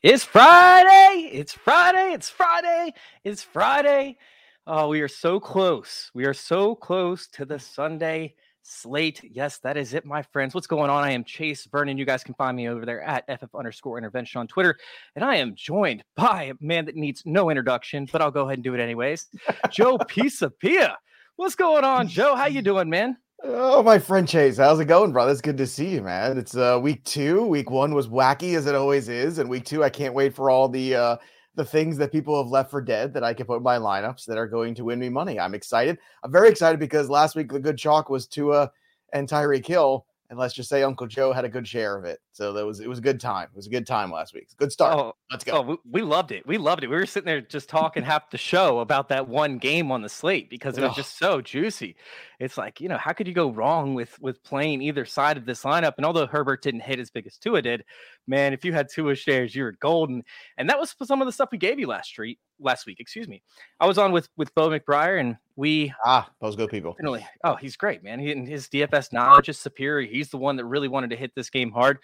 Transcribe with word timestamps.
It's 0.00 0.22
Friday. 0.22 1.28
It's 1.32 1.52
Friday. 1.52 2.12
It's 2.12 2.30
Friday. 2.30 2.94
It's 3.24 3.42
Friday. 3.42 4.16
Oh, 4.64 4.90
we 4.90 5.00
are 5.00 5.08
so 5.08 5.40
close. 5.40 6.12
We 6.14 6.24
are 6.24 6.34
so 6.34 6.76
close 6.76 7.26
to 7.32 7.44
the 7.44 7.58
Sunday 7.58 8.36
slate. 8.62 9.20
Yes, 9.24 9.58
that 9.64 9.76
is 9.76 9.94
it, 9.94 10.04
my 10.04 10.22
friends. 10.22 10.54
What's 10.54 10.68
going 10.68 10.88
on? 10.88 11.02
I 11.02 11.10
am 11.10 11.24
Chase 11.24 11.66
Vernon. 11.66 11.98
You 11.98 12.04
guys 12.04 12.22
can 12.22 12.34
find 12.34 12.56
me 12.56 12.68
over 12.68 12.86
there 12.86 13.02
at 13.02 13.24
FF 13.26 13.52
underscore 13.56 13.98
intervention 13.98 14.38
on 14.38 14.46
Twitter. 14.46 14.78
And 15.16 15.24
I 15.24 15.34
am 15.34 15.56
joined 15.56 16.04
by 16.14 16.44
a 16.44 16.54
man 16.60 16.84
that 16.84 16.94
needs 16.94 17.24
no 17.26 17.50
introduction, 17.50 18.06
but 18.12 18.22
I'll 18.22 18.30
go 18.30 18.42
ahead 18.42 18.58
and 18.58 18.64
do 18.64 18.74
it 18.74 18.80
anyways. 18.80 19.26
Joe 19.68 19.98
Pisapia. 19.98 20.94
What's 21.34 21.56
going 21.56 21.82
on, 21.82 22.06
Joe? 22.06 22.36
How 22.36 22.46
you 22.46 22.62
doing, 22.62 22.88
man? 22.88 23.16
Oh, 23.44 23.84
my 23.84 24.00
friend 24.00 24.26
Chase, 24.26 24.56
how's 24.56 24.80
it 24.80 24.86
going, 24.86 25.12
brother? 25.12 25.30
It's 25.30 25.40
good 25.40 25.58
to 25.58 25.66
see 25.66 25.90
you, 25.90 26.02
man. 26.02 26.38
It's 26.38 26.56
uh 26.56 26.78
week 26.82 27.04
two. 27.04 27.44
Week 27.44 27.70
one 27.70 27.94
was 27.94 28.08
wacky 28.08 28.56
as 28.56 28.66
it 28.66 28.74
always 28.74 29.08
is, 29.08 29.38
and 29.38 29.48
week 29.48 29.64
two, 29.64 29.84
I 29.84 29.90
can't 29.90 30.12
wait 30.14 30.34
for 30.34 30.50
all 30.50 30.68
the 30.68 30.96
uh 30.96 31.16
the 31.54 31.64
things 31.64 31.96
that 31.98 32.10
people 32.10 32.36
have 32.42 32.50
left 32.50 32.70
for 32.70 32.80
dead 32.80 33.14
that 33.14 33.22
I 33.22 33.34
can 33.34 33.46
put 33.46 33.58
in 33.58 33.62
my 33.62 33.78
lineups 33.78 34.24
that 34.26 34.38
are 34.38 34.48
going 34.48 34.74
to 34.74 34.84
win 34.84 34.98
me 34.98 35.08
money. 35.08 35.38
I'm 35.38 35.54
excited. 35.54 35.98
I'm 36.24 36.32
very 36.32 36.48
excited 36.48 36.80
because 36.80 37.08
last 37.08 37.36
week 37.36 37.52
the 37.52 37.60
good 37.60 37.78
chalk 37.78 38.10
was 38.10 38.26
Tua 38.26 38.72
and 39.12 39.28
Tyreek 39.28 39.66
Hill, 39.66 40.04
and 40.30 40.38
let's 40.38 40.52
just 40.54 40.68
say 40.68 40.82
Uncle 40.82 41.06
Joe 41.06 41.32
had 41.32 41.44
a 41.44 41.48
good 41.48 41.66
share 41.66 41.96
of 41.96 42.04
it. 42.04 42.18
So 42.32 42.52
that 42.52 42.66
was 42.66 42.80
it 42.80 42.88
was 42.88 42.98
a 42.98 43.02
good 43.02 43.18
time. 43.20 43.48
It 43.52 43.56
was 43.56 43.66
a 43.66 43.70
good 43.70 43.86
time 43.86 44.10
last 44.12 44.34
week. 44.34 44.48
Good 44.56 44.70
start. 44.70 44.94
Oh, 44.96 45.12
let's 45.30 45.42
go. 45.44 45.52
Oh, 45.58 45.62
we, 45.62 45.76
we 45.90 46.02
loved 46.02 46.32
it. 46.32 46.46
We 46.46 46.58
loved 46.58 46.84
it. 46.84 46.88
We 46.88 46.96
were 46.96 47.06
sitting 47.06 47.26
there 47.26 47.40
just 47.40 47.68
talking 47.68 48.02
half 48.02 48.30
the 48.30 48.38
show 48.38 48.80
about 48.80 49.08
that 49.08 49.28
one 49.28 49.58
game 49.58 49.90
on 49.90 50.02
the 50.02 50.08
slate 50.08 50.50
because 50.50 50.76
it 50.76 50.82
was 50.82 50.92
Oh. 50.92 50.94
just 50.96 51.18
so 51.18 51.40
juicy. 51.40 51.96
It's 52.40 52.56
like, 52.58 52.80
you 52.80 52.88
know, 52.88 52.98
how 52.98 53.12
could 53.12 53.26
you 53.26 53.34
go 53.34 53.50
wrong 53.50 53.94
with 53.94 54.20
with 54.20 54.42
playing 54.44 54.82
either 54.82 55.04
side 55.04 55.36
of 55.36 55.46
this 55.46 55.62
lineup? 55.64 55.94
And 55.96 56.06
although 56.06 56.26
Herbert 56.26 56.62
didn't 56.62 56.80
hit 56.80 56.98
as 57.00 57.10
big 57.10 57.26
as 57.26 57.36
Tua 57.38 57.62
did, 57.62 57.84
man, 58.28 58.52
if 58.52 58.64
you 58.64 58.72
had 58.72 58.88
Tua 58.88 59.14
shares, 59.14 59.54
you 59.54 59.64
were 59.64 59.72
golden. 59.72 60.22
And 60.56 60.68
that 60.68 60.78
was 60.78 60.94
some 61.02 61.20
of 61.20 61.26
the 61.26 61.32
stuff 61.32 61.48
we 61.50 61.58
gave 61.58 61.78
you 61.78 61.86
last 61.86 62.08
street 62.08 62.38
last 62.60 62.86
week. 62.86 63.00
Excuse 63.00 63.28
me. 63.28 63.42
I 63.80 63.86
was 63.86 63.98
on 63.98 64.12
with 64.12 64.28
with 64.36 64.54
Bo 64.54 64.68
McBrayer 64.68 65.20
and 65.20 65.36
we 65.56 65.92
Ah, 66.04 66.30
those 66.40 66.56
good 66.56 66.70
people. 66.70 66.92
Definitely. 66.92 67.26
Oh, 67.44 67.56
he's 67.56 67.76
great, 67.76 68.02
man. 68.04 68.20
He, 68.20 68.32
and 68.32 68.46
his 68.46 68.68
DFS 68.68 69.12
knowledge 69.12 69.48
is 69.48 69.58
superior. 69.58 70.08
He's 70.08 70.28
the 70.28 70.38
one 70.38 70.56
that 70.56 70.66
really 70.66 70.88
wanted 70.88 71.10
to 71.10 71.16
hit 71.16 71.34
this 71.34 71.50
game 71.50 71.70
hard. 71.70 71.98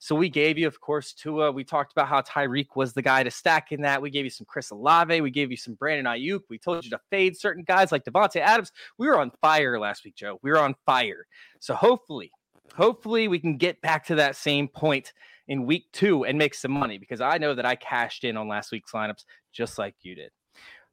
So 0.00 0.14
we 0.14 0.28
gave 0.28 0.56
you, 0.56 0.68
of 0.68 0.80
course, 0.80 1.12
Tua. 1.12 1.50
We 1.50 1.64
talked 1.64 1.90
about 1.90 2.06
how 2.06 2.20
Tyreek 2.20 2.76
was 2.76 2.92
the 2.92 3.02
guy 3.02 3.24
to 3.24 3.30
stack 3.32 3.72
in 3.72 3.82
that. 3.82 4.00
We 4.00 4.10
gave 4.10 4.24
you 4.24 4.30
some 4.30 4.46
Chris 4.48 4.70
Olave. 4.70 5.20
We 5.20 5.30
gave 5.30 5.50
you 5.50 5.56
some 5.56 5.74
Brandon 5.74 6.06
Aiyuk. 6.06 6.42
We 6.48 6.56
told 6.56 6.84
you 6.84 6.90
to 6.90 7.00
fade 7.10 7.36
certain 7.36 7.64
guys 7.64 7.90
like 7.90 8.04
Davante 8.04 8.36
Adams. 8.36 8.70
We 8.96 9.08
were 9.08 9.18
on 9.18 9.32
fire 9.40 9.78
last 9.78 10.04
week, 10.04 10.14
Joe. 10.14 10.38
We 10.40 10.50
were 10.52 10.60
on 10.60 10.76
fire. 10.86 11.26
So 11.58 11.74
hopefully, 11.74 12.30
hopefully 12.76 13.26
we 13.26 13.40
can 13.40 13.56
get 13.56 13.80
back 13.80 14.06
to 14.06 14.14
that 14.14 14.36
same 14.36 14.68
point 14.68 15.12
in 15.48 15.66
week 15.66 15.86
two 15.92 16.24
and 16.24 16.38
make 16.38 16.54
some 16.54 16.70
money 16.72 16.98
because 16.98 17.20
I 17.20 17.38
know 17.38 17.54
that 17.54 17.66
I 17.66 17.74
cashed 17.74 18.24
in 18.24 18.36
on 18.36 18.48
last 18.48 18.70
week's 18.70 18.92
lineups 18.92 19.24
just 19.52 19.78
like 19.78 19.94
you 20.02 20.14
did. 20.14 20.30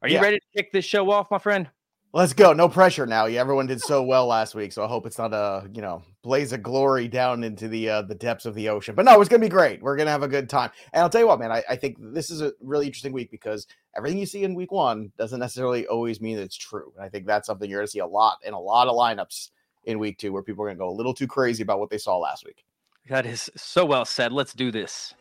Are 0.02 0.08
you 0.08 0.16
Yeah. 0.16 0.22
ready 0.22 0.40
to 0.40 0.46
kick 0.56 0.72
this 0.72 0.86
show 0.86 1.10
off, 1.12 1.30
my 1.30 1.38
friend? 1.38 1.70
Let's 2.14 2.32
go. 2.32 2.54
No 2.54 2.70
pressure 2.70 3.06
now. 3.06 3.26
Yeah, 3.26 3.42
everyone 3.42 3.68
did 3.68 3.82
so 3.82 4.02
well 4.02 4.26
last 4.26 4.56
week, 4.56 4.72
so 4.72 4.86
I 4.86 4.88
hope 4.88 5.06
it's 5.06 5.18
not 5.18 5.34
a 5.34 5.70
you 5.74 5.82
know 5.82 6.02
blaze 6.22 6.54
of 6.54 6.64
glory 6.64 7.10
down 7.10 7.44
into 7.44 7.68
the 7.68 7.90
uh, 7.90 8.02
the 8.04 8.16
depths 8.16 8.46
of 8.46 8.56
the 8.56 8.70
ocean. 8.70 8.96
But 8.96 9.04
no, 9.04 9.20
it's 9.20 9.30
gonna 9.30 9.42
be 9.42 9.50
great. 9.50 9.82
We're 9.82 9.98
gonna 9.98 10.12
have 10.12 10.24
a 10.24 10.28
good 10.30 10.50
time. 10.50 10.72
And 10.94 11.04
I'll 11.04 11.10
tell 11.10 11.20
you 11.20 11.28
what, 11.28 11.40
man, 11.40 11.52
I, 11.52 11.62
I 11.70 11.76
think 11.76 11.98
this 12.00 12.32
is 12.32 12.42
a 12.42 12.54
really 12.62 12.86
interesting 12.86 13.12
week 13.12 13.32
because 13.32 13.68
everything 13.98 14.18
you 14.18 14.26
see 14.26 14.46
in 14.46 14.56
week 14.56 14.72
one 14.72 15.12
doesn't 15.18 15.42
necessarily 15.42 15.88
always 15.88 16.22
mean 16.22 16.38
that 16.38 16.44
it's 16.44 16.56
true. 16.56 16.94
And 16.96 17.04
I 17.06 17.10
think 17.10 17.26
that's 17.26 17.48
something 17.48 17.70
you're 17.70 17.82
gonna 17.82 17.88
see 17.88 18.00
a 18.00 18.08
lot 18.08 18.38
in 18.46 18.54
a 18.54 18.60
lot 18.60 18.88
of 18.88 18.96
lineups 18.96 19.50
in 19.84 20.00
week 20.00 20.18
two, 20.18 20.32
where 20.32 20.42
people 20.42 20.64
are 20.64 20.70
gonna 20.70 20.78
go 20.80 20.90
a 20.90 20.96
little 20.96 21.14
too 21.14 21.28
crazy 21.28 21.64
about 21.64 21.82
what 21.82 21.90
they 21.90 21.98
saw 21.98 22.18
last 22.18 22.46
week. 22.46 22.64
That 23.08 23.28
is 23.28 23.52
so 23.56 23.86
well 23.86 24.06
said. 24.06 24.32
Let's 24.32 24.54
do 24.54 24.72
this. 24.72 25.14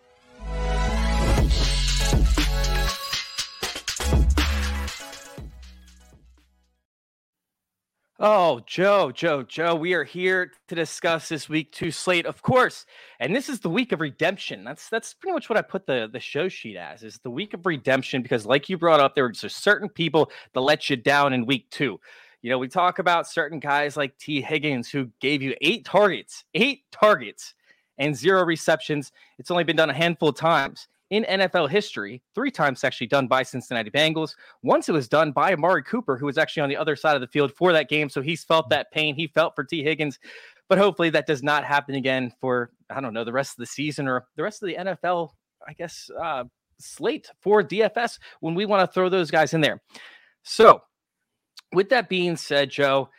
Oh, 8.26 8.60
Joe, 8.66 9.12
Joe, 9.12 9.42
Joe, 9.42 9.74
we 9.74 9.92
are 9.92 10.04
here 10.04 10.52
to 10.68 10.74
discuss 10.74 11.28
this 11.28 11.46
week 11.46 11.72
two 11.72 11.90
slate, 11.90 12.24
of 12.24 12.40
course. 12.40 12.86
And 13.20 13.36
this 13.36 13.50
is 13.50 13.60
the 13.60 13.68
week 13.68 13.92
of 13.92 14.00
redemption. 14.00 14.64
That's 14.64 14.88
that's 14.88 15.12
pretty 15.12 15.34
much 15.34 15.50
what 15.50 15.58
I 15.58 15.62
put 15.62 15.84
the, 15.84 16.08
the 16.10 16.20
show 16.20 16.48
sheet 16.48 16.78
as 16.78 17.02
is 17.02 17.18
the 17.18 17.30
week 17.30 17.52
of 17.52 17.66
redemption, 17.66 18.22
because 18.22 18.46
like 18.46 18.70
you 18.70 18.78
brought 18.78 19.00
up, 19.00 19.14
there 19.14 19.24
were 19.24 19.34
certain 19.34 19.90
people 19.90 20.30
that 20.54 20.60
let 20.60 20.88
you 20.88 20.96
down 20.96 21.34
in 21.34 21.44
week 21.44 21.68
two. 21.68 22.00
You 22.40 22.48
know, 22.48 22.58
we 22.58 22.68
talk 22.68 22.98
about 22.98 23.28
certain 23.28 23.58
guys 23.58 23.94
like 23.94 24.16
Tee 24.16 24.40
Higgins 24.40 24.88
who 24.88 25.10
gave 25.20 25.42
you 25.42 25.54
eight 25.60 25.84
targets, 25.84 26.44
eight 26.54 26.84
targets 26.90 27.54
and 27.98 28.16
zero 28.16 28.44
receptions. 28.44 29.12
It's 29.38 29.50
only 29.50 29.64
been 29.64 29.76
done 29.76 29.90
a 29.90 29.94
handful 29.94 30.30
of 30.30 30.36
times 30.36 30.88
in 31.10 31.24
NFL 31.24 31.68
history, 31.68 32.22
three 32.34 32.50
times 32.50 32.82
actually 32.82 33.06
done 33.06 33.28
by 33.28 33.42
Cincinnati 33.42 33.90
Bengals. 33.90 34.34
Once 34.62 34.88
it 34.88 34.92
was 34.92 35.08
done 35.08 35.32
by 35.32 35.52
Amari 35.52 35.82
Cooper, 35.82 36.16
who 36.16 36.26
was 36.26 36.38
actually 36.38 36.62
on 36.62 36.68
the 36.68 36.76
other 36.76 36.96
side 36.96 37.14
of 37.14 37.20
the 37.20 37.28
field 37.28 37.52
for 37.52 37.72
that 37.72 37.88
game. 37.88 38.08
So 38.08 38.22
he's 38.22 38.42
felt 38.42 38.68
that 38.70 38.90
pain. 38.90 39.14
He 39.14 39.26
felt 39.28 39.54
for 39.54 39.64
Tee 39.64 39.84
Higgins. 39.84 40.18
But 40.68 40.78
hopefully 40.78 41.10
that 41.10 41.26
does 41.26 41.42
not 41.42 41.64
happen 41.64 41.94
again 41.94 42.32
for, 42.40 42.70
I 42.90 43.00
don't 43.00 43.12
know, 43.12 43.24
the 43.24 43.32
rest 43.32 43.52
of 43.52 43.58
the 43.58 43.66
season 43.66 44.08
or 44.08 44.26
the 44.36 44.42
rest 44.42 44.62
of 44.62 44.68
the 44.68 44.76
NFL, 44.76 45.30
I 45.68 45.74
guess, 45.74 46.10
uh, 46.20 46.44
slate 46.78 47.30
for 47.40 47.62
DFS 47.62 48.18
when 48.40 48.54
we 48.54 48.66
want 48.66 48.88
to 48.88 48.92
throw 48.92 49.08
those 49.08 49.30
guys 49.30 49.54
in 49.54 49.60
there. 49.60 49.82
So, 50.42 50.82
with 51.72 51.90
that 51.90 52.08
being 52.08 52.36
said, 52.36 52.70
Joe, 52.70 53.10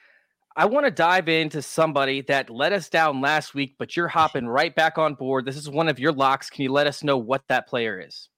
I 0.57 0.65
want 0.65 0.85
to 0.85 0.91
dive 0.91 1.27
into 1.27 1.61
somebody 1.61 2.21
that 2.21 2.49
let 2.49 2.71
us 2.71 2.87
down 2.87 3.19
last 3.19 3.53
week, 3.53 3.75
but 3.77 3.97
you're 3.97 4.07
hopping 4.07 4.47
right 4.47 4.73
back 4.73 4.97
on 4.97 5.15
board. 5.15 5.45
This 5.45 5.57
is 5.57 5.69
one 5.69 5.89
of 5.89 5.99
your 5.99 6.13
locks. 6.13 6.49
Can 6.49 6.63
you 6.63 6.71
let 6.71 6.87
us 6.87 7.03
know 7.03 7.17
what 7.17 7.43
that 7.49 7.67
player 7.67 7.99
is? 7.99 8.29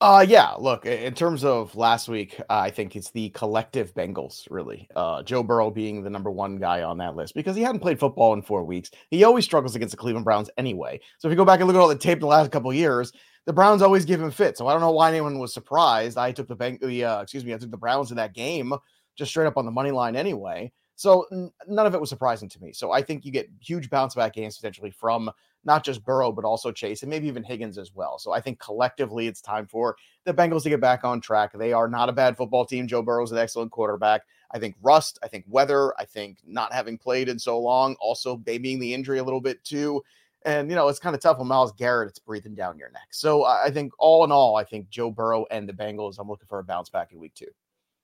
Uh 0.00 0.26
yeah, 0.28 0.50
look, 0.58 0.86
in 0.86 1.14
terms 1.14 1.44
of 1.44 1.76
last 1.76 2.08
week, 2.08 2.38
uh, 2.40 2.44
I 2.58 2.70
think 2.70 2.96
it's 2.96 3.12
the 3.12 3.30
collective 3.30 3.94
Bengals, 3.94 4.44
really. 4.50 4.88
Uh 4.96 5.22
Joe 5.22 5.44
Burrow 5.44 5.70
being 5.70 6.02
the 6.02 6.10
number 6.10 6.32
one 6.32 6.56
guy 6.56 6.82
on 6.82 6.98
that 6.98 7.14
list 7.14 7.34
because 7.36 7.54
he 7.54 7.62
hadn't 7.62 7.80
played 7.80 8.00
football 8.00 8.32
in 8.32 8.42
four 8.42 8.64
weeks. 8.64 8.90
He 9.10 9.22
always 9.22 9.44
struggles 9.44 9.76
against 9.76 9.92
the 9.92 9.96
Cleveland 9.96 10.24
Browns 10.24 10.50
anyway. 10.58 11.00
So 11.18 11.28
if 11.28 11.32
you 11.32 11.36
go 11.36 11.44
back 11.44 11.60
and 11.60 11.68
look 11.68 11.76
at 11.76 11.80
all 11.80 11.88
the 11.88 11.96
tape 11.96 12.18
the 12.18 12.26
last 12.26 12.50
couple 12.50 12.74
years, 12.74 13.12
the 13.46 13.52
Browns 13.52 13.82
always 13.82 14.04
give 14.04 14.20
him 14.20 14.32
fit. 14.32 14.58
So 14.58 14.66
I 14.66 14.72
don't 14.72 14.80
know 14.80 14.90
why 14.90 15.10
anyone 15.10 15.38
was 15.38 15.54
surprised. 15.54 16.18
I 16.18 16.32
took 16.32 16.48
the 16.48 16.56
bank 16.56 16.80
the 16.80 17.04
uh 17.04 17.22
excuse 17.22 17.44
me, 17.44 17.54
I 17.54 17.58
took 17.58 17.70
the 17.70 17.76
Browns 17.76 18.10
in 18.10 18.16
that 18.16 18.34
game 18.34 18.74
just 19.16 19.30
straight 19.30 19.46
up 19.46 19.56
on 19.56 19.64
the 19.64 19.70
money 19.70 19.92
line 19.92 20.16
anyway. 20.16 20.72
So 20.96 21.26
n- 21.32 21.50
none 21.66 21.86
of 21.86 21.94
it 21.94 22.00
was 22.00 22.08
surprising 22.08 22.48
to 22.50 22.60
me. 22.62 22.72
So 22.72 22.92
I 22.92 23.02
think 23.02 23.24
you 23.24 23.32
get 23.32 23.50
huge 23.60 23.90
bounce 23.90 24.14
back 24.14 24.34
games 24.34 24.56
potentially 24.56 24.90
from 24.90 25.30
not 25.64 25.84
just 25.84 26.04
Burrow, 26.04 26.30
but 26.30 26.44
also 26.44 26.70
Chase 26.70 27.02
and 27.02 27.10
maybe 27.10 27.26
even 27.26 27.42
Higgins 27.42 27.78
as 27.78 27.94
well. 27.94 28.18
So 28.18 28.32
I 28.32 28.40
think 28.40 28.58
collectively 28.58 29.26
it's 29.26 29.40
time 29.40 29.66
for 29.66 29.96
the 30.24 30.34
Bengals 30.34 30.62
to 30.64 30.68
get 30.68 30.80
back 30.80 31.04
on 31.04 31.20
track. 31.20 31.52
They 31.54 31.72
are 31.72 31.88
not 31.88 32.08
a 32.08 32.12
bad 32.12 32.36
football 32.36 32.64
team. 32.66 32.86
Joe 32.86 33.02
Burrow's 33.02 33.32
an 33.32 33.38
excellent 33.38 33.70
quarterback. 33.70 34.22
I 34.52 34.58
think 34.58 34.76
rust, 34.82 35.18
I 35.22 35.28
think 35.28 35.44
weather, 35.48 35.92
I 35.98 36.04
think 36.04 36.38
not 36.46 36.72
having 36.72 36.98
played 36.98 37.28
in 37.28 37.38
so 37.38 37.58
long, 37.58 37.96
also 38.00 38.36
babying 38.36 38.78
the 38.78 38.94
injury 38.94 39.18
a 39.18 39.24
little 39.24 39.40
bit 39.40 39.64
too. 39.64 40.02
And 40.44 40.68
you 40.68 40.76
know, 40.76 40.88
it's 40.88 40.98
kind 40.98 41.16
of 41.16 41.22
tough 41.22 41.38
when 41.38 41.48
Myles 41.48 41.72
Garrett, 41.72 42.10
it's 42.10 42.18
breathing 42.18 42.54
down 42.54 42.78
your 42.78 42.90
neck. 42.90 43.08
So 43.10 43.44
I 43.44 43.64
I 43.64 43.70
think 43.70 43.92
all 43.98 44.24
in 44.24 44.30
all, 44.30 44.56
I 44.56 44.64
think 44.64 44.90
Joe 44.90 45.10
Burrow 45.10 45.46
and 45.50 45.66
the 45.66 45.72
Bengals, 45.72 46.16
I'm 46.18 46.28
looking 46.28 46.46
for 46.46 46.58
a 46.58 46.64
bounce 46.64 46.90
back 46.90 47.12
in 47.12 47.18
week 47.18 47.34
two. 47.34 47.46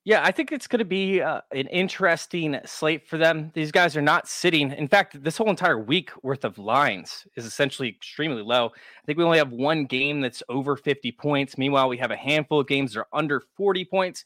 Yeah, 0.05 0.22
I 0.25 0.33
think 0.33 0.50
it's 0.50 0.66
going 0.66 0.78
to 0.78 0.87
be 0.87 1.21
uh, 1.21 1.43
an 1.53 1.66
interesting 1.66 2.59
slate 2.65 3.06
for 3.06 3.19
them. 3.19 3.50
These 3.53 3.71
guys 3.71 3.99
are 3.99 4.03
not 4.03 4.27
sitting. 4.27 4.72
In 4.72 4.88
fact, 4.88 5.22
this 5.22 5.37
whole 5.37 5.50
entire 5.50 5.78
week 5.78 6.11
worth 6.22 6.47
of 6.47 6.56
lines 6.56 7.27
is 7.37 7.44
essentially 7.44 7.88
extremely 7.88 8.41
low. 8.43 8.69
I 8.69 9.06
think 9.06 9.19
we 9.19 9.25
only 9.25 9.37
have 9.37 9.53
one 9.53 9.84
game 9.84 10.22
that's 10.22 10.43
over 10.49 10.75
50 10.75 11.12
points. 11.12 11.59
Meanwhile, 11.59 11.91
we 11.91 11.99
have 11.99 12.11
a 12.11 12.16
handful 12.16 12.61
of 12.61 12.66
games 12.66 12.94
that 12.94 13.00
are 13.00 13.09
under 13.12 13.43
40 13.59 13.84
points. 13.84 14.25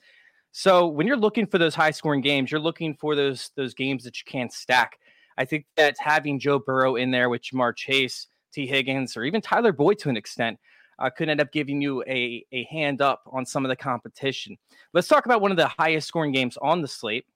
So 0.53 0.87
when 0.87 1.09
you're 1.09 1.17
looking 1.17 1.47
for 1.47 1.59
those 1.59 1.75
high 1.75 1.91
scoring 1.91 2.21
games, 2.21 2.53
you're 2.53 2.61
looking 2.61 2.95
for 2.95 3.17
those 3.17 3.51
those 3.57 3.75
games 3.75 4.05
that 4.05 4.17
you 4.21 4.25
can't 4.31 4.53
stack. 4.53 5.01
I 5.37 5.45
think 5.45 5.67
that 5.77 5.97
having 5.99 6.39
Joe 6.39 6.61
Burrow 6.61 6.95
in 6.95 7.11
there 7.11 7.29
with 7.29 7.43
Ja'Marr 7.43 7.75
Chase, 7.75 8.29
Tee 8.53 8.69
Higgins, 8.69 9.17
or 9.17 9.25
even 9.25 9.41
Tyler 9.41 9.73
Boyd 9.73 9.99
to 9.99 10.09
an 10.09 10.17
extent 10.17 10.61
uh, 10.99 11.11
could 11.11 11.29
end 11.29 11.41
up 11.41 11.53
giving 11.53 11.81
you 11.81 12.03
a, 12.05 12.45
a 12.53 12.65
hand 12.65 13.01
up 13.03 13.23
on 13.31 13.47
some 13.47 13.65
of 13.65 13.69
the 13.69 13.77
competition. 13.77 14.57
Let's 14.93 15.09
talk 15.09 15.27
about 15.27 15.41
one 15.41 15.51
of 15.51 15.57
the 15.57 15.69
highest 15.69 16.09
scoring 16.09 16.33
games 16.33 16.57
on 16.61 16.83
the 16.83 16.89
slate, 16.89 17.27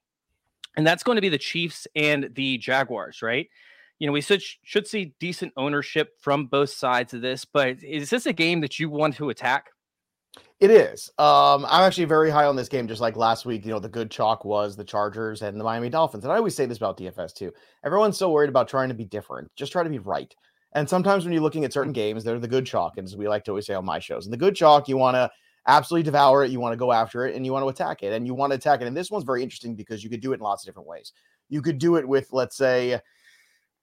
and 0.77 0.87
that's 0.87 1.03
going 1.03 1.17
to 1.17 1.23
be 1.23 1.29
the 1.29 1.39
Chiefs 1.39 1.87
and 1.95 2.31
the 2.35 2.59
Jaguars, 2.59 3.23
right? 3.23 3.49
You 3.99 4.07
know, 4.07 4.13
we 4.13 4.21
should, 4.21 4.43
should 4.63 4.87
see 4.87 5.15
decent 5.19 5.53
ownership 5.57 6.15
from 6.21 6.47
both 6.47 6.71
sides 6.71 7.15
of 7.15 7.21
this, 7.21 7.45
but 7.45 7.83
is 7.83 8.11
this 8.11 8.27
a 8.27 8.33
game 8.33 8.61
that 8.61 8.79
you 8.79 8.89
want 8.89 9.17
to 9.17 9.31
attack? 9.31 9.71
It 10.61 10.73
is. 10.73 11.09
Um, 11.19 11.65
I'm 11.69 11.85
actually 11.85 12.07
very 12.07 12.31
high 12.31 12.45
on 12.45 12.57
this 12.57 12.69
game, 12.69 12.89
just 12.89 13.01
like 13.01 13.17
last 13.17 13.47
week. 13.47 13.65
You 13.65 13.71
know, 13.71 13.79
the 13.79 13.89
good 13.89 14.11
chalk 14.11 14.45
was 14.45 14.77
the 14.77 14.85
Chargers 14.85 15.43
and 15.43 15.59
the 15.59 15.65
Miami 15.65 15.89
Dolphins. 15.89 16.25
And 16.25 16.33
I 16.33 16.37
always 16.37 16.57
say 16.57 16.67
this 16.67 16.79
about 16.79 16.99
DFS 16.99 17.33
too. 17.33 17.53
Everyone's 17.85 18.19
so 18.19 18.31
worried 18.31 18.49
about 18.49 18.69
trying 18.69 18.89
to 18.89 18.95
be 18.95 19.05
different. 19.05 19.51
Just 19.55 19.71
try 19.71 19.85
to 19.85 19.91
be 19.91 20.01
right. 20.01 20.35
And 20.73 20.89
sometimes 20.89 21.25
when 21.25 21.33
you're 21.33 21.43
looking 21.43 21.65
at 21.65 21.73
certain 21.73 21.93
mm-hmm. 21.93 22.01
games, 22.01 22.25
they're 22.25 22.39
the 22.39 22.49
good 22.49 22.67
chalk. 22.67 22.99
And 22.99 23.07
as 23.07 23.17
we 23.17 23.29
like 23.29 23.45
to 23.45 23.53
always 23.53 23.67
say 23.67 23.75
on 23.75 23.85
my 23.85 23.99
shows, 23.99 24.27
and 24.27 24.33
the 24.33 24.39
good 24.39 24.55
chalk, 24.55 24.89
you 24.89 24.97
want 24.97 25.15
to 25.15 25.31
absolutely 25.67 26.05
devour 26.05 26.45
it. 26.45 26.51
You 26.51 26.61
want 26.61 26.73
to 26.73 26.79
go 26.79 26.93
after 26.93 27.27
it 27.27 27.35
and 27.35 27.45
you 27.45 27.53
want 27.53 27.65
to 27.65 27.69
attack 27.69 28.03
it. 28.03 28.13
And 28.13 28.27
you 28.27 28.35
want 28.35 28.53
to 28.53 28.57
attack 28.57 28.81
it. 28.81 28.87
And 28.87 28.97
this 28.97 29.11
one's 29.11 29.25
very 29.25 29.43
interesting 29.43 29.75
because 29.75 30.05
you 30.05 30.11
could 30.11 30.21
do 30.21 30.33
it 30.33 30.37
in 30.37 30.41
lots 30.41 30.63
of 30.63 30.67
different 30.67 30.89
ways. 30.89 31.13
You 31.49 31.63
could 31.63 31.79
do 31.79 31.97
it 31.97 32.07
with, 32.07 32.29
let's 32.33 32.57
say, 32.57 33.01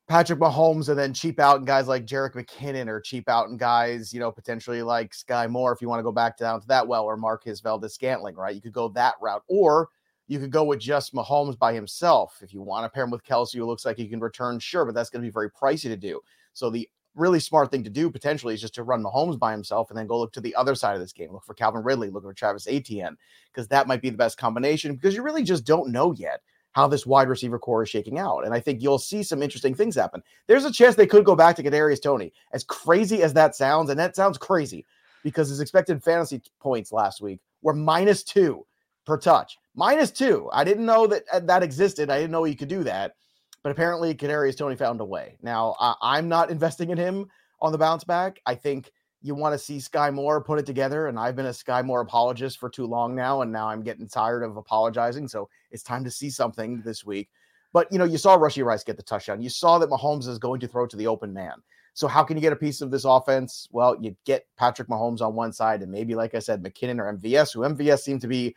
Patrick 0.07 0.37
Mahomes 0.37 0.89
and 0.89 0.99
then 0.99 1.15
cheap 1.15 1.39
out 1.39 1.57
and 1.57 1.65
guys 1.65 1.87
like 1.87 2.05
Jerick 2.05 2.33
McKinnon 2.33 2.87
or 2.87 3.01
cheap 3.01 3.27
out 3.27 3.49
and 3.49 3.57
guys, 3.57 4.13
you 4.13 4.19
know, 4.19 4.31
potentially 4.31 4.83
like 4.83 5.15
Sky 5.15 5.47
Moore 5.47 5.73
if 5.73 5.81
you 5.81 5.89
want 5.89 5.99
to 5.99 6.03
go 6.03 6.11
back 6.11 6.37
down 6.37 6.61
to 6.61 6.67
that 6.67 6.87
well 6.87 7.05
or 7.05 7.17
Marquez 7.17 7.59
Valdes-Scantling, 7.61 8.35
right? 8.35 8.53
You 8.53 8.61
could 8.61 8.73
go 8.73 8.89
that 8.89 9.15
route. 9.19 9.41
Or 9.47 9.89
you 10.27 10.39
could 10.39 10.51
go 10.51 10.63
with 10.63 10.79
just 10.79 11.13
Mahomes 11.13 11.57
by 11.57 11.73
himself. 11.73 12.37
If 12.41 12.53
you 12.53 12.61
want 12.61 12.85
to 12.85 12.89
pair 12.89 13.03
him 13.03 13.11
with 13.11 13.23
Kelce, 13.23 13.55
who 13.55 13.65
looks 13.65 13.85
like 13.85 13.97
he 13.97 14.07
can 14.07 14.19
return, 14.19 14.59
sure, 14.59 14.85
but 14.85 14.93
that's 14.93 15.09
going 15.09 15.23
to 15.23 15.27
be 15.27 15.33
very 15.33 15.49
pricey 15.49 15.83
to 15.83 15.97
do. 15.97 16.19
So 16.55 16.69
the 16.69 16.89
really 17.13 17.39
smart 17.39 17.71
thing 17.71 17.83
to 17.83 17.89
do 17.89 18.09
potentially 18.09 18.53
is 18.53 18.61
just 18.61 18.75
to 18.75 18.83
run 18.83 19.03
Mahomes 19.03 19.37
by 19.37 19.51
himself 19.51 19.89
and 19.89 19.97
then 19.97 20.07
go 20.07 20.19
look 20.19 20.33
to 20.33 20.41
the 20.41 20.55
other 20.55 20.75
side 20.75 20.95
of 20.95 21.01
this 21.01 21.13
game. 21.13 21.31
Look 21.31 21.45
for 21.45 21.53
Calvin 21.53 21.83
Ridley, 21.83 22.09
look 22.09 22.23
for 22.23 22.33
Travis 22.33 22.67
Etienne, 22.67 23.17
because 23.53 23.67
that 23.67 23.87
might 23.87 24.01
be 24.01 24.09
the 24.09 24.17
best 24.17 24.37
combination 24.37 24.95
because 24.95 25.15
you 25.15 25.21
really 25.21 25.43
just 25.43 25.65
don't 25.65 25.91
know 25.91 26.13
yet 26.13 26.41
how 26.71 26.87
this 26.87 27.05
wide 27.05 27.29
receiver 27.29 27.57
core 27.57 27.83
is 27.83 27.89
shaking 27.89 28.19
out. 28.19 28.41
And 28.41 28.53
I 28.53 28.59
think 28.59 28.81
you'll 28.81 28.99
see 28.99 29.23
some 29.23 29.41
interesting 29.41 29.73
things 29.73 29.95
happen. 29.95 30.21
There's 30.47 30.65
a 30.65 30.71
chance 30.71 30.95
they 30.95 31.07
could 31.07 31.23
go 31.23 31.35
back 31.35 31.55
to 31.55 31.63
Kadarius 31.63 32.01
Toney. 32.01 32.33
As 32.51 32.65
crazy 32.65 33.23
as 33.23 33.33
that 33.33 33.55
sounds, 33.55 33.89
and 33.89 33.99
that 33.99 34.15
sounds 34.15 34.37
crazy 34.37 34.85
because 35.23 35.47
his 35.47 35.61
expected 35.61 36.03
fantasy 36.03 36.41
points 36.59 36.91
last 36.91 37.21
week 37.21 37.39
were 37.61 37.73
minus 37.73 38.23
two 38.23 38.65
per 39.05 39.17
touch. 39.17 39.57
Minus 39.73 40.11
two. 40.11 40.49
I 40.51 40.63
didn't 40.65 40.85
know 40.85 41.07
that 41.07 41.23
uh, 41.31 41.39
that 41.41 41.63
existed. 41.63 42.09
I 42.09 42.17
didn't 42.17 42.31
know 42.31 42.43
you 42.43 42.57
could 42.57 42.67
do 42.67 42.83
that. 42.83 43.15
But 43.65 43.71
apparently, 43.71 44.13
Kadarius 44.13 44.55
Toney 44.55 44.75
found 44.75 45.01
a 45.01 45.05
way. 45.05 45.37
Now, 45.41 45.75
I'm 45.99 46.29
not 46.29 46.51
investing 46.51 46.91
in 46.91 46.99
him 46.99 47.25
on 47.59 47.71
the 47.71 47.79
bounce 47.79 48.03
back. 48.03 48.39
I 48.45 48.53
think 48.53 48.91
you 49.23 49.33
want 49.33 49.55
to 49.55 49.57
see 49.57 49.79
Sky 49.79 50.11
Moore 50.11 50.39
put 50.39 50.59
it 50.59 50.67
together. 50.67 51.07
And 51.07 51.17
I've 51.17 51.35
been 51.35 51.47
a 51.47 51.53
Sky 51.53 51.81
Moore 51.81 52.01
apologist 52.01 52.59
for 52.59 52.69
too 52.69 52.85
long 52.85 53.15
now. 53.15 53.41
And 53.41 53.51
now 53.51 53.67
I'm 53.67 53.81
getting 53.81 54.07
tired 54.07 54.43
of 54.43 54.55
apologizing. 54.57 55.27
So 55.27 55.49
it's 55.71 55.81
time 55.81 56.03
to 56.03 56.11
see 56.11 56.29
something 56.29 56.83
this 56.83 57.07
week. 57.07 57.27
But, 57.73 57.91
you 57.91 57.97
know, 57.97 58.05
you 58.05 58.19
saw 58.19 58.37
Rashee 58.37 58.63
Rice 58.63 58.83
get 58.83 58.97
the 58.97 59.01
touchdown. 59.01 59.41
You 59.41 59.49
saw 59.49 59.79
that 59.79 59.89
Mahomes 59.89 60.27
is 60.27 60.37
going 60.37 60.59
to 60.59 60.67
throw 60.67 60.85
to 60.85 60.95
the 60.95 61.07
open 61.07 61.33
man. 61.33 61.55
So 61.95 62.07
how 62.07 62.23
can 62.23 62.37
you 62.37 62.41
get 62.41 62.53
a 62.53 62.57
piece 62.57 62.81
of 62.81 62.91
this 62.91 63.03
offense? 63.03 63.67
Well, 63.71 63.97
you 63.99 64.15
get 64.25 64.45
Patrick 64.57 64.89
Mahomes 64.89 65.21
on 65.21 65.33
one 65.33 65.51
side 65.51 65.81
and 65.81 65.91
maybe, 65.91 66.13
like 66.13 66.35
I 66.35 66.39
said, 66.39 66.61
McKinnon 66.61 66.99
or 66.99 67.11
MVS, 67.17 67.51
who 67.51 67.61
MVS 67.61 68.01
seemed 68.01 68.21
to 68.21 68.27
be 68.27 68.55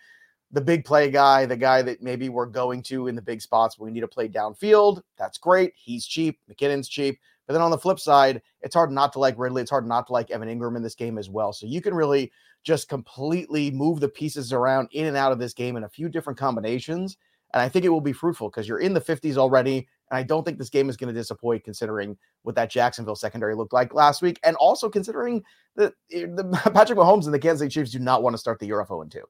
the 0.50 0.60
big 0.60 0.84
play 0.84 1.10
guy, 1.10 1.44
the 1.44 1.56
guy 1.56 1.82
that 1.82 2.02
maybe 2.02 2.28
we're 2.28 2.46
going 2.46 2.82
to 2.82 3.08
in 3.08 3.14
the 3.14 3.22
big 3.22 3.42
spots 3.42 3.78
when 3.78 3.86
we 3.86 3.92
need 3.92 4.00
to 4.00 4.08
play 4.08 4.28
downfield. 4.28 5.02
That's 5.18 5.38
great. 5.38 5.72
He's 5.76 6.06
cheap. 6.06 6.38
McKinnon's 6.50 6.88
cheap. 6.88 7.18
But 7.46 7.54
then 7.54 7.62
on 7.62 7.70
the 7.70 7.78
flip 7.78 7.98
side, 7.98 8.42
it's 8.60 8.74
hard 8.74 8.90
not 8.90 9.12
to 9.14 9.18
like 9.18 9.38
Ridley. 9.38 9.62
It's 9.62 9.70
hard 9.70 9.86
not 9.86 10.06
to 10.06 10.12
like 10.12 10.30
Evan 10.30 10.48
Engram 10.48 10.76
in 10.76 10.82
this 10.82 10.94
game 10.94 11.18
as 11.18 11.30
well. 11.30 11.52
So 11.52 11.66
you 11.66 11.80
can 11.80 11.94
really 11.94 12.30
just 12.62 12.88
completely 12.88 13.70
move 13.70 14.00
the 14.00 14.08
pieces 14.08 14.52
around 14.52 14.88
in 14.92 15.06
and 15.06 15.16
out 15.16 15.32
of 15.32 15.38
this 15.38 15.54
game 15.54 15.76
in 15.76 15.84
a 15.84 15.88
few 15.88 16.08
different 16.08 16.38
combinations. 16.38 17.16
And 17.54 17.62
I 17.62 17.68
think 17.68 17.86
it 17.86 17.88
will 17.88 18.02
be 18.02 18.12
fruitful 18.12 18.50
because 18.50 18.68
you're 18.68 18.80
in 18.80 18.92
the 18.92 19.00
50s 19.00 19.38
already. 19.38 19.88
And 20.10 20.18
I 20.18 20.22
don't 20.22 20.44
think 20.44 20.58
this 20.58 20.68
game 20.68 20.90
is 20.90 20.96
going 20.96 21.12
to 21.12 21.18
disappoint 21.18 21.64
considering 21.64 22.18
what 22.42 22.54
that 22.56 22.70
Jacksonville 22.70 23.16
secondary 23.16 23.54
looked 23.54 23.72
like 23.72 23.94
last 23.94 24.20
week. 24.20 24.38
And 24.44 24.56
also 24.56 24.90
considering 24.90 25.42
that 25.76 25.94
eh, 26.12 26.26
the 26.26 26.44
Patrick 26.74 26.98
Mahomes 26.98 27.24
and 27.24 27.32
the 27.32 27.38
Kansas 27.38 27.60
City 27.60 27.70
Chiefs 27.70 27.92
do 27.92 27.98
not 27.98 28.22
want 28.22 28.34
to 28.34 28.38
start 28.38 28.58
the 28.58 28.66
year 28.66 28.80
off 28.80 28.88
0 28.88 29.04
2. 29.10 29.22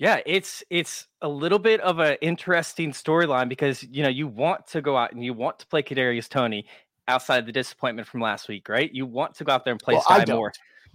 Yeah, 0.00 0.20
it's 0.24 0.64
it's 0.70 1.06
a 1.20 1.28
little 1.28 1.58
bit 1.58 1.78
of 1.82 1.98
an 1.98 2.16
interesting 2.22 2.92
storyline 2.92 3.50
because 3.50 3.82
you 3.82 4.02
know 4.02 4.08
you 4.08 4.26
want 4.26 4.66
to 4.68 4.80
go 4.80 4.96
out 4.96 5.12
and 5.12 5.22
you 5.22 5.34
want 5.34 5.58
to 5.58 5.66
play 5.66 5.82
Kadarius 5.82 6.26
Toney 6.26 6.64
outside 7.06 7.36
of 7.36 7.46
the 7.46 7.52
disappointment 7.52 8.08
from 8.08 8.22
last 8.22 8.48
week, 8.48 8.70
right? 8.70 8.90
You 8.94 9.04
want 9.04 9.34
to 9.34 9.44
go 9.44 9.52
out 9.52 9.66
there 9.66 9.72
and 9.72 9.80
play 9.80 9.94
well, 9.96 10.02
Sky 10.02 10.24
Moore. 10.26 10.52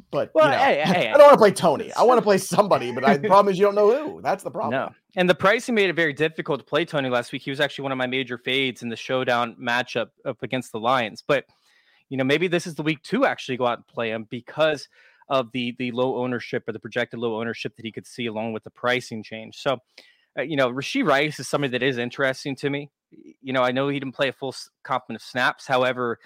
But 0.09 0.31
well, 0.33 0.45
you 0.45 0.51
know, 0.53 0.57
hey, 0.57 0.81
hey, 0.83 1.09
I 1.13 1.17
don't 1.17 1.27
want 1.27 1.33
to 1.33 1.37
play 1.37 1.51
Toney. 1.51 1.93
I 1.93 2.01
want 2.01 2.17
to 2.17 2.21
play 2.23 2.39
somebody, 2.39 2.91
but 2.91 3.03
I, 3.03 3.17
the 3.17 3.27
problem 3.27 3.53
is 3.53 3.59
you 3.59 3.65
don't 3.65 3.75
know 3.75 3.95
who. 3.95 4.21
That's 4.23 4.43
the 4.43 4.49
problem. 4.49 4.71
No, 4.71 4.91
and 5.15 5.29
the 5.29 5.35
pricing 5.35 5.75
made 5.75 5.91
it 5.91 5.95
very 5.95 6.13
difficult 6.13 6.61
to 6.61 6.65
play 6.65 6.83
Toney 6.83 7.09
last 7.09 7.31
week. 7.31 7.43
He 7.43 7.51
was 7.51 7.59
actually 7.59 7.83
one 7.83 7.91
of 7.91 7.99
my 7.99 8.07
major 8.07 8.39
fades 8.39 8.81
in 8.81 8.89
the 8.89 8.95
showdown 8.95 9.55
matchup 9.61 10.07
up 10.25 10.41
against 10.41 10.71
the 10.71 10.79
Lions. 10.79 11.23
But 11.25 11.45
you 12.09 12.17
know, 12.17 12.23
maybe 12.23 12.47
this 12.47 12.65
is 12.65 12.73
the 12.73 12.81
week 12.81 13.03
to 13.03 13.25
actually 13.25 13.57
go 13.57 13.67
out 13.67 13.77
and 13.77 13.85
play 13.85 14.09
him 14.09 14.25
because 14.31 14.89
of 15.27 15.51
the 15.51 15.75
the 15.79 15.91
low 15.91 16.17
ownership 16.17 16.67
or 16.67 16.71
the 16.71 16.79
projected 16.79 17.19
low 17.19 17.39
ownership 17.39 17.75
that 17.75 17.85
he 17.85 17.91
could 17.91 18.05
see 18.05 18.27
along 18.27 18.53
with 18.53 18.63
the 18.63 18.69
pricing 18.69 19.23
change. 19.23 19.57
So, 19.57 19.79
uh, 20.37 20.43
you 20.43 20.55
know, 20.55 20.71
Rashee 20.71 21.05
Rice 21.05 21.39
is 21.39 21.47
somebody 21.47 21.71
that 21.71 21.83
is 21.83 21.97
interesting 21.97 22.55
to 22.57 22.69
me 22.69 22.89
you 23.41 23.53
know, 23.53 23.61
I 23.61 23.71
know 23.71 23.87
he 23.87 23.99
didn't 23.99 24.15
play 24.15 24.29
a 24.29 24.33
full 24.33 24.55
complement 24.83 25.21
of 25.21 25.27
snaps. 25.27 25.67
However, 25.67 26.19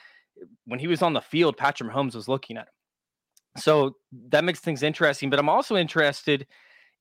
when 0.65 0.79
he 0.79 0.87
was 0.87 1.01
on 1.01 1.13
the 1.13 1.21
field, 1.21 1.57
Patrick 1.57 1.91
Mahomes 1.91 2.15
was 2.15 2.27
looking 2.27 2.57
at 2.57 2.63
him. 2.63 2.73
So 3.61 3.95
that 4.29 4.43
makes 4.43 4.59
things 4.59 4.83
interesting. 4.83 5.29
But 5.29 5.39
I'm 5.39 5.49
also 5.49 5.75
interested 5.75 6.47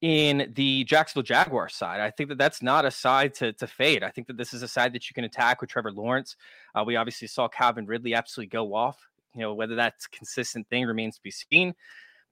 in 0.00 0.52
the 0.54 0.84
Jacksonville 0.84 1.24
Jaguars 1.24 1.74
side. 1.74 2.00
I 2.00 2.10
think 2.10 2.28
that 2.30 2.38
that's 2.38 2.62
not 2.62 2.84
a 2.84 2.90
side 2.90 3.34
to, 3.34 3.52
to 3.54 3.66
fade. 3.66 4.02
I 4.02 4.10
think 4.10 4.26
that 4.28 4.36
this 4.36 4.54
is 4.54 4.62
a 4.62 4.68
side 4.68 4.92
that 4.94 5.08
you 5.10 5.14
can 5.14 5.24
attack 5.24 5.60
with 5.60 5.70
Trevor 5.70 5.92
Lawrence. 5.92 6.36
Uh, 6.74 6.84
we 6.84 6.96
obviously 6.96 7.28
saw 7.28 7.48
Calvin 7.48 7.86
Ridley 7.86 8.14
absolutely 8.14 8.50
go 8.50 8.74
off. 8.74 9.08
You 9.34 9.42
know, 9.42 9.54
whether 9.54 9.74
that's 9.74 10.06
consistent 10.06 10.68
thing 10.68 10.84
remains 10.84 11.16
to 11.16 11.22
be 11.22 11.30
seen. 11.30 11.74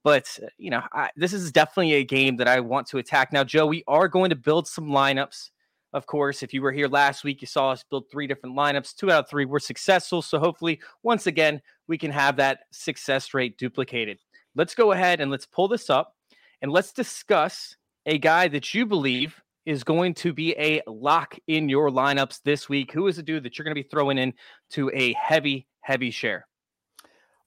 But, 0.02 0.38
uh, 0.42 0.46
you 0.56 0.70
know, 0.70 0.82
I, 0.92 1.10
this 1.16 1.32
is 1.32 1.50
definitely 1.52 1.94
a 1.94 2.04
game 2.04 2.36
that 2.36 2.48
I 2.48 2.60
want 2.60 2.86
to 2.88 2.98
attack. 2.98 3.32
Now, 3.32 3.44
Joe, 3.44 3.66
we 3.66 3.82
are 3.88 4.08
going 4.08 4.30
to 4.30 4.36
build 4.36 4.68
some 4.68 4.86
lineups 4.86 5.50
of 5.96 6.04
course, 6.04 6.42
if 6.42 6.52
you 6.52 6.60
were 6.60 6.72
here 6.72 6.88
last 6.88 7.24
week, 7.24 7.40
you 7.40 7.46
saw 7.46 7.70
us 7.70 7.82
build 7.88 8.10
three 8.10 8.26
different 8.26 8.54
lineups. 8.54 8.94
Two 8.94 9.10
out 9.10 9.24
of 9.24 9.30
three 9.30 9.46
were 9.46 9.58
successful. 9.58 10.20
So 10.20 10.38
hopefully, 10.38 10.78
once 11.02 11.26
again, 11.26 11.62
we 11.88 11.96
can 11.96 12.10
have 12.10 12.36
that 12.36 12.60
success 12.70 13.32
rate 13.32 13.56
duplicated. 13.56 14.18
Let's 14.54 14.74
go 14.74 14.92
ahead 14.92 15.22
and 15.22 15.30
let's 15.30 15.46
pull 15.46 15.68
this 15.68 15.88
up 15.88 16.14
and 16.60 16.70
let's 16.70 16.92
discuss 16.92 17.76
a 18.04 18.18
guy 18.18 18.46
that 18.48 18.74
you 18.74 18.84
believe 18.84 19.40
is 19.64 19.84
going 19.84 20.12
to 20.14 20.34
be 20.34 20.54
a 20.58 20.82
lock 20.86 21.38
in 21.46 21.70
your 21.70 21.90
lineups 21.90 22.42
this 22.44 22.68
week. 22.68 22.92
Who 22.92 23.06
is 23.06 23.16
a 23.16 23.22
dude 23.22 23.44
that 23.44 23.56
you're 23.56 23.64
going 23.64 23.74
to 23.74 23.82
be 23.82 23.88
throwing 23.88 24.18
in 24.18 24.34
to 24.72 24.90
a 24.92 25.14
heavy, 25.14 25.66
heavy 25.80 26.10
share? 26.10 26.46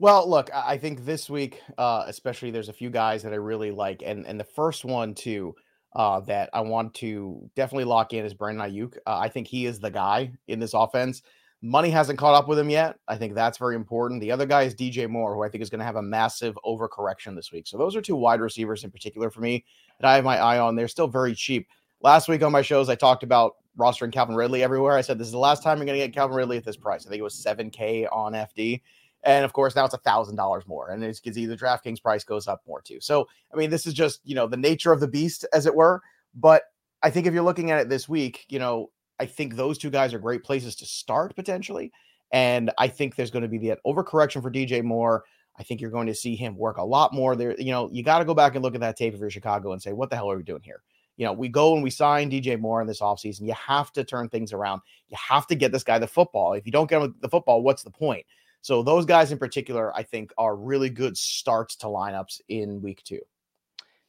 Well, 0.02 0.30
look, 0.30 0.50
I 0.54 0.78
think 0.78 1.04
this 1.04 1.30
week, 1.30 1.62
uh, 1.78 2.06
especially, 2.08 2.52
there's 2.52 2.70
a 2.70 2.74
few 2.74 2.90
guys 2.90 3.22
that 3.24 3.34
I 3.34 3.36
really 3.36 3.72
like, 3.72 4.02
and 4.06 4.26
and 4.26 4.40
the 4.40 4.46
first 4.46 4.86
one 4.86 5.14
too 5.14 5.56
uh, 5.94 6.22
that 6.22 6.50
I 6.54 6.62
want 6.62 6.94
to 6.96 7.50
definitely 7.56 7.84
lock 7.84 8.14
in 8.14 8.24
is 8.24 8.34
Brandon 8.34 8.70
Aiyuk. 8.70 8.96
Uh, 9.06 9.18
I 9.18 9.28
think 9.28 9.48
he 9.48 9.66
is 9.66 9.80
the 9.80 9.92
guy 9.92 10.32
in 10.48 10.60
this 10.60 10.74
offense. 10.74 11.22
Money 11.62 11.90
hasn't 11.90 12.18
caught 12.18 12.36
up 12.36 12.48
with 12.48 12.58
him 12.58 12.70
yet. 12.70 12.98
I 13.10 13.18
think 13.18 13.36
that's 13.36 13.58
very 13.58 13.76
important. 13.76 14.22
The 14.22 14.32
other 14.32 14.46
guy 14.46 14.62
is 14.62 14.74
DJ 14.74 15.10
Moore, 15.10 15.36
who 15.36 15.44
I 15.44 15.50
think 15.50 15.62
is 15.62 15.70
going 15.70 15.80
to 15.80 15.86
have 15.86 15.98
a 15.98 16.02
massive 16.02 16.58
overcorrection 16.66 17.36
this 17.36 17.52
week. 17.52 17.68
So 17.68 17.78
those 17.78 17.98
are 17.98 18.02
two 18.02 18.16
wide 18.16 18.40
receivers 18.40 18.86
in 18.86 18.92
particular 18.92 19.30
for 19.30 19.42
me 19.42 19.66
that 20.00 20.08
I 20.08 20.16
have 20.16 20.24
my 20.24 20.38
eye 20.38 20.60
on. 20.60 20.78
They're 20.78 20.88
still 20.88 21.10
very 21.10 21.36
cheap. 21.36 21.68
Last 22.02 22.30
week 22.30 22.44
on 22.44 22.54
my 22.54 22.62
shows, 22.62 22.88
I 22.88 22.96
talked 22.96 23.24
about 23.24 23.56
rostering 23.78 24.14
Calvin 24.14 24.36
Ridley 24.36 24.64
everywhere. 24.64 24.96
I 24.96 25.02
said 25.02 25.18
this 25.18 25.28
is 25.28 25.34
the 25.34 25.40
last 25.40 25.62
time 25.62 25.80
you're 25.80 25.86
going 25.86 26.00
to 26.00 26.06
get 26.06 26.14
Calvin 26.14 26.38
Ridley 26.38 26.56
at 26.56 26.64
this 26.64 26.78
price. 26.78 27.06
I 27.06 27.10
think 27.10 27.20
it 27.20 27.24
was 27.24 27.44
7K 27.46 28.08
on 28.10 28.32
FD. 28.32 28.82
And 29.24 29.44
of 29.44 29.54
course, 29.54 29.76
now 29.76 29.86
it's 29.86 29.94
a 29.94 30.00
thousand 30.00 30.38
dollars 30.38 30.66
more, 30.66 30.90
and 30.90 31.04
it's 31.04 31.20
because 31.20 31.38
either 31.38 31.58
DraftKings 31.58 32.02
price 32.02 32.24
goes 32.24 32.48
up 32.48 32.62
more 32.66 32.82
too. 32.82 33.00
So, 33.02 33.28
I 33.54 33.58
mean, 33.58 33.70
this 33.70 33.86
is 33.86 33.94
just 33.94 34.22
you 34.24 34.36
know 34.36 34.48
the 34.48 34.58
nature 34.58 34.94
of 34.94 35.00
the 35.02 35.08
beast, 35.08 35.46
as 35.54 35.66
it 35.66 35.76
were. 35.76 36.02
But 36.36 36.64
I 37.04 37.10
think 37.10 37.28
if 37.28 37.34
you're 37.34 37.44
looking 37.44 37.72
at 37.72 37.80
it 37.82 37.90
this 37.90 38.08
week, 38.08 38.46
you 38.50 38.60
know, 38.60 38.92
I 39.20 39.26
think 39.26 39.56
those 39.56 39.78
two 39.78 39.90
guys 39.90 40.14
are 40.14 40.20
great 40.20 40.44
places 40.44 40.76
to 40.78 40.86
start 40.86 41.36
potentially. 41.36 41.92
And 42.32 42.72
I 42.78 42.88
think 42.88 43.16
there's 43.16 43.32
going 43.32 43.44
to 43.44 43.50
be 43.50 43.58
that 43.68 43.80
overcorrection 43.86 44.42
for 44.42 44.52
DJ 44.52 44.84
Moore. 44.84 45.24
I 45.58 45.64
think 45.64 45.82
you're 45.82 45.92
going 45.92 46.08
to 46.08 46.16
see 46.16 46.36
him 46.36 46.56
work 46.56 46.78
a 46.78 46.84
lot 46.84 47.14
more 47.14 47.36
there. 47.36 47.60
You 47.60 47.72
know, 47.72 47.90
you 47.92 48.04
got 48.04 48.20
to 48.20 48.26
go 48.26 48.34
back 48.34 48.56
and 48.56 48.64
look 48.64 48.76
at 48.76 48.82
that 48.82 48.96
tape 48.96 49.14
if 49.14 49.20
you're 49.20 49.30
Chicago 49.30 49.74
and 49.74 49.82
say, 49.82 49.94
what 49.94 50.10
the 50.10 50.16
hell 50.16 50.32
are 50.32 50.38
we 50.38 50.44
doing 50.44 50.62
here? 50.62 50.82
You 51.18 51.26
know, 51.26 51.34
we 51.34 51.50
go 51.50 51.74
and 51.74 51.84
we 51.84 51.90
sign 51.90 52.32
DJ 52.32 52.58
Moore 52.58 52.80
in 52.82 52.88
this 52.88 53.02
offseason. 53.02 53.46
You 53.46 53.54
have 53.54 53.92
to 53.94 54.06
turn 54.06 54.30
things 54.30 54.54
around. 54.54 54.82
You 55.10 55.18
have 55.20 55.48
to 55.48 55.56
get 55.56 55.74
this 55.74 55.84
guy 55.84 56.00
the 56.00 56.08
football. 56.08 56.54
If 56.54 56.66
you 56.66 56.72
don't 56.72 56.90
get 56.90 57.02
him 57.02 57.14
the 57.20 57.28
football, 57.28 57.62
what's 57.62 57.84
the 57.84 57.92
point? 57.92 58.26
So 58.62 58.84
those 58.84 59.06
guys 59.06 59.32
in 59.32 59.38
particular, 59.38 59.96
I 59.96 60.04
think, 60.04 60.32
are 60.38 60.56
really 60.56 60.90
good 60.90 61.18
starts 61.18 61.76
to 61.78 61.88
lineups 61.88 62.42
in 62.50 62.82
week 62.82 63.02
two. 63.04 63.22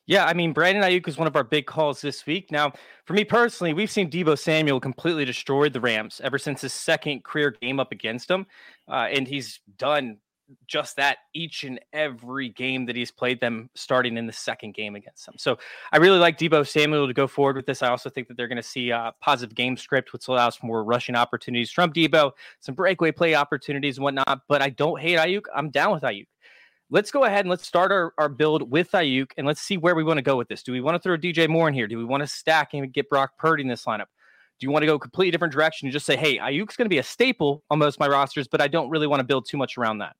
Yeah, 0.06 0.24
I 0.24 0.34
mean, 0.34 0.52
Brandon 0.52 0.82
Aiyuk 0.82 1.06
is 1.06 1.18
one 1.18 1.28
of 1.28 1.36
our 1.36 1.44
big 1.44 1.66
calls 1.66 2.00
this 2.00 2.26
week. 2.26 2.50
Now, 2.50 2.72
for 3.04 3.12
me 3.12 3.24
personally, 3.24 3.72
we've 3.74 3.90
seen 3.90 4.10
Deebo 4.10 4.36
Samuel 4.36 4.80
completely 4.80 5.24
destroy 5.24 5.68
the 5.68 5.80
Rams 5.80 6.20
ever 6.24 6.36
since 6.36 6.62
his 6.62 6.72
second 6.72 7.22
career 7.22 7.54
game 7.60 7.78
up 7.78 7.92
against 7.92 8.26
them, 8.26 8.46
uh, 8.88 9.06
and 9.12 9.28
he's 9.28 9.60
done 9.78 10.18
just 10.66 10.96
that 10.96 11.18
each 11.34 11.64
and 11.64 11.80
every 11.92 12.48
game 12.48 12.86
that 12.86 12.96
he's 12.96 13.10
played 13.10 13.40
them 13.40 13.70
starting 13.74 14.16
in 14.16 14.26
the 14.26 14.32
second 14.32 14.74
game 14.74 14.94
against 14.94 15.26
them. 15.26 15.34
So 15.38 15.58
I 15.92 15.98
really 15.98 16.18
like 16.18 16.38
Deebo 16.38 16.66
Samuel 16.66 17.06
to 17.06 17.12
go 17.12 17.26
forward 17.26 17.56
with 17.56 17.66
this. 17.66 17.82
I 17.82 17.88
also 17.88 18.10
think 18.10 18.28
that 18.28 18.36
they're 18.36 18.48
going 18.48 18.56
to 18.56 18.62
see 18.62 18.90
a 18.90 19.12
positive 19.20 19.54
game 19.54 19.76
script, 19.76 20.12
which 20.12 20.28
allows 20.28 20.56
for 20.56 20.66
more 20.66 20.84
rushing 20.84 21.14
opportunities 21.14 21.70
from 21.70 21.92
Deebo, 21.92 22.32
some 22.60 22.74
breakaway 22.74 23.12
play 23.12 23.34
opportunities 23.34 23.98
and 23.98 24.04
whatnot. 24.04 24.42
But 24.48 24.62
I 24.62 24.70
don't 24.70 25.00
hate 25.00 25.18
Aiyuk. 25.18 25.44
I'm 25.54 25.70
down 25.70 25.92
with 25.92 26.02
Aiyuk. 26.02 26.26
Let's 26.92 27.12
go 27.12 27.24
ahead 27.24 27.40
and 27.40 27.50
let's 27.50 27.66
start 27.66 27.92
our, 27.92 28.12
our 28.18 28.28
build 28.28 28.70
with 28.70 28.90
Aiyuk 28.92 29.30
and 29.36 29.46
let's 29.46 29.60
see 29.60 29.76
where 29.76 29.94
we 29.94 30.02
want 30.02 30.18
to 30.18 30.22
go 30.22 30.36
with 30.36 30.48
this. 30.48 30.62
Do 30.62 30.72
we 30.72 30.80
want 30.80 30.96
to 30.96 30.98
throw 30.98 31.16
DJ 31.16 31.48
Moore 31.48 31.68
in 31.68 31.74
here? 31.74 31.86
Do 31.86 31.98
we 31.98 32.04
want 32.04 32.22
to 32.22 32.26
stack 32.26 32.74
and 32.74 32.92
get 32.92 33.08
Brock 33.08 33.38
Purdy 33.38 33.62
in 33.62 33.68
this 33.68 33.84
lineup? 33.84 34.06
Do 34.58 34.66
you 34.66 34.72
want 34.72 34.82
to 34.82 34.86
go 34.86 34.96
a 34.96 34.98
completely 34.98 35.30
different 35.30 35.54
direction 35.54 35.86
and 35.86 35.92
just 35.92 36.04
say, 36.04 36.16
hey, 36.16 36.36
Aiyuk's 36.36 36.76
going 36.76 36.84
to 36.84 36.90
be 36.90 36.98
a 36.98 37.02
staple 37.02 37.62
on 37.70 37.78
most 37.78 37.94
of 37.94 38.00
my 38.00 38.08
rosters, 38.08 38.46
but 38.46 38.60
I 38.60 38.68
don't 38.68 38.90
really 38.90 39.06
want 39.06 39.20
to 39.20 39.24
build 39.24 39.48
too 39.48 39.56
much 39.56 39.78
around 39.78 39.98
that? 39.98 40.16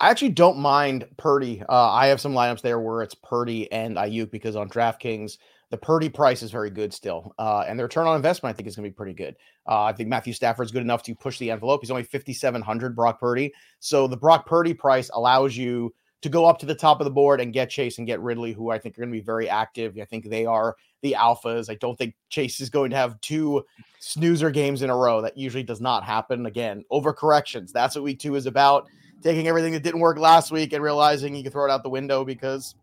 I 0.00 0.10
actually 0.10 0.30
don't 0.30 0.58
mind 0.58 1.06
Purdy. 1.16 1.62
Uh, 1.68 1.90
I 1.90 2.06
have 2.06 2.20
some 2.20 2.34
lineups 2.34 2.62
there 2.62 2.80
where 2.80 3.02
it's 3.02 3.14
Purdy 3.14 3.70
and 3.70 3.96
Aiyuk 3.96 4.30
because 4.30 4.56
on 4.56 4.68
DraftKings, 4.68 5.38
the 5.70 5.76
Purdy 5.78 6.08
price 6.08 6.42
is 6.42 6.50
very 6.50 6.70
good 6.70 6.92
still. 6.92 7.34
Uh, 7.38 7.64
and 7.66 7.78
the 7.78 7.84
return 7.84 8.06
on 8.06 8.16
investment, 8.16 8.52
I 8.52 8.56
think, 8.56 8.68
is 8.68 8.76
going 8.76 8.84
to 8.84 8.90
be 8.90 8.94
pretty 8.94 9.14
good. 9.14 9.36
Uh, 9.66 9.84
I 9.84 9.92
think 9.92 10.08
Matthew 10.08 10.32
Stafford's 10.32 10.72
good 10.72 10.82
enough 10.82 11.02
to 11.04 11.14
push 11.14 11.38
the 11.38 11.50
envelope. 11.50 11.80
He's 11.82 11.90
only 11.90 12.02
5,700, 12.02 12.96
Brock 12.96 13.20
Purdy. 13.20 13.52
So 13.78 14.06
the 14.06 14.16
Brock 14.16 14.44
Purdy 14.44 14.74
price 14.74 15.10
allows 15.14 15.56
you 15.56 15.94
to 16.22 16.28
go 16.28 16.44
up 16.44 16.58
to 16.58 16.66
the 16.66 16.74
top 16.74 17.00
of 17.00 17.04
the 17.04 17.10
board 17.10 17.40
and 17.40 17.52
get 17.52 17.70
Chase 17.70 17.98
and 17.98 18.06
get 18.06 18.20
Ridley, 18.20 18.52
who 18.52 18.70
I 18.70 18.78
think 18.78 18.96
are 18.96 19.02
going 19.02 19.12
to 19.12 19.18
be 19.18 19.24
very 19.24 19.48
active. 19.48 19.96
I 20.00 20.04
think 20.04 20.28
they 20.28 20.46
are 20.46 20.76
the 21.02 21.16
alphas. 21.18 21.70
I 21.70 21.74
don't 21.76 21.96
think 21.96 22.14
Chase 22.28 22.60
is 22.60 22.70
going 22.70 22.90
to 22.90 22.96
have 22.96 23.20
two 23.20 23.64
snoozer 23.98 24.50
games 24.50 24.82
in 24.82 24.90
a 24.90 24.96
row. 24.96 25.20
That 25.20 25.36
usually 25.36 25.64
does 25.64 25.80
not 25.80 26.04
happen. 26.04 26.46
Again, 26.46 26.84
overcorrections. 26.92 27.72
That's 27.72 27.96
what 27.96 28.04
week 28.04 28.20
two 28.20 28.36
is 28.36 28.46
about. 28.46 28.86
Taking 29.22 29.48
everything 29.48 29.72
that 29.72 29.82
didn't 29.82 30.00
work 30.00 30.18
last 30.18 30.50
week 30.50 30.72
and 30.72 30.82
realizing 30.82 31.34
you 31.34 31.42
can 31.42 31.52
throw 31.52 31.64
it 31.64 31.70
out 31.70 31.82
the 31.82 31.88
window 31.88 32.24
because 32.24 32.74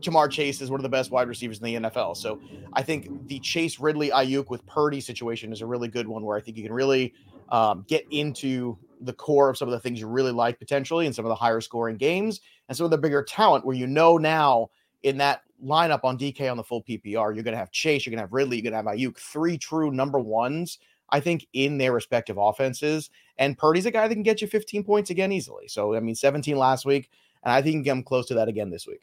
Ja'Marr 0.00 0.30
Chase 0.30 0.60
is 0.60 0.70
one 0.70 0.78
of 0.78 0.82
the 0.82 0.88
best 0.88 1.10
wide 1.10 1.28
receivers 1.28 1.58
in 1.58 1.64
the 1.64 1.74
NFL. 1.88 2.16
So 2.16 2.40
I 2.72 2.82
think 2.82 3.28
the 3.28 3.38
Chase 3.40 3.80
Ridley 3.80 4.10
Aiyuk 4.10 4.50
with 4.50 4.64
Purdy 4.66 5.00
situation 5.00 5.52
is 5.52 5.60
a 5.60 5.66
really 5.66 5.88
good 5.88 6.06
one 6.06 6.24
where 6.24 6.36
I 6.36 6.40
think 6.40 6.56
you 6.56 6.62
can 6.62 6.72
really 6.72 7.14
um, 7.48 7.84
get 7.88 8.06
into 8.10 8.78
the 9.00 9.12
core 9.12 9.48
of 9.48 9.56
some 9.56 9.68
of 9.68 9.72
the 9.72 9.80
things 9.80 10.00
you 10.00 10.08
really 10.08 10.32
like 10.32 10.58
potentially 10.58 11.06
in 11.06 11.12
some 11.12 11.24
of 11.24 11.28
the 11.28 11.34
higher 11.34 11.60
scoring 11.60 11.96
games 11.96 12.40
and 12.68 12.76
some 12.76 12.84
of 12.84 12.90
the 12.90 12.98
bigger 12.98 13.22
talent 13.22 13.64
where 13.64 13.76
you 13.76 13.86
know 13.86 14.18
now 14.18 14.68
in 15.02 15.16
that 15.18 15.42
lineup 15.64 16.00
on 16.04 16.18
DK 16.18 16.50
on 16.50 16.56
the 16.56 16.64
full 16.64 16.82
PPR, 16.82 17.34
you're 17.34 17.44
going 17.44 17.52
to 17.52 17.56
have 17.56 17.70
Chase, 17.70 18.04
you're 18.04 18.10
going 18.10 18.18
to 18.18 18.22
have 18.22 18.32
Ridley, 18.32 18.56
you're 18.56 18.70
going 18.70 18.84
to 18.84 18.90
have 18.90 18.98
Aiyuk, 18.98 19.16
three 19.18 19.58
true 19.58 19.90
number 19.90 20.18
ones, 20.18 20.78
I 21.10 21.20
think, 21.20 21.46
in 21.52 21.78
their 21.78 21.92
respective 21.92 22.36
offenses. 22.38 23.10
And 23.38 23.56
Purdy's 23.56 23.86
a 23.86 23.90
guy 23.90 24.08
that 24.08 24.14
can 24.14 24.22
get 24.22 24.40
you 24.40 24.46
15 24.46 24.84
points 24.84 25.10
again 25.10 25.32
easily. 25.32 25.68
So, 25.68 25.94
I 25.94 26.00
mean, 26.00 26.14
17 26.14 26.56
last 26.56 26.84
week, 26.84 27.10
and 27.42 27.52
I 27.52 27.62
think 27.62 27.66
you 27.66 27.78
can 27.78 27.82
get 27.82 27.92
him 27.92 28.02
close 28.02 28.26
to 28.26 28.34
that 28.34 28.48
again 28.48 28.70
this 28.70 28.86
week. 28.86 29.00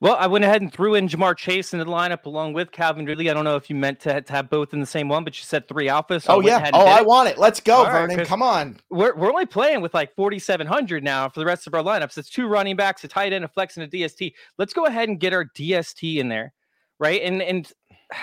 Well, 0.00 0.16
I 0.18 0.26
went 0.26 0.44
ahead 0.44 0.60
and 0.60 0.70
threw 0.70 0.96
in 0.96 1.08
Ja'Marr 1.08 1.36
Chase 1.36 1.72
in 1.72 1.78
the 1.78 1.86
lineup 1.86 2.26
along 2.26 2.52
with 2.52 2.72
Calvin 2.72 3.06
Ridley. 3.06 3.30
I 3.30 3.32
don't 3.32 3.44
know 3.44 3.56
if 3.56 3.70
you 3.70 3.76
meant 3.76 4.00
to, 4.00 4.20
to 4.20 4.32
have 4.32 4.50
both 4.50 4.74
in 4.74 4.80
the 4.80 4.86
same 4.86 5.08
one, 5.08 5.24
but 5.24 5.38
you 5.38 5.44
said 5.44 5.66
three 5.66 5.86
alphas. 5.86 6.24
So 6.24 6.34
oh, 6.34 6.40
yeah. 6.40 6.68
Oh, 6.74 6.84
I 6.84 7.00
want 7.00 7.28
it. 7.28 7.38
Let's 7.38 7.58
go, 7.60 7.76
All 7.76 7.86
Vernon. 7.86 8.18
Right, 8.18 8.26
Come 8.26 8.42
on. 8.42 8.76
We're, 8.90 9.14
we're 9.14 9.30
only 9.30 9.46
playing 9.46 9.80
with 9.80 9.94
like 9.94 10.14
4,700 10.14 11.02
now 11.02 11.28
for 11.28 11.40
the 11.40 11.46
rest 11.46 11.66
of 11.66 11.74
our 11.74 11.82
lineups. 11.82 12.18
It's 12.18 12.28
two 12.28 12.48
running 12.48 12.76
backs, 12.76 13.02
a 13.04 13.08
tight 13.08 13.32
end, 13.32 13.44
a 13.44 13.48
flex, 13.48 13.78
and 13.78 13.84
a 13.86 13.88
DST. 13.88 14.34
Let's 14.58 14.74
go 14.74 14.84
ahead 14.84 15.08
and 15.08 15.18
get 15.18 15.32
our 15.32 15.46
DST 15.56 16.18
in 16.18 16.28
there, 16.28 16.52
right? 16.98 17.22
And, 17.22 17.40
and 17.40 17.72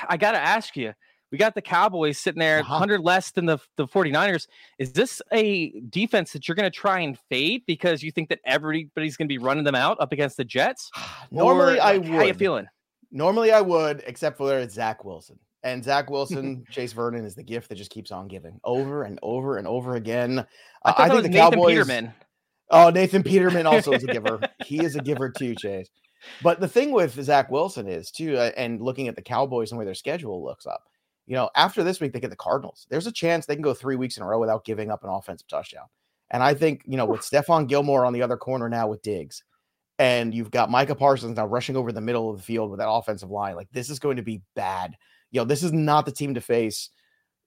I 0.07 0.17
got 0.17 0.33
to 0.33 0.39
ask 0.39 0.75
you, 0.75 0.93
we 1.31 1.37
got 1.37 1.55
the 1.55 1.61
Cowboys 1.61 2.19
sitting 2.19 2.39
there 2.39 2.59
uh-huh. 2.59 2.73
100 2.73 3.01
less 3.01 3.31
than 3.31 3.45
the, 3.45 3.57
the 3.77 3.87
49ers. 3.87 4.47
Is 4.77 4.91
this 4.91 5.21
a 5.31 5.79
defense 5.89 6.33
that 6.33 6.47
you're 6.47 6.55
going 6.55 6.69
to 6.69 6.77
try 6.77 6.99
and 6.99 7.17
fade 7.29 7.63
because 7.65 8.03
you 8.03 8.11
think 8.11 8.29
that 8.29 8.39
everybody's 8.45 9.15
going 9.15 9.27
to 9.27 9.33
be 9.33 9.37
running 9.37 9.63
them 9.63 9.75
out 9.75 9.97
up 9.99 10.11
against 10.11 10.37
the 10.37 10.45
Jets? 10.45 10.91
Normally, 11.31 11.79
or, 11.79 11.83
I 11.83 11.97
would. 11.97 12.07
How 12.07 12.23
you 12.23 12.33
feeling? 12.33 12.67
Normally, 13.11 13.51
I 13.51 13.61
would, 13.61 14.03
except 14.05 14.37
for 14.37 14.57
it's 14.57 14.75
Zach 14.75 15.03
Wilson. 15.05 15.39
And 15.63 15.83
Zach 15.83 16.09
Wilson, 16.09 16.65
Chase 16.69 16.93
Vernon 16.93 17.25
is 17.25 17.35
the 17.35 17.43
gift 17.43 17.69
that 17.69 17.75
just 17.75 17.91
keeps 17.91 18.11
on 18.11 18.27
giving 18.27 18.59
over 18.63 19.03
and 19.03 19.19
over 19.21 19.57
and 19.57 19.67
over 19.67 19.95
again. 19.95 20.45
I, 20.83 20.93
I 20.97 21.09
think 21.09 21.23
the 21.23 21.29
Nathan 21.29 21.51
Cowboys. 21.51 21.73
Peterman. 21.75 22.13
Oh, 22.69 22.89
Nathan 22.89 23.21
Peterman 23.23 23.67
also 23.67 23.91
is 23.91 24.03
a 24.03 24.07
giver. 24.07 24.39
he 24.65 24.83
is 24.83 24.95
a 24.95 25.01
giver 25.01 25.29
too, 25.29 25.55
Chase. 25.55 25.89
But 26.41 26.59
the 26.59 26.67
thing 26.67 26.91
with 26.91 27.21
Zach 27.21 27.51
Wilson 27.51 27.87
is 27.87 28.11
too, 28.11 28.37
uh, 28.37 28.51
and 28.55 28.81
looking 28.81 29.07
at 29.07 29.15
the 29.15 29.21
Cowboys 29.21 29.71
and 29.71 29.77
where 29.77 29.85
their 29.85 29.95
schedule 29.95 30.43
looks 30.43 30.65
up, 30.65 30.83
you 31.31 31.37
know, 31.37 31.49
after 31.55 31.81
this 31.81 32.01
week, 32.01 32.11
they 32.11 32.19
get 32.19 32.29
the 32.29 32.35
Cardinals. 32.35 32.85
There's 32.89 33.07
a 33.07 33.11
chance 33.11 33.45
they 33.45 33.55
can 33.55 33.61
go 33.61 33.73
three 33.73 33.95
weeks 33.95 34.17
in 34.17 34.23
a 34.23 34.25
row 34.25 34.37
without 34.37 34.65
giving 34.65 34.91
up 34.91 35.05
an 35.05 35.09
offensive 35.09 35.47
touchdown. 35.47 35.85
And 36.29 36.43
I 36.43 36.53
think, 36.53 36.83
you 36.85 36.97
know, 36.97 37.05
with 37.05 37.21
Stephon 37.21 37.69
Gilmore 37.69 38.05
on 38.05 38.11
the 38.11 38.21
other 38.21 38.35
corner 38.35 38.67
now 38.67 38.89
with 38.89 39.01
Diggs, 39.01 39.41
and 39.97 40.33
you've 40.33 40.51
got 40.51 40.69
Micah 40.69 40.93
Parsons 40.93 41.37
now 41.37 41.45
rushing 41.45 41.77
over 41.77 41.93
the 41.93 42.01
middle 42.01 42.29
of 42.29 42.35
the 42.35 42.43
field 42.43 42.69
with 42.69 42.79
that 42.79 42.89
offensive 42.89 43.31
line, 43.31 43.55
like 43.55 43.69
this 43.71 43.89
is 43.89 43.97
going 43.97 44.17
to 44.17 44.21
be 44.21 44.41
bad. 44.57 44.97
You 45.31 45.39
know, 45.39 45.45
this 45.45 45.63
is 45.63 45.71
not 45.71 46.05
the 46.05 46.11
team 46.11 46.33
to 46.33 46.41
face 46.41 46.89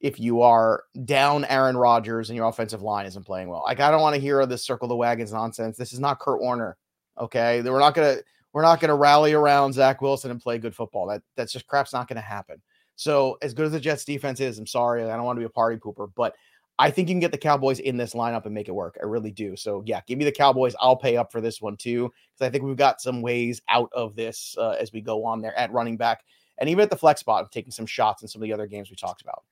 if 0.00 0.18
you 0.18 0.40
are 0.40 0.84
down 1.04 1.44
Aaron 1.44 1.76
Rodgers 1.76 2.30
and 2.30 2.38
your 2.38 2.48
offensive 2.48 2.80
line 2.80 3.04
isn't 3.04 3.26
playing 3.26 3.50
well. 3.50 3.64
Like, 3.66 3.80
I 3.80 3.90
don't 3.90 4.00
want 4.00 4.14
to 4.14 4.20
hear 4.20 4.46
this 4.46 4.64
circle 4.64 4.88
the 4.88 4.96
wagons 4.96 5.30
nonsense. 5.30 5.76
This 5.76 5.92
is 5.92 6.00
not 6.00 6.20
Kurt 6.20 6.40
Warner. 6.40 6.78
Okay. 7.20 7.60
We're 7.60 7.80
not 7.80 7.94
gonna 7.94 8.16
we're 8.54 8.62
not 8.62 8.80
gonna 8.80 8.96
rally 8.96 9.34
around 9.34 9.74
Zach 9.74 10.00
Wilson 10.00 10.30
and 10.30 10.40
play 10.40 10.56
good 10.56 10.74
football. 10.74 11.06
That 11.06 11.20
that's 11.36 11.52
just 11.52 11.66
crap's 11.66 11.92
not 11.92 12.08
gonna 12.08 12.22
happen. 12.22 12.62
So 12.96 13.38
as 13.42 13.54
good 13.54 13.66
as 13.66 13.72
the 13.72 13.80
Jets 13.80 14.04
defense 14.04 14.40
is, 14.40 14.58
I'm 14.58 14.66
sorry, 14.66 15.04
I 15.04 15.16
don't 15.16 15.24
want 15.24 15.36
to 15.36 15.40
be 15.40 15.46
a 15.46 15.50
party 15.50 15.76
pooper, 15.76 16.10
but 16.14 16.34
I 16.78 16.90
think 16.90 17.08
you 17.08 17.14
can 17.14 17.20
get 17.20 17.32
the 17.32 17.38
Cowboys 17.38 17.78
in 17.78 17.96
this 17.96 18.14
lineup 18.14 18.46
and 18.46 18.54
make 18.54 18.68
it 18.68 18.72
work. 18.72 18.96
I 19.00 19.06
really 19.06 19.30
do. 19.30 19.56
So 19.56 19.82
yeah, 19.86 20.00
give 20.06 20.18
me 20.18 20.24
the 20.24 20.32
Cowboys. 20.32 20.74
I'll 20.80 20.96
pay 20.96 21.16
up 21.16 21.30
for 21.30 21.40
this 21.40 21.60
one 21.60 21.76
too 21.76 22.12
because 22.32 22.46
I 22.46 22.50
think 22.50 22.64
we've 22.64 22.76
got 22.76 23.00
some 23.00 23.22
ways 23.22 23.62
out 23.68 23.90
of 23.92 24.16
this 24.16 24.56
uh, 24.58 24.76
as 24.80 24.92
we 24.92 25.00
go 25.00 25.24
on 25.24 25.40
there 25.40 25.56
at 25.58 25.72
running 25.72 25.96
back 25.96 26.24
and 26.58 26.68
even 26.68 26.82
at 26.82 26.90
the 26.90 26.96
flex 26.96 27.20
spot, 27.20 27.50
taking 27.52 27.72
some 27.72 27.86
shots 27.86 28.22
in 28.22 28.28
some 28.28 28.42
of 28.42 28.44
the 28.44 28.52
other 28.52 28.66
games 28.66 28.90
we 28.90 28.96
talked 28.96 29.22
about. 29.22 29.44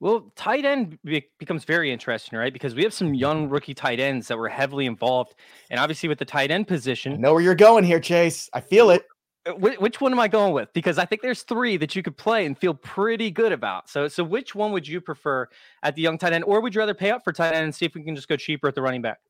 Well, 0.00 0.32
tight 0.36 0.64
end 0.64 0.98
be- 1.04 1.28
becomes 1.38 1.64
very 1.64 1.92
interesting, 1.92 2.38
right? 2.38 2.52
Because 2.52 2.74
we 2.74 2.84
have 2.84 2.94
some 2.94 3.14
young 3.14 3.48
rookie 3.48 3.74
tight 3.74 3.98
ends 3.98 4.28
that 4.28 4.38
were 4.38 4.48
heavily 4.48 4.86
involved, 4.86 5.34
and 5.70 5.80
obviously 5.80 6.08
with 6.08 6.18
the 6.18 6.24
tight 6.24 6.52
end 6.52 6.68
position, 6.68 7.14
I 7.14 7.16
know 7.16 7.32
where 7.34 7.42
you're 7.42 7.56
going 7.56 7.82
here, 7.82 7.98
Chase. 7.98 8.48
I 8.52 8.60
feel 8.60 8.90
it. 8.90 9.04
Uh, 9.46 9.52
which 9.52 10.00
one 10.00 10.12
am 10.12 10.18
I 10.18 10.28
going 10.28 10.52
with? 10.52 10.72
Because 10.72 10.98
I 10.98 11.04
think 11.04 11.22
there's 11.22 11.42
three 11.42 11.76
that 11.76 11.94
you 11.94 12.02
could 12.02 12.16
play 12.16 12.46
and 12.46 12.58
feel 12.58 12.74
pretty 12.74 13.30
good 13.30 13.52
about. 13.52 13.88
So, 13.88 14.08
so 14.08 14.24
which 14.24 14.54
one 14.54 14.72
would 14.72 14.86
you 14.86 15.00
prefer 15.00 15.48
at 15.82 15.94
the 15.94 16.02
young 16.02 16.18
tight 16.18 16.32
end, 16.32 16.44
or 16.44 16.60
would 16.60 16.74
you 16.74 16.80
rather 16.80 16.94
pay 16.94 17.10
up 17.10 17.24
for 17.24 17.32
tight 17.32 17.54
end 17.54 17.64
and 17.64 17.74
see 17.74 17.86
if 17.86 17.94
we 17.94 18.02
can 18.02 18.16
just 18.16 18.28
go 18.28 18.36
cheaper 18.36 18.68
at 18.68 18.74
the 18.74 18.82
running 18.82 19.02
back? 19.02 19.20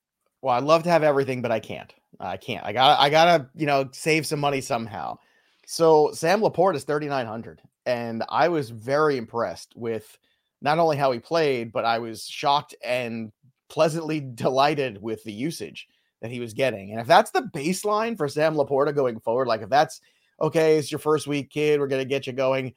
Well, 0.40 0.54
I'd 0.54 0.64
love 0.64 0.82
to 0.84 0.90
have 0.90 1.02
everything, 1.02 1.42
but 1.42 1.50
I 1.50 1.60
can't. 1.60 1.92
I 2.20 2.36
can't. 2.36 2.64
I 2.64 2.72
got. 2.72 2.98
I 2.98 3.10
gotta. 3.10 3.48
You 3.54 3.66
know, 3.66 3.88
save 3.92 4.26
some 4.26 4.40
money 4.40 4.60
somehow. 4.60 5.18
So 5.66 6.12
Sam 6.12 6.40
LaPorta 6.40 6.76
is 6.76 6.84
3,900, 6.84 7.60
and 7.86 8.24
I 8.28 8.48
was 8.48 8.70
very 8.70 9.18
impressed 9.18 9.74
with 9.76 10.18
not 10.62 10.78
only 10.78 10.96
how 10.96 11.12
he 11.12 11.18
played, 11.18 11.72
but 11.72 11.84
I 11.84 11.98
was 11.98 12.26
shocked 12.26 12.74
and 12.84 13.32
pleasantly 13.68 14.20
delighted 14.34 15.00
with 15.02 15.22
the 15.24 15.32
usage 15.32 15.88
that 16.20 16.30
he 16.30 16.40
was 16.40 16.54
getting. 16.54 16.90
And 16.90 17.00
if 17.00 17.06
that's 17.06 17.30
the 17.30 17.48
baseline 17.54 18.16
for 18.16 18.28
Sam 18.28 18.54
Laporta 18.54 18.94
going 18.94 19.20
forward, 19.20 19.48
like 19.48 19.62
if 19.62 19.70
that's 19.70 20.00
okay, 20.40 20.76
it's 20.76 20.90
your 20.90 20.98
first 20.98 21.26
week, 21.26 21.50
kid, 21.50 21.80
we're 21.80 21.88
going 21.88 22.02
to 22.02 22.08
get 22.08 22.26
you 22.26 22.32
going. 22.32 22.74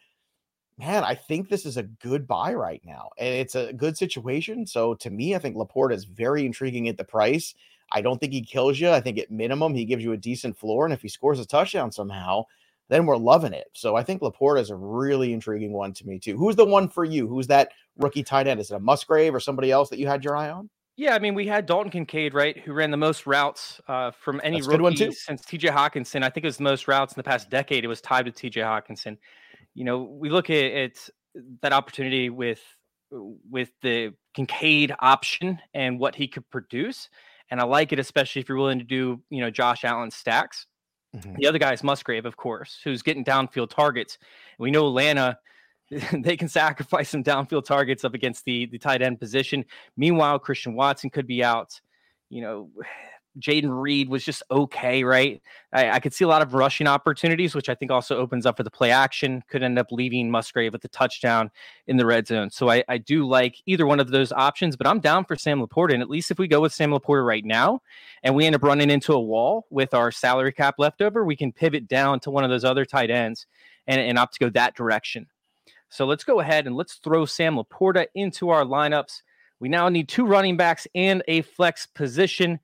Man, 0.77 1.03
I 1.03 1.15
think 1.15 1.47
this 1.47 1.65
is 1.65 1.77
a 1.77 1.83
good 1.83 2.27
buy 2.27 2.53
right 2.53 2.81
now. 2.83 3.09
And 3.19 3.35
it's 3.35 3.55
a 3.55 3.73
good 3.73 3.97
situation. 3.97 4.65
So 4.65 4.95
to 4.95 5.09
me, 5.09 5.35
I 5.35 5.39
think 5.39 5.55
Laporta 5.55 5.93
is 5.93 6.05
very 6.05 6.45
intriguing 6.45 6.87
at 6.87 6.97
the 6.97 7.03
price. 7.03 7.53
I 7.91 8.01
don't 8.01 8.19
think 8.19 8.33
he 8.33 8.41
kills 8.41 8.79
you. 8.79 8.89
I 8.89 9.01
think 9.01 9.19
at 9.19 9.29
minimum, 9.29 9.75
he 9.75 9.85
gives 9.85 10.03
you 10.03 10.13
a 10.13 10.17
decent 10.17 10.57
floor. 10.57 10.85
And 10.85 10.93
if 10.93 11.01
he 11.01 11.07
scores 11.07 11.39
a 11.39 11.45
touchdown 11.45 11.91
somehow, 11.91 12.45
then 12.89 13.05
we're 13.05 13.17
loving 13.17 13.53
it. 13.53 13.67
So 13.73 13.95
I 13.95 14.03
think 14.03 14.21
Laporta 14.21 14.59
is 14.59 14.69
a 14.69 14.75
really 14.75 15.33
intriguing 15.33 15.71
one 15.71 15.93
to 15.93 16.07
me, 16.07 16.19
too. 16.19 16.37
Who's 16.37 16.55
the 16.55 16.65
one 16.65 16.89
for 16.89 17.03
you? 17.03 17.27
Who's 17.27 17.47
that 17.47 17.71
rookie 17.97 18.23
tight 18.23 18.47
end? 18.47 18.59
Is 18.59 18.71
it 18.71 18.75
a 18.75 18.79
Musgrave 18.79 19.35
or 19.35 19.39
somebody 19.39 19.71
else 19.71 19.89
that 19.89 19.99
you 19.99 20.07
had 20.07 20.23
your 20.23 20.35
eye 20.35 20.49
on? 20.49 20.69
Yeah, 20.97 21.15
I 21.15 21.19
mean, 21.19 21.35
we 21.35 21.47
had 21.47 21.65
Dalton 21.65 21.89
Kincaid, 21.89 22.33
right, 22.33 22.57
who 22.57 22.73
ran 22.73 22.91
the 22.91 22.97
most 22.97 23.25
routes 23.25 23.79
uh, 23.87 24.11
from 24.11 24.41
any 24.43 24.57
That's 24.57 24.67
rookie 24.67 25.11
since 25.11 25.43
T.J. 25.45 25.69
Hockenson. 25.69 26.23
I 26.23 26.29
think 26.29 26.43
it 26.43 26.47
was 26.47 26.57
the 26.57 26.63
most 26.63 26.87
routes 26.87 27.13
in 27.13 27.19
the 27.19 27.23
past 27.23 27.49
decade. 27.49 27.83
It 27.83 27.87
was 27.87 28.01
tied 28.01 28.25
with 28.25 28.35
T.J. 28.35 28.61
Hockenson. 28.61 29.17
You 29.73 29.85
know, 29.85 30.03
we 30.03 30.29
look 30.29 30.49
at, 30.49 30.71
at 30.71 31.09
that 31.61 31.73
opportunity 31.73 32.29
with 32.29 32.61
with 33.49 33.71
the 33.81 34.13
Kincaid 34.33 34.93
option 34.99 35.59
and 35.73 35.99
what 35.99 36.15
he 36.15 36.27
could 36.27 36.49
produce, 36.49 37.09
and 37.49 37.59
I 37.59 37.63
like 37.63 37.91
it, 37.91 37.99
especially 37.99 38.41
if 38.41 38.49
you're 38.49 38.57
willing 38.57 38.79
to 38.79 38.85
do, 38.85 39.21
you 39.29 39.41
know, 39.41 39.49
Josh 39.49 39.83
Allen 39.83 40.11
stacks. 40.11 40.67
Mm-hmm. 41.15 41.35
The 41.39 41.47
other 41.47 41.59
guy 41.59 41.73
is 41.73 41.83
Musgrave, 41.83 42.25
of 42.25 42.37
course, 42.37 42.79
who's 42.83 43.01
getting 43.01 43.25
downfield 43.25 43.69
targets. 43.69 44.17
We 44.59 44.71
know 44.71 44.87
Atlanta 44.87 45.37
they 46.13 46.37
can 46.37 46.47
sacrifice 46.47 47.09
some 47.09 47.23
downfield 47.23 47.65
targets 47.65 48.05
up 48.05 48.13
against 48.13 48.45
the 48.45 48.65
the 48.67 48.77
tight 48.77 49.01
end 49.01 49.19
position. 49.19 49.65
Meanwhile, 49.97 50.39
Christian 50.39 50.73
Watson 50.73 51.09
could 51.09 51.27
be 51.27 51.43
out. 51.43 51.81
You 52.29 52.41
know, 52.41 52.69
Jayden 53.39 53.81
Reed 53.81 54.09
was 54.09 54.25
just 54.25 54.43
okay, 54.51 55.05
right? 55.05 55.41
I, 55.71 55.91
I, 55.91 55.99
could 56.01 56.13
see 56.13 56.25
a 56.25 56.27
lot 56.27 56.41
of 56.41 56.53
rushing 56.53 56.85
opportunities, 56.85 57.55
which 57.55 57.69
I 57.69 57.75
think 57.75 57.89
also 57.89 58.17
opens 58.17 58.45
up 58.45 58.57
for 58.57 58.63
the 58.63 58.69
play 58.69 58.91
action. 58.91 59.41
Could 59.47 59.63
end 59.63 59.79
up 59.79 59.87
leaving 59.89 60.29
Musgrave 60.29 60.73
with 60.73 60.81
the 60.81 60.89
touchdown 60.89 61.49
in 61.87 61.95
the 61.95 62.05
red 62.05 62.27
zone. 62.27 62.49
So 62.49 62.69
I, 62.69 62.83
I 62.89 62.97
do 62.97 63.25
like 63.25 63.55
either 63.65 63.87
one 63.87 64.01
of 64.01 64.11
those 64.11 64.33
options, 64.33 64.75
but 64.75 64.85
I'm 64.85 64.99
down 64.99 65.23
for 65.23 65.37
Sam 65.37 65.65
Laporta. 65.65 65.93
And 65.93 66.01
at 66.01 66.09
least 66.09 66.29
if 66.29 66.39
we 66.39 66.47
go 66.49 66.59
with 66.59 66.73
Sam 66.73 66.91
Laporta 66.91 67.25
right 67.25 67.45
now 67.45 67.81
and 68.21 68.35
we 68.35 68.45
end 68.45 68.55
up 68.55 68.63
running 68.63 68.89
into 68.89 69.13
a 69.13 69.19
wall 69.19 69.65
with 69.69 69.93
our 69.93 70.11
salary 70.11 70.51
cap 70.51 70.75
leftover, 70.77 71.23
we 71.23 71.37
can 71.37 71.53
pivot 71.53 71.87
down 71.87 72.19
to 72.21 72.31
one 72.31 72.43
of 72.43 72.49
those 72.49 72.65
other 72.65 72.83
tight 72.83 73.11
ends 73.11 73.45
and, 73.87 74.01
and 74.01 74.19
opt 74.19 74.33
to 74.33 74.39
go 74.39 74.49
that 74.49 74.75
direction. 74.75 75.27
So 75.91 76.05
let's 76.05 76.23
go 76.23 76.39
ahead 76.39 76.67
and 76.67 76.75
let's 76.75 76.95
throw 76.95 77.25
Sam 77.25 77.57
Laporta 77.57 78.05
into 78.15 78.49
our 78.49 78.63
lineups. 78.63 79.21
We 79.59 79.67
now 79.67 79.89
need 79.89 80.07
two 80.07 80.25
running 80.25 80.55
backs 80.55 80.87
and 80.95 81.21
a 81.27 81.41
flex 81.41 81.85
position. 81.85 82.61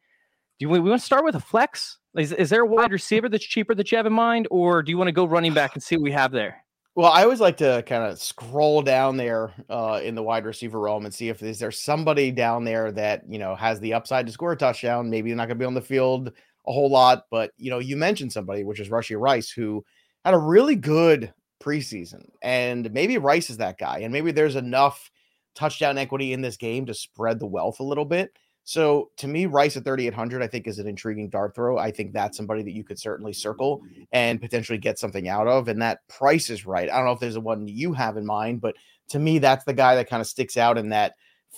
Do 0.60 0.69
we, 0.69 0.79
we 0.79 0.89
want 0.89 1.01
to 1.01 1.05
start 1.05 1.25
with 1.25 1.36
a 1.36 1.41
flex? 1.41 2.00
Is, 2.15 2.31
is 2.31 2.50
there 2.50 2.62
a 2.62 2.65
wide 2.65 2.93
receiver 2.93 3.27
that's 3.27 3.46
cheaper 3.46 3.75
that 3.75 3.91
you 3.91 3.98
have 3.98 4.05
in 4.05 4.13
mind, 4.13 4.48
or 4.50 4.81
do 4.81 4.91
you 4.91 4.98
want 4.98 5.10
to 5.10 5.12
go 5.12 5.25
running 5.25 5.53
back 5.53 5.75
and 5.75 5.84
see 5.84 5.98
what 5.98 6.03
we 6.03 6.12
have 6.13 6.31
there? 6.31 6.63
Well, 6.96 7.12
I 7.12 7.24
always 7.24 7.41
like 7.41 7.57
to 7.57 7.84
kind 7.86 8.05
of 8.05 8.19
scroll 8.19 8.81
down 8.81 9.17
there 9.17 9.53
uh, 9.69 10.00
in 10.01 10.15
the 10.15 10.24
wide 10.24 10.46
receiver 10.46 10.79
realm 10.79 11.05
and 11.05 11.13
see 11.13 11.27
if 11.27 11.43
is 11.43 11.60
there 11.60 11.69
somebody 11.69 12.31
down 12.31 12.63
there 12.63 12.91
that 12.93 13.22
you 13.29 13.38
know 13.38 13.55
has 13.55 13.79
the 13.81 13.93
upside 13.93 14.25
to 14.25 14.31
score 14.31 14.53
a 14.53 14.57
touchdown. 14.57 15.10
Maybe 15.10 15.29
they're 15.29 15.38
not 15.38 15.48
going 15.48 15.60
to 15.60 15.62
be 15.62 15.65
on 15.65 15.75
the 15.75 15.81
field 15.81 16.31
a 16.65 16.72
whole 16.72 16.89
lot, 16.89 17.25
but 17.29 17.51
you 17.57 17.69
know, 17.69 17.79
you 17.79 17.98
mentioned 17.98 18.31
somebody, 18.31 18.63
which 18.63 18.79
is 18.79 18.89
Rashee 18.89 19.19
Rice, 19.19 19.51
who 19.51 19.86
had 20.25 20.34
a 20.34 20.39
really 20.39 20.75
good 20.75 21.34
preseason, 21.60 22.30
and 22.42 22.92
maybe 22.92 23.18
Rice 23.18 23.50
is 23.50 23.58
that 23.58 23.78
guy, 23.78 24.00
and 24.00 24.14
maybe 24.14 24.32
there's 24.32 24.56
enough 24.56 25.12
touchdown 25.56 25.98
equity 25.98 26.34
in 26.34 26.42
this 26.42 26.58
game 26.58 26.86
to 26.86 26.94
spread 26.94 27.40
the 27.40 27.46
wealth 27.48 27.80
a 27.80 27.84
little 27.84 28.06
bit. 28.06 28.32
So 28.64 29.12
to 29.18 29.30
me, 29.30 29.46
Rice 29.46 29.78
at 29.78 29.86
3,800, 29.86 30.44
I 30.44 30.48
think 30.48 30.68
is 30.68 30.78
an 30.78 30.88
intriguing 30.88 31.30
dart 31.30 31.56
throw. 31.56 31.78
I 31.78 31.90
think 31.90 32.12
that's 32.12 32.36
somebody 32.36 32.64
that 32.64 32.74
you 32.74 32.84
could 32.84 33.00
certainly 33.00 33.32
circle 33.32 33.82
and 34.12 34.42
potentially 34.42 34.78
get 34.78 35.00
something 35.00 35.30
out 35.30 35.48
of. 35.48 35.70
And 35.70 35.82
that 35.82 36.06
price 36.10 36.50
is 36.50 36.66
right. 36.66 36.90
I 36.90 36.98
don't 36.98 37.06
know 37.06 37.14
if 37.14 37.22
there's 37.22 37.38
a 37.38 37.42
one 37.42 37.66
you 37.70 37.94
have 37.94 38.18
in 38.18 38.26
mind, 38.26 38.60
but 38.60 38.76
to 39.08 39.20
me, 39.20 39.40
that's 39.40 39.64
the 39.64 39.74
guy 39.74 39.96
that 39.96 40.10
kind 40.10 40.20
of 40.20 40.28
sticks 40.28 40.58
out 40.58 40.78
in 40.78 40.90
that 40.90 41.14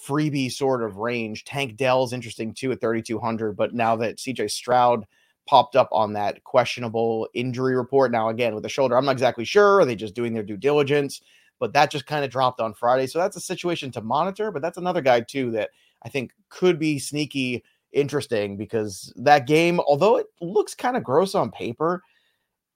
freebie 0.07 0.51
sort 0.51 0.83
of 0.83 0.97
range. 0.97 1.45
Tank 1.45 1.77
Dell's 1.77 2.13
interesting 2.13 2.53
too 2.53 2.71
at 2.71 2.79
3,200. 2.79 3.53
But 3.53 3.73
now 3.73 3.95
that 3.95 4.17
CJ 4.17 4.51
Stroud 4.51 5.07
popped 5.47 5.75
up 5.75 5.89
on 5.91 6.13
that 6.13 6.43
questionable 6.43 7.27
injury 7.33 7.75
report, 7.75 8.11
now 8.11 8.29
again 8.29 8.53
with 8.53 8.63
the 8.63 8.69
shoulder, 8.69 8.95
I'm 8.95 9.05
not 9.05 9.13
exactly 9.13 9.45
sure. 9.45 9.79
Are 9.79 9.85
they 9.85 9.95
just 9.95 10.15
doing 10.15 10.33
their 10.33 10.43
due 10.43 10.57
diligence? 10.57 11.21
But 11.59 11.73
that 11.73 11.91
just 11.91 12.05
kind 12.05 12.23
of 12.23 12.31
dropped 12.31 12.61
on 12.61 12.73
Friday. 12.73 13.07
So 13.07 13.19
that's 13.19 13.35
a 13.35 13.41
situation 13.41 13.91
to 13.91 14.01
monitor. 14.01 14.51
But 14.51 14.61
that's 14.61 14.77
another 14.77 15.01
guy 15.01 15.21
too 15.21 15.51
that 15.51 15.71
I 16.03 16.09
think 16.09 16.31
could 16.49 16.79
be 16.79 16.99
sneaky 16.99 17.63
interesting 17.91 18.57
because 18.57 19.11
that 19.17 19.47
game, 19.47 19.79
although 19.81 20.17
it 20.17 20.27
looks 20.41 20.75
kind 20.75 20.95
of 20.95 21.03
gross 21.03 21.35
on 21.35 21.51
paper, 21.51 22.03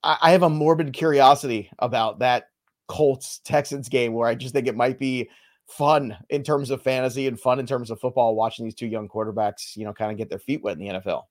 I, 0.02 0.18
I 0.20 0.30
have 0.32 0.42
a 0.42 0.50
morbid 0.50 0.92
curiosity 0.92 1.70
about 1.78 2.18
that 2.18 2.48
Colts 2.88 3.38
Texans 3.44 3.88
game 3.88 4.12
where 4.12 4.28
I 4.28 4.34
just 4.34 4.54
think 4.54 4.66
it 4.66 4.76
might 4.76 4.98
be 4.98 5.28
fun 5.66 6.16
in 6.28 6.42
terms 6.42 6.70
of 6.70 6.82
fantasy 6.82 7.26
and 7.26 7.40
fun 7.40 7.58
in 7.58 7.66
terms 7.66 7.90
of 7.90 8.00
football 8.00 8.34
watching 8.34 8.64
these 8.64 8.74
two 8.74 8.86
young 8.86 9.08
quarterbacks, 9.08 9.76
you 9.76 9.84
know, 9.84 9.92
kind 9.92 10.12
of 10.12 10.18
get 10.18 10.28
their 10.28 10.38
feet 10.38 10.62
wet 10.62 10.78
in 10.78 10.86
the 10.86 10.94
NFL. 10.94 11.22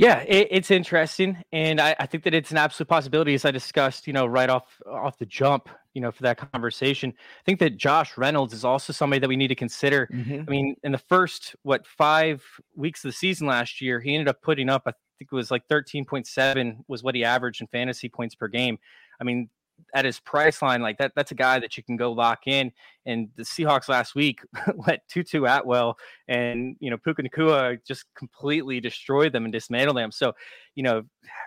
Yeah, 0.00 0.20
it, 0.20 0.48
it's 0.50 0.70
interesting, 0.70 1.44
and 1.52 1.78
I, 1.78 1.94
I, 2.00 2.06
think 2.06 2.24
that 2.24 2.32
it's 2.32 2.50
an 2.50 2.56
absolute 2.56 2.88
possibility, 2.88 3.34
as 3.34 3.44
I 3.44 3.50
discussed, 3.50 4.06
you 4.06 4.14
know, 4.14 4.24
right 4.24 4.48
off 4.48 4.80
off 4.90 5.18
the 5.18 5.26
jump, 5.26 5.68
you 5.92 6.00
know, 6.00 6.10
for 6.10 6.22
that 6.22 6.38
conversation. 6.38 7.12
I 7.18 7.42
think 7.44 7.60
that 7.60 7.76
Josh 7.76 8.16
Reynolds 8.16 8.54
is 8.54 8.64
also 8.64 8.94
somebody 8.94 9.20
that 9.20 9.28
we 9.28 9.36
need 9.36 9.48
to 9.48 9.54
consider. 9.54 10.08
Mm-hmm. 10.10 10.40
I 10.48 10.50
mean, 10.50 10.76
in 10.82 10.92
the 10.92 10.98
first 10.98 11.54
what 11.64 11.86
five 11.86 12.42
weeks 12.74 13.04
of 13.04 13.10
the 13.10 13.12
season 13.12 13.46
last 13.46 13.82
year, 13.82 14.00
he 14.00 14.14
ended 14.14 14.28
up 14.28 14.40
putting 14.40 14.70
up, 14.70 14.84
I 14.86 14.92
think 15.18 15.28
it 15.30 15.34
was 15.34 15.50
like 15.50 15.66
thirteen 15.68 16.06
point 16.06 16.26
seven 16.26 16.82
was 16.88 17.02
what 17.02 17.14
he 17.14 17.22
averaged 17.22 17.60
in 17.60 17.66
fantasy 17.66 18.08
points 18.08 18.34
per 18.34 18.48
game. 18.48 18.78
I 19.20 19.24
mean, 19.24 19.50
at 19.94 20.04
his 20.04 20.20
price 20.20 20.62
line, 20.62 20.82
like 20.82 20.98
that, 20.98 21.12
that's 21.14 21.30
a 21.30 21.34
guy 21.36 21.58
that 21.58 21.76
you 21.76 21.82
can 21.82 21.96
go 21.96 22.12
lock 22.12 22.46
in. 22.46 22.72
And 23.06 23.28
the 23.36 23.42
Seahawks 23.42 23.88
last 23.88 24.14
week 24.14 24.40
let 24.86 25.06
Tutu 25.08 25.44
Atwell 25.44 25.96
and 26.28 26.76
you 26.80 26.90
know 26.90 26.98
Puka 26.98 27.22
Nacua 27.22 27.78
just 27.86 28.04
completely 28.14 28.80
destroy 28.80 29.30
them 29.30 29.44
and 29.44 29.52
dismantle 29.52 29.94
them. 29.94 30.12
So, 30.12 30.34
you 30.74 30.82
know, 30.82 31.02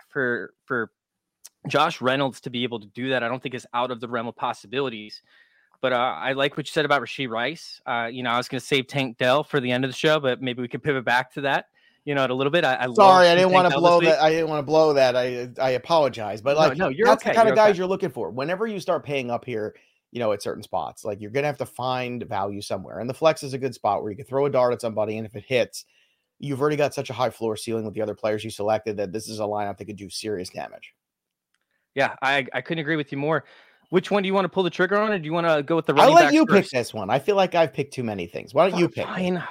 for 0.08 0.52
for 0.64 0.90
Josh 1.68 2.00
Reynolds 2.00 2.40
to 2.42 2.50
be 2.50 2.62
able 2.64 2.80
to 2.80 2.86
do 2.88 3.10
that, 3.10 3.22
I 3.22 3.28
don't 3.28 3.42
think 3.42 3.54
is 3.54 3.66
out 3.72 3.90
of 3.90 4.00
the 4.00 4.08
realm 4.08 4.26
of 4.26 4.36
possibilities. 4.36 5.22
But 5.80 5.92
uh, 5.92 6.16
I 6.18 6.32
like 6.32 6.56
what 6.56 6.66
you 6.66 6.72
said 6.72 6.86
about 6.86 7.02
Rashee 7.02 7.28
Rice. 7.28 7.80
Uh, 7.84 8.08
you 8.10 8.22
know, 8.22 8.30
I 8.30 8.38
was 8.38 8.48
going 8.48 8.60
to 8.60 8.66
save 8.66 8.86
Tank 8.86 9.18
Dell 9.18 9.44
for 9.44 9.60
the 9.60 9.70
end 9.70 9.84
of 9.84 9.90
the 9.90 9.96
show, 9.96 10.18
but 10.18 10.40
maybe 10.40 10.62
we 10.62 10.68
could 10.68 10.82
pivot 10.82 11.04
back 11.04 11.32
to 11.34 11.42
that 11.42 11.66
you 12.04 12.14
know, 12.14 12.26
a 12.26 12.28
little 12.28 12.50
bit. 12.50 12.64
I, 12.64 12.76
I 12.84 12.92
sorry, 12.92 13.28
I 13.28 13.34
didn't 13.34 13.52
want 13.52 13.70
to 13.70 13.78
blow 13.78 14.00
that. 14.00 14.20
I 14.20 14.30
didn't 14.30 14.48
want 14.48 14.58
to 14.60 14.66
blow 14.66 14.92
that. 14.92 15.16
I 15.16 15.48
I 15.60 15.70
apologize, 15.70 16.42
but 16.42 16.56
like, 16.56 16.76
no, 16.76 16.86
no 16.86 16.90
you're 16.90 17.06
that's 17.06 17.22
okay. 17.22 17.30
the 17.30 17.34
kind 17.34 17.46
you're 17.46 17.54
of 17.54 17.56
guys 17.56 17.70
okay. 17.70 17.78
you're 17.78 17.86
looking 17.86 18.10
for. 18.10 18.30
Whenever 18.30 18.66
you 18.66 18.78
start 18.78 19.04
paying 19.04 19.30
up 19.30 19.44
here, 19.44 19.74
you 20.12 20.20
know, 20.20 20.32
at 20.32 20.42
certain 20.42 20.62
spots, 20.62 21.04
like 21.04 21.20
you're 21.20 21.30
gonna 21.30 21.46
have 21.46 21.58
to 21.58 21.66
find 21.66 22.22
value 22.24 22.60
somewhere, 22.60 22.98
and 22.98 23.08
the 23.08 23.14
flex 23.14 23.42
is 23.42 23.54
a 23.54 23.58
good 23.58 23.74
spot 23.74 24.02
where 24.02 24.10
you 24.10 24.16
can 24.16 24.26
throw 24.26 24.44
a 24.46 24.50
dart 24.50 24.74
at 24.74 24.80
somebody, 24.82 25.16
and 25.16 25.26
if 25.26 25.34
it 25.34 25.44
hits, 25.46 25.86
you've 26.38 26.60
already 26.60 26.76
got 26.76 26.92
such 26.92 27.08
a 27.08 27.14
high 27.14 27.30
floor 27.30 27.56
ceiling 27.56 27.84
with 27.84 27.94
the 27.94 28.02
other 28.02 28.14
players 28.14 28.44
you 28.44 28.50
selected 28.50 28.98
that 28.98 29.12
this 29.12 29.28
is 29.28 29.40
a 29.40 29.44
lineup 29.44 29.78
that 29.78 29.86
could 29.86 29.96
do 29.96 30.10
serious 30.10 30.50
damage. 30.50 30.94
Yeah, 31.94 32.16
I 32.20 32.46
I 32.52 32.60
couldn't 32.60 32.80
agree 32.80 32.96
with 32.96 33.12
you 33.12 33.18
more. 33.18 33.44
Which 33.88 34.10
one 34.10 34.22
do 34.22 34.26
you 34.26 34.34
want 34.34 34.44
to 34.44 34.48
pull 34.48 34.62
the 34.62 34.70
trigger 34.70 34.98
on, 34.98 35.12
or 35.12 35.18
do 35.18 35.24
you 35.24 35.32
want 35.32 35.46
to 35.46 35.62
go 35.62 35.76
with 35.76 35.86
the? 35.86 35.94
Right? 35.94 36.04
I'll 36.04 36.12
let 36.12 36.34
you 36.34 36.44
first? 36.46 36.70
pick 36.72 36.78
this 36.78 36.92
one. 36.92 37.08
I 37.08 37.18
feel 37.18 37.36
like 37.36 37.54
I've 37.54 37.72
picked 37.72 37.94
too 37.94 38.02
many 38.02 38.26
things. 38.26 38.52
Why 38.52 38.68
don't 38.68 38.78
you 38.78 38.88
pick? 38.88 39.06
Fine. 39.06 39.42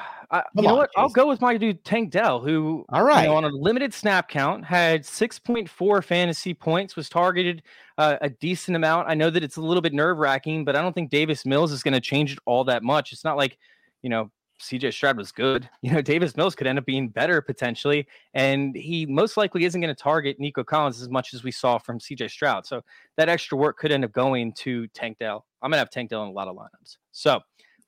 You 0.56 0.64
know 0.64 0.70
on, 0.70 0.78
what? 0.78 0.90
I'll 0.96 1.10
go 1.10 1.28
with 1.28 1.42
my 1.42 1.58
dude 1.58 1.84
Tank 1.84 2.12
Dell, 2.12 2.40
who 2.40 2.86
all 2.90 3.04
right 3.04 3.24
you 3.24 3.30
know, 3.30 3.36
on 3.36 3.44
a 3.44 3.50
limited 3.50 3.94
snap 3.94 4.30
count 4.30 4.66
had 4.66 5.04
6.4 5.04 6.04
fantasy 6.04 6.54
points, 6.54 6.96
was 6.96 7.10
targeted 7.10 7.62
uh, 7.98 8.18
a 8.22 8.30
decent 8.30 8.76
amount. 8.76 9.10
I 9.10 9.14
know 9.14 9.30
that 9.30 9.44
it's 9.44 9.58
a 9.58 9.62
little 9.62 9.82
bit 9.82 9.94
nerve 9.94 10.18
wracking, 10.18 10.66
but 10.66 10.76
I 10.76 10.82
don't 10.82 10.94
think 10.94 11.10
Davis 11.10 11.46
Mills 11.46 11.72
is 11.72 11.84
going 11.84 11.94
to 11.94 12.02
change 12.02 12.34
it 12.34 12.40
all 12.46 12.64
that 12.66 12.84
much. 12.84 13.12
It's 13.12 13.24
not 13.24 13.38
like 13.38 13.58
you 14.02 14.10
know 14.10 14.32
CJ 14.62 14.94
Stroud 14.94 15.18
was 15.18 15.32
good. 15.32 15.70
You 15.82 15.92
know, 15.92 16.02
Davis 16.02 16.38
Mills 16.38 16.56
could 16.56 16.66
end 16.66 16.80
up 16.80 16.86
being 16.86 17.10
better 17.10 17.42
potentially, 17.42 18.08
and 18.34 18.76
he 18.76 19.06
most 19.06 19.36
likely 19.36 19.66
isn't 19.66 19.82
going 19.82 19.94
to 19.94 20.02
target 20.02 20.40
Nico 20.40 20.64
Collins 20.64 21.02
as 21.02 21.10
much 21.10 21.34
as 21.34 21.44
we 21.44 21.52
saw 21.52 21.78
from 21.78 22.00
CJ 22.00 22.32
Stroud. 22.32 22.66
So 22.66 22.82
that 23.18 23.30
extra 23.30 23.58
work 23.58 23.78
could 23.78 23.92
end 23.92 24.06
up 24.06 24.14
going 24.14 24.54
to 24.54 24.88
Tank 24.88 25.18
Dell. 25.20 25.46
I'm 25.62 25.70
going 25.70 25.76
to 25.76 25.80
have 25.80 25.90
Tank 25.90 26.10
Dell 26.10 26.24
in 26.24 26.30
a 26.30 26.32
lot 26.32 26.48
of 26.48 26.56
lineups. 26.56 26.98
So 27.12 27.40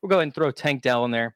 we'll 0.02 0.10
go 0.10 0.18
ahead 0.18 0.24
and 0.24 0.36
throw 0.36 0.52
Tank 0.52 0.82
Dell 0.82 1.06
in 1.06 1.12
there 1.12 1.36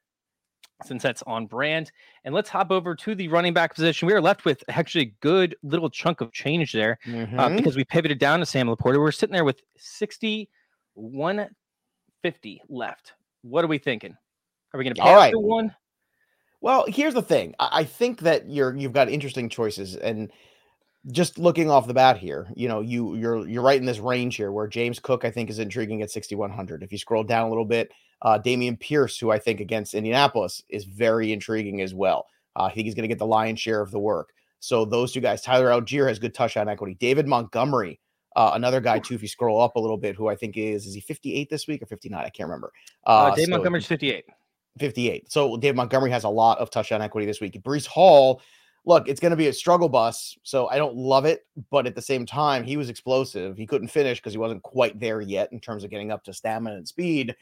since 0.84 1.04
that's 1.04 1.22
on 1.24 1.46
brand. 1.46 1.92
And 2.24 2.34
let's 2.34 2.50
hop 2.50 2.72
over 2.72 2.96
to 2.96 3.14
the 3.16 3.28
running 3.28 3.54
back 3.54 3.76
position. 3.76 4.08
We 4.08 4.14
are 4.14 4.22
left 4.22 4.46
with 4.46 4.64
actually 4.70 5.06
a 5.06 5.14
good 5.22 5.58
little 5.64 5.90
chunk 5.90 6.22
of 6.22 6.32
change 6.32 6.72
there 6.72 6.98
uh, 7.06 7.10
mm-hmm. 7.10 7.40
uh, 7.40 7.50
because 7.50 7.76
we 7.76 7.84
pivoted 7.84 8.20
down 8.20 8.40
to 8.40 8.46
Sam 8.46 8.68
LaPorta. 8.68 9.00
We're 9.00 9.12
sitting 9.12 9.34
there 9.34 9.46
with 9.46 9.62
6150 9.78 12.62
left. 12.70 13.14
What 13.42 13.64
are 13.64 13.68
we 13.68 13.78
thinking? 13.78 14.18
Are 14.74 14.78
we 14.78 14.84
going 14.84 14.96
to 14.96 15.02
pay 15.02 15.14
right. 15.14 15.34
one? 15.36 15.74
Well, 16.62 16.86
here's 16.88 17.14
the 17.14 17.22
thing. 17.22 17.56
I 17.58 17.86
think 17.86 18.20
that 18.22 18.50
you're 18.50 18.76
you've 18.76 18.92
got 18.92 19.10
interesting 19.10 19.48
choices, 19.48 19.96
and 19.96 20.30
just 21.08 21.40
looking 21.40 21.70
off 21.70 21.88
the 21.88 21.94
bat 21.94 22.18
here, 22.18 22.48
you 22.56 22.68
know, 22.68 22.82
you 22.82 23.16
you're 23.16 23.48
you're 23.48 23.64
right 23.64 23.80
in 23.80 23.86
this 23.86 24.00
range 24.00 24.36
here 24.36 24.52
where 24.52 24.68
James 24.68 25.00
Cook 25.00 25.24
I 25.24 25.32
think 25.32 25.50
is 25.50 25.60
intriguing 25.60 26.02
at 26.02 26.12
6100. 26.12 26.84
If 26.84 26.92
you 26.92 26.98
scroll 26.98 27.24
down 27.24 27.48
a 27.48 27.50
little 27.50 27.66
bit, 27.66 27.92
uh, 28.22 28.40
Dameon 28.44 28.80
Pierce, 28.80 29.18
who 29.18 29.32
I 29.32 29.40
think 29.40 29.60
against 29.60 29.94
Indianapolis 29.94 30.62
is 30.70 30.84
very 30.84 31.32
intriguing 31.32 31.82
as 31.82 31.94
well. 31.94 32.28
Uh, 32.56 32.64
I 32.64 32.74
think 32.74 32.86
he's 32.86 32.96
going 32.96 33.04
to 33.04 33.08
get 33.08 33.20
the 33.20 33.26
lion's 33.26 33.60
share 33.60 33.82
of 33.82 33.92
the 33.92 34.00
work. 34.00 34.30
So 34.60 34.84
those 34.84 35.14
two 35.14 35.22
guys, 35.22 35.42
Tyler 35.42 35.68
Allgeier 35.68 36.08
has 36.08 36.20
good 36.20 36.34
touchdown 36.34 36.68
equity. 36.68 36.96
David 36.96 37.28
Montgomery, 37.28 38.00
uh, 38.36 38.52
another 38.54 38.82
guy 38.82 39.00
too. 39.00 39.16
If 39.16 39.22
you 39.22 39.30
scroll 39.30 39.62
up 39.62 39.78
a 39.78 39.80
little 39.80 39.98
bit, 39.98 40.16
who 40.16 40.28
I 40.28 40.36
think 40.36 40.58
is 40.58 40.86
is 40.86 40.94
he 40.94 41.02
58 41.02 41.50
this 41.50 41.68
week 41.68 41.82
or 41.82 41.86
59? 41.86 42.20
I 42.20 42.30
can't 42.30 42.48
remember. 42.48 42.74
Uh, 43.08 43.10
uh 43.10 43.36
David 43.36 43.46
so, 43.46 43.52
Montgomery's 43.52 43.86
58. 43.86 44.26
58. 44.80 45.32
So 45.32 45.58
David 45.58 45.78
Montgomery 45.78 46.12
has 46.12 46.26
a 46.26 46.30
lot 46.30 46.58
of 46.60 46.70
touchdown 46.70 47.02
equity 47.02 47.26
this 47.26 47.40
week. 47.40 47.62
Breece 47.64 47.88
Hall 47.88 48.42
look, 48.90 49.08
it's 49.08 49.20
going 49.20 49.30
to 49.30 49.38
be 49.38 49.48
a 49.48 49.54
struggle 49.54 49.88
bus. 49.88 50.36
So 50.42 50.68
I 50.68 50.78
don't 50.78 50.96
love 50.96 51.24
it, 51.26 51.46
but 51.70 51.86
at 51.86 51.94
the 51.94 52.02
same 52.02 52.26
time, 52.26 52.64
he 52.64 52.76
was 52.76 52.90
explosive. 52.90 53.56
He 53.56 53.68
couldn't 53.68 53.90
finish 53.90 54.18
because 54.18 54.34
he 54.34 54.40
wasn't 54.40 54.64
quite 54.64 55.00
there 55.00 55.22
yet 55.22 55.54
in 55.54 55.60
terms 55.60 55.84
of 55.84 55.92
getting 55.92 56.12
up 56.12 56.24
to 56.24 56.34
stamina 56.34 56.76
and 56.76 56.88
speed. 56.88 57.36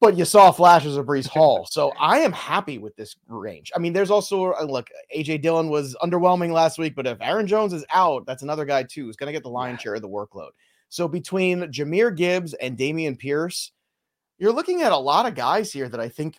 But 0.00 0.16
you 0.16 0.24
saw 0.24 0.50
flashes 0.50 0.96
of 0.96 1.06
Breece 1.06 1.28
Hall. 1.28 1.68
So 1.70 1.92
I 2.00 2.20
am 2.20 2.32
happy 2.32 2.78
with 2.78 2.96
this 2.96 3.14
range. 3.28 3.72
I 3.76 3.78
mean, 3.78 3.92
there's 3.92 4.10
also, 4.10 4.52
uh, 4.52 4.64
look, 4.64 4.88
AJ 5.14 5.42
Dillon 5.42 5.68
was 5.68 5.94
underwhelming 6.02 6.50
last 6.50 6.78
week, 6.78 6.96
but 6.96 7.06
if 7.06 7.18
Aaron 7.20 7.46
Jones 7.46 7.74
is 7.74 7.84
out, 7.92 8.24
that's 8.24 8.42
another 8.42 8.64
guy 8.64 8.84
too 8.84 9.04
who's 9.04 9.16
going 9.16 9.28
to 9.28 9.32
get 9.32 9.42
the 9.42 9.50
lion's 9.50 9.82
share 9.82 9.94
of 9.94 10.02
the 10.02 10.08
workload. 10.08 10.50
So 10.88 11.06
between 11.08 11.60
Jahmyr 11.72 12.16
Gibbs 12.16 12.54
and 12.54 12.78
Dameon 12.78 13.18
Pierce, 13.18 13.72
you're 14.38 14.52
looking 14.52 14.80
at 14.80 14.92
a 14.92 14.96
lot 14.96 15.26
of 15.26 15.34
guys 15.34 15.72
here 15.72 15.90
that 15.90 16.00
I 16.00 16.08
think 16.08 16.38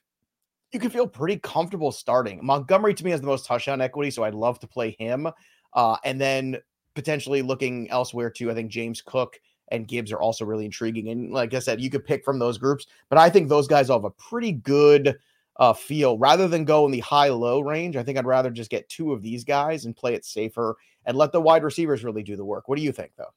you 0.72 0.80
can 0.80 0.90
feel 0.90 1.08
pretty 1.08 1.38
comfortable 1.38 1.92
starting. 1.92 2.40
Montgomery 2.44 2.94
to 2.94 3.06
me 3.06 3.12
has 3.12 3.22
the 3.22 3.28
most 3.28 3.46
touchdown 3.46 3.82
equity, 3.82 4.12
so 4.12 4.24
I'd 4.24 4.36
love 4.36 4.60
to 4.60 4.68
play 4.68 4.96
him. 5.00 5.28
Uh, 5.74 5.98
and 6.04 6.20
then 6.20 6.58
potentially 6.96 7.42
looking 7.42 7.90
elsewhere 7.90 8.30
too. 8.30 8.50
I 8.50 8.54
think 8.54 8.72
James 8.72 9.02
Cook 9.02 9.40
and 9.70 9.88
Gibbs 9.88 10.12
are 10.12 10.20
also 10.20 10.46
really 10.46 10.66
intriguing. 10.66 11.10
And 11.10 11.32
like 11.32 11.54
I 11.54 11.60
said, 11.60 11.82
you 11.82 11.90
could 11.90 12.06
pick 12.06 12.24
from 12.24 12.40
those 12.40 12.58
groups, 12.58 12.88
but 13.10 13.20
I 13.20 13.30
think 13.30 13.50
those 13.50 13.68
guys 13.68 13.90
all 13.90 14.00
have 14.00 14.06
a 14.06 14.12
pretty 14.12 14.54
good 14.54 15.18
uh, 15.58 15.74
feel 15.74 16.18
rather 16.18 16.48
than 16.48 16.66
go 16.66 16.86
in 16.86 16.92
the 16.92 17.00
high 17.00 17.30
low 17.30 17.60
range. 17.60 17.96
I 17.96 18.04
think 18.04 18.18
I'd 18.18 18.26
rather 18.26 18.50
just 18.50 18.70
get 18.70 18.90
two 18.90 19.14
of 19.14 19.22
these 19.22 19.44
guys 19.44 19.86
and 19.86 19.96
play 19.96 20.14
it 20.14 20.26
safer 20.26 20.76
and 21.06 21.18
let 21.18 21.32
the 21.32 21.42
wide 21.42 21.64
receivers 21.64 22.04
really 22.04 22.24
do 22.24 22.36
the 22.36 22.46
work. 22.46 22.68
What 22.68 22.78
do 22.78 22.84
you 22.84 22.92
think, 22.92 23.12
though? 23.18 23.34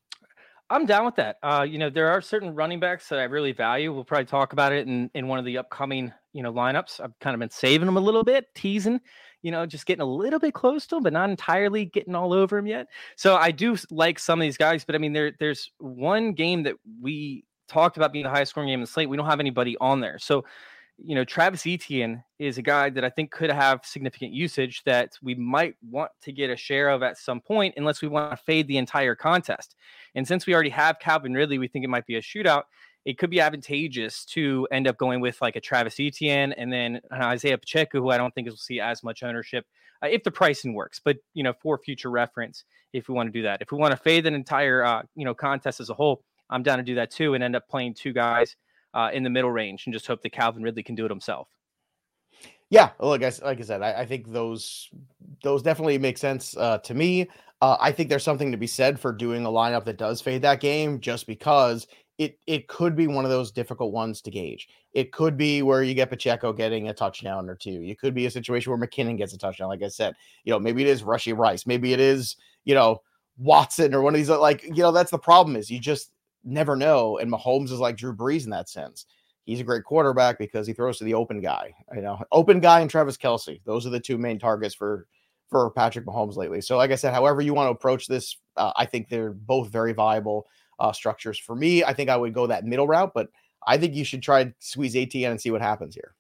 I'm 0.71 0.85
down 0.85 1.07
with 1.07 1.17
that. 1.17 1.39
Uh, 1.43 1.67
you 1.69 1.79
know, 1.79 1.89
there 1.89 2.09
are 2.09 2.21
certain 2.21 2.55
running 2.55 2.79
backs 2.79 3.09
that 3.09 3.19
I 3.19 3.25
really 3.25 3.53
value. 3.53 3.93
We'll 3.93 4.05
probably 4.05 4.27
talk 4.27 4.53
about 4.53 4.73
it 4.73 4.87
in, 4.87 5.11
in 5.15 5.27
one 5.27 5.39
of 5.39 5.45
the 5.45 5.59
upcoming, 5.59 6.13
you 6.35 6.43
know, 6.43 6.53
lineups. 6.53 7.01
I've 7.01 7.19
kind 7.21 7.35
of 7.35 7.41
been 7.41 7.51
saving 7.51 7.87
them 7.87 7.97
a 7.97 8.01
little 8.01 8.23
bit, 8.23 8.47
teasing, 8.55 9.01
you 9.43 9.51
know, 9.51 9.65
just 9.65 9.87
getting 9.87 10.03
a 10.03 10.07
little 10.07 10.39
bit 10.39 10.53
close 10.53 10.87
to 10.89 10.97
them, 10.97 11.05
but 11.05 11.15
not 11.15 11.31
entirely 11.31 11.87
getting 11.87 12.15
all 12.15 12.35
over 12.35 12.57
them 12.57 12.67
yet. 12.67 12.89
So 13.17 13.37
I 13.37 13.51
do 13.51 13.77
like 13.91 14.19
some 14.19 14.41
of 14.41 14.43
these 14.43 14.59
guys, 14.59 14.85
but 14.85 14.95
I 14.95 14.99
mean, 14.99 15.15
there 15.15 15.33
there's 15.39 15.71
one 15.79 16.33
game 16.33 16.65
that 16.65 16.75
we 17.01 17.45
talked 17.67 17.97
about 17.97 18.13
being 18.13 18.25
the 18.25 18.31
highest 18.31 18.51
scoring 18.51 18.69
game 18.69 18.81
in 18.81 18.83
the 18.83 18.87
slate. 18.87 19.09
We 19.09 19.17
don't 19.17 19.27
have 19.27 19.41
anybody 19.41 19.77
on 19.81 20.01
there. 20.01 20.19
So 20.19 20.45
you 20.99 21.15
know, 21.15 21.25
Travis 21.25 21.67
Etienne 21.67 22.25
is 22.39 22.59
a 22.59 22.63
guy 22.63 22.91
that 22.91 23.05
I 23.05 23.11
think 23.11 23.31
could 23.31 23.51
have 23.51 23.81
significant 23.85 24.33
usage 24.33 24.83
that 24.85 25.17
we 25.23 25.35
might 25.35 25.75
want 25.89 26.11
to 26.23 26.33
get 26.33 26.51
a 26.51 26.57
share 26.57 26.89
of 26.91 27.03
at 27.03 27.19
some 27.19 27.41
point, 27.41 27.75
unless 27.77 28.03
we 28.03 28.09
want 28.09 28.33
to 28.33 28.37
fade 28.37 28.67
the 28.67 28.79
entire 28.79 29.15
contest. 29.15 29.77
And 30.15 30.27
since 30.27 30.47
we 30.47 30.55
already 30.55 30.71
have 30.71 30.99
Calvin 30.99 31.35
Ridley, 31.35 31.59
we 31.59 31.69
think 31.69 31.85
it 31.85 31.89
might 31.89 32.07
be 32.07 32.17
a 32.17 32.23
shootout. 32.23 32.65
It 33.05 33.17
could 33.17 33.31
be 33.31 33.41
advantageous 33.41 34.25
to 34.27 34.67
end 34.73 34.89
up 34.89 34.99
going 34.99 35.21
with 35.21 35.41
like 35.41 35.57
a 35.57 35.61
Travis 35.61 36.01
Etienne 36.01 36.53
and 36.53 36.73
then 36.73 37.01
Isaiah 37.13 37.59
Pacheco, 37.59 38.01
who 38.01 38.11
I 38.11 38.19
don't 38.19 38.35
think 38.35 38.49
will 38.49 38.57
see 38.57 38.81
as 38.81 39.05
much 39.05 39.23
ownership 39.23 39.65
uh, 40.03 40.09
if 40.09 40.25
the 40.25 40.33
pricing 40.33 40.75
works. 40.75 41.01
But 41.03 41.19
you 41.33 41.45
know, 41.45 41.55
for 41.63 41.79
future 41.79 42.11
reference, 42.11 42.65
if 42.93 43.09
we 43.09 43.15
want 43.15 43.29
to 43.29 43.33
do 43.33 43.43
that, 43.45 43.63
if 43.63 43.71
we 43.71 43.79
want 43.79 43.93
to 43.93 43.97
fade 43.97 44.27
an 44.27 44.35
entire 44.35 44.85
uh, 44.85 45.03
you 45.15 45.25
know 45.25 45.35
contest 45.35 45.81
as 45.81 45.91
a 45.91 45.95
whole, 45.95 46.25
I'm 46.51 46.63
down 46.63 46.79
to 46.79 46.85
do 46.85 46.97
that 46.97 47.11
too, 47.11 47.35
and 47.35 47.45
end 47.45 47.57
up 47.57 47.69
playing 47.69 47.95
two 47.95 48.13
guys 48.13 48.57
uh, 48.95 49.11
in 49.13 49.23
the 49.23 49.31
middle 49.31 49.51
range 49.51 49.85
and 49.87 49.93
just 49.93 50.07
hope 50.07 50.23
that 50.23 50.33
Calvin 50.33 50.63
Ridley 50.63 50.83
can 50.83 50.95
do 50.95 51.05
it 51.05 51.11
himself. 51.11 51.49
Yeah, 52.71 52.91
like 52.99 53.23
I 53.23 53.33
like 53.43 53.59
I 53.59 53.63
said, 53.63 53.83
I, 53.83 54.01
I 54.01 54.07
think 54.07 54.31
those 54.31 54.91
those 55.43 55.63
definitely 55.63 55.99
make 55.99 56.19
sense 56.19 56.57
uh, 56.57 56.79
to 56.79 56.95
me. 56.95 57.29
Uh, 57.61 57.77
I 57.81 57.93
think 57.93 58.09
there's 58.09 58.23
something 58.23 58.53
to 58.53 58.59
be 58.59 58.67
said 58.67 59.01
for 59.01 59.13
doing 59.13 59.45
a 59.45 59.49
lineup 59.49 59.85
that 59.87 59.97
does 59.97 60.21
fade 60.21 60.43
that 60.43 60.61
game, 60.61 61.01
just 61.01 61.27
because 61.27 61.87
it 62.19 62.39
it 62.47 62.69
could 62.69 62.95
be 62.95 63.07
one 63.07 63.25
of 63.25 63.31
those 63.31 63.51
difficult 63.51 63.93
ones 63.93 64.21
to 64.21 64.31
gauge. 64.31 64.69
It 64.93 65.13
could 65.13 65.37
be 65.37 65.63
where 65.63 65.83
you 65.83 65.95
get 65.95 66.11
Pacheco 66.11 66.53
getting 66.53 66.89
a 66.89 66.95
touchdown 66.95 67.49
or 67.49 67.55
two. 67.55 67.83
It 67.85 67.99
could 67.99 68.15
be 68.15 68.27
a 68.27 68.31
situation 68.31 68.71
where 68.71 68.79
McKinnon 68.79 69.17
gets 69.17 69.33
a 69.33 69.39
touchdown. 69.39 69.69
Like 69.69 69.83
I 69.83 69.89
said, 69.89 70.15
you 70.45 70.53
know, 70.53 70.59
maybe 70.59 70.83
it 70.83 70.89
is 70.89 71.03
Rashee 71.03 71.37
Rice, 71.37 71.67
maybe 71.67 71.95
it 71.95 72.01
is 72.01 72.37
you 72.65 72.75
know 72.75 73.01
Watson 73.39 73.95
or 73.95 74.03
one 74.03 74.15
of 74.15 74.19
these. 74.19 74.29
Like 74.29 74.63
you 74.65 74.83
know, 74.83 74.93
that's 74.93 75.11
the 75.11 75.19
problem 75.19 75.57
is 75.57 75.71
you 75.71 75.81
just 75.81 76.11
never 76.49 76.77
know. 76.77 77.19
And 77.19 77.33
Mahomes 77.33 77.71
is 77.71 77.81
like 77.81 77.97
Drew 77.97 78.15
Brees 78.15 78.45
in 78.45 78.51
that 78.51 78.69
sense. 78.69 79.07
He's 79.45 79.61
a 79.61 79.65
great 79.65 79.85
quarterback 79.85 80.39
because 80.39 80.67
he 80.67 80.73
throws 80.73 80.99
to 80.99 81.05
the 81.05 81.15
open 81.15 81.41
guy. 81.41 81.75
You 81.95 82.03
know, 82.03 82.23
open 82.33 82.61
guy 82.61 82.81
and 82.81 82.91
Travis 82.91 83.17
Kelce. 83.17 83.61
Those 83.65 83.87
are 83.87 83.91
the 83.91 84.01
two 84.01 84.19
main 84.19 84.39
targets 84.39 84.75
for 84.75 85.07
for 85.49 85.71
Patrick 85.71 86.05
Mahomes 86.05 86.37
lately. 86.37 86.61
So, 86.61 86.77
like 86.77 86.91
I 86.91 86.97
said, 86.97 87.15
however 87.15 87.41
you 87.41 87.55
want 87.55 87.69
to 87.69 87.73
approach 87.73 88.07
this, 88.07 88.37
uh, 88.57 88.73
I 88.77 88.85
think 88.85 89.09
they're 89.09 89.33
both 89.33 89.71
very 89.71 89.93
viable 89.93 90.47
uh, 90.79 90.93
structures. 90.93 91.39
For 91.39 91.55
me, 91.57 91.85
I 91.85 91.95
think 91.95 92.11
I 92.11 92.17
would 92.17 92.35
go 92.35 92.47
that 92.47 92.65
middle 92.65 92.87
route, 92.87 93.13
but 93.15 93.29
I 93.67 93.79
think 93.79 93.95
you 93.95 94.05
should 94.05 94.23
try 94.23 94.45
to 94.45 94.55
squeeze 94.59 94.95
Etienne 94.95 95.33
and 95.33 95.41
see 95.41 95.51
what 95.51 95.63
happens 95.63 95.95
here. 95.95 96.15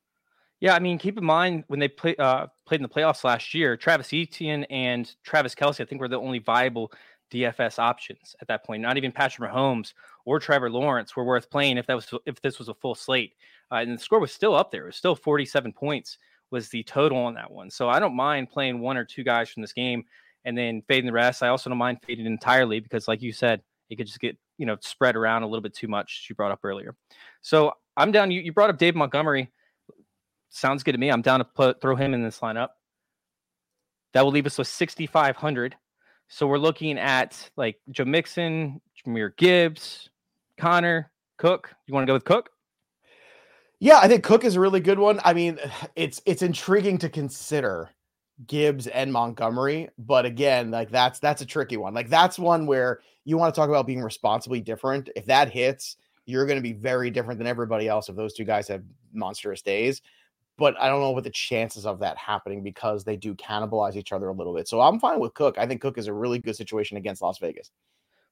Yeah, 0.60 0.74
I 0.74 0.80
mean, 0.80 0.98
keep 0.98 1.16
in 1.16 1.24
mind 1.24 1.64
when 1.68 1.78
they 1.78 1.88
play, 1.88 2.16
uh, 2.16 2.46
played 2.66 2.80
in 2.80 2.82
the 2.82 2.88
playoffs 2.88 3.22
last 3.22 3.54
year, 3.54 3.76
Travis 3.76 4.12
Etienne 4.12 4.64
and 4.64 5.14
Travis 5.22 5.54
Kelce, 5.54 5.80
I 5.80 5.84
think, 5.84 6.00
were 6.00 6.08
the 6.08 6.18
only 6.18 6.40
viable 6.40 6.90
DFS 7.30 7.78
options 7.78 8.34
at 8.40 8.48
that 8.48 8.64
point. 8.64 8.82
Not 8.82 8.96
even 8.96 9.12
Patrick 9.12 9.52
Mahomes 9.52 9.92
or 10.28 10.38
Trevor 10.38 10.68
Lawrence 10.68 11.16
were 11.16 11.24
worth 11.24 11.48
playing 11.48 11.78
if 11.78 11.86
that 11.86 11.94
was 11.94 12.06
if 12.26 12.38
this 12.42 12.58
was 12.58 12.68
a 12.68 12.74
full 12.74 12.94
slate. 12.94 13.32
Uh, 13.72 13.76
and 13.76 13.96
the 13.96 13.98
score 13.98 14.20
was 14.20 14.30
still 14.30 14.54
up 14.54 14.70
there. 14.70 14.82
It 14.82 14.88
was 14.88 14.96
still 14.96 15.16
47 15.16 15.72
points 15.72 16.18
was 16.50 16.68
the 16.68 16.82
total 16.82 17.16
on 17.16 17.32
that 17.34 17.50
one. 17.50 17.70
So 17.70 17.88
I 17.88 17.98
don't 17.98 18.14
mind 18.14 18.50
playing 18.50 18.80
one 18.80 18.98
or 18.98 19.06
two 19.06 19.24
guys 19.24 19.48
from 19.48 19.62
this 19.62 19.72
game 19.72 20.04
and 20.44 20.56
then 20.56 20.82
fading 20.86 21.06
the 21.06 21.12
rest. 21.12 21.42
I 21.42 21.48
also 21.48 21.70
don't 21.70 21.78
mind 21.78 22.00
fading 22.06 22.26
entirely 22.26 22.78
because, 22.78 23.08
like 23.08 23.22
you 23.22 23.32
said, 23.32 23.62
it 23.88 23.96
could 23.96 24.06
just 24.06 24.20
get 24.20 24.36
you 24.58 24.66
know 24.66 24.76
spread 24.82 25.16
around 25.16 25.44
a 25.44 25.46
little 25.46 25.62
bit 25.62 25.72
too 25.72 25.88
much. 25.88 26.26
You 26.28 26.34
brought 26.36 26.52
up 26.52 26.60
earlier. 26.62 26.94
So 27.40 27.72
I'm 27.96 28.12
down. 28.12 28.30
You, 28.30 28.42
you 28.42 28.52
brought 28.52 28.68
up 28.68 28.76
Dave 28.76 28.94
Montgomery. 28.96 29.50
Sounds 30.50 30.82
good 30.82 30.92
to 30.92 30.98
me. 30.98 31.08
I'm 31.08 31.22
down 31.22 31.38
to 31.38 31.44
put, 31.46 31.80
throw 31.80 31.96
him 31.96 32.12
in 32.12 32.22
this 32.22 32.40
lineup. 32.40 32.68
That 34.12 34.24
will 34.24 34.32
leave 34.32 34.46
us 34.46 34.58
with 34.58 34.68
6,500. 34.68 35.74
So 36.28 36.46
we're 36.46 36.58
looking 36.58 36.98
at 36.98 37.50
like 37.56 37.78
Joe 37.90 38.04
Mixon, 38.04 38.80
Jahmyr 39.06 39.34
Gibbs, 39.36 40.10
Conner, 40.58 41.10
Cook. 41.38 41.74
You 41.86 41.94
want 41.94 42.04
to 42.04 42.06
go 42.06 42.14
with 42.14 42.24
Cook? 42.24 42.50
Yeah, 43.80 43.98
I 44.02 44.08
think 44.08 44.24
Cook 44.24 44.44
is 44.44 44.56
a 44.56 44.60
really 44.60 44.80
good 44.80 44.98
one. 44.98 45.20
I 45.24 45.32
mean, 45.32 45.58
it's 45.96 46.20
it's 46.26 46.42
intriguing 46.42 46.98
to 46.98 47.08
consider 47.08 47.90
Gibbs 48.46 48.86
and 48.88 49.12
Montgomery, 49.12 49.88
but 49.98 50.24
again, 50.24 50.70
like 50.70 50.90
that's 50.90 51.18
that's 51.18 51.42
a 51.42 51.46
tricky 51.46 51.76
one. 51.76 51.94
Like 51.94 52.08
that's 52.08 52.38
one 52.38 52.66
where 52.66 53.00
you 53.24 53.36
want 53.36 53.54
to 53.54 53.58
talk 53.58 53.68
about 53.68 53.86
being 53.86 54.02
responsibly 54.02 54.60
different. 54.60 55.10
If 55.14 55.26
that 55.26 55.50
hits, 55.50 55.96
you're 56.26 56.46
going 56.46 56.58
to 56.58 56.62
be 56.62 56.72
very 56.72 57.10
different 57.10 57.38
than 57.38 57.46
everybody 57.46 57.88
else 57.88 58.08
if 58.08 58.16
those 58.16 58.34
two 58.34 58.44
guys 58.44 58.68
have 58.68 58.82
monstrous 59.12 59.62
days 59.62 60.02
but 60.58 60.78
I 60.78 60.88
don't 60.88 61.00
know 61.00 61.12
what 61.12 61.24
the 61.24 61.30
chances 61.30 61.86
of 61.86 62.00
that 62.00 62.18
happening 62.18 62.62
because 62.62 63.04
they 63.04 63.16
do 63.16 63.34
cannibalize 63.36 63.94
each 63.94 64.12
other 64.12 64.28
a 64.28 64.32
little 64.32 64.54
bit. 64.54 64.66
So 64.66 64.80
I'm 64.80 64.98
fine 64.98 65.20
with 65.20 65.32
Cook. 65.34 65.56
I 65.56 65.66
think 65.66 65.80
Cook 65.80 65.96
is 65.96 66.08
a 66.08 66.12
really 66.12 66.40
good 66.40 66.56
situation 66.56 66.96
against 66.96 67.22
Las 67.22 67.38
Vegas. 67.38 67.70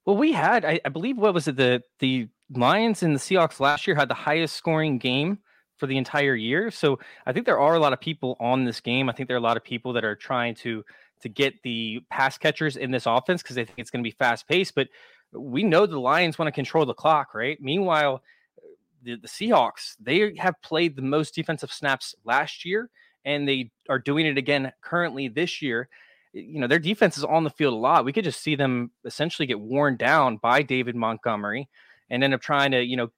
Well, 0.07 0.17
we 0.17 0.33
had, 0.33 0.65
I, 0.65 0.81
I 0.85 0.89
believe, 0.89 1.19
what 1.19 1.35
was 1.35 1.49
it? 1.49 1.57
The 1.57 1.83
the 1.99 2.29
Lions 2.51 3.03
and 3.03 3.15
the 3.15 3.19
Seahawks 3.19 3.59
last 3.59 3.87
year 3.87 3.97
had 3.97 4.09
the 4.09 4.15
highest 4.15 4.55
scoring 4.55 4.99
game 4.99 5.39
for 5.79 5.87
the 5.87 5.99
entire 5.99 6.37
year. 6.37 6.71
So 6.71 7.01
I 7.27 7.33
think 7.33 7.45
there 7.45 7.59
are 7.59 7.75
a 7.75 7.81
lot 7.81 7.93
of 7.93 8.01
people 8.01 8.37
on 8.39 8.65
this 8.65 8.81
game. 8.81 9.09
I 9.09 9.13
think 9.13 9.27
there 9.27 9.37
are 9.37 9.39
a 9.39 9.43
lot 9.43 9.57
of 9.57 9.65
people 9.65 9.93
that 9.95 10.05
are 10.05 10.15
trying 10.15 10.55
to 10.57 10.85
to 11.23 11.29
get 11.29 11.61
the 11.63 12.01
pass 12.11 12.39
catchers 12.39 12.77
in 12.77 12.91
this 12.91 13.07
offense 13.07 13.43
because 13.43 13.57
they 13.57 13.65
think 13.65 13.79
it's 13.79 13.91
going 13.91 14.03
to 14.03 14.09
be 14.09 14.17
fast 14.17 14.47
paced. 14.47 14.75
But 14.75 14.89
we 15.33 15.65
know 15.65 15.87
the 15.87 15.99
Lions 15.99 16.39
want 16.39 16.47
to 16.47 16.53
control 16.53 16.87
the 16.87 16.95
clock, 16.95 17.35
right? 17.35 17.59
Meanwhile, 17.61 18.23
the, 19.03 19.17
the 19.17 19.29
Seahawks, 19.29 19.97
they 19.99 20.35
have 20.39 20.55
played 20.63 20.95
the 20.95 21.03
most 21.03 21.35
defensive 21.35 21.73
snaps 21.73 22.15
last 22.25 22.65
year, 22.65 22.91
and 23.25 23.49
they 23.49 23.71
are 23.89 23.99
doing 23.99 24.27
it 24.27 24.39
again 24.39 24.73
currently 24.83 25.29
this 25.29 25.61
year. 25.63 25.89
You 26.37 26.61
know, 26.61 26.67
their 26.67 26.79
defense 26.79 27.17
is 27.17 27.25
on 27.25 27.45
the 27.45 27.51
field 27.51 27.73
a 27.73 27.77
lot. 27.77 28.05
We 28.05 28.13
could 28.13 28.25
just 28.25 28.43
see 28.43 28.57
them 28.57 28.91
essentially 29.05 29.47
get 29.47 29.59
worn 29.59 29.97
down 29.97 30.37
by 30.37 30.63
David 30.63 30.95
Montgomery 30.95 31.69
and 32.11 32.23
end 32.23 32.35
up 32.35 32.43
trying 32.43 32.73
to, 32.73 32.85
you 32.85 32.97
know, 32.97 33.11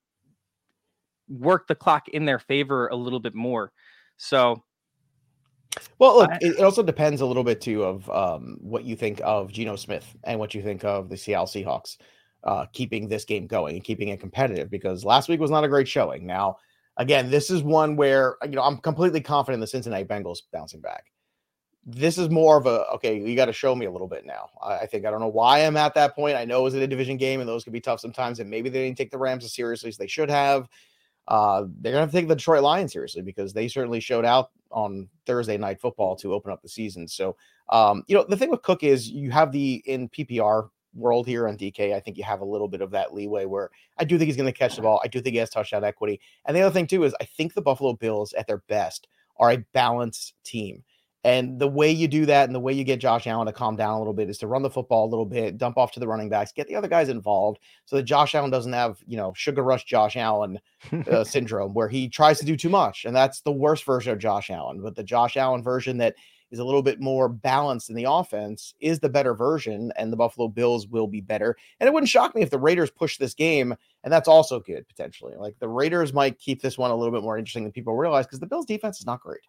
work 1.29 1.67
the 1.67 1.75
clock 1.75 2.09
in 2.09 2.25
their 2.25 2.39
favor 2.39 2.89
a 2.89 2.97
little 2.97 3.21
bit 3.21 3.35
more. 3.35 3.73
So, 4.17 4.63
well, 5.99 6.19
look, 6.19 6.31
it 6.41 6.61
also 6.61 6.83
depends 6.83 7.21
a 7.21 7.27
little 7.27 7.45
bit 7.45 7.61
too 7.61 7.83
of 7.83 8.09
um, 8.11 8.57
what 8.61 8.85
you 8.85 8.97
think 8.97 9.21
of 9.25 9.53
Geno 9.53 9.77
Smith 9.77 10.17
and 10.25 10.39
what 10.39 10.55
you 10.55 10.63
think 10.63 10.85
of 10.85 11.09
the 11.09 11.17
Seattle 11.17 11.47
Seahawks 11.47 11.99
uh, 12.45 12.67
keeping 12.73 13.09
this 13.09 13.25
game 13.25 13.47
going 13.47 13.75
and 13.77 13.85
keeping 13.85 14.09
it 14.09 14.21
competitive 14.21 14.71
because 14.71 15.05
last 15.05 15.29
week 15.29 15.41
was 15.41 15.51
not 15.51 15.65
a 15.65 15.69
great 15.69 15.89
showing. 15.89 16.25
Now, 16.25 16.57
again, 16.97 17.31
this 17.31 17.51
is 17.51 17.63
one 17.63 17.97
where 17.97 18.37
you 18.45 18.51
know 18.51 18.63
I'm 18.63 18.79
completely 18.79 19.21
confident 19.21 19.61
the 19.61 19.67
Cincinnati 19.67 20.05
Bengals 20.05 20.39
bouncing 20.53 20.81
back. 20.81 21.05
This 21.90 22.18
is 22.18 22.29
more 22.29 22.59
of 22.59 22.66
a 22.66 22.87
okay, 22.94 23.18
you 23.18 23.35
got 23.35 23.46
to 23.46 23.53
show 23.53 23.74
me 23.74 23.87
a 23.87 23.90
little 23.90 24.07
bit 24.07 24.27
now. 24.27 24.51
I, 24.62 24.81
I, 24.81 24.87
think 24.87 25.07
I 25.07 25.11
don't 25.11 25.20
know 25.20 25.29
why 25.29 25.61
I'm 25.61 25.77
at 25.77 25.94
that 25.94 26.14
point. 26.14 26.37
I 26.37 26.44
know 26.44 26.61
it 26.61 26.64
was 26.64 26.74
a 26.74 26.87
division 26.87 27.16
game 27.16 27.40
and 27.40 27.48
those 27.48 27.64
can 27.64 27.72
be 27.72 27.81
tough 27.81 28.01
sometimes, 28.01 28.40
and 28.40 28.51
maybe 28.51 28.68
they 28.68 28.85
didn't 28.85 28.98
take 28.98 29.11
the 29.11 29.18
Rams 29.18 29.44
as 29.44 29.55
seriously 29.55 29.88
as 29.88 29.96
they 29.96 30.07
should 30.07 30.31
have. 30.31 30.68
Uh, 31.29 31.64
they're 31.81 31.92
gonna 31.92 32.03
have 32.03 32.11
to 32.11 32.16
take 32.16 32.29
the 32.29 32.37
Detroit 32.37 32.62
Lions 32.62 32.92
seriously 32.92 33.22
because 33.22 33.53
they 33.53 33.68
certainly 33.68 34.01
showed 34.01 34.24
out 34.24 34.51
on 34.70 35.09
Thursday 35.24 35.57
night 35.57 35.81
football 35.81 36.14
to 36.16 36.35
open 36.35 36.53
up 36.53 36.61
the 36.61 36.68
season. 36.68 37.09
So, 37.09 37.37
um, 37.70 38.03
you 38.07 38.14
know, 38.14 38.24
the 38.29 38.37
thing 38.37 38.51
with 38.51 38.62
Cook 38.62 38.85
is 38.85 39.09
you 39.09 39.31
have 39.31 39.51
the 39.51 39.83
in 39.87 40.11
PPR 40.11 40.68
world 40.94 41.27
here 41.27 41.48
on 41.48 41.57
DK, 41.57 41.94
I 41.94 42.01
think 42.01 42.16
you 42.16 42.24
have 42.24 42.40
a 42.40 42.44
little 42.44 42.68
bit 42.68 42.81
of 42.81 42.90
that 42.90 43.14
leeway 43.14 43.44
where 43.44 43.70
I 43.98 44.05
do 44.05 44.18
think 44.18 44.27
he's 44.27 44.37
going 44.37 44.53
to 44.53 44.59
catch 44.59 44.77
the 44.77 44.83
ball. 44.83 45.01
I 45.05 45.09
do 45.09 45.20
think 45.20 45.35
he 45.35 45.38
has 45.38 45.51
touchdown 45.51 45.85
equity. 45.85 46.20
And 46.44 46.57
the 46.57 46.62
other 46.62 46.72
thing, 46.72 46.87
too, 46.87 47.05
is 47.05 47.14
I 47.20 47.24
think 47.24 47.55
the 47.55 47.62
Buffalo 47.62 47.94
Bills 47.94 48.33
at 48.35 48.46
their 48.46 48.62
best 48.68 49.09
are 49.38 49.53
a 49.53 49.64
balanced 49.72 50.35
team. 50.44 50.83
And 51.25 51.59
the 51.59 51.69
way 51.69 51.91
you 51.91 52.07
do 52.07 52.27
that 52.27 52.45
and 52.45 52.55
the 52.55 52.61
way 52.61 52.73
you 52.73 52.85
get 52.85 53.01
Josh 53.01 53.27
Allen 53.27 53.47
to 53.47 53.53
calm 53.53 53.75
down 53.75 53.95
a 53.95 53.99
little 53.99 54.13
bit 54.13 54.31
is 54.31 54.39
to 54.39 54.47
run 54.47 54.63
the 54.63 54.71
football 54.71 55.05
a 55.05 55.11
little 55.11 55.27
bit, 55.27 55.59
dump 55.59 55.77
off 55.77 55.93
to 55.93 56.01
the 56.01 56.07
running 56.07 56.29
backs, 56.29 56.53
get 56.53 56.69
the 56.69 56.77
other 56.77 56.89
guys 56.89 57.09
involved 57.09 57.59
so 57.87 57.97
that 57.97 58.05
Josh 58.05 58.35
Allen 58.35 58.51
doesn't 58.51 58.73
have, 58.73 58.99
you 59.07 59.17
know, 59.17 59.33
sugar 59.35 59.63
rush 59.63 59.85
Josh 59.85 60.17
Allen 60.17 60.61
uh, 61.11 61.25
syndrome 61.25 61.75
where 61.75 61.89
he 61.89 62.09
tries 62.09 62.39
to 62.39 62.45
do 62.45 62.57
too 62.57 62.69
much. 62.69 63.05
And 63.05 63.17
that's 63.17 63.41
the 63.41 63.53
worst 63.53 63.85
version 63.85 64.13
of 64.13 64.19
Josh 64.19 64.49
Allen. 64.49 64.81
But 64.81 64.95
the 64.95 65.03
Josh 65.03 65.37
Allen 65.37 65.63
version 65.63 65.99
that 65.99 66.15
is 66.51 66.59
a 66.61 66.65
little 66.65 66.83
bit 66.83 67.01
more 67.01 67.29
balanced 67.29 67.91
in 67.91 67.97
the 67.97 68.07
offense 68.09 68.75
is 68.81 69.01
the 69.01 69.09
better 69.09 69.35
version, 69.35 69.93
and 69.97 70.13
the 70.13 70.17
Buffalo 70.17 70.49
Bills 70.49 70.87
will 70.87 71.07
be 71.07 71.21
better. 71.21 71.57
And 71.79 71.87
it 71.87 71.93
wouldn't 71.93 72.09
shock 72.09 72.35
me 72.35 72.43
if 72.43 72.51
the 72.51 72.59
Raiders 72.59 72.91
push 72.91 73.19
this 73.19 73.35
game, 73.35 73.75
and 74.05 74.13
that's 74.13 74.29
also 74.29 74.61
good 74.61 74.89
potentially. 74.89 75.35
Like 75.37 75.59
the 75.59 75.69
Raiders 75.69 76.13
might 76.13 76.39
keep 76.39 76.63
this 76.63 76.79
one 76.79 76.91
a 76.91 76.97
little 76.97 77.13
bit 77.13 77.23
more 77.23 77.37
interesting 77.37 77.65
than 77.65 77.73
people 77.73 77.95
realize 77.95 78.27
because 78.27 78.41
the 78.41 78.47
Bills 78.47 78.67
defense 78.67 78.99
is 78.99 79.07
not 79.07 79.21
great. 79.21 79.41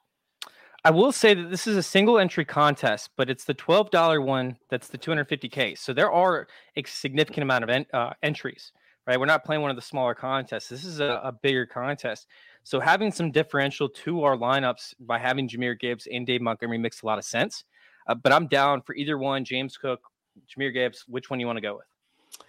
I 0.85 0.91
will 0.91 1.11
say 1.11 1.33
that 1.33 1.49
this 1.49 1.67
is 1.67 1.75
a 1.75 1.83
single 1.83 2.19
entry 2.19 2.45
contest, 2.45 3.09
but 3.17 3.29
it's 3.29 3.43
the 3.43 3.53
$12 3.53 4.23
one 4.23 4.57
that's 4.69 4.87
the 4.87 4.97
250K. 4.97 5.77
So 5.77 5.93
there 5.93 6.11
are 6.11 6.47
a 6.77 6.83
significant 6.83 7.43
amount 7.43 7.65
of 7.65 7.69
en- 7.69 7.85
uh, 7.93 8.13
entries, 8.23 8.71
right? 9.05 9.19
We're 9.19 9.25
not 9.25 9.43
playing 9.43 9.61
one 9.61 9.71
of 9.71 9.75
the 9.75 9.81
smaller 9.81 10.15
contests. 10.15 10.69
This 10.69 10.85
is 10.85 11.01
a, 11.01 11.19
a 11.23 11.33
bigger 11.33 11.65
contest. 11.65 12.27
So 12.63 12.79
having 12.79 13.11
some 13.11 13.31
differential 13.31 13.89
to 13.89 14.23
our 14.23 14.37
lineups 14.37 14.93
by 15.01 15.17
having 15.17 15.49
Jahmyr 15.49 15.77
Gibbs 15.77 16.07
and 16.11 16.25
Dave 16.25 16.41
Montgomery 16.41 16.77
makes 16.77 17.01
a 17.01 17.05
lot 17.05 17.17
of 17.17 17.25
sense. 17.25 17.65
Uh, 18.07 18.15
but 18.15 18.31
I'm 18.31 18.47
down 18.47 18.81
for 18.81 18.95
either 18.95 19.17
one, 19.17 19.43
James 19.43 19.77
Cook, 19.77 20.01
Jahmyr 20.47 20.73
Gibbs. 20.73 21.03
Which 21.07 21.29
one 21.29 21.41
you 21.41 21.45
want 21.45 21.57
to 21.57 21.61
go 21.61 21.75
with? 21.75 22.41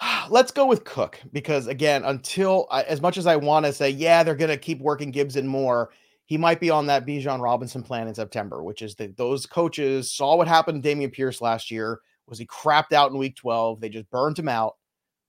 Let's 0.30 0.50
go 0.50 0.66
with 0.66 0.84
Cook 0.84 1.20
because 1.32 1.68
again, 1.68 2.02
until 2.04 2.66
as 2.72 3.00
much 3.00 3.18
as 3.18 3.28
I 3.28 3.36
want 3.36 3.66
to 3.66 3.72
say, 3.72 3.90
yeah, 3.90 4.24
they're 4.24 4.34
going 4.34 4.50
to 4.50 4.56
keep 4.56 4.80
working 4.80 5.12
Gibson 5.12 5.46
more, 5.46 5.90
he 6.28 6.36
might 6.36 6.60
be 6.60 6.68
on 6.68 6.84
that 6.86 7.06
Bijan 7.06 7.40
Robinson 7.40 7.82
plan 7.82 8.06
in 8.06 8.14
September, 8.14 8.62
which 8.62 8.82
is 8.82 8.94
that 8.96 9.16
those 9.16 9.46
coaches 9.46 10.12
saw 10.12 10.36
what 10.36 10.46
happened 10.46 10.82
to 10.82 10.88
Dameon 10.88 11.10
Pierce 11.10 11.40
last 11.40 11.70
year. 11.70 12.00
Was 12.26 12.38
he 12.38 12.44
crapped 12.44 12.92
out 12.92 13.10
in 13.10 13.16
week 13.16 13.34
12? 13.36 13.80
They 13.80 13.88
just 13.88 14.10
burned 14.10 14.38
him 14.38 14.46
out. 14.46 14.76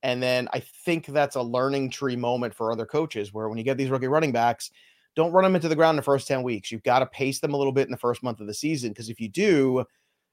And 0.03 0.21
then 0.21 0.49
I 0.51 0.59
think 0.59 1.05
that's 1.05 1.37
a 1.37 1.41
learning 1.41 1.91
tree 1.91 2.17
moment 2.17 2.53
for 2.53 2.69
other 2.69 2.85
coaches 2.85 3.33
where 3.33 3.47
when 3.47 3.57
you 3.57 3.63
get 3.63 3.77
these 3.77 3.89
rookie 3.89 4.09
running 4.09 4.33
backs, 4.33 4.71
don't 5.15 5.31
run 5.31 5.45
them 5.45 5.55
into 5.55 5.69
the 5.69 5.75
ground 5.75 5.95
in 5.95 5.97
the 5.97 6.01
first 6.01 6.27
10 6.27 6.43
weeks. 6.43 6.69
You've 6.69 6.83
got 6.83 6.99
to 6.99 7.05
pace 7.05 7.39
them 7.39 7.53
a 7.53 7.57
little 7.57 7.71
bit 7.71 7.87
in 7.87 7.91
the 7.91 7.97
first 7.97 8.21
month 8.21 8.41
of 8.41 8.47
the 8.47 8.53
season 8.53 8.89
because 8.89 9.09
if 9.09 9.21
you 9.21 9.29
do, 9.29 9.85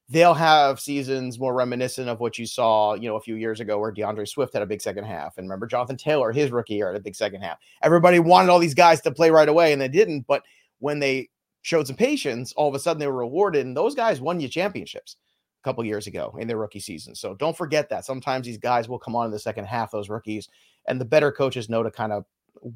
they'll 0.09 0.35
have 0.35 0.79
seasons 0.79 1.39
more 1.39 1.55
reminiscent 1.55 2.09
of 2.09 2.21
what 2.21 2.39
you 2.39 2.47
saw, 2.47 2.95
you 2.95 3.09
know, 3.09 3.17
a 3.17 3.21
few 3.21 3.35
years 3.35 3.61
ago 3.61 3.79
where 3.79 3.91
D'Andre 3.91 4.25
Swift 4.25 4.53
had 4.53 4.63
a 4.63 4.67
big 4.67 4.81
second 4.81 5.05
half. 5.05 5.37
And 5.37 5.47
remember 5.47 5.67
Jonathan 5.67 5.97
Taylor, 5.97 6.31
his 6.31 6.53
rookie 6.53 6.75
year, 6.75 6.89
had 6.89 6.97
a 6.97 7.03
big 7.03 7.17
second 7.17 7.43
half. 7.43 7.59
Everybody 7.83 8.21
wanted 8.21 8.51
all 8.51 8.59
these 8.59 8.75
guys 8.75 9.01
to 9.03 9.11
play 9.11 9.31
right 9.31 9.49
away 9.49 9.73
and 9.73 9.81
they 9.81 9.89
didn't. 9.89 10.27
But 10.29 10.43
when 10.79 11.01
they 11.01 11.29
showed 11.63 11.89
some 11.89 11.97
patience, 11.97 12.53
all 12.53 12.69
of 12.69 12.75
a 12.75 12.79
sudden 12.79 13.01
they 13.01 13.09
were 13.09 13.17
rewarded. 13.17 13.67
And 13.67 13.77
those 13.77 13.97
guys 13.97 14.21
won 14.21 14.39
you 14.39 14.49
championships 14.49 15.17
a 15.61 15.65
couple 15.65 15.85
years 15.85 16.07
ago 16.07 16.37
in 16.39 16.47
their 16.47 16.59
rookie 16.59 16.79
season. 16.79 17.17
So 17.17 17.35
don't 17.35 17.57
forget 17.57 17.89
that. 17.89 18.05
Sometimes 18.05 18.47
these 18.47 18.59
guys 18.59 18.89
will 18.89 19.01
come 19.01 19.17
on 19.17 19.27
in 19.27 19.33
the 19.33 19.39
second 19.41 19.65
half, 19.65 19.91
those 19.91 20.09
rookies, 20.09 20.49
and 20.87 21.01
the 21.01 21.05
better 21.05 21.33
coaches 21.33 21.69
know 21.69 21.83
to 21.83 21.91
kind 21.91 22.13
of 22.13 22.25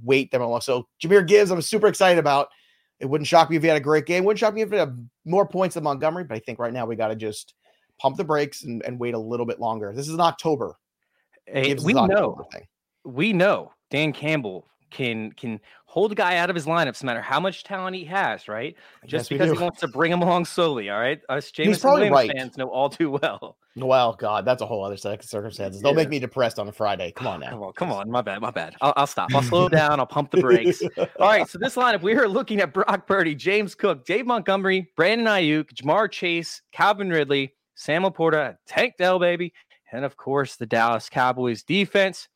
wait 0.03 0.33
them 0.33 0.43
along. 0.43 0.62
So 0.62 0.88
Jahmyr 1.01 1.27
Gibbs, 1.27 1.53
I'm 1.53 1.62
super 1.62 1.87
excited 1.87 2.19
about. 2.19 2.49
It 3.00 3.06
wouldn't 3.06 3.28
shock 3.28 3.50
me 3.50 3.56
if 3.56 3.62
he 3.62 3.68
had 3.68 3.76
a 3.76 3.80
great 3.80 4.06
game. 4.06 4.24
Wouldn't 4.24 4.38
shock 4.38 4.54
me 4.54 4.60
if 4.60 4.70
he 4.70 4.76
had 4.76 5.08
more 5.24 5.46
points 5.46 5.74
than 5.74 5.84
Montgomery, 5.84 6.24
but 6.24 6.34
I 6.34 6.38
think 6.38 6.58
right 6.58 6.72
now 6.72 6.86
we 6.86 6.96
got 6.96 7.08
to 7.08 7.16
just 7.16 7.54
pump 7.98 8.16
the 8.16 8.24
brakes 8.24 8.64
and, 8.64 8.82
and, 8.84 8.98
wait 8.98 9.14
a 9.14 9.18
little 9.18 9.46
bit 9.46 9.60
longer. 9.60 9.92
This 9.94 10.08
is 10.08 10.14
an 10.14 10.20
October. 10.20 10.76
Hey, 11.46 11.74
we 11.74 11.94
know. 11.94 12.46
We 13.04 13.32
know 13.32 13.72
Dan 13.90 14.12
Campbell 14.12 14.66
can 14.90 15.33
can 15.33 15.61
hold 15.87 16.12
a 16.12 16.14
guy 16.14 16.37
out 16.37 16.50
of 16.50 16.57
his 16.57 16.66
lineups 16.66 17.03
no 17.03 17.07
matter 17.07 17.20
how 17.20 17.40
much 17.40 17.64
talent 17.64 17.96
he 17.96 18.05
has, 18.05 18.46
right? 18.48 18.76
Just 19.07 19.29
because 19.29 19.50
he 19.50 19.59
wants 19.59 19.81
to 19.81 19.88
bring 19.88 20.12
him 20.12 20.22
along 20.22 20.44
slowly. 20.44 20.88
All 20.90 21.00
right. 21.00 21.20
Us 21.29 21.50
James 21.50 21.83
Williams 21.83 22.12
right. 22.12 22.31
fans 22.31 22.57
know 22.57 22.68
all 22.68 22.88
too 22.88 23.11
well. 23.11 23.57
Well, 23.76 24.14
God, 24.14 24.44
that's 24.44 24.62
a 24.62 24.66
whole 24.66 24.85
other 24.85 24.96
set 24.96 25.18
of 25.18 25.24
circumstances. 25.24 25.81
Don't 25.81 25.92
yeah. 25.92 26.03
make 26.03 26.09
me 26.09 26.18
depressed 26.18 26.59
on 26.59 26.68
a 26.68 26.72
Friday. 26.72 27.12
Come 27.12 27.26
on 27.26 27.40
now. 27.40 27.50
Come 27.50 27.62
on, 27.62 27.72
come 27.72 27.92
on. 27.92 28.11
My 28.11 28.20
bad, 28.20 28.40
my 28.40 28.50
bad. 28.50 28.74
I'll, 28.81 28.92
I'll 28.96 29.07
stop. 29.07 29.35
I'll 29.35 29.42
slow 29.42 29.68
down. 29.81 30.00
I'll 30.00 30.07
pump 30.07 30.31
the 30.31 30.40
brakes. 30.40 30.83
all 30.98 31.07
right. 31.20 31.48
So 31.48 31.59
this 31.59 31.76
lineup, 31.76 32.03
we 32.03 32.14
are 32.14 32.29
looking 32.29 32.61
at 32.61 32.72
Brock 32.72 33.07
Purdy, 33.07 33.35
James 33.35 33.74
Cook, 33.74 34.05
Dave 34.05 34.26
Montgomery, 34.26 34.90
Brandon 34.96 35.26
Aiyuk, 35.26 35.72
Ja'Marr 35.74 36.11
Chase, 36.11 36.62
Calvin 36.72 37.11
Ridley, 37.11 37.55
Sam 37.74 38.03
LaPorta, 38.03 38.57
Tank 38.66 38.94
Dell, 38.98 39.18
baby, 39.18 39.53
and 39.92 40.05
of 40.05 40.16
course 40.16 40.57
the 40.57 40.66
Dallas 40.66 41.09
Cowboys 41.09 41.62
defense 41.62 42.29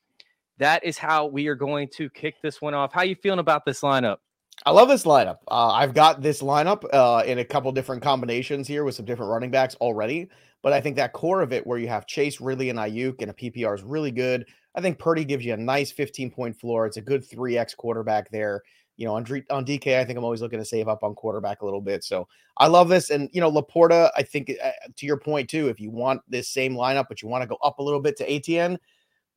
that 0.59 0.85
is 0.85 0.99
how 0.99 1.27
we 1.27 1.47
are 1.49 1.55
going 1.55 1.89
to 1.97 2.09
kick 2.11 2.37
this 2.43 2.61
one 2.61 2.75
off. 2.75 2.93
How 2.93 3.01
are 3.01 3.07
you 3.07 3.17
feeling 3.17 3.39
about 3.39 3.65
this 3.65 3.81
lineup? 3.81 4.19
I 4.65 4.71
love 4.71 4.89
this 4.89 5.05
lineup. 5.05 5.39
Uh, 5.49 5.73
I've 5.73 5.95
got 5.95 6.23
this 6.23 6.41
lineup 6.41 6.85
uh, 6.93 7.25
in 7.27 7.39
a 7.39 7.45
couple 7.45 7.71
different 7.73 8.03
combinations 8.03 8.69
here 8.69 8.85
with 8.85 8.95
some 8.95 9.05
different 9.05 9.31
running 9.31 9.51
backs 9.51 9.75
already, 9.77 10.29
but 10.63 10.73
I 10.73 10.81
think 10.81 10.97
that 10.97 11.13
core 11.13 11.43
of 11.43 11.53
it, 11.53 11.67
where 11.67 11.79
you 11.79 11.89
have 11.89 12.07
Chase, 12.07 12.41
Ridley, 12.41 12.71
and 12.71 12.79
Aiyuk, 12.79 13.21
and 13.21 13.31
a 13.31 13.35
PPR 13.35 13.75
is 13.75 13.83
really 13.83 14.13
good. 14.13 14.47
I 14.75 14.81
think 14.81 14.99
Purdy 14.99 15.25
gives 15.25 15.45
you 15.45 15.55
a 15.55 15.57
nice 15.57 15.91
15 15.93 16.31
point 16.31 16.59
floor. 16.59 16.87
It's 16.87 16.97
a 16.97 17.03
good 17.03 17.29
3x 17.29 17.77
quarterback 17.77 18.31
there. 18.31 18.63
You 18.97 19.07
know, 19.07 19.17
on, 19.17 19.25
on 19.51 19.67
DK, 19.67 19.99
I 19.99 20.05
think 20.05 20.17
I'm 20.17 20.25
always 20.25 20.41
looking 20.41 20.61
to 20.61 20.65
save 20.65 20.87
up 20.87 21.03
on 21.03 21.15
quarterback 21.15 21.63
a 21.63 21.65
little 21.65 21.81
bit. 21.81 22.05
So 22.05 22.29
I 22.57 22.69
love 22.69 22.89
this. 22.89 23.11
And, 23.11 23.29
you 23.33 23.41
know, 23.41 23.51
LaPorta, 23.51 24.11
I 24.17 24.23
think 24.23 24.53
uh, 24.63 24.71
to 24.95 25.07
your 25.07 25.19
point 25.19 25.51
too, 25.51 25.69
if 25.69 25.81
you 25.81 25.91
want 25.91 26.23
this 26.29 26.49
same 26.49 26.75
lineup, 26.75 27.07
but 27.09 27.21
you 27.21 27.29
want 27.29 27.43
to 27.43 27.49
go 27.49 27.59
up 27.63 27.81
a 27.81 27.83
little 27.83 28.01
bit 28.01 28.17
to 28.19 28.33
Etienne, 28.33 28.79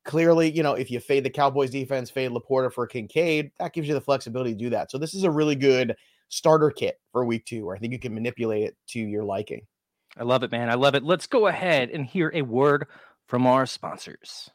clearly, 0.07 0.49
you 0.49 0.63
know, 0.63 0.73
if 0.73 0.89
you 0.89 0.99
fade 0.99 1.23
the 1.23 1.29
Cowboys 1.29 1.69
defense, 1.69 2.09
fade 2.09 2.31
LaPorta 2.31 2.73
for 2.73 2.87
Kincaid, 2.87 3.51
that 3.59 3.73
gives 3.73 3.87
you 3.87 3.93
the 3.93 4.01
flexibility 4.01 4.53
to 4.53 4.57
do 4.57 4.69
that. 4.71 4.89
So 4.89 4.97
this 4.97 5.13
is 5.13 5.23
a 5.23 5.29
really 5.29 5.55
good 5.55 5.95
starter 6.29 6.71
kit 6.71 6.99
for 7.11 7.23
week 7.25 7.45
two, 7.45 7.65
where 7.65 7.75
I 7.75 7.79
think 7.79 7.93
you 7.93 7.99
can 7.99 8.15
manipulate 8.15 8.63
it 8.63 8.77
to 8.87 8.99
your 8.99 9.23
liking. 9.23 9.67
I 10.17 10.23
love 10.23 10.41
it, 10.41 10.51
man. 10.51 10.69
I 10.71 10.73
love 10.73 10.95
it. 10.95 11.03
Let's 11.03 11.27
go 11.27 11.45
ahead 11.45 11.91
and 11.91 12.05
hear 12.05 12.31
a 12.33 12.41
word 12.41 12.87
from 13.27 13.45
our 13.45 13.67
sponsors. 13.67 14.49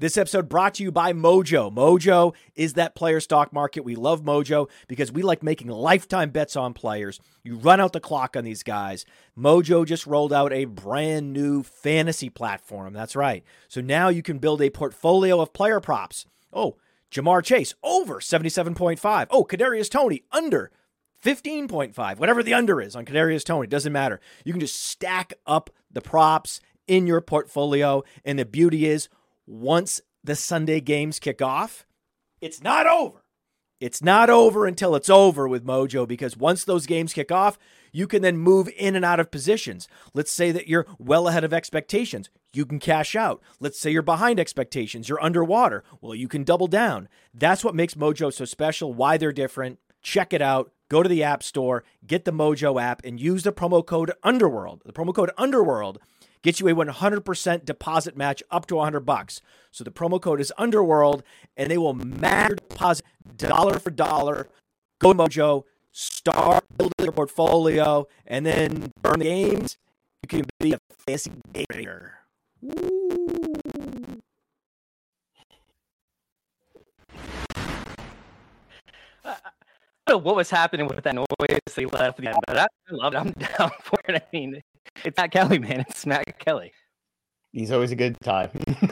This 0.00 0.18
episode 0.18 0.48
brought 0.48 0.74
to 0.74 0.82
you 0.82 0.90
by 0.90 1.12
Mojo. 1.12 1.72
Mojo 1.72 2.34
is 2.56 2.72
that 2.72 2.96
player 2.96 3.20
stock 3.20 3.52
market. 3.52 3.84
We 3.84 3.94
love 3.94 4.24
Mojo 4.24 4.68
because 4.88 5.12
we 5.12 5.22
like 5.22 5.44
making 5.44 5.68
lifetime 5.68 6.30
bets 6.30 6.56
on 6.56 6.74
players. 6.74 7.20
You 7.44 7.58
run 7.58 7.80
out 7.80 7.92
the 7.92 8.00
clock 8.00 8.36
on 8.36 8.42
these 8.42 8.64
guys. 8.64 9.06
Mojo 9.38 9.86
just 9.86 10.04
rolled 10.04 10.32
out 10.32 10.52
a 10.52 10.64
brand 10.64 11.32
new 11.32 11.62
fantasy 11.62 12.28
platform. 12.28 12.92
That's 12.92 13.14
right. 13.14 13.44
So 13.68 13.80
now 13.80 14.08
you 14.08 14.20
can 14.20 14.40
build 14.40 14.60
a 14.62 14.70
portfolio 14.70 15.40
of 15.40 15.52
player 15.52 15.78
props. 15.78 16.26
Oh, 16.52 16.76
Ja'Marr 17.12 17.44
Chase 17.44 17.76
over 17.84 18.18
77.5. 18.18 19.28
Oh, 19.30 19.44
Kadarius 19.44 19.88
Toney 19.88 20.24
under 20.32 20.72
15.5. 21.24 22.18
Whatever 22.18 22.42
the 22.42 22.54
under 22.54 22.80
is 22.80 22.96
on 22.96 23.04
Kadarius 23.04 23.44
Toney, 23.44 23.68
doesn't 23.68 23.92
matter. 23.92 24.18
You 24.44 24.52
can 24.52 24.60
just 24.60 24.82
stack 24.82 25.34
up 25.46 25.70
the 25.88 26.00
props 26.00 26.60
in 26.88 27.06
your 27.06 27.20
portfolio 27.20 28.02
and 28.24 28.40
the 28.40 28.44
beauty 28.44 28.86
is 28.86 29.08
once 29.46 30.00
the 30.22 30.36
Sunday 30.36 30.80
games 30.80 31.18
kick 31.18 31.42
off, 31.42 31.86
it's 32.40 32.62
not 32.62 32.86
over. 32.86 33.24
It's 33.80 34.02
not 34.02 34.30
over 34.30 34.66
until 34.66 34.94
it's 34.94 35.10
over 35.10 35.46
with 35.46 35.66
Mojo 35.66 36.08
because 36.08 36.36
once 36.36 36.64
those 36.64 36.86
games 36.86 37.12
kick 37.12 37.30
off, 37.30 37.58
you 37.92 38.06
can 38.06 38.22
then 38.22 38.38
move 38.38 38.68
in 38.76 38.96
and 38.96 39.04
out 39.04 39.20
of 39.20 39.30
positions. 39.30 39.88
Let's 40.14 40.30
say 40.30 40.52
that 40.52 40.68
you're 40.68 40.86
well 40.98 41.28
ahead 41.28 41.44
of 41.44 41.52
expectations. 41.52 42.30
You 42.52 42.64
can 42.64 42.78
cash 42.78 43.14
out. 43.14 43.42
Let's 43.60 43.78
say 43.78 43.90
you're 43.90 44.02
behind 44.02 44.40
expectations. 44.40 45.08
You're 45.08 45.22
underwater. 45.22 45.84
Well, 46.00 46.14
you 46.14 46.28
can 46.28 46.44
double 46.44 46.66
down. 46.66 47.08
That's 47.34 47.64
what 47.64 47.74
makes 47.74 47.94
Mojo 47.94 48.32
so 48.32 48.44
special, 48.44 48.94
why 48.94 49.16
they're 49.16 49.32
different. 49.32 49.78
Check 50.02 50.32
it 50.32 50.40
out. 50.40 50.72
Go 50.88 51.02
to 51.02 51.08
the 51.08 51.22
App 51.22 51.42
Store, 51.42 51.82
get 52.06 52.24
the 52.24 52.32
Mojo 52.32 52.80
app, 52.80 53.02
and 53.04 53.20
use 53.20 53.42
the 53.42 53.52
promo 53.52 53.84
code 53.84 54.12
Underworld. 54.22 54.82
The 54.84 54.92
promo 54.92 55.14
code 55.14 55.30
Underworld 55.36 55.98
Get 56.44 56.60
you 56.60 56.68
a 56.68 56.74
100% 56.74 57.64
deposit 57.64 58.18
match 58.18 58.42
up 58.50 58.66
to 58.66 58.76
100 58.76 59.00
bucks. 59.00 59.40
So 59.70 59.82
the 59.82 59.90
promo 59.90 60.20
code 60.20 60.42
is 60.42 60.52
Underworld, 60.58 61.22
and 61.56 61.70
they 61.70 61.78
will 61.78 61.94
match 61.94 62.50
your 62.50 62.56
deposit 62.68 63.06
dollar 63.38 63.78
for 63.78 63.90
dollar. 63.90 64.48
Go 65.00 65.14
to 65.14 65.18
Mojo, 65.18 65.62
start 65.90 66.64
building 66.76 66.92
your 67.00 67.12
portfolio, 67.12 68.06
and 68.26 68.44
then 68.44 68.92
burn 69.00 69.20
the 69.20 69.24
games. 69.24 69.78
You 70.22 70.28
can 70.28 70.44
be 70.60 70.74
a 70.74 70.78
fancy 71.06 71.32
trader. 71.72 72.18
what 80.06 80.36
was 80.36 80.50
happening 80.50 80.86
with 80.86 81.02
that 81.02 81.14
noise 81.14 81.26
they 81.74 81.86
left 81.86 82.18
the 82.18 82.28
end, 82.28 82.36
but 82.46 82.58
I, 82.58 82.62
I 82.64 82.66
love 82.90 83.14
it. 83.14 83.16
I'm 83.16 83.30
down 83.58 83.70
for 83.82 83.98
it. 84.06 84.14
I 84.14 84.22
mean, 84.32 84.62
it's 85.04 85.16
Matt 85.16 85.30
Kelley, 85.30 85.58
man. 85.58 85.84
It's 85.88 86.06
Matt 86.06 86.38
Kelley. 86.38 86.72
He's 87.52 87.70
always 87.70 87.92
a 87.92 87.96
good 87.96 88.16
time. 88.20 88.50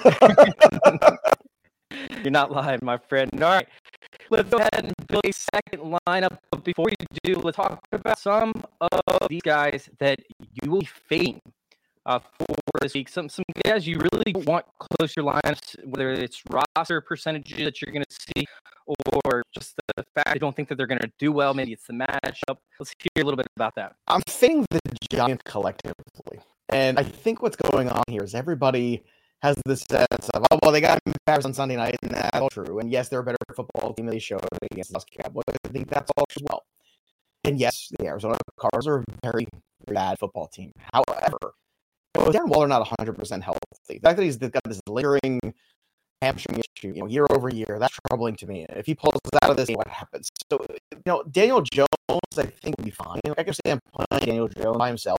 You're 2.22 2.31
not 2.31 2.52
lying, 2.52 2.81
my 2.83 2.96
friend. 2.96 3.31
All 3.42 3.50
right. 3.50 3.66
Let's 4.31 4.48
go 4.48 4.59
ahead 4.59 4.85
and 4.85 4.92
build 5.09 5.24
a 5.24 5.33
second 5.33 5.98
lineup. 6.07 6.38
But 6.50 6.64
before 6.64 6.87
we 6.87 6.94
do, 7.24 7.35
let's 7.40 7.57
talk 7.57 7.81
about 7.92 8.18
some 8.18 8.52
of 8.81 9.28
these 9.28 9.42
guys 9.42 9.90
that 9.98 10.20
you 10.38 10.70
will 10.70 10.81
be 10.81 10.87
fading 10.87 11.40
uh, 12.07 12.18
for 12.18 12.57
this 12.81 12.94
week. 12.94 13.09
Some 13.09 13.28
some 13.28 13.44
guys 13.64 13.87
you 13.87 13.98
really 13.98 14.33
want 14.46 14.64
close 14.78 15.14
your 15.16 15.26
lineups, 15.26 15.85
whether 15.85 16.12
it's 16.12 16.42
roster 16.50 17.00
percentages 17.00 17.59
that 17.59 17.83
you're 17.83 17.92
going 17.92 18.05
to 18.09 18.16
see 18.37 18.46
or 18.87 19.22
just 19.22 19.32
the 19.96 20.05
fact 20.14 20.28
I 20.28 20.38
don't 20.38 20.55
think 20.55 20.68
that 20.68 20.76
they're 20.76 20.87
going 20.87 21.00
to 21.00 21.12
do 21.18 21.33
well. 21.33 21.55
Maybe 21.55 21.72
it's 21.72 21.87
the 21.87 21.92
matchup. 21.94 22.59
Let's 22.78 22.94
hear 22.98 23.22
a 23.22 23.24
little 23.24 23.37
bit 23.37 23.46
about 23.57 23.74
that. 23.76 23.96
I'm 24.09 24.22
fading 24.28 24.66
the 24.70 24.81
Giants 25.11 25.42
collectively. 25.44 26.40
And 26.68 26.98
I 26.98 27.02
think 27.02 27.42
what's 27.42 27.57
going 27.57 27.88
on 27.88 28.02
here 28.09 28.22
is 28.22 28.35
everybody 28.35 29.05
has 29.42 29.57
this 29.66 29.85
sense 29.90 30.28
of, 30.35 30.44
oh, 30.50 30.59
well, 30.62 30.72
they 30.72 30.81
got 30.81 31.00
Paris 31.26 31.44
on 31.44 31.52
Sunday 31.52 31.76
night, 31.76 31.96
and 32.02 32.12
that's 32.12 32.38
all 32.38 32.48
true. 32.48 32.78
And 32.78 32.90
yes, 32.90 33.09
they're 33.09 33.20
a 33.20 33.24
better 33.24 33.37
football 33.55 33.92
team 33.92 34.07
than 34.07 34.14
they 34.14 34.20
showed 34.20 34.40
against 34.70 34.92
the 34.92 35.00
Cowboys. 35.20 35.44
I 35.64 35.68
think 35.68 35.90
that's 35.90 36.11
all 36.16 36.24
as 36.37 36.42
well. 36.48 36.62
And 37.44 37.59
yes, 37.59 37.88
the 37.98 38.07
Arizona 38.07 38.37
Cardinals 38.59 38.87
are 38.87 38.98
a 39.00 39.05
very, 39.22 39.48
bad 39.87 40.18
football 40.18 40.46
team. 40.46 40.72
However, 40.92 41.55
Darren 42.16 42.48
Waller 42.48 42.68
not 42.68 42.87
100% 42.87 43.42
healthy. 43.42 43.59
The 43.88 44.00
fact 44.00 44.16
that 44.16 44.22
he's 44.22 44.37
got 44.37 44.62
this 44.64 44.81
lingering 44.88 45.40
hamstring 46.22 46.61
issue, 46.76 46.92
you 46.94 47.02
know, 47.02 47.08
year 47.08 47.26
over 47.30 47.48
year, 47.48 47.78
that's 47.80 47.98
troubling 48.08 48.37
to 48.37 48.46
me. 48.46 48.64
If 48.70 48.87
he 48.87 48.94
pulls 48.94 49.18
out 49.42 49.50
of 49.50 49.56
this, 49.56 49.68
what 49.70 49.88
happens? 49.88 50.28
So, 50.50 50.64
you 50.92 51.02
know, 51.04 51.24
Daniel 51.30 51.61
Jones, 51.62 51.88
I 52.37 52.44
think, 52.44 52.76
would 52.78 52.85
be 52.85 52.92
fine. 52.92 53.20
I 53.24 53.28
can 53.28 53.35
understand 53.38 53.80
playing 53.92 54.24
Daniel 54.24 54.48
Jones 54.48 54.78
by 54.78 54.88
himself. 54.88 55.18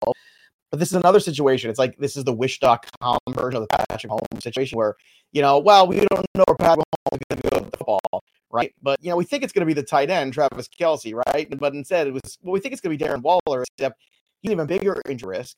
But 0.71 0.79
this 0.79 0.89
is 0.89 0.95
another 0.95 1.19
situation. 1.19 1.69
It's 1.69 1.77
like 1.77 1.95
this 1.97 2.17
is 2.17 2.23
the 2.23 2.33
wish.com 2.33 3.19
version 3.29 3.61
of 3.61 3.67
the 3.67 3.85
Patrick 3.89 4.11
Mahomes 4.11 4.41
situation 4.41 4.77
where, 4.77 4.95
you 5.31 5.41
know, 5.41 5.59
well, 5.59 5.85
we 5.85 5.97
don't 5.97 6.25
know 6.35 6.45
where 6.47 6.55
Patrick 6.57 6.87
Mahomes 6.87 7.19
is 7.19 7.25
going 7.29 7.41
to 7.41 7.49
go 7.49 7.57
with 7.59 7.71
the 7.71 7.77
football, 7.77 8.23
right? 8.49 8.73
But, 8.81 8.97
you 9.03 9.09
know, 9.09 9.17
we 9.17 9.25
think 9.25 9.43
it's 9.43 9.53
going 9.53 9.67
to 9.67 9.71
be 9.71 9.79
the 9.79 9.85
tight 9.85 10.09
end, 10.09 10.33
Travis 10.33 10.67
Kelce, 10.67 11.13
right? 11.27 11.47
But 11.59 11.75
instead, 11.75 12.07
it 12.07 12.13
was, 12.13 12.39
well, 12.41 12.53
we 12.53 12.59
think 12.59 12.71
it's 12.71 12.81
going 12.81 12.97
to 12.97 13.05
be 13.05 13.11
Darren 13.11 13.21
Waller, 13.21 13.63
except 13.77 14.01
he's 14.41 14.51
even 14.51 14.65
bigger 14.65 14.99
injury 15.07 15.37
risk 15.37 15.57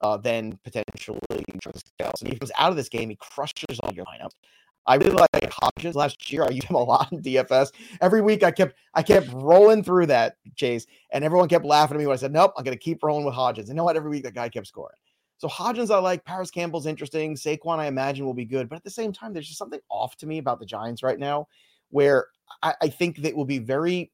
uh, 0.00 0.16
than 0.16 0.58
potentially 0.64 1.20
Travis 1.62 1.82
Kelce. 2.00 2.22
And 2.22 2.32
he 2.32 2.38
comes 2.38 2.50
out 2.58 2.70
of 2.70 2.76
this 2.76 2.88
game, 2.88 3.10
he 3.10 3.16
crushes 3.16 3.78
all 3.84 3.92
your 3.92 4.04
lineups. 4.06 4.32
I 4.86 4.94
really 4.96 5.10
like 5.10 5.30
Hodgins 5.32 5.94
last 5.94 6.30
year. 6.32 6.44
I 6.44 6.50
used 6.50 6.68
him 6.68 6.76
a 6.76 6.82
lot 6.82 7.10
in 7.12 7.22
DFS. 7.22 7.72
Every 8.00 8.22
week 8.22 8.42
I 8.42 8.50
kept 8.50 8.76
I 8.94 9.02
kept 9.02 9.28
rolling 9.32 9.82
through 9.82 10.06
that 10.06 10.36
chase, 10.54 10.86
and 11.12 11.24
everyone 11.24 11.48
kept 11.48 11.64
laughing 11.64 11.96
at 11.96 11.98
me 12.00 12.06
when 12.06 12.14
I 12.14 12.18
said, 12.18 12.32
Nope, 12.32 12.52
I'm 12.56 12.64
gonna 12.64 12.76
keep 12.76 13.02
rolling 13.02 13.24
with 13.24 13.34
Hodgins. 13.34 13.58
And 13.58 13.68
you 13.68 13.74
know 13.74 13.84
what? 13.84 13.96
Every 13.96 14.10
week 14.10 14.24
that 14.24 14.34
guy 14.34 14.48
kept 14.48 14.66
scoring. 14.66 14.96
So 15.38 15.48
Hodgins 15.48 15.94
I 15.94 15.98
like, 15.98 16.24
Parris 16.24 16.50
Campbell's 16.50 16.86
interesting, 16.86 17.34
Saquon 17.34 17.78
I 17.78 17.86
imagine 17.86 18.24
will 18.24 18.34
be 18.34 18.46
good, 18.46 18.68
but 18.68 18.76
at 18.76 18.84
the 18.84 18.90
same 18.90 19.12
time, 19.12 19.32
there's 19.32 19.46
just 19.46 19.58
something 19.58 19.80
off 19.90 20.16
to 20.18 20.26
me 20.26 20.38
about 20.38 20.60
the 20.60 20.66
Giants 20.66 21.02
right 21.02 21.18
now 21.18 21.46
where 21.90 22.26
I, 22.62 22.74
I 22.82 22.88
think 22.88 23.18
that 23.18 23.36
will 23.36 23.44
be 23.44 23.58
very 23.58 24.12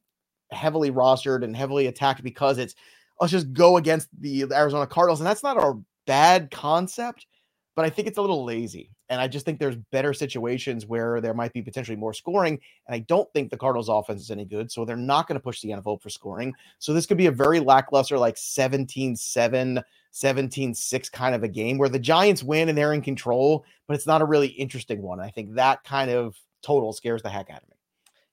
heavily 0.50 0.90
rostered 0.90 1.44
and 1.44 1.56
heavily 1.56 1.86
attacked 1.86 2.22
because 2.22 2.58
it's 2.58 2.74
let's 3.20 3.30
just 3.30 3.52
go 3.52 3.76
against 3.76 4.08
the 4.20 4.44
Arizona 4.52 4.86
Cardinals. 4.86 5.20
And 5.20 5.26
that's 5.26 5.42
not 5.42 5.56
a 5.56 5.80
bad 6.06 6.50
concept, 6.50 7.26
but 7.74 7.84
I 7.84 7.90
think 7.90 8.08
it's 8.08 8.18
a 8.18 8.20
little 8.20 8.44
lazy. 8.44 8.90
And 9.08 9.20
I 9.20 9.28
just 9.28 9.44
think 9.46 9.58
there's 9.58 9.76
better 9.76 10.12
situations 10.12 10.86
where 10.86 11.20
there 11.20 11.34
might 11.34 11.52
be 11.52 11.62
potentially 11.62 11.96
more 11.96 12.12
scoring. 12.12 12.58
And 12.86 12.94
I 12.94 13.00
don't 13.00 13.30
think 13.32 13.50
the 13.50 13.56
Cardinals 13.56 13.88
offense 13.88 14.20
is 14.20 14.30
any 14.30 14.44
good. 14.44 14.70
So 14.70 14.84
they're 14.84 14.96
not 14.96 15.26
going 15.26 15.38
to 15.38 15.42
push 15.42 15.60
the 15.60 15.72
envelope 15.72 16.02
for 16.02 16.10
scoring. 16.10 16.54
So 16.78 16.92
this 16.92 17.06
could 17.06 17.16
be 17.16 17.26
a 17.26 17.32
very 17.32 17.60
lackluster, 17.60 18.18
like 18.18 18.36
17 18.36 19.16
7, 19.16 19.82
17 20.10 20.74
6 20.74 21.08
kind 21.08 21.34
of 21.34 21.42
a 21.42 21.48
game 21.48 21.78
where 21.78 21.88
the 21.88 21.98
Giants 21.98 22.42
win 22.42 22.68
and 22.68 22.76
they're 22.76 22.92
in 22.92 23.02
control, 23.02 23.64
but 23.86 23.94
it's 23.94 24.06
not 24.06 24.22
a 24.22 24.26
really 24.26 24.48
interesting 24.48 25.00
one. 25.00 25.20
I 25.20 25.30
think 25.30 25.54
that 25.54 25.82
kind 25.84 26.10
of 26.10 26.36
total 26.62 26.92
scares 26.92 27.22
the 27.22 27.30
heck 27.30 27.50
out 27.50 27.62
of 27.62 27.68
me. 27.68 27.76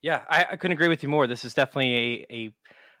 Yeah, 0.02 0.22
I, 0.28 0.46
I 0.52 0.56
couldn't 0.56 0.72
agree 0.72 0.88
with 0.88 1.02
you 1.02 1.08
more. 1.08 1.26
This 1.26 1.44
is 1.44 1.52
definitely 1.52 2.26
a, 2.30 2.52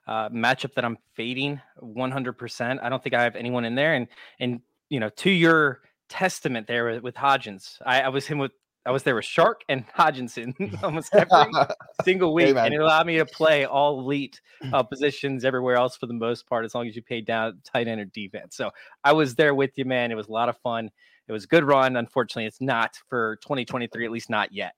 a 0.08 0.10
uh, 0.10 0.28
matchup 0.30 0.74
that 0.74 0.84
I'm 0.84 0.98
fading 1.14 1.60
100%. 1.82 2.82
I 2.82 2.88
don't 2.88 3.02
think 3.02 3.14
I 3.14 3.22
have 3.22 3.36
anyone 3.36 3.64
in 3.64 3.74
there. 3.74 3.94
And, 3.94 4.08
and, 4.38 4.60
you 4.88 5.00
know, 5.00 5.08
to 5.08 5.30
your, 5.30 5.80
testament 6.10 6.66
there 6.66 7.00
with, 7.00 7.14
Hodgins. 7.14 7.78
I, 7.86 8.02
I, 8.02 8.08
was 8.08 8.26
him 8.26 8.38
with 8.38 8.52
I 8.84 8.90
was 8.90 9.02
there 9.02 9.14
with 9.14 9.24
Shark 9.24 9.62
and 9.68 9.86
Hodginson 9.98 10.54
almost 10.82 11.14
every 11.14 11.52
single 12.04 12.34
week, 12.34 12.56
and 12.56 12.74
it 12.74 12.80
allowed 12.80 13.06
me 13.06 13.16
to 13.16 13.24
play 13.24 13.64
all 13.64 14.00
elite 14.00 14.40
uh, 14.72 14.82
positions 14.82 15.44
everywhere 15.44 15.76
else 15.76 15.96
for 15.96 16.06
the 16.06 16.14
most 16.14 16.46
part, 16.46 16.64
as 16.64 16.74
long 16.74 16.86
as 16.86 16.96
you 16.96 17.02
paid 17.02 17.26
down 17.26 17.60
tight 17.64 17.88
end 17.88 18.00
or 18.00 18.06
defense. 18.06 18.56
So 18.56 18.70
I 19.04 19.12
was 19.12 19.34
there 19.34 19.54
with 19.54 19.70
you, 19.76 19.84
man. 19.84 20.10
It 20.10 20.16
was 20.16 20.28
a 20.28 20.32
lot 20.32 20.48
of 20.48 20.58
fun. 20.58 20.90
It 21.28 21.32
was 21.32 21.44
a 21.44 21.48
good 21.48 21.64
run. 21.64 21.96
Unfortunately, 21.96 22.46
it's 22.46 22.60
not 22.60 22.96
for 23.08 23.36
2023, 23.42 24.04
at 24.04 24.10
least 24.10 24.28
not 24.28 24.52
yet. 24.52 24.74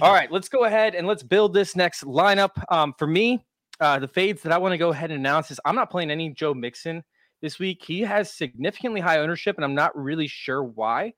All 0.00 0.12
right, 0.12 0.30
let's 0.30 0.48
go 0.48 0.64
ahead 0.64 0.94
and 0.94 1.06
let's 1.06 1.22
build 1.22 1.52
this 1.52 1.74
next 1.74 2.04
lineup. 2.04 2.50
Um, 2.70 2.94
for 2.96 3.06
me, 3.06 3.44
uh, 3.80 3.98
the 3.98 4.06
fades 4.06 4.42
that 4.42 4.52
I 4.52 4.58
want 4.58 4.72
to 4.72 4.78
go 4.78 4.90
ahead 4.90 5.10
and 5.10 5.18
announce 5.18 5.50
is 5.50 5.58
I'm 5.64 5.74
not 5.74 5.90
playing 5.90 6.10
any 6.10 6.30
Joe 6.30 6.54
Mixon 6.54 7.02
this 7.44 7.58
week. 7.58 7.84
He 7.84 8.00
has 8.00 8.32
significantly 8.32 9.02
high 9.02 9.18
ownership, 9.18 9.56
and 9.56 9.64
I'm 9.64 9.74
not 9.74 9.94
really 9.94 10.26
sure 10.26 10.64
why. 10.64 11.12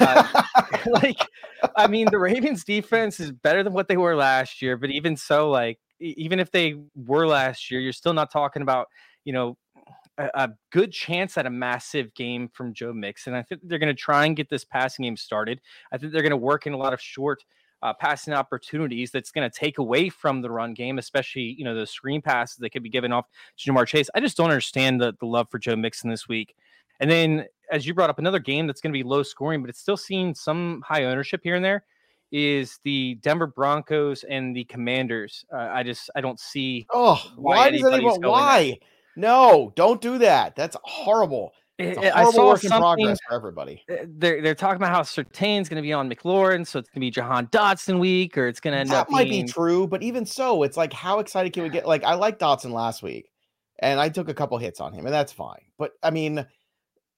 Uh, 0.00 0.42
like, 0.86 1.18
I 1.76 1.86
mean, 1.86 2.08
the 2.10 2.18
Ravens 2.18 2.64
defense 2.64 3.20
is 3.20 3.30
better 3.30 3.62
than 3.62 3.74
what 3.74 3.86
they 3.86 3.98
were 3.98 4.16
last 4.16 4.62
year, 4.62 4.78
but 4.78 4.90
even 4.90 5.18
so, 5.18 5.50
like, 5.50 5.78
even 6.00 6.40
if 6.40 6.50
they 6.50 6.76
were 6.94 7.26
last 7.26 7.70
year, 7.70 7.80
you're 7.80 7.92
still 7.92 8.14
not 8.14 8.32
talking 8.32 8.62
about, 8.62 8.88
you 9.24 9.34
know, 9.34 9.58
a, 10.16 10.30
a 10.34 10.50
good 10.72 10.92
chance 10.92 11.36
at 11.36 11.44
a 11.44 11.50
massive 11.50 12.14
game 12.14 12.48
from 12.48 12.72
Joe 12.72 12.94
Mixon. 12.94 13.34
And 13.34 13.40
I 13.40 13.42
think 13.42 13.60
they're 13.64 13.78
going 13.78 13.94
to 13.94 14.00
try 14.00 14.24
and 14.24 14.34
get 14.34 14.48
this 14.48 14.64
passing 14.64 15.02
game 15.02 15.16
started. 15.16 15.60
I 15.92 15.98
think 15.98 16.10
they're 16.10 16.22
going 16.22 16.30
to 16.30 16.38
work 16.38 16.66
in 16.66 16.72
a 16.72 16.78
lot 16.78 16.94
of 16.94 17.00
short 17.02 17.44
uh, 17.86 17.92
passing 17.92 18.34
opportunities 18.34 19.12
that's 19.12 19.30
going 19.30 19.48
to 19.48 19.56
take 19.56 19.78
away 19.78 20.08
from 20.08 20.42
the 20.42 20.50
run 20.50 20.74
game, 20.74 20.98
especially 20.98 21.54
you 21.56 21.64
know 21.64 21.74
the 21.74 21.86
screen 21.86 22.20
passes 22.20 22.56
that 22.56 22.70
could 22.70 22.82
be 22.82 22.88
given 22.88 23.12
off 23.12 23.26
to 23.56 23.70
Ja'Marr 23.70 23.86
Chase. 23.86 24.10
I 24.12 24.20
just 24.20 24.36
don't 24.36 24.50
understand 24.50 25.00
the 25.00 25.14
the 25.20 25.26
love 25.26 25.48
for 25.50 25.60
Joe 25.60 25.76
Mixon 25.76 26.10
this 26.10 26.28
week. 26.28 26.56
And 26.98 27.08
then, 27.08 27.46
as 27.70 27.86
you 27.86 27.94
brought 27.94 28.10
up, 28.10 28.18
another 28.18 28.40
game 28.40 28.66
that's 28.66 28.80
going 28.80 28.92
to 28.92 28.98
be 28.98 29.04
low 29.04 29.22
scoring, 29.22 29.60
but 29.60 29.70
it's 29.70 29.78
still 29.78 29.96
seeing 29.96 30.34
some 30.34 30.82
high 30.84 31.04
ownership 31.04 31.42
here 31.44 31.54
and 31.54 31.64
there. 31.64 31.84
Is 32.32 32.80
the 32.82 33.14
Denver 33.22 33.46
Broncos 33.46 34.24
and 34.24 34.56
the 34.56 34.64
Commanders? 34.64 35.44
Uh, 35.52 35.68
I 35.72 35.84
just 35.84 36.10
I 36.16 36.20
don't 36.20 36.40
see. 36.40 36.86
Oh, 36.92 37.22
why, 37.36 37.56
why 37.56 37.70
does 37.70 37.84
anyone? 37.84 38.20
Why? 38.20 38.64
There. 38.64 38.76
No, 39.18 39.72
don't 39.76 40.00
do 40.00 40.18
that. 40.18 40.56
That's 40.56 40.76
horrible. 40.82 41.52
It's 41.78 41.98
a 41.98 42.10
horrible 42.10 42.28
I 42.28 42.32
saw 42.32 42.48
work 42.48 42.64
in 42.64 42.70
progress 42.70 43.18
for 43.28 43.34
everybody. 43.34 43.84
Eh, 43.88 44.04
they're 44.06 44.40
they're 44.40 44.54
talking 44.54 44.76
about 44.76 44.90
how 44.90 45.02
Surtain's 45.02 45.68
going 45.68 45.76
to 45.76 45.82
be 45.82 45.92
on 45.92 46.08
McLaurin, 46.10 46.66
so 46.66 46.78
it's 46.78 46.88
going 46.88 46.94
to 46.94 47.00
be 47.00 47.10
Jahan 47.10 47.48
Dotson 47.48 47.98
week, 47.98 48.38
or 48.38 48.48
it's 48.48 48.60
going 48.60 48.72
to 48.72 48.78
end 48.78 48.90
that 48.90 49.00
up. 49.00 49.06
That 49.08 49.12
might 49.12 49.28
being... 49.28 49.46
be 49.46 49.52
true, 49.52 49.86
but 49.86 50.02
even 50.02 50.24
so, 50.24 50.62
it's 50.62 50.76
like 50.76 50.92
how 50.92 51.18
excited 51.18 51.52
can 51.52 51.64
we 51.64 51.68
get? 51.68 51.86
Like 51.86 52.02
I 52.02 52.14
like 52.14 52.38
Dotson 52.38 52.72
last 52.72 53.02
week, 53.02 53.30
and 53.80 54.00
I 54.00 54.08
took 54.08 54.28
a 54.30 54.34
couple 54.34 54.56
hits 54.56 54.80
on 54.80 54.94
him, 54.94 55.04
and 55.04 55.14
that's 55.14 55.32
fine. 55.32 55.60
But 55.76 55.92
I 56.02 56.10
mean, 56.10 56.46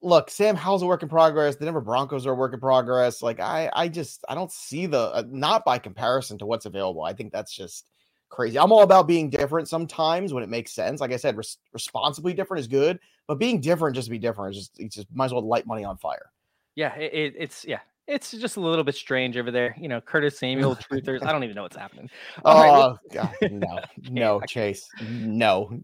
look, 0.02 0.28
Sam 0.28 0.56
Howell's 0.56 0.82
a 0.82 0.86
work 0.86 1.04
in 1.04 1.08
progress. 1.08 1.54
The 1.54 1.64
Denver 1.64 1.80
Broncos 1.80 2.26
are 2.26 2.32
a 2.32 2.34
work 2.34 2.52
in 2.52 2.58
progress. 2.58 3.22
Like 3.22 3.38
I, 3.38 3.70
I 3.72 3.88
just 3.88 4.24
I 4.28 4.34
don't 4.34 4.50
see 4.50 4.86
the 4.86 4.98
uh, 4.98 5.22
not 5.28 5.64
by 5.64 5.78
comparison 5.78 6.36
to 6.38 6.46
what's 6.46 6.66
available. 6.66 7.04
I 7.04 7.12
think 7.12 7.32
that's 7.32 7.54
just 7.54 7.88
crazy. 8.28 8.58
I'm 8.58 8.72
all 8.72 8.82
about 8.82 9.06
being 9.06 9.30
different 9.30 9.68
sometimes 9.68 10.32
when 10.32 10.42
it 10.42 10.48
makes 10.48 10.72
sense. 10.72 11.00
Like 11.00 11.12
I 11.12 11.16
said, 11.16 11.36
res- 11.36 11.58
responsibly 11.72 12.32
different 12.32 12.60
is 12.60 12.66
good, 12.66 12.98
but 13.26 13.38
being 13.38 13.60
different 13.60 13.94
just 13.94 14.06
to 14.06 14.10
be 14.10 14.18
different 14.18 14.56
is 14.56 14.68
just, 14.68 14.92
just 14.92 15.06
might 15.14 15.26
as 15.26 15.32
well 15.32 15.46
light 15.46 15.66
money 15.66 15.84
on 15.84 15.96
fire. 15.96 16.32
Yeah, 16.74 16.94
it, 16.94 17.34
it's 17.36 17.64
yeah, 17.64 17.80
it's 18.08 18.30
just 18.30 18.56
a 18.56 18.60
little 18.60 18.84
bit 18.84 18.94
strange 18.94 19.36
over 19.36 19.50
there. 19.50 19.76
You 19.78 19.88
know, 19.88 20.00
Curtis 20.00 20.38
Samuel, 20.38 20.76
truthers. 20.90 21.22
I 21.22 21.32
don't 21.32 21.44
even 21.44 21.56
know 21.56 21.62
what's 21.62 21.76
happening. 21.76 22.08
oh, 22.44 22.90
right, 22.90 22.98
God, 23.12 23.34
no, 23.50 23.80
no, 24.10 24.40
Chase, 24.46 24.88
no, 25.10 25.78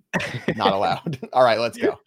not 0.56 0.72
allowed. 0.74 1.18
All 1.32 1.44
right, 1.44 1.58
let's 1.58 1.76
go. 1.76 1.98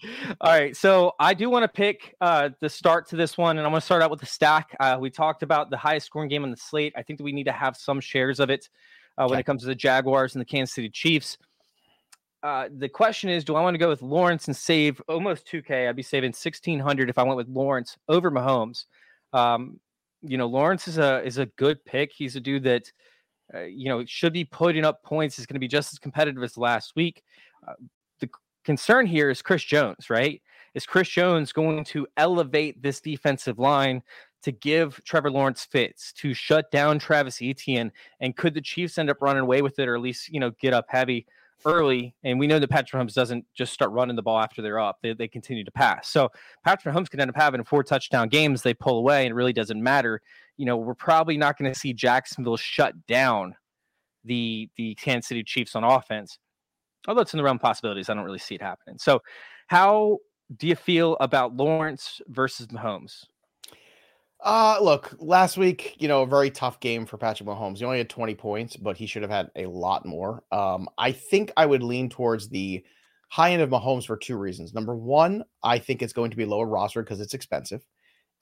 All 0.42 0.52
right, 0.52 0.76
so 0.76 1.14
I 1.20 1.34
do 1.34 1.50
want 1.50 1.64
to 1.64 1.68
pick 1.68 2.16
uh, 2.22 2.50
the 2.60 2.70
start 2.70 3.08
to 3.10 3.16
this 3.16 3.38
one, 3.38 3.58
and 3.58 3.66
I'm 3.66 3.72
going 3.72 3.82
to 3.82 3.86
start 3.86 4.02
out 4.02 4.10
with 4.10 4.20
the 4.20 4.26
stack. 4.26 4.76
Uh, 4.80 4.98
we 5.00 5.10
talked 5.10 5.44
about 5.44 5.70
the 5.70 5.78
highest 5.78 6.08
scoring 6.08 6.30
game 6.30 6.44
on 6.44 6.52
the 6.52 6.58
slate. 6.58 6.94
I 6.96 7.04
think 7.04 7.18
that 7.18 7.24
we 7.24 7.32
need 7.32 7.46
to 7.46 7.52
have 7.52 7.78
some 7.78 8.00
shares 8.00 8.40
of 8.40 8.50
it 8.50 8.70
uh, 9.18 9.28
when 9.28 9.40
it 9.40 9.46
comes 9.46 9.62
to 9.62 9.68
the 9.68 9.76
Jaguars 9.76 10.36
and 10.36 10.42
the 10.42 10.46
Kansas 10.46 10.76
City 10.76 10.90
Chiefs. 10.90 11.38
Uh, 12.44 12.70
the 12.78 12.88
question 12.88 13.30
is, 13.30 13.44
do 13.44 13.56
I 13.56 13.62
want 13.62 13.74
to 13.74 13.80
go 13.80 13.90
with 13.90 14.02
Lawrence 14.02 14.48
and 14.48 14.56
save 14.56 15.02
almost 15.08 15.48
2K? 15.48 15.90
I'd 15.90 15.96
be 15.96 16.04
saving 16.04 16.30
1600 16.30 17.10
if 17.10 17.18
I 17.18 17.24
went 17.24 17.38
with 17.38 17.50
Lawrence 17.50 17.98
over 18.08 18.30
Mahomes. 18.30 18.86
Um, 19.34 19.80
you 20.22 20.38
know, 20.38 20.48
Lawrence 20.48 20.88
is 20.88 20.98
a 20.98 21.24
is 21.24 21.38
a 21.38 21.46
good 21.58 21.84
pick. 21.86 22.12
He's 22.12 22.36
a 22.36 22.40
dude 22.40 22.64
that 22.64 22.92
uh, 23.54 23.62
you 23.62 23.90
know 23.90 24.04
should 24.06 24.34
be 24.34 24.46
putting 24.46 24.86
up 24.86 25.04
points. 25.04 25.38
He's 25.38 25.46
going 25.46 25.56
to 25.56 25.60
be 25.60 25.68
just 25.68 25.94
as 25.94 26.00
competitive 26.00 26.42
as 26.44 26.58
last 26.58 26.94
week. 26.96 27.24
Uh, 27.68 27.74
the 28.20 28.30
concern 28.64 29.06
here 29.06 29.30
is 29.30 29.42
Chris 29.42 29.64
Jones, 29.64 30.10
right? 30.10 30.42
Is 30.74 30.86
Chris 30.86 31.10
Jones 31.10 31.52
going 31.52 31.84
to 31.86 32.08
elevate 32.18 32.82
this 32.82 33.02
defensive 33.02 33.58
line 33.58 34.04
to 34.48 34.52
give 34.54 35.02
Trevor 35.04 35.30
Lawrence 35.30 35.66
fits 35.66 36.14
to 36.14 36.34
shut 36.34 36.72
down 36.72 37.00
Travis 37.00 37.42
Etienne? 37.42 37.92
And 38.22 38.36
could 38.36 38.54
the 38.54 38.62
Chiefs 38.62 38.98
end 38.98 39.10
up 39.10 39.22
running 39.22 39.42
away 39.42 39.62
with 39.62 39.78
it 39.78 39.90
or 39.90 39.96
at 39.96 40.02
least, 40.02 40.30
you 40.30 40.40
know, 40.40 40.52
get 40.62 40.74
up 40.74 40.86
heavy 40.88 41.28
early? 41.66 42.16
And 42.24 42.40
we 42.40 42.48
know 42.48 42.58
that 42.58 42.70
Patrick 42.70 43.02
Mahomes 43.02 43.14
doesn't 43.14 43.46
just 43.54 43.74
start 43.74 43.92
running 43.92 44.16
the 44.16 44.22
ball 44.22 44.40
after 44.40 44.62
they're 44.62 44.80
up, 44.80 45.00
they, 45.04 45.12
they 45.12 45.28
continue 45.28 45.66
to 45.66 45.72
pass. 45.72 46.08
So 46.08 46.32
Patrick 46.64 46.96
Mahomes 46.96 47.10
could 47.10 47.20
end 47.20 47.30
up 47.30 47.36
having 47.36 47.62
four 47.66 47.84
touchdown 47.84 48.30
games. 48.30 48.62
They 48.62 48.74
pull 48.74 49.00
away 49.00 49.26
and 49.26 49.32
it 49.32 49.36
really 49.36 49.52
doesn't 49.52 49.84
matter. 49.84 50.22
You 50.56 50.66
know, 50.66 50.78
we're 50.78 50.96
probably 50.96 51.36
not 51.36 51.58
going 51.58 51.72
to 51.72 51.78
see 51.78 51.92
Jacksonville 51.92 52.58
shut 52.58 52.94
down 53.06 53.54
the 54.24 54.70
the 54.78 54.96
Kansas 54.96 55.28
City 55.28 55.44
Chiefs 55.44 55.76
on 55.76 55.84
offense. 55.84 56.40
Although 57.06 57.22
it's 57.22 57.34
in 57.34 57.38
the 57.38 57.44
realm 57.44 57.58
of 57.58 57.62
possibilities, 57.62 58.10
I 58.10 58.14
don't 58.14 58.24
really 58.24 58.40
see 58.40 58.56
it 58.56 58.62
happening. 58.62 58.98
So, 58.98 59.22
how 59.68 60.20
do 60.56 60.68
you 60.68 60.76
feel 60.76 61.18
about 61.20 61.56
Lawrence 61.56 62.22
versus 62.28 62.68
Mahomes? 62.68 63.26
Uh 64.44 64.78
look, 64.82 65.16
last 65.20 65.58
week, 65.58 65.96
you 65.98 66.08
know, 66.08 66.22
a 66.22 66.28
very 66.28 66.52
tough 66.52 66.80
game 66.80 67.06
for 67.06 67.18
Patrick 67.18 67.50
Mahomes. 67.50 67.80
He 67.80 67.86
only 67.86 67.98
had 67.98 68.10
20 68.10 68.36
points, 68.36 68.78
but 68.78 68.98
he 68.98 69.08
should 69.08 69.24
have 69.24 69.32
had 69.32 69.50
a 69.56 69.66
lot 69.66 70.06
more. 70.06 70.44
Um, 70.52 70.88
I 70.98 71.12
think 71.12 71.52
I 71.58 71.66
would 71.66 71.84
lean 71.84 72.10
towards 72.10 72.48
the 72.50 72.84
high 73.30 73.52
end 73.52 73.62
of 73.62 73.70
Mahomes 73.70 74.06
for 74.06 74.16
two 74.16 74.38
reasons. 74.38 74.74
Number 74.74 74.96
one, 74.96 75.44
I 75.64 75.80
think 75.80 76.02
it's 76.02 76.14
going 76.14 76.32
to 76.32 76.38
be 76.38 76.46
lower 76.46 76.68
roster 76.68 77.04
because 77.04 77.20
it's 77.20 77.34
expensive. 77.34 77.86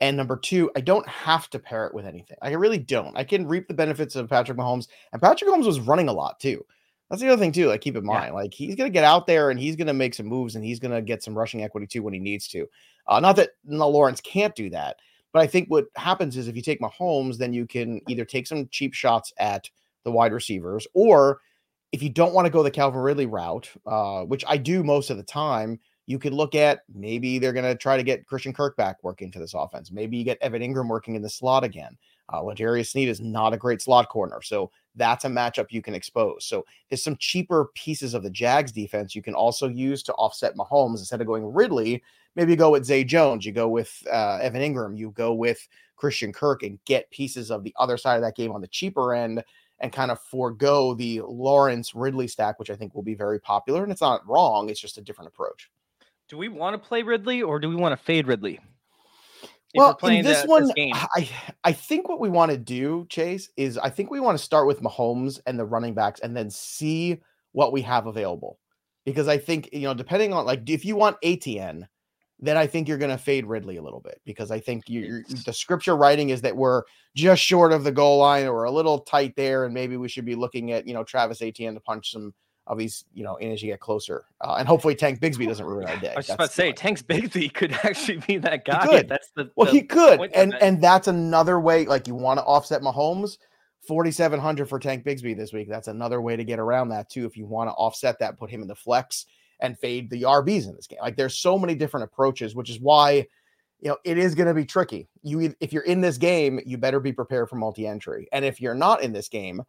And 0.02 0.18
number 0.18 0.38
two, 0.38 0.70
I 0.76 0.82
don't 0.82 1.08
have 1.08 1.50
to 1.52 1.60
pair 1.60 1.88
it 1.88 1.94
with 1.94 2.06
anything. 2.06 2.38
I 2.42 2.52
really 2.52 2.78
don't. 2.78 3.18
I 3.18 3.24
can 3.24 3.48
reap 3.48 3.68
the 3.68 3.74
benefits 3.74 4.16
of 4.16 4.30
Patrick 4.30 4.58
Mahomes. 4.58 4.88
And 5.14 5.22
Patrick 5.22 5.50
Mahomes 5.50 5.66
was 5.66 5.80
running 5.80 6.10
a 6.10 6.14
lot 6.14 6.40
too. 6.40 6.66
That's 7.10 7.22
the 7.22 7.30
other 7.30 7.40
thing 7.40 7.52
too. 7.52 7.68
Like 7.68 7.82
keep 7.82 7.96
in 7.96 8.06
mind, 8.06 8.30
yeah. 8.30 8.34
like 8.34 8.54
he's 8.54 8.76
gonna 8.76 8.90
get 8.90 9.04
out 9.04 9.28
there 9.28 9.52
and 9.52 9.60
he's 9.60 9.76
gonna 9.76 9.94
make 9.94 10.16
some 10.16 10.26
moves 10.26 10.56
and 10.56 10.66
he's 10.66 10.80
gonna 10.80 11.02
get 11.02 11.24
some 11.24 11.38
rushing 11.38 11.64
equity 11.64 11.88
too 11.88 12.02
when 12.02 12.14
he 12.14 12.20
needs 12.20 12.48
to. 12.50 12.68
Uh, 13.08 13.20
not 13.20 13.36
that 13.36 13.52
no, 13.64 13.88
Lawrence 13.88 14.22
can't 14.22 14.56
do 14.56 14.72
that, 14.72 14.98
but 15.36 15.44
I 15.44 15.48
think 15.48 15.68
what 15.68 15.88
happens 15.98 16.38
is 16.38 16.48
if 16.48 16.56
you 16.56 16.62
take 16.62 16.80
Mahomes, 16.80 17.38
then 17.38 17.52
you 17.52 17.68
can 17.68 18.00
either 18.08 18.24
take 18.24 18.48
some 18.48 18.70
cheap 18.70 18.94
shots 18.94 19.34
at 19.38 19.70
the 20.06 20.12
wide 20.12 20.32
receivers, 20.32 20.88
or 20.94 21.42
if 21.92 22.02
you 22.02 22.08
don't 22.08 22.34
want 22.34 22.46
to 22.46 22.50
go 22.50 22.64
the 22.64 22.72
Calvin 22.72 23.02
Ridley 23.02 23.26
route, 23.26 23.70
uh, 23.86 24.22
which 24.22 24.46
I 24.48 24.56
do 24.56 24.82
most 24.82 25.10
of 25.10 25.18
the 25.18 25.24
time, 25.24 25.78
you 26.06 26.20
could 26.20 26.34
look 26.34 26.56
at 26.56 26.84
maybe 26.94 27.38
they're 27.38 27.52
going 27.52 27.66
to 27.66 27.76
try 27.76 27.98
to 27.98 28.04
get 28.04 28.26
Christian 28.26 28.54
Kirk 28.54 28.78
back 28.78 28.96
working 29.04 29.30
to 29.34 29.40
this 29.40 29.54
offense. 29.54 29.92
Maybe 29.92 30.16
you 30.16 30.24
get 30.24 30.38
Evan 30.42 30.62
Engram 30.62 30.88
working 30.88 31.16
in 31.16 31.22
the 31.22 31.30
slot 31.30 31.66
again. 31.66 31.98
Uh, 32.32 32.42
L'Jarius 32.42 32.92
Sneed 32.92 33.10
is 33.10 33.20
not 33.20 33.54
a 33.54 33.58
great 33.58 33.82
slot 33.82 34.08
corner, 34.08 34.42
so 34.42 34.72
that's 34.96 35.26
a 35.26 35.28
matchup 35.28 35.66
you 35.70 35.82
can 35.82 35.96
expose. 35.96 36.46
So 36.46 36.66
there's 36.90 37.04
some 37.04 37.18
cheaper 37.20 37.72
pieces 37.76 38.14
of 38.14 38.24
the 38.24 38.30
Jags 38.30 38.72
defense 38.72 39.14
you 39.14 39.22
can 39.22 39.36
also 39.36 39.68
use 39.68 40.02
to 40.04 40.14
offset 40.14 40.56
Mahomes 40.56 41.00
instead 41.00 41.20
of 41.20 41.28
going 41.28 41.44
Ridley 41.44 42.02
maybe 42.36 42.52
you 42.52 42.58
go 42.58 42.72
with 42.72 42.86
Zay 42.86 43.04
Jones, 43.04 43.46
you 43.46 43.52
go 43.52 43.68
with 43.68 44.04
uh, 44.12 44.40
Evan 44.42 44.62
Engram, 44.62 44.98
you 44.98 45.12
go 45.12 45.34
with 45.34 45.68
Christian 45.96 46.34
Kirk 46.34 46.64
and 46.64 46.80
get 46.86 47.10
pieces 47.12 47.52
of 47.52 47.64
the 47.64 47.74
other 47.78 47.98
side 47.98 48.16
of 48.16 48.22
that 48.22 48.36
game 48.36 48.52
on 48.52 48.62
the 48.62 48.68
cheaper 48.68 49.14
end 49.14 49.44
and 49.80 49.92
kind 49.92 50.12
of 50.12 50.22
forego 50.22 50.94
the 50.94 51.22
Lawrence 51.26 51.94
Ridley 51.96 52.28
stack, 52.28 52.60
which 52.60 52.70
I 52.70 52.76
think 52.76 52.96
will 52.96 53.04
be 53.04 53.16
very 53.16 53.40
popular. 53.40 53.84
And 53.84 53.92
it's 53.92 54.02
not 54.02 54.28
wrong, 54.28 54.70
it's 54.70 54.80
just 54.80 54.98
a 54.98 55.02
different 55.02 55.30
approach. 55.30 55.70
Do 56.28 56.38
we 56.38 56.48
want 56.50 56.82
to 56.82 56.88
play 56.88 57.04
Ridley 57.04 57.42
or 57.42 57.60
do 57.60 57.70
we 57.70 57.76
want 57.76 57.98
to 57.98 58.04
fade 58.04 58.28
Ridley? 58.28 58.60
well, 59.76 59.98
in 60.04 60.24
this 60.24 60.44
the, 60.44 60.48
one, 60.48 60.64
this 60.64 60.76
I 60.78 61.30
I 61.64 61.72
think 61.74 62.08
what 62.08 62.20
we 62.20 62.30
want 62.30 62.52
to 62.52 62.58
do, 62.58 63.06
Chase, 63.10 63.50
is 63.58 63.78
I 63.78 63.90
think 63.90 64.10
we 64.10 64.20
want 64.20 64.38
to 64.38 64.44
start 64.44 64.68
with 64.68 64.82
Mahomes 64.82 65.40
and 65.46 65.60
the 65.60 65.66
running 65.66 65.94
backs, 65.94 66.20
and 66.22 66.36
then 66.36 66.50
see 66.50 67.20
what 67.52 67.74
we 67.74 67.82
have 67.82 68.08
available. 68.08 68.60
Because 69.04 69.28
I 69.28 69.38
think 69.38 69.70
you 69.74 69.82
know, 69.82 69.94
depending 69.94 70.34
on 70.34 70.46
like 70.46 70.70
if 70.70 70.86
you 70.86 70.96
want 70.96 71.18
ATN, 71.22 71.88
then 72.40 72.58
I 72.58 72.68
think 72.68 72.88
you're 72.88 72.98
going 72.98 73.12
to 73.12 73.18
fade 73.18 73.46
Ridley 73.46 73.78
a 73.78 73.82
little 73.82 74.02
bit 74.02 74.22
because 74.26 74.52
I 74.52 74.60
think 74.60 74.90
you 74.90 75.24
the 75.46 75.54
scripture 75.54 75.96
writing 75.96 76.30
is 76.30 76.42
that 76.42 76.56
we're 76.56 76.84
just 77.16 77.42
short 77.42 77.72
of 77.72 77.84
the 77.84 77.92
goal 77.92 78.18
line 78.18 78.48
or 78.48 78.66
a 78.66 78.72
little 78.72 79.00
tight 79.00 79.36
there, 79.36 79.66
and 79.66 79.74
maybe 79.74 79.98
we 79.98 80.10
should 80.10 80.26
be 80.26 80.36
looking 80.36 80.72
at 80.72 80.86
you 80.86 80.94
know 80.94 81.04
Travis 81.04 81.42
Etienne 81.42 81.76
to 81.76 81.80
punch 81.80 82.12
some 82.12 82.34
of 82.68 82.78
these, 82.78 83.06
you 83.14 83.24
know, 83.24 83.36
in 83.36 83.52
as 83.52 83.62
you 83.62 83.72
get 83.72 83.80
closer. 83.80 84.26
Uh, 84.42 84.56
and 84.58 84.68
hopefully 84.68 84.96
Tank 84.96 85.20
Bigsby 85.20 85.48
doesn't 85.48 85.66
ruin 85.66 85.88
our 85.88 85.98
day. 85.98 86.12
I 86.12 86.16
was 86.16 86.28
just 86.28 86.36
about 86.36 86.48
to 86.48 86.54
say 86.54 86.72
Tank 86.72 87.06
Bigsby 87.06 87.54
could 87.54 87.72
actually 87.84 88.18
be 88.28 88.38
that 88.38 88.66
guy. 88.66 88.82
He 88.82 88.90
could. 88.90 89.10
That's 89.10 89.30
the 89.36 89.52
well, 89.56 89.68
the 89.68 89.72
he 89.72 89.82
could, 89.84 90.20
and 90.34 90.56
and 90.56 90.82
that's 90.82 91.08
another 91.08 91.60
way. 91.60 91.86
Like 91.86 92.08
you 92.08 92.16
want 92.16 92.40
to 92.40 92.44
offset 92.44 92.82
Mahomes, 92.82 93.38
forty 93.88 94.12
seven 94.12 94.42
hundred 94.42 94.68
for 94.68 94.80
Tank 94.80 95.06
Bigsby 95.06 95.38
this 95.38 95.54
week. 95.54 95.70
That's 95.70 95.88
another 95.88 96.22
way 96.22 96.36
to 96.36 96.44
get 96.44 96.60
around 96.60 96.90
that 96.90 97.10
too. 97.10 97.26
If 97.26 97.38
you 97.38 97.46
want 97.46 97.70
to 97.70 97.74
offset 97.74 98.20
that, 98.20 98.38
put 98.38 98.50
him 98.50 98.62
in 98.62 98.68
the 98.68 98.76
flex 98.76 99.26
and 99.60 99.78
fade 99.80 100.10
the 100.10 100.24
RBs 100.24 100.68
in 100.68 100.76
this 100.76 100.88
game. 100.88 101.00
Like 101.02 101.16
there's 101.18 101.38
so 101.38 101.58
many 101.58 101.76
different 101.76 102.06
approaches, 102.06 102.56
which 102.56 102.70
is 102.70 102.80
why. 102.80 103.28
You 103.82 103.90
know, 103.90 103.98
it 104.06 104.18
is 104.18 104.34
going 104.36 104.48
to 104.48 104.54
be 104.54 104.66
tricky. 104.66 105.10
You, 105.22 105.54
if 105.60 105.74
you're 105.74 105.84
in 105.84 106.00
this 106.00 106.18
game, 106.18 106.62
you 106.66 106.78
better 106.78 107.00
be 107.00 107.12
prepared 107.12 107.50
for 107.50 107.58
multi-entry. 107.58 108.28
And 108.32 108.46
if 108.46 108.60
you're 108.60 108.74
not 108.74 109.04
in 109.04 109.12
this 109.12 109.28
game, 109.28 109.64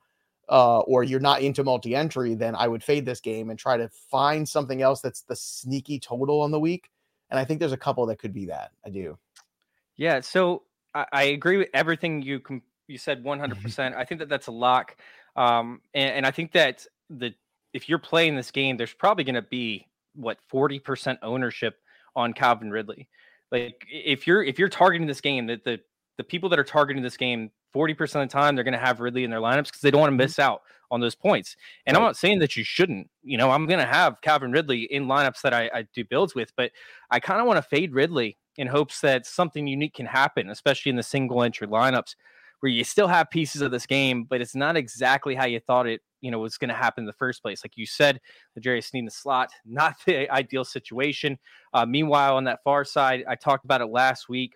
uh, 0.48 0.78
or 0.80 1.02
you're 1.02 1.20
not 1.20 1.42
into 1.42 1.64
multi-entry, 1.64 2.34
then 2.34 2.54
I 2.54 2.68
would 2.68 2.82
fade 2.82 3.04
this 3.04 3.20
game 3.20 3.50
and 3.50 3.58
try 3.58 3.76
to 3.76 3.88
find 4.10 4.48
something 4.48 4.80
else 4.80 5.00
that's 5.00 5.22
the 5.22 5.36
sneaky 5.36 5.98
total 5.98 6.40
on 6.40 6.50
the 6.50 6.60
week. 6.60 6.90
And 7.30 7.38
I 7.38 7.44
think 7.44 7.58
there's 7.58 7.72
a 7.72 7.76
couple 7.76 8.06
that 8.06 8.18
could 8.18 8.32
be 8.32 8.46
that. 8.46 8.70
I 8.84 8.90
do. 8.90 9.18
Yeah. 9.96 10.20
So 10.20 10.62
I, 10.94 11.06
I 11.12 11.22
agree 11.24 11.56
with 11.56 11.68
everything 11.74 12.22
you 12.22 12.40
com- 12.40 12.62
you 12.86 12.98
said 12.98 13.24
100. 13.24 13.60
percent 13.60 13.96
I 13.96 14.04
think 14.04 14.20
that 14.20 14.28
that's 14.28 14.46
a 14.46 14.52
lock. 14.52 14.96
Um, 15.34 15.80
and, 15.92 16.18
and 16.18 16.26
I 16.26 16.30
think 16.30 16.52
that 16.52 16.86
the 17.10 17.34
if 17.76 17.88
you're 17.88 17.98
playing 17.98 18.36
this 18.36 18.50
game, 18.50 18.76
there's 18.76 18.94
probably 18.94 19.24
going 19.24 19.34
to 19.34 19.42
be 19.42 19.86
what 20.14 20.38
40 20.48 20.78
percent 20.80 21.18
ownership 21.22 21.76
on 22.14 22.32
Calvin 22.32 22.70
Ridley. 22.70 23.08
Like 23.52 23.84
if 23.88 24.26
you're 24.26 24.42
if 24.42 24.58
you're 24.58 24.68
targeting 24.68 25.06
this 25.06 25.20
game, 25.20 25.46
that 25.46 25.64
the 25.64 25.80
the 26.16 26.24
people 26.24 26.48
that 26.48 26.58
are 26.58 26.64
targeting 26.64 27.02
this 27.02 27.16
game 27.16 27.50
40% 27.74 28.00
of 28.00 28.10
the 28.12 28.26
time 28.26 28.54
they're 28.54 28.64
going 28.64 28.72
to 28.72 28.78
have 28.78 29.00
Ridley 29.00 29.24
in 29.24 29.30
their 29.30 29.40
lineups 29.40 29.64
because 29.64 29.82
they 29.82 29.90
don't 29.90 30.00
want 30.00 30.10
to 30.10 30.14
mm-hmm. 30.14 30.24
miss 30.24 30.38
out 30.38 30.62
on 30.90 31.00
those 31.00 31.14
points. 31.14 31.56
And 31.84 31.94
right. 31.94 32.00
I'm 32.00 32.06
not 32.06 32.16
saying 32.16 32.38
that 32.38 32.56
you 32.56 32.64
shouldn't. 32.64 33.10
You 33.22 33.36
know, 33.36 33.50
I'm 33.50 33.66
going 33.66 33.80
to 33.80 33.86
have 33.86 34.20
Calvin 34.22 34.52
Ridley 34.52 34.84
in 34.84 35.06
lineups 35.06 35.42
that 35.42 35.52
I, 35.52 35.70
I 35.74 35.82
do 35.94 36.04
builds 36.04 36.34
with, 36.34 36.52
but 36.56 36.70
I 37.10 37.20
kind 37.20 37.40
of 37.40 37.46
want 37.46 37.58
to 37.58 37.62
fade 37.62 37.92
Ridley 37.92 38.38
in 38.56 38.66
hopes 38.66 39.00
that 39.02 39.26
something 39.26 39.66
unique 39.66 39.94
can 39.94 40.06
happen, 40.06 40.48
especially 40.48 40.90
in 40.90 40.96
the 40.96 41.02
single 41.02 41.42
entry 41.42 41.66
lineups 41.66 42.14
where 42.60 42.72
you 42.72 42.84
still 42.84 43.08
have 43.08 43.28
pieces 43.30 43.60
of 43.60 43.70
this 43.70 43.84
game, 43.84 44.24
but 44.24 44.40
it's 44.40 44.54
not 44.54 44.76
exactly 44.76 45.34
how 45.34 45.44
you 45.44 45.60
thought 45.60 45.86
it, 45.86 46.00
you 46.26 46.32
know, 46.32 46.40
was 46.40 46.58
going 46.58 46.68
to 46.68 46.74
happen 46.74 47.02
in 47.02 47.06
the 47.06 47.12
first 47.12 47.40
place. 47.40 47.62
Like 47.64 47.76
you 47.76 47.86
said, 47.86 48.20
the 48.56 48.60
Jerry 48.60 48.82
Sneed 48.82 49.02
in 49.02 49.04
the 49.04 49.12
slot, 49.12 49.50
not 49.64 49.94
the 50.04 50.28
ideal 50.28 50.64
situation. 50.64 51.38
Uh, 51.72 51.86
meanwhile, 51.86 52.36
on 52.36 52.44
that 52.44 52.64
far 52.64 52.84
side, 52.84 53.24
I 53.28 53.36
talked 53.36 53.64
about 53.64 53.80
it 53.80 53.86
last 53.86 54.28
week 54.28 54.54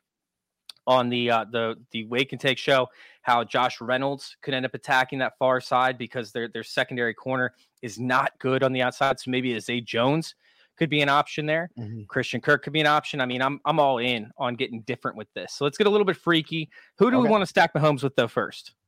on 0.87 1.09
the 1.09 1.31
uh, 1.31 1.45
the 1.53 1.77
the 1.93 2.05
Wake 2.07 2.33
and 2.33 2.41
Take 2.41 2.59
show 2.59 2.89
how 3.23 3.45
Josh 3.45 3.81
Reynolds 3.81 4.37
could 4.43 4.53
end 4.53 4.67
up 4.67 4.75
attacking 4.75 5.21
that 5.21 5.39
far 5.39 5.61
side 5.61 5.97
because 5.97 6.33
their 6.33 6.49
their 6.49 6.65
secondary 6.65 7.15
corner 7.15 7.55
is 7.83 8.01
not 8.01 8.33
good 8.41 8.65
on 8.65 8.73
the 8.73 8.83
outside. 8.83 9.21
So 9.21 9.31
maybe 9.31 9.59
Zay 9.61 9.81
Jones 9.81 10.35
could 10.77 10.91
be 10.91 11.03
an 11.03 11.09
option 11.09 11.47
there. 11.47 11.71
Mm-hmm. 11.79 12.05
Christian 12.09 12.41
Kirk 12.41 12.65
could 12.65 12.73
be 12.73 12.81
an 12.81 12.89
option. 12.89 13.21
I 13.21 13.27
mean, 13.27 13.43
I'm 13.43 13.61
I'm 13.65 13.79
all 13.79 13.99
in 13.99 14.29
on 14.39 14.57
getting 14.57 14.81
different 14.83 15.17
with 15.17 15.29
this. 15.35 15.55
So 15.55 15.65
let's 15.65 15.79
get 15.79 15.87
a 15.87 15.91
little 15.91 16.07
bit 16.07 16.17
freaky. 16.17 16.69
Who 16.99 17.13
do 17.13 17.19
okay. 17.19 17.23
we 17.23 17.29
want 17.29 17.43
to 17.43 17.47
stack 17.47 17.73
Mahomes 17.75 18.03
with 18.03 18.17
though 18.17 18.27
first? 18.27 18.73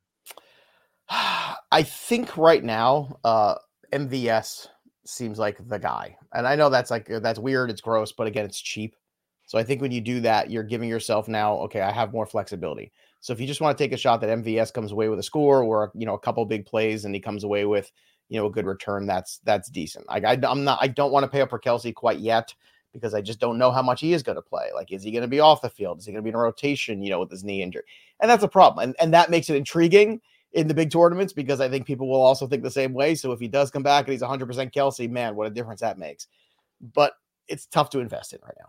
I 1.70 1.82
think 1.82 2.36
right 2.36 2.62
now, 2.62 3.18
uh, 3.24 3.56
MVS 3.92 4.68
seems 5.04 5.38
like 5.38 5.56
the 5.68 5.78
guy, 5.78 6.16
and 6.32 6.46
I 6.46 6.56
know 6.56 6.70
that's 6.70 6.90
like 6.90 7.06
that's 7.06 7.38
weird. 7.38 7.70
It's 7.70 7.80
gross, 7.80 8.12
but 8.12 8.26
again, 8.26 8.44
it's 8.44 8.60
cheap. 8.60 8.96
So 9.46 9.58
I 9.58 9.64
think 9.64 9.82
when 9.82 9.92
you 9.92 10.00
do 10.00 10.20
that, 10.20 10.50
you're 10.50 10.62
giving 10.62 10.88
yourself 10.88 11.28
now, 11.28 11.56
okay, 11.56 11.80
I 11.80 11.92
have 11.92 12.12
more 12.12 12.24
flexibility. 12.26 12.92
So 13.20 13.32
if 13.32 13.40
you 13.40 13.46
just 13.46 13.60
want 13.60 13.76
to 13.76 13.84
take 13.84 13.92
a 13.92 13.96
shot 13.96 14.20
that 14.20 14.30
MVS 14.42 14.72
comes 14.72 14.92
away 14.92 15.08
with 15.08 15.18
a 15.18 15.22
score 15.22 15.62
or 15.62 15.92
you 15.94 16.06
know 16.06 16.14
a 16.14 16.18
couple 16.18 16.44
big 16.44 16.66
plays 16.66 17.04
and 17.04 17.14
he 17.14 17.20
comes 17.20 17.44
away 17.44 17.64
with 17.66 17.90
you 18.28 18.38
know 18.38 18.46
a 18.46 18.50
good 18.50 18.66
return, 18.66 19.06
that's 19.06 19.38
that's 19.44 19.70
decent. 19.70 20.08
Like 20.08 20.24
I, 20.24 20.38
I'm 20.48 20.64
not, 20.64 20.78
I 20.80 20.88
don't 20.88 21.12
want 21.12 21.24
to 21.24 21.30
pay 21.30 21.40
up 21.40 21.50
for 21.50 21.60
Kelce 21.60 21.94
quite 21.94 22.18
yet 22.18 22.54
because 22.92 23.14
I 23.14 23.20
just 23.20 23.40
don't 23.40 23.58
know 23.58 23.70
how 23.70 23.82
much 23.82 24.00
he 24.00 24.12
is 24.12 24.22
going 24.22 24.36
to 24.36 24.42
play. 24.42 24.68
Like, 24.74 24.92
is 24.92 25.02
he 25.02 25.10
going 25.10 25.22
to 25.22 25.28
be 25.28 25.40
off 25.40 25.62
the 25.62 25.70
field? 25.70 25.98
Is 25.98 26.06
he 26.06 26.12
going 26.12 26.22
to 26.22 26.24
be 26.24 26.28
in 26.30 26.34
a 26.34 26.38
rotation? 26.38 27.02
You 27.02 27.10
know, 27.10 27.20
with 27.20 27.30
his 27.30 27.44
knee 27.44 27.62
injury, 27.62 27.84
and 28.20 28.30
that's 28.30 28.44
a 28.44 28.48
problem. 28.48 28.82
And 28.82 28.96
and 29.00 29.14
that 29.14 29.30
makes 29.30 29.50
it 29.50 29.56
intriguing 29.56 30.20
in 30.52 30.68
the 30.68 30.74
big 30.74 30.90
tournaments 30.90 31.32
because 31.32 31.60
I 31.60 31.68
think 31.68 31.86
people 31.86 32.08
will 32.08 32.20
also 32.20 32.46
think 32.46 32.62
the 32.62 32.70
same 32.70 32.92
way. 32.92 33.14
So 33.14 33.32
if 33.32 33.40
he 33.40 33.48
does 33.48 33.70
come 33.70 33.82
back 33.82 34.06
and 34.06 34.12
he's 34.12 34.22
100% 34.22 34.72
Kelce, 34.72 35.08
man, 35.10 35.34
what 35.34 35.46
a 35.46 35.50
difference 35.50 35.80
that 35.80 35.98
makes. 35.98 36.26
But 36.80 37.14
it's 37.48 37.66
tough 37.66 37.90
to 37.90 38.00
invest 38.00 38.32
in 38.32 38.38
right 38.42 38.56
now. 38.58 38.68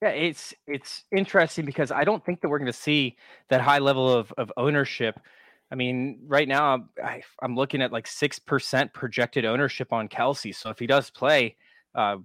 Yeah, 0.00 0.10
it's 0.10 0.54
it's 0.68 1.04
interesting 1.10 1.64
because 1.64 1.90
I 1.90 2.04
don't 2.04 2.24
think 2.24 2.40
that 2.40 2.48
we're 2.48 2.60
going 2.60 2.66
to 2.66 2.72
see 2.72 3.16
that 3.48 3.60
high 3.60 3.80
level 3.80 4.12
of 4.12 4.32
of 4.38 4.52
ownership. 4.56 5.18
I 5.72 5.74
mean, 5.74 6.20
right 6.24 6.46
now 6.46 6.86
I, 7.04 7.22
am 7.42 7.56
looking 7.56 7.82
at 7.82 7.90
like 7.92 8.06
six 8.06 8.38
percent 8.38 8.92
projected 8.92 9.44
ownership 9.44 9.92
on 9.92 10.08
Kelce. 10.08 10.54
So 10.54 10.70
if 10.70 10.78
he 10.78 10.86
does 10.86 11.10
play, 11.10 11.56
uh, 11.96 12.18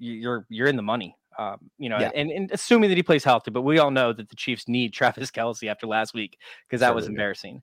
you're 0.00 0.44
you're 0.48 0.66
in 0.66 0.74
the 0.74 0.82
money. 0.82 1.16
Um, 1.38 1.70
you 1.78 1.88
know, 1.88 1.98
yeah. 1.98 2.10
and, 2.14 2.30
and 2.30 2.50
assuming 2.50 2.90
that 2.90 2.96
he 2.96 3.02
plays 3.04 3.22
healthy, 3.22 3.52
but 3.52 3.62
we 3.62 3.78
all 3.78 3.92
know 3.92 4.12
that 4.12 4.28
the 4.28 4.36
Chiefs 4.36 4.66
need 4.66 4.92
Travis 4.92 5.30
Kelce 5.30 5.70
after 5.70 5.86
last 5.86 6.12
week 6.12 6.36
because 6.66 6.80
that 6.80 6.86
Certainly. 6.86 7.00
was 7.00 7.08
embarrassing. 7.08 7.62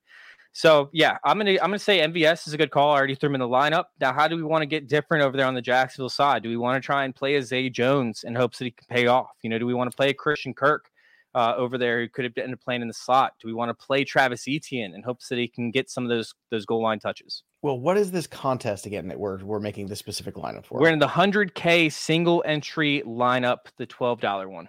So 0.57 0.89
yeah, 0.91 1.19
I'm 1.23 1.37
gonna 1.37 1.51
I'm 1.51 1.69
gonna 1.69 1.77
say 1.77 1.99
MVS 1.99 2.47
is 2.47 2.53
a 2.53 2.57
good 2.57 2.71
call. 2.71 2.89
I 2.89 2.97
already 2.97 3.13
threw 3.13 3.29
him 3.29 3.35
in 3.35 3.41
the 3.41 3.47
lineup. 3.47 3.85
Now, 4.01 4.11
how 4.11 4.27
do 4.27 4.35
we 4.35 4.41
want 4.41 4.63
to 4.63 4.65
get 4.65 4.87
different 4.87 5.23
over 5.23 5.37
there 5.37 5.45
on 5.45 5.53
the 5.53 5.61
Jacksonville 5.61 6.09
side? 6.09 6.41
Do 6.41 6.49
we 6.49 6.57
want 6.57 6.81
to 6.81 6.83
try 6.83 7.05
and 7.05 7.13
play 7.13 7.35
a 7.35 7.43
Zay 7.43 7.69
Jones 7.69 8.23
in 8.23 8.33
hopes 8.33 8.57
that 8.57 8.65
he 8.65 8.71
can 8.71 8.87
pay 8.89 9.05
off? 9.05 9.29
You 9.43 9.51
know, 9.51 9.59
do 9.59 9.67
we 9.67 9.75
want 9.75 9.91
to 9.91 9.95
play 9.95 10.09
a 10.09 10.15
Christian 10.15 10.55
Kirk 10.55 10.89
uh, 11.35 11.53
over 11.55 11.77
there 11.77 11.99
who 11.99 12.09
could 12.09 12.25
have 12.25 12.33
ended 12.37 12.53
up 12.53 12.61
playing 12.61 12.81
in 12.81 12.87
the 12.87 12.95
slot? 12.95 13.33
Do 13.39 13.47
we 13.47 13.53
want 13.53 13.69
to 13.69 13.75
play 13.75 14.03
Travis 14.03 14.47
Etienne 14.47 14.95
in 14.95 15.03
hopes 15.03 15.27
that 15.29 15.37
he 15.37 15.47
can 15.47 15.69
get 15.69 15.91
some 15.91 16.03
of 16.03 16.09
those 16.09 16.33
those 16.49 16.65
goal 16.65 16.81
line 16.81 16.97
touches? 16.97 17.43
Well, 17.61 17.79
what 17.79 17.95
is 17.95 18.09
this 18.09 18.25
contest 18.25 18.87
again 18.87 19.07
that 19.09 19.19
we're 19.19 19.37
we're 19.45 19.59
making 19.59 19.85
this 19.85 19.99
specific 19.99 20.33
lineup 20.33 20.65
for? 20.65 20.79
We're 20.79 20.89
in 20.89 20.97
the 20.97 21.07
hundred 21.07 21.53
K 21.53 21.87
single 21.87 22.43
entry 22.47 23.03
lineup, 23.05 23.67
the 23.77 23.85
twelve 23.85 24.21
dollar 24.21 24.49
one. 24.49 24.67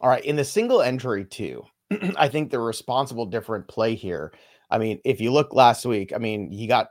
All 0.00 0.10
right, 0.10 0.24
in 0.24 0.34
the 0.34 0.44
single 0.44 0.82
entry 0.82 1.24
too. 1.24 1.64
I 2.16 2.26
think 2.26 2.50
the 2.50 2.58
responsible 2.58 3.26
different 3.26 3.68
play 3.68 3.94
here 3.94 4.32
I 4.70 4.78
mean, 4.78 5.00
if 5.04 5.20
you 5.20 5.32
look 5.32 5.54
last 5.54 5.84
week, 5.84 6.12
I 6.14 6.18
mean, 6.18 6.50
he 6.50 6.66
got 6.66 6.88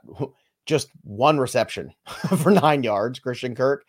just 0.66 0.88
one 1.02 1.38
reception 1.38 1.92
for 2.38 2.50
nine 2.50 2.82
yards, 2.82 3.18
Christian 3.18 3.54
Kirk. 3.54 3.84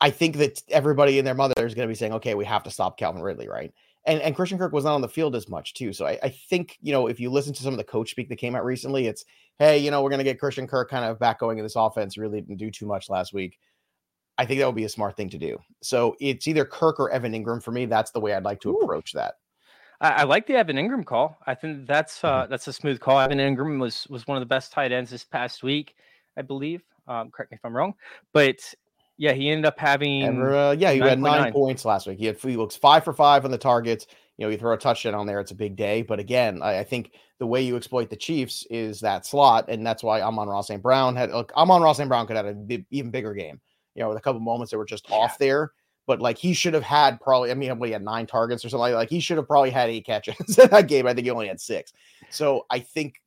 I 0.00 0.10
think 0.10 0.36
that 0.38 0.62
everybody 0.68 1.18
and 1.18 1.26
their 1.26 1.34
mother 1.34 1.54
is 1.58 1.74
going 1.74 1.86
to 1.86 1.92
be 1.92 1.96
saying, 1.96 2.14
okay, 2.14 2.34
we 2.34 2.44
have 2.44 2.64
to 2.64 2.70
stop 2.70 2.98
Calvin 2.98 3.22
Ridley, 3.22 3.48
right? 3.48 3.72
And 4.04 4.20
and 4.20 4.34
Christian 4.34 4.58
Kirk 4.58 4.72
was 4.72 4.84
not 4.84 4.94
on 4.94 5.00
the 5.00 5.08
field 5.08 5.34
as 5.34 5.48
much 5.48 5.74
too. 5.74 5.92
So 5.92 6.06
I, 6.06 6.18
I 6.22 6.28
think, 6.28 6.76
you 6.80 6.92
know, 6.92 7.08
if 7.08 7.20
you 7.20 7.30
listen 7.30 7.52
to 7.54 7.62
some 7.62 7.72
of 7.72 7.78
the 7.78 7.84
coach 7.84 8.10
speak 8.10 8.28
that 8.28 8.36
came 8.36 8.54
out 8.54 8.64
recently, 8.64 9.06
it's 9.06 9.24
hey, 9.58 9.78
you 9.78 9.90
know, 9.90 10.02
we're 10.02 10.10
going 10.10 10.18
to 10.18 10.24
get 10.24 10.38
Christian 10.38 10.66
Kirk 10.66 10.90
kind 10.90 11.04
of 11.04 11.18
back 11.18 11.40
going 11.40 11.58
in 11.58 11.64
this 11.64 11.76
offense. 11.76 12.16
Really 12.16 12.40
didn't 12.40 12.58
do 12.58 12.70
too 12.70 12.86
much 12.86 13.08
last 13.08 13.32
week. 13.32 13.58
I 14.38 14.44
think 14.44 14.60
that 14.60 14.66
would 14.66 14.76
be 14.76 14.84
a 14.84 14.88
smart 14.88 15.16
thing 15.16 15.30
to 15.30 15.38
do. 15.38 15.58
So 15.82 16.14
it's 16.20 16.46
either 16.46 16.64
Kirk 16.64 17.00
or 17.00 17.10
Evan 17.10 17.32
Engram 17.32 17.62
for 17.62 17.72
me. 17.72 17.86
That's 17.86 18.10
the 18.10 18.20
way 18.20 18.34
I'd 18.34 18.44
like 18.44 18.60
to 18.60 18.70
Ooh. 18.70 18.78
approach 18.80 19.12
that. 19.12 19.34
I, 20.00 20.10
I, 20.10 20.22
like 20.24 20.46
the 20.46 20.54
Evan 20.54 20.76
Engram 20.76 21.04
call. 21.04 21.38
I 21.46 21.54
think 21.54 21.86
that's 21.86 22.22
uh, 22.22 22.42
mm-hmm. 22.42 22.50
that's 22.50 22.68
a 22.68 22.72
smooth 22.72 23.00
call. 23.00 23.18
Evan 23.20 23.38
Engram 23.38 23.80
was 23.80 24.06
was 24.08 24.26
one 24.26 24.36
of 24.36 24.40
the 24.40 24.46
best 24.46 24.72
tight 24.72 24.92
ends 24.92 25.10
this 25.10 25.24
past 25.24 25.62
week, 25.62 25.94
I 26.36 26.42
believe. 26.42 26.82
Um, 27.08 27.30
correct 27.30 27.52
me 27.52 27.56
if 27.56 27.64
I'm 27.64 27.74
wrong, 27.74 27.94
but 28.32 28.58
yeah, 29.18 29.32
he 29.32 29.50
ended 29.50 29.64
up 29.64 29.78
having. 29.78 30.22
And, 30.22 30.42
uh, 30.42 30.74
yeah, 30.78 30.92
he 30.92 31.00
9. 31.00 31.08
had 31.08 31.20
nine 31.20 31.42
9. 31.42 31.52
points 31.52 31.84
last 31.84 32.06
week. 32.06 32.18
He 32.18 32.26
had 32.26 32.38
he 32.38 32.56
looks 32.56 32.76
five 32.76 33.04
for 33.04 33.12
five 33.12 33.44
on 33.44 33.50
the 33.50 33.58
targets. 33.58 34.06
You 34.36 34.44
know, 34.44 34.50
you 34.50 34.58
throw 34.58 34.74
a 34.74 34.78
touchdown 34.78 35.14
on 35.14 35.26
there, 35.26 35.40
it's 35.40 35.52
a 35.52 35.56
big 35.56 35.76
day. 35.76 36.02
But 36.02 36.18
again, 36.18 36.60
I, 36.62 36.80
I 36.80 36.84
think 36.84 37.12
the 37.38 37.46
way 37.46 37.62
you 37.62 37.76
exploit 37.76 38.10
the 38.10 38.16
Chiefs 38.16 38.66
is 38.68 39.00
that 39.00 39.24
slot, 39.24 39.66
and 39.68 39.86
that's 39.86 40.02
why 40.02 40.20
Amon-Ra 40.20 40.60
St. 40.60 40.82
Brown 40.82 41.16
had. 41.16 41.30
Look, 41.30 41.52
Amon-Ra 41.56 41.94
St. 41.94 42.08
Brown 42.08 42.26
could 42.26 42.36
have 42.36 42.44
had 42.44 42.56
an 42.56 42.86
even 42.90 43.10
bigger 43.10 43.32
game. 43.32 43.60
You 43.94 44.02
know, 44.02 44.10
with 44.10 44.18
a 44.18 44.20
couple 44.20 44.40
moments 44.40 44.72
that 44.72 44.78
were 44.78 44.84
just 44.84 45.08
yeah. 45.08 45.16
off 45.16 45.38
there 45.38 45.72
but 46.06 46.20
like 46.20 46.38
he 46.38 46.54
should 46.54 46.74
have 46.74 46.82
had 46.84 47.20
probably, 47.20 47.50
I 47.50 47.54
mean, 47.54 47.76
he 47.82 47.90
had 47.90 48.02
nine 48.02 48.26
targets 48.26 48.64
or 48.64 48.68
something 48.68 48.80
like, 48.80 48.94
like 48.94 49.10
he 49.10 49.20
should 49.20 49.36
have 49.36 49.48
probably 49.48 49.70
had 49.70 49.90
eight 49.90 50.06
catches 50.06 50.36
in 50.58 50.68
that 50.70 50.88
game. 50.88 51.06
I 51.06 51.14
think 51.14 51.26
he 51.26 51.30
only 51.30 51.48
had 51.48 51.60
six. 51.60 51.92
So 52.30 52.64
I 52.70 52.78
think 52.78 53.20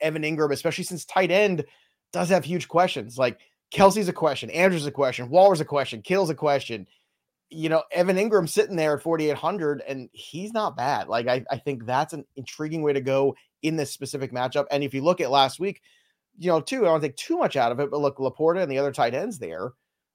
Evan 0.00 0.22
Engram, 0.22 0.52
especially 0.52 0.84
since 0.84 1.04
tight 1.04 1.30
end 1.30 1.64
does 2.12 2.30
have 2.30 2.44
huge 2.44 2.68
questions. 2.68 3.18
Like 3.18 3.38
Kelce's 3.72 4.08
a 4.08 4.12
question, 4.12 4.50
Andrews 4.50 4.86
a 4.86 4.90
question, 4.90 5.28
Waller's 5.28 5.60
a 5.60 5.64
question, 5.64 6.02
Kittle's 6.02 6.30
a 6.30 6.34
question. 6.34 6.86
You 7.50 7.68
know, 7.68 7.82
Evan 7.92 8.16
Ingram 8.16 8.46
sitting 8.46 8.76
there 8.76 8.96
at 8.96 9.02
4,800 9.02 9.82
and 9.86 10.08
he's 10.12 10.54
not 10.54 10.74
bad. 10.74 11.08
Like, 11.08 11.28
I, 11.28 11.44
I 11.50 11.58
think 11.58 11.84
that's 11.84 12.14
an 12.14 12.24
intriguing 12.34 12.80
way 12.80 12.94
to 12.94 13.02
go 13.02 13.36
in 13.60 13.76
this 13.76 13.92
specific 13.92 14.32
matchup. 14.32 14.64
And 14.70 14.82
if 14.82 14.94
you 14.94 15.02
look 15.02 15.20
at 15.20 15.30
last 15.30 15.60
week, 15.60 15.82
you 16.38 16.48
know, 16.48 16.62
too, 16.62 16.86
I 16.86 16.88
don't 16.88 17.02
think 17.02 17.16
too 17.16 17.36
much 17.36 17.56
out 17.56 17.70
of 17.70 17.78
it, 17.78 17.90
but 17.90 18.00
look, 18.00 18.16
LaPorta 18.16 18.62
and 18.62 18.72
the 18.72 18.78
other 18.78 18.90
tight 18.90 19.12
ends 19.12 19.38
there 19.38 19.72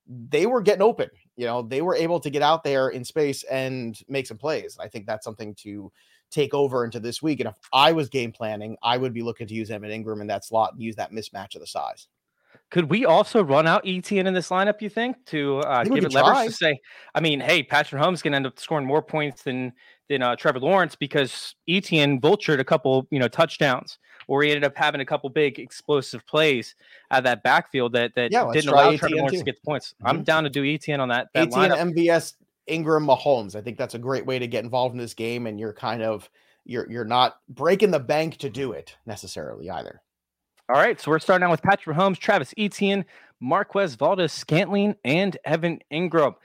they 0.08 0.46
were 0.46 0.62
getting 0.62 0.82
open. 0.82 1.10
You 1.36 1.46
know, 1.46 1.62
they 1.62 1.82
were 1.82 1.96
able 1.96 2.20
to 2.20 2.30
get 2.30 2.42
out 2.42 2.64
there 2.64 2.90
in 2.90 3.04
space 3.04 3.44
and 3.44 4.00
make 4.08 4.28
some 4.28 4.38
plays. 4.38 4.78
I 4.80 4.88
think 4.88 5.06
that's 5.06 5.24
something 5.24 5.54
to 5.56 5.92
take 6.30 6.54
over 6.54 6.84
into 6.84 7.00
this 7.00 7.22
week. 7.22 7.40
And 7.40 7.50
if 7.50 7.56
I 7.72 7.92
was 7.92 8.10
game 8.10 8.32
planning, 8.32 8.78
I 8.84 8.98
would 8.98 9.14
be 9.14 9.22
looking 9.22 9.48
to 9.48 9.54
use 9.54 9.70
Evan 9.70 9.92
Engram 9.92 10.22
in 10.22 10.28
that 10.28 10.46
slot 10.46 10.74
and 10.74 10.82
use 10.82 10.96
that 10.96 11.12
mismatch 11.12 11.56
of 11.56 11.62
the 11.62 11.68
size. 11.68 12.08
Could 12.70 12.90
we 12.90 13.06
also 13.06 13.44
run 13.44 13.66
out 13.66 13.86
ETN 13.86 14.26
in 14.26 14.34
this 14.34 14.50
lineup? 14.50 14.82
You 14.82 14.90
think 14.90 15.24
to 15.28 15.60
uh, 15.60 15.84
give 15.86 16.04
it 16.04 16.14
leverage 16.14 16.34
try. 16.34 16.48
to 16.48 16.52
say? 16.52 16.80
I 17.16 17.22
mean, 17.22 17.40
hey, 17.40 17.64
Patrick 17.64 18.02
Mahomes 18.02 18.22
can 18.22 18.34
end 18.34 18.46
up 18.46 18.60
scoring 18.60 18.86
more 18.86 19.02
points 19.02 19.44
than 19.44 19.72
than 20.10 20.22
uh, 20.22 20.36
Trevor 20.36 20.60
Lawrence 20.60 20.96
because 20.96 21.56
ETN 21.70 22.20
vultured 22.20 22.60
a 22.60 22.64
couple, 22.64 23.08
you 23.10 23.20
know, 23.20 23.28
touchdowns, 23.28 24.00
or 24.28 24.44
he 24.44 24.50
ended 24.52 24.64
up 24.64 24.76
having 24.76 25.02
a 25.02 25.06
couple 25.06 25.30
big 25.30 25.60
explosive 25.60 26.26
plays 26.28 26.76
at 27.12 27.24
that 27.24 27.44
backfield 27.44 27.94
that 27.94 28.14
that 28.16 28.32
yeah, 28.32 28.50
didn't 28.52 28.70
allow 28.70 28.96
Trevor 28.96 29.16
Lawrence 29.16 29.32
too. 29.34 29.40
to 29.40 29.44
get 29.44 29.56
the 29.56 29.66
points. 29.66 29.96
Mm-hmm. 29.96 30.08
I'm 30.08 30.24
down 30.24 30.44
to 30.44 30.50
do 30.50 30.64
ETN 30.64 31.00
on 31.00 31.10
that. 31.10 31.30
that 31.34 31.50
ETN 31.50 31.70
lineup. 31.70 31.94
MVS 31.94 32.34
Engram 32.70 33.08
Mahomes. 33.08 33.56
I 33.56 33.62
think 33.62 33.78
that's 33.78 33.96
a 33.96 34.00
great 34.00 34.26
way 34.26 34.40
to 34.40 34.48
get 34.48 34.64
involved 34.64 34.94
in 34.94 35.00
this 35.00 35.14
game, 35.14 35.48
and 35.48 35.60
you're 35.60 35.74
kind 35.74 36.04
of 36.04 36.30
you're 36.66 36.90
you're 36.90 37.06
not 37.06 37.38
breaking 37.50 37.92
the 37.92 38.00
bank 38.00 38.38
to 38.38 38.50
do 38.50 38.74
it 38.74 38.96
necessarily 39.06 39.70
either. 39.70 40.02
All 40.70 40.76
right, 40.76 41.00
so 41.00 41.12
we're 41.12 41.20
starting 41.20 41.46
out 41.46 41.52
with 41.52 41.62
Patrick 41.62 41.96
Mahomes, 41.96 42.18
Travis 42.18 42.54
Etienne, 42.58 43.06
Marquez 43.40 43.96
Valdes-Scantling, 43.96 44.96
and 45.06 45.38
Evan 45.46 45.80
Engram. 45.94 46.36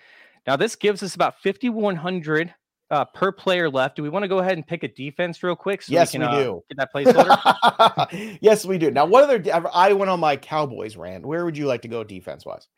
Now 0.46 0.54
this 0.54 0.76
gives 0.76 1.02
us 1.02 1.16
about 1.16 1.42
5100 1.42 2.54
uh, 2.92 3.06
per 3.06 3.32
player 3.32 3.70
left. 3.70 3.96
Do 3.96 4.02
we 4.02 4.10
want 4.10 4.22
to 4.22 4.28
go 4.28 4.38
ahead 4.38 4.52
and 4.52 4.66
pick 4.66 4.84
a 4.84 4.88
defense 4.88 5.42
real 5.42 5.56
quick? 5.56 5.82
So 5.82 5.92
yes, 5.92 6.12
we, 6.12 6.20
can, 6.20 6.30
we 6.30 6.36
uh, 6.36 6.42
do. 6.44 6.64
Get 6.68 6.76
that 6.78 6.92
placeholder. 6.94 8.38
yes, 8.40 8.64
we 8.64 8.78
do. 8.78 8.90
Now, 8.90 9.06
what 9.06 9.24
other? 9.24 9.42
I 9.72 9.92
went 9.94 10.10
on 10.10 10.20
my 10.20 10.36
Cowboys 10.36 10.96
rant. 10.96 11.26
Where 11.26 11.44
would 11.44 11.56
you 11.56 11.66
like 11.66 11.82
to 11.82 11.88
go 11.88 12.04
defense 12.04 12.44
wise? 12.44 12.68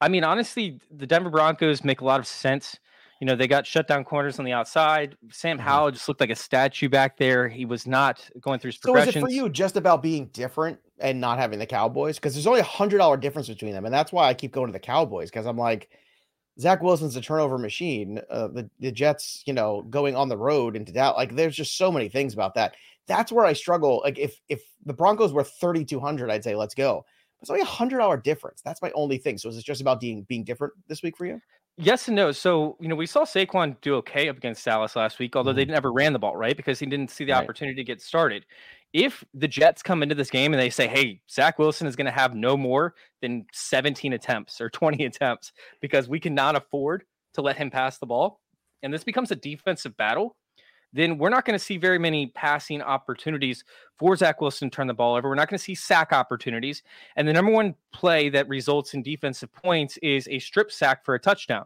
I 0.00 0.08
mean, 0.08 0.24
honestly, 0.24 0.80
the 0.90 1.06
Denver 1.06 1.30
Broncos 1.30 1.84
make 1.84 2.00
a 2.00 2.04
lot 2.04 2.18
of 2.18 2.26
sense. 2.26 2.76
You 3.20 3.26
know, 3.26 3.36
they 3.36 3.46
got 3.46 3.64
shut 3.64 3.86
down 3.86 4.02
corners 4.02 4.40
on 4.40 4.44
the 4.44 4.52
outside. 4.52 5.16
Sam 5.30 5.56
mm-hmm. 5.56 5.64
Howell 5.64 5.92
just 5.92 6.08
looked 6.08 6.20
like 6.20 6.30
a 6.30 6.36
statue 6.36 6.88
back 6.88 7.16
there. 7.16 7.48
He 7.48 7.64
was 7.64 7.86
not 7.86 8.28
going 8.40 8.58
through 8.58 8.70
his 8.70 8.80
so 8.80 8.92
progressions. 8.92 9.14
So 9.14 9.18
is 9.18 9.22
it 9.22 9.26
for 9.26 9.30
you 9.44 9.48
just 9.48 9.76
about 9.76 10.02
being 10.02 10.26
different 10.32 10.80
and 10.98 11.20
not 11.20 11.38
having 11.38 11.60
the 11.60 11.66
Cowboys? 11.66 12.16
Because 12.16 12.34
there's 12.34 12.48
only 12.48 12.58
a 12.58 12.64
hundred 12.64 12.98
dollar 12.98 13.16
difference 13.16 13.46
between 13.46 13.74
them, 13.74 13.84
and 13.84 13.94
that's 13.94 14.12
why 14.12 14.26
I 14.26 14.34
keep 14.34 14.50
going 14.50 14.66
to 14.66 14.72
the 14.72 14.80
Cowboys 14.80 15.30
because 15.30 15.46
I'm 15.46 15.56
like, 15.56 15.88
Zach 16.60 16.82
Wilson's 16.82 17.16
a 17.16 17.20
turnover 17.20 17.58
machine. 17.58 18.20
Uh, 18.30 18.48
the 18.48 18.70
the 18.80 18.92
Jets, 18.92 19.42
you 19.46 19.52
know, 19.52 19.82
going 19.90 20.14
on 20.14 20.28
the 20.28 20.36
road 20.36 20.76
into 20.76 20.92
doubt. 20.92 21.16
Like, 21.16 21.34
there's 21.34 21.56
just 21.56 21.76
so 21.76 21.90
many 21.90 22.08
things 22.08 22.34
about 22.34 22.54
that. 22.54 22.74
That's 23.06 23.32
where 23.32 23.44
I 23.44 23.52
struggle. 23.52 24.00
Like, 24.04 24.18
if 24.18 24.40
if 24.48 24.62
the 24.84 24.92
Broncos 24.92 25.32
were 25.32 25.44
3,200, 25.44 26.30
I'd 26.30 26.44
say 26.44 26.54
let's 26.54 26.74
go. 26.74 27.04
It's 27.40 27.50
only 27.50 27.62
a 27.62 27.66
hundred 27.66 27.98
dollar 27.98 28.16
difference. 28.16 28.62
That's 28.62 28.82
my 28.82 28.92
only 28.94 29.18
thing. 29.18 29.38
So 29.38 29.48
is 29.48 29.58
it 29.58 29.64
just 29.64 29.80
about 29.80 30.00
being 30.00 30.22
being 30.24 30.44
different 30.44 30.74
this 30.88 31.02
week 31.02 31.16
for 31.16 31.26
you? 31.26 31.40
Yes 31.78 32.06
and 32.06 32.14
no. 32.14 32.32
So, 32.32 32.76
you 32.80 32.88
know, 32.88 32.94
we 32.94 33.06
saw 33.06 33.24
Saquon 33.24 33.80
do 33.80 33.94
okay 33.96 34.28
up 34.28 34.36
against 34.36 34.64
Dallas 34.64 34.94
last 34.94 35.18
week, 35.18 35.34
although 35.34 35.50
mm-hmm. 35.50 35.56
they 35.56 35.64
never 35.64 35.90
ran 35.90 36.12
the 36.12 36.18
ball, 36.18 36.36
right? 36.36 36.56
Because 36.56 36.78
he 36.78 36.86
didn't 36.86 37.10
see 37.10 37.24
the 37.24 37.32
right. 37.32 37.42
opportunity 37.42 37.76
to 37.76 37.84
get 37.84 38.02
started. 38.02 38.44
If 38.92 39.24
the 39.32 39.48
Jets 39.48 39.82
come 39.82 40.02
into 40.02 40.14
this 40.14 40.30
game 40.30 40.52
and 40.52 40.60
they 40.60 40.70
say, 40.70 40.86
hey, 40.86 41.22
Zach 41.30 41.58
Wilson 41.58 41.86
is 41.86 41.96
going 41.96 42.06
to 42.06 42.12
have 42.12 42.34
no 42.34 42.56
more 42.56 42.94
than 43.20 43.46
17 43.52 44.12
attempts 44.12 44.60
or 44.60 44.68
20 44.68 45.04
attempts 45.06 45.52
because 45.80 46.08
we 46.08 46.20
cannot 46.20 46.56
afford 46.56 47.04
to 47.34 47.42
let 47.42 47.56
him 47.56 47.70
pass 47.70 47.98
the 47.98 48.06
ball, 48.06 48.40
and 48.82 48.92
this 48.92 49.04
becomes 49.04 49.30
a 49.30 49.36
defensive 49.36 49.96
battle, 49.96 50.36
then 50.92 51.16
we're 51.16 51.30
not 51.30 51.44
going 51.44 51.58
to 51.58 51.64
see 51.64 51.78
very 51.78 51.98
many 51.98 52.26
passing 52.28 52.82
opportunities 52.82 53.64
for 53.98 54.14
Zach 54.16 54.40
Wilson 54.40 54.68
to 54.68 54.74
turn 54.74 54.86
the 54.86 54.94
ball 54.94 55.14
over. 55.14 55.28
We're 55.28 55.34
not 55.34 55.48
going 55.48 55.58
to 55.58 55.64
see 55.64 55.74
sack 55.74 56.12
opportunities. 56.12 56.82
And 57.16 57.26
the 57.26 57.32
number 57.32 57.50
one 57.50 57.74
play 57.92 58.28
that 58.28 58.48
results 58.48 58.92
in 58.92 59.02
defensive 59.02 59.52
points 59.52 59.96
is 60.02 60.28
a 60.28 60.38
strip 60.38 60.70
sack 60.70 61.04
for 61.04 61.14
a 61.14 61.18
touchdown. 61.18 61.64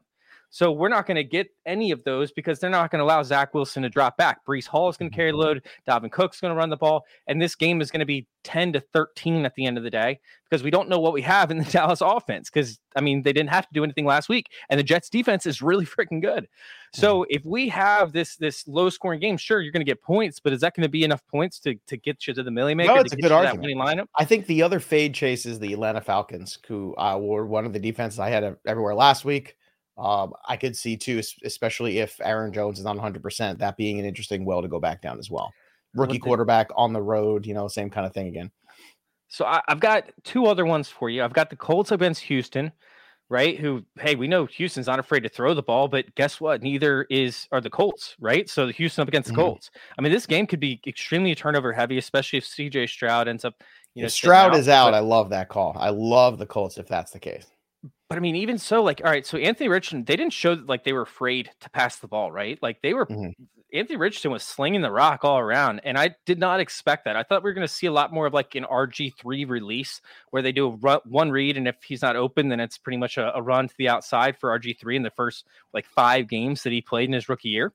So 0.56 0.72
we're 0.72 0.88
not 0.88 1.04
going 1.04 1.16
to 1.16 1.22
get 1.22 1.48
any 1.66 1.90
of 1.90 2.02
those 2.04 2.32
because 2.32 2.58
they're 2.58 2.70
not 2.70 2.90
going 2.90 3.00
to 3.00 3.04
allow 3.04 3.22
Zach 3.22 3.52
Wilson 3.52 3.82
to 3.82 3.90
drop 3.90 4.16
back. 4.16 4.42
Breece 4.46 4.66
Hall 4.66 4.88
is 4.88 4.96
going 4.96 5.10
to 5.10 5.14
carry 5.14 5.30
the 5.30 5.36
load. 5.36 5.62
Dalvin 5.86 6.10
Cook's 6.10 6.40
going 6.40 6.50
to 6.50 6.56
run 6.56 6.70
the 6.70 6.78
ball. 6.78 7.04
And 7.26 7.42
this 7.42 7.54
game 7.54 7.82
is 7.82 7.90
going 7.90 8.00
to 8.00 8.06
be 8.06 8.26
10 8.44 8.72
to 8.72 8.80
13 8.80 9.44
at 9.44 9.54
the 9.54 9.66
end 9.66 9.76
of 9.76 9.84
the 9.84 9.90
day 9.90 10.18
because 10.48 10.62
we 10.62 10.70
don't 10.70 10.88
know 10.88 10.98
what 10.98 11.12
we 11.12 11.20
have 11.20 11.50
in 11.50 11.58
the 11.58 11.64
Dallas 11.70 12.00
offense. 12.00 12.48
Because, 12.48 12.78
I 12.96 13.02
mean, 13.02 13.20
they 13.20 13.34
didn't 13.34 13.50
have 13.50 13.68
to 13.68 13.74
do 13.74 13.84
anything 13.84 14.06
last 14.06 14.30
week. 14.30 14.46
And 14.70 14.80
the 14.80 14.82
Jets 14.82 15.10
defense 15.10 15.44
is 15.44 15.60
really 15.60 15.84
freaking 15.98 16.22
good. 16.22 16.48
So 16.94 17.16
mm-hmm. 17.18 17.36
if 17.36 17.44
we 17.44 17.68
have 17.68 18.12
this 18.12 18.36
this 18.36 18.66
low 18.66 18.88
scoring 18.88 19.20
game, 19.20 19.36
sure, 19.36 19.60
you're 19.60 19.72
going 19.72 19.84
to 19.84 19.90
get 19.90 20.00
points, 20.00 20.40
but 20.40 20.54
is 20.54 20.62
that 20.62 20.74
going 20.74 20.84
to 20.84 20.88
be 20.88 21.04
enough 21.04 21.20
points 21.30 21.60
to, 21.60 21.74
to 21.86 21.98
get 21.98 22.26
you 22.26 22.32
to 22.32 22.42
the 22.42 22.50
Milly 22.50 22.74
Maker? 22.74 22.94
No, 22.94 23.00
it's 23.00 23.12
a 23.12 23.16
good 23.16 23.30
argument. 23.30 23.76
lineup? 23.76 24.06
I 24.18 24.24
think 24.24 24.46
the 24.46 24.62
other 24.62 24.80
fade 24.80 25.12
chase 25.12 25.44
is 25.44 25.58
the 25.58 25.74
Atlanta 25.74 26.00
Falcons, 26.00 26.58
who 26.66 26.96
uh, 26.96 27.18
were 27.20 27.44
one 27.44 27.66
of 27.66 27.74
the 27.74 27.78
defenses 27.78 28.18
I 28.18 28.30
had 28.30 28.56
everywhere 28.64 28.94
last 28.94 29.26
week. 29.26 29.54
Um, 29.98 30.34
I 30.46 30.56
could 30.56 30.76
see 30.76 30.96
too, 30.96 31.22
especially 31.44 31.98
if 31.98 32.20
Aaron 32.22 32.52
Jones 32.52 32.78
is 32.78 32.84
not 32.84 32.96
100, 32.96 33.22
percent 33.22 33.58
that 33.60 33.76
being 33.76 33.98
an 33.98 34.04
interesting 34.04 34.44
well 34.44 34.62
to 34.62 34.68
go 34.68 34.78
back 34.78 35.00
down 35.00 35.18
as 35.18 35.30
well. 35.30 35.52
Rookie 35.94 36.18
quarterback 36.18 36.68
on 36.76 36.92
the 36.92 37.00
road, 37.00 37.46
you 37.46 37.54
know, 37.54 37.68
same 37.68 37.88
kind 37.88 38.06
of 38.06 38.12
thing 38.12 38.28
again. 38.28 38.50
So 39.28 39.44
I, 39.44 39.62
have 39.68 39.80
got 39.80 40.10
two 40.24 40.46
other 40.46 40.64
ones 40.64 40.88
for 40.88 41.10
you. 41.10 41.24
I've 41.24 41.32
got 41.32 41.50
the 41.50 41.56
Colts 41.56 41.90
against 41.90 42.22
Houston, 42.22 42.70
right? 43.28 43.58
Who, 43.58 43.82
hey, 43.98 44.14
we 44.14 44.28
know 44.28 44.46
Houston's 44.46 44.86
not 44.86 44.98
afraid 44.98 45.20
to 45.24 45.28
throw 45.28 45.54
the 45.54 45.62
ball, 45.62 45.88
but 45.88 46.14
guess 46.14 46.40
what? 46.40 46.62
Neither 46.62 47.06
is 47.10 47.48
are 47.50 47.60
the 47.60 47.70
Colts, 47.70 48.14
right? 48.20 48.48
So 48.48 48.66
the 48.66 48.72
Houston 48.72 49.02
up 49.02 49.08
against 49.08 49.28
the 49.28 49.32
mm-hmm. 49.32 49.42
Colts. 49.42 49.70
I 49.98 50.02
mean, 50.02 50.12
this 50.12 50.26
game 50.26 50.46
could 50.46 50.60
be 50.60 50.80
extremely 50.86 51.34
turnover 51.34 51.72
heavy, 51.72 51.98
especially 51.98 52.38
if 52.38 52.44
CJ 52.44 52.88
Stroud 52.88 53.26
ends 53.26 53.44
up. 53.44 53.62
You 53.94 54.02
know, 54.02 54.08
Stroud 54.08 54.52
out, 54.52 54.58
is 54.58 54.68
out. 54.68 54.90
But, 54.90 54.94
I 54.94 55.00
love 55.00 55.30
that 55.30 55.48
call. 55.48 55.74
I 55.78 55.88
love 55.88 56.38
the 56.38 56.46
Colts 56.46 56.78
if 56.78 56.86
that's 56.86 57.12
the 57.12 57.18
case. 57.18 57.46
But 58.08 58.18
I 58.18 58.20
mean, 58.20 58.36
even 58.36 58.58
so, 58.58 58.82
like, 58.82 59.00
all 59.04 59.10
right, 59.10 59.26
so 59.26 59.36
Anthony 59.36 59.68
Richardson, 59.68 60.04
they 60.04 60.16
didn't 60.16 60.32
show 60.32 60.54
that 60.54 60.68
like 60.68 60.84
they 60.84 60.92
were 60.92 61.02
afraid 61.02 61.50
to 61.60 61.70
pass 61.70 61.96
the 61.96 62.06
ball, 62.06 62.30
right? 62.30 62.58
Like 62.62 62.80
they 62.82 62.94
were 62.94 63.06
mm-hmm. 63.06 63.42
Anthony 63.72 63.96
Richardson 63.96 64.30
was 64.30 64.44
slinging 64.44 64.80
the 64.80 64.92
rock 64.92 65.24
all 65.24 65.38
around, 65.38 65.80
and 65.82 65.98
I 65.98 66.14
did 66.24 66.38
not 66.38 66.60
expect 66.60 67.04
that. 67.04 67.16
I 67.16 67.24
thought 67.24 67.42
we 67.42 67.50
were 67.50 67.54
going 67.54 67.66
to 67.66 67.72
see 67.72 67.88
a 67.88 67.92
lot 67.92 68.12
more 68.12 68.26
of 68.26 68.32
like 68.32 68.54
an 68.54 68.64
RG 68.64 69.14
three 69.16 69.44
release 69.44 70.00
where 70.30 70.40
they 70.40 70.52
do 70.52 70.70
run, 70.70 71.00
one 71.04 71.32
read, 71.32 71.56
and 71.56 71.66
if 71.66 71.82
he's 71.82 72.02
not 72.02 72.14
open, 72.14 72.48
then 72.48 72.60
it's 72.60 72.78
pretty 72.78 72.96
much 72.96 73.18
a, 73.18 73.36
a 73.36 73.42
run 73.42 73.68
to 73.68 73.74
the 73.76 73.88
outside 73.88 74.38
for 74.38 74.56
RG 74.56 74.78
three 74.78 74.96
in 74.96 75.02
the 75.02 75.10
first 75.10 75.46
like 75.74 75.86
five 75.86 76.28
games 76.28 76.62
that 76.62 76.72
he 76.72 76.80
played 76.80 77.08
in 77.08 77.12
his 77.12 77.28
rookie 77.28 77.48
year. 77.48 77.72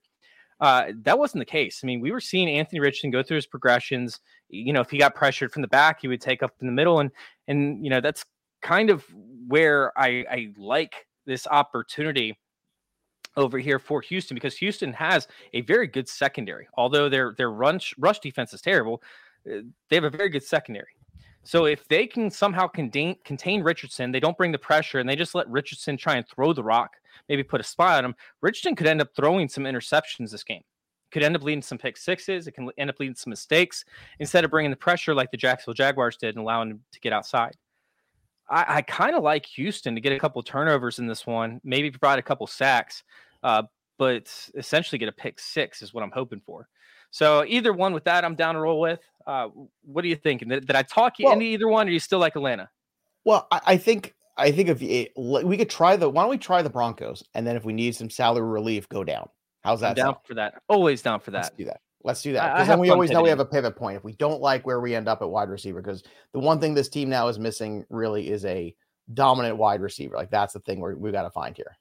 Uh, 0.60 0.92
that 1.02 1.18
wasn't 1.18 1.40
the 1.40 1.44
case. 1.44 1.80
I 1.82 1.86
mean, 1.86 2.00
we 2.00 2.10
were 2.10 2.20
seeing 2.20 2.48
Anthony 2.48 2.80
Richardson 2.80 3.10
go 3.10 3.22
through 3.22 3.36
his 3.36 3.46
progressions. 3.46 4.20
You 4.48 4.72
know, 4.72 4.80
if 4.80 4.90
he 4.90 4.98
got 4.98 5.14
pressured 5.14 5.52
from 5.52 5.62
the 5.62 5.68
back, 5.68 6.00
he 6.00 6.08
would 6.08 6.20
take 6.20 6.42
up 6.42 6.54
in 6.60 6.66
the 6.66 6.72
middle, 6.72 7.00
and 7.00 7.10
and 7.48 7.84
you 7.84 7.90
know 7.90 8.00
that's 8.00 8.24
kind 8.62 8.88
of 8.88 9.04
where 9.48 9.96
I, 9.98 10.24
I 10.30 10.52
like 10.56 11.06
this 11.26 11.46
opportunity 11.46 12.38
over 13.36 13.58
here 13.58 13.78
for 13.78 14.00
Houston 14.02 14.34
because 14.34 14.56
Houston 14.58 14.92
has 14.92 15.28
a 15.54 15.62
very 15.62 15.86
good 15.86 16.08
secondary. 16.08 16.68
Although 16.74 17.08
their 17.08 17.34
their 17.36 17.50
rush 17.50 17.94
rush 17.98 18.20
defense 18.20 18.52
is 18.52 18.60
terrible, 18.60 19.02
uh, 19.50 19.58
they 19.88 19.96
have 19.96 20.04
a 20.04 20.10
very 20.10 20.28
good 20.28 20.42
secondary. 20.42 20.94
So 21.44 21.64
if 21.64 21.86
they 21.88 22.06
can 22.06 22.30
somehow 22.30 22.66
contain 22.68 23.16
contain 23.24 23.62
Richardson, 23.62 24.12
they 24.12 24.20
don't 24.20 24.36
bring 24.36 24.52
the 24.52 24.58
pressure 24.58 25.00
and 25.00 25.08
they 25.08 25.16
just 25.16 25.34
let 25.34 25.48
Richardson 25.48 25.96
try 25.96 26.16
and 26.16 26.26
throw 26.28 26.52
the 26.52 26.62
rock, 26.62 26.92
maybe 27.28 27.42
put 27.42 27.60
a 27.60 27.64
spy 27.64 27.96
on 27.96 28.04
him. 28.04 28.14
Richardson 28.42 28.76
could 28.76 28.86
end 28.86 29.00
up 29.00 29.08
throwing 29.16 29.48
some 29.48 29.64
interceptions 29.64 30.30
this 30.30 30.44
game. 30.44 30.62
Could 31.10 31.22
end 31.22 31.36
up 31.36 31.42
leading 31.42 31.62
some 31.62 31.78
pick 31.78 31.96
sixes. 31.96 32.46
It 32.46 32.52
can 32.52 32.70
end 32.78 32.90
up 32.90 32.98
leading 33.00 33.14
some 33.14 33.30
mistakes 33.30 33.84
instead 34.18 34.44
of 34.44 34.50
bringing 34.50 34.70
the 34.70 34.76
pressure 34.76 35.14
like 35.14 35.30
the 35.30 35.36
Jacksonville 35.36 35.74
Jaguars 35.74 36.16
did 36.16 36.36
and 36.36 36.38
allowing 36.38 36.70
him 36.70 36.80
to 36.92 37.00
get 37.00 37.12
outside. 37.12 37.54
I, 38.52 38.76
I 38.76 38.82
kind 38.82 39.16
of 39.16 39.22
like 39.22 39.46
Houston 39.46 39.94
to 39.94 40.00
get 40.00 40.12
a 40.12 40.18
couple 40.18 40.42
turnovers 40.42 40.98
in 40.98 41.06
this 41.06 41.26
one, 41.26 41.60
maybe 41.64 41.90
provide 41.90 42.18
a 42.18 42.22
couple 42.22 42.46
sacks, 42.46 43.02
uh, 43.42 43.62
but 43.98 44.32
essentially 44.54 44.98
get 44.98 45.08
a 45.08 45.12
pick 45.12 45.40
six 45.40 45.80
is 45.80 45.94
what 45.94 46.04
I'm 46.04 46.10
hoping 46.10 46.40
for. 46.44 46.68
So 47.10 47.44
either 47.46 47.72
one 47.72 47.94
with 47.94 48.04
that, 48.04 48.24
I'm 48.24 48.34
down 48.34 48.54
to 48.54 48.60
roll 48.60 48.80
with. 48.80 49.00
Uh, 49.26 49.48
what 49.82 50.04
are 50.04 50.08
you 50.08 50.16
thinking? 50.16 50.48
Did, 50.48 50.66
did 50.66 50.76
I 50.76 50.82
talk 50.82 51.18
you 51.18 51.26
well, 51.26 51.34
into 51.34 51.46
either 51.46 51.68
one, 51.68 51.88
or 51.88 51.90
you 51.90 52.00
still 52.00 52.18
like 52.18 52.36
Atlanta? 52.36 52.68
Well, 53.24 53.46
I, 53.50 53.60
I 53.66 53.76
think 53.76 54.14
I 54.36 54.50
think 54.50 54.68
if 54.68 54.80
we 55.16 55.56
could 55.56 55.70
try 55.70 55.96
the 55.96 56.08
why 56.08 56.22
don't 56.22 56.30
we 56.30 56.38
try 56.38 56.62
the 56.62 56.70
Broncos, 56.70 57.22
and 57.34 57.46
then 57.46 57.56
if 57.56 57.64
we 57.64 57.72
need 57.72 57.94
some 57.94 58.10
salary 58.10 58.48
relief, 58.48 58.88
go 58.88 59.04
down. 59.04 59.28
How's 59.62 59.80
that? 59.80 59.90
I'm 59.90 59.94
down 59.94 60.06
sound? 60.06 60.16
for 60.24 60.34
that. 60.34 60.54
Always 60.68 61.02
down 61.02 61.20
for 61.20 61.30
that. 61.30 61.44
Let's 61.44 61.56
do 61.56 61.64
that. 61.66 61.80
Let's 62.04 62.22
do 62.22 62.32
that 62.32 62.54
because 62.54 62.68
then 62.68 62.78
we 62.78 62.90
always 62.90 63.10
know 63.10 63.22
we 63.22 63.28
have 63.28 63.40
a 63.40 63.44
pivot 63.44 63.76
point. 63.76 63.96
If 63.96 64.04
we 64.04 64.14
don't 64.14 64.40
like 64.40 64.66
where 64.66 64.80
we 64.80 64.94
end 64.94 65.08
up 65.08 65.22
at 65.22 65.30
wide 65.30 65.48
receiver, 65.48 65.80
because 65.80 66.02
the 66.32 66.40
one 66.40 66.60
thing 66.60 66.74
this 66.74 66.88
team 66.88 67.08
now 67.08 67.28
is 67.28 67.38
missing 67.38 67.84
really 67.90 68.30
is 68.30 68.44
a 68.44 68.74
dominant 69.14 69.56
wide 69.56 69.80
receiver. 69.80 70.16
Like 70.16 70.30
that's 70.30 70.52
the 70.52 70.60
thing 70.60 70.80
we 70.80 70.94
we 70.94 71.12
got 71.12 71.22
to 71.22 71.30
find 71.30 71.56
here. 71.56 71.76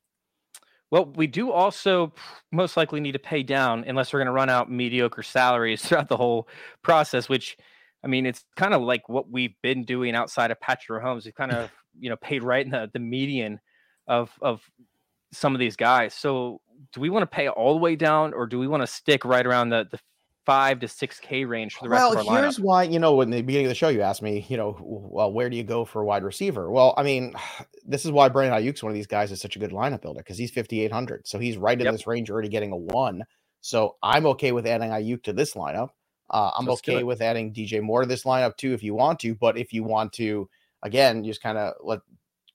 Well, 0.92 1.06
we 1.06 1.26
do 1.26 1.52
also 1.52 2.14
most 2.52 2.76
likely 2.76 3.00
need 3.00 3.14
to 3.14 3.20
pay 3.20 3.44
down 3.44 3.86
unless 3.88 4.12
we're 4.12 4.20
going 4.20 4.28
to 4.28 4.34
run 4.34 4.50
out 4.50 4.70
mediocre 4.70 5.24
salaries 5.24 5.82
throughout 5.86 6.10
the 6.10 6.18
whole 6.18 6.48
process. 6.84 7.30
Which, 7.30 7.58
I 8.04 8.08
mean, 8.08 8.26
it's 8.26 8.46
kind 8.56 8.74
of 8.74 8.82
like 8.82 9.10
what 9.10 9.30
we've 9.30 9.56
been 9.64 9.86
doing 9.86 10.16
outside 10.16 10.52
of 10.52 10.60
Patrick 10.60 11.04
Mahomes. 11.04 11.26
We've 11.26 11.36
kind 11.36 11.52
of 11.52 11.72
you 12.00 12.10
know 12.10 12.18
paid 12.18 12.44
right 12.44 12.66
in 12.66 12.72
the 12.72 12.90
the 12.94 13.00
median 13.00 13.60
of 14.08 14.32
of 14.42 14.62
some 15.34 15.56
of 15.56 15.60
these 15.60 15.76
guys. 15.76 16.14
So 16.14 16.62
do 16.94 17.02
we 17.02 17.10
want 17.10 17.24
to 17.24 17.28
pay 17.36 17.48
all 17.48 17.74
the 17.74 17.80
way 17.80 17.96
down 17.96 18.34
or 18.34 18.48
do 18.48 18.60
we 18.60 18.68
want 18.68 18.82
to 18.82 18.88
stick 18.88 19.24
right 19.24 19.46
around 19.46 19.70
the, 19.70 19.88
the 19.90 20.00
five 20.46 20.80
to 20.80 20.88
six 20.88 21.20
K 21.20 21.46
range 21.46 21.76
for 21.76 21.86
the 21.86 21.90
rest 21.90 22.02
well, 22.02 22.12
of 22.14 22.18
our 22.18 22.24
lineup. 22.24 22.42
here's 22.42 22.60
why, 22.60 22.84
you 22.84 23.00
know, 23.00 23.22
in 23.22 23.30
the 23.30 23.42
beginning 23.42 23.68
of 23.68 23.70
the 23.70 23.76
show, 23.76 23.90
you 23.90 24.02
asked 24.02 24.22
me, 24.22 24.46
you 24.50 24.58
know, 24.58 24.78
well, 24.82 25.32
where 25.32 25.50
do 25.50 25.58
you 25.58 25.64
go 25.64 25.86
for 25.86 26.02
a 26.02 26.06
wide 26.06 26.24
receiver? 26.24 26.72
Well, 26.72 26.94
I 26.98 27.04
mean, 27.04 27.34
this 27.86 28.06
is 28.06 28.12
why 28.12 28.30
Brandon 28.30 28.60
Aiyuk's 28.60 28.84
one 28.84 28.92
of 28.92 28.96
these 28.96 29.08
guys 29.08 29.32
is 29.32 29.42
such 29.42 29.56
a 29.56 29.60
good 29.60 29.72
lineup 29.72 30.02
builder 30.02 30.20
because 30.20 30.38
he's 30.38 30.52
5,800. 30.52 31.28
So 31.28 31.40
he's 31.40 31.58
right 31.58 31.78
in 31.78 31.86
Yep. 31.86 31.94
this 31.94 32.08
range 32.08 32.30
already 32.30 32.50
getting 32.50 32.72
a 32.72 32.78
one. 32.78 33.24
So 33.62 33.98
I'm 34.02 34.26
okay 34.28 34.52
with 34.52 34.66
adding 34.66 34.90
Aiyuk 34.90 35.24
to 35.24 35.34
this 35.34 35.54
lineup. 35.54 35.90
Uh, 36.30 36.52
I'm 36.58 36.66
Let's 36.66 36.80
okay 36.82 37.04
with 37.04 37.22
adding 37.22 37.54
DJ 37.54 37.82
Moore 37.82 38.02
to 38.02 38.08
this 38.08 38.24
lineup 38.24 38.58
too 38.58 38.74
if 38.74 38.82
you 38.82 38.96
want 38.96 39.20
to. 39.20 39.36
But 39.36 39.58
if 39.58 39.74
you 39.74 39.84
want 39.84 40.14
to, 40.14 40.50
again, 40.82 41.24
just 41.24 41.44
kind 41.44 41.58
of 41.58 41.74
let 41.84 42.00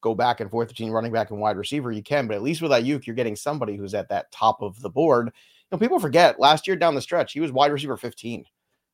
go 0.01 0.15
back 0.15 0.41
and 0.41 0.51
forth 0.51 0.69
between 0.69 0.91
running 0.91 1.13
back 1.13 1.31
and 1.31 1.41
wide 1.41 1.57
receiver, 1.57 1.93
you 1.93 2.03
can. 2.03 2.27
But 2.27 2.37
at 2.37 2.43
least 2.43 2.63
with 2.63 2.71
Aiyuk, 2.71 3.07
you're 3.07 3.17
getting 3.17 3.37
somebody 3.37 3.77
who's 3.77 3.95
at 3.95 4.09
that 4.09 4.33
top 4.33 4.63
of 4.63 4.81
the 4.81 4.91
board. 4.91 5.33
You 5.71 5.77
know, 5.77 5.79
people 5.79 5.99
forget 5.99 6.39
last 6.39 6.67
year 6.67 6.77
down 6.77 6.95
the 6.95 7.03
stretch, 7.03 7.33
he 7.33 7.41
was 7.41 7.53
wide 7.53 7.73
receiver 7.73 7.97
15 7.97 8.45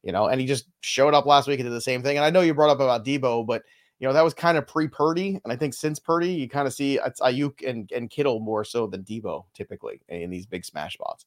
you 0.03 0.13
know, 0.13 0.27
and 0.27 0.41
he 0.41 0.47
just 0.47 0.67
showed 0.81 1.15
up 1.15 1.27
last 1.27 1.49
week 1.49 1.61
and 1.61 1.67
did 1.69 1.75
the 1.75 1.81
same 1.81 2.03
thing. 2.03 2.17
And 2.17 2.25
I 2.25 2.31
know 2.31 2.41
you 2.41 2.55
brought 2.55 2.71
up 2.71 2.81
about 2.81 3.05
Deebo, 3.05 3.47
but 3.47 3.63
you 3.99 4.09
know 4.09 4.15
that 4.15 4.25
was 4.25 4.35
kind 4.35 4.59
of 4.59 4.67
pre 4.67 4.89
Purdy, 4.89 5.41
and 5.45 5.53
I 5.53 5.57
think 5.57 5.75
since 5.75 6.01
Purdy, 6.01 6.33
you 6.33 6.49
kind 6.49 6.67
of 6.67 6.75
see 6.75 6.99
it's 6.99 7.21
Aiyuk 7.21 7.69
and, 7.69 7.91
and 7.93 8.11
Kittle 8.11 8.41
more 8.41 8.65
so 8.65 8.89
than 8.89 9.05
Deebo 9.05 9.45
typically 9.55 10.01
in 10.09 10.29
these 10.29 10.45
big 10.45 10.65
smash 10.65 10.95
spots. 10.95 11.25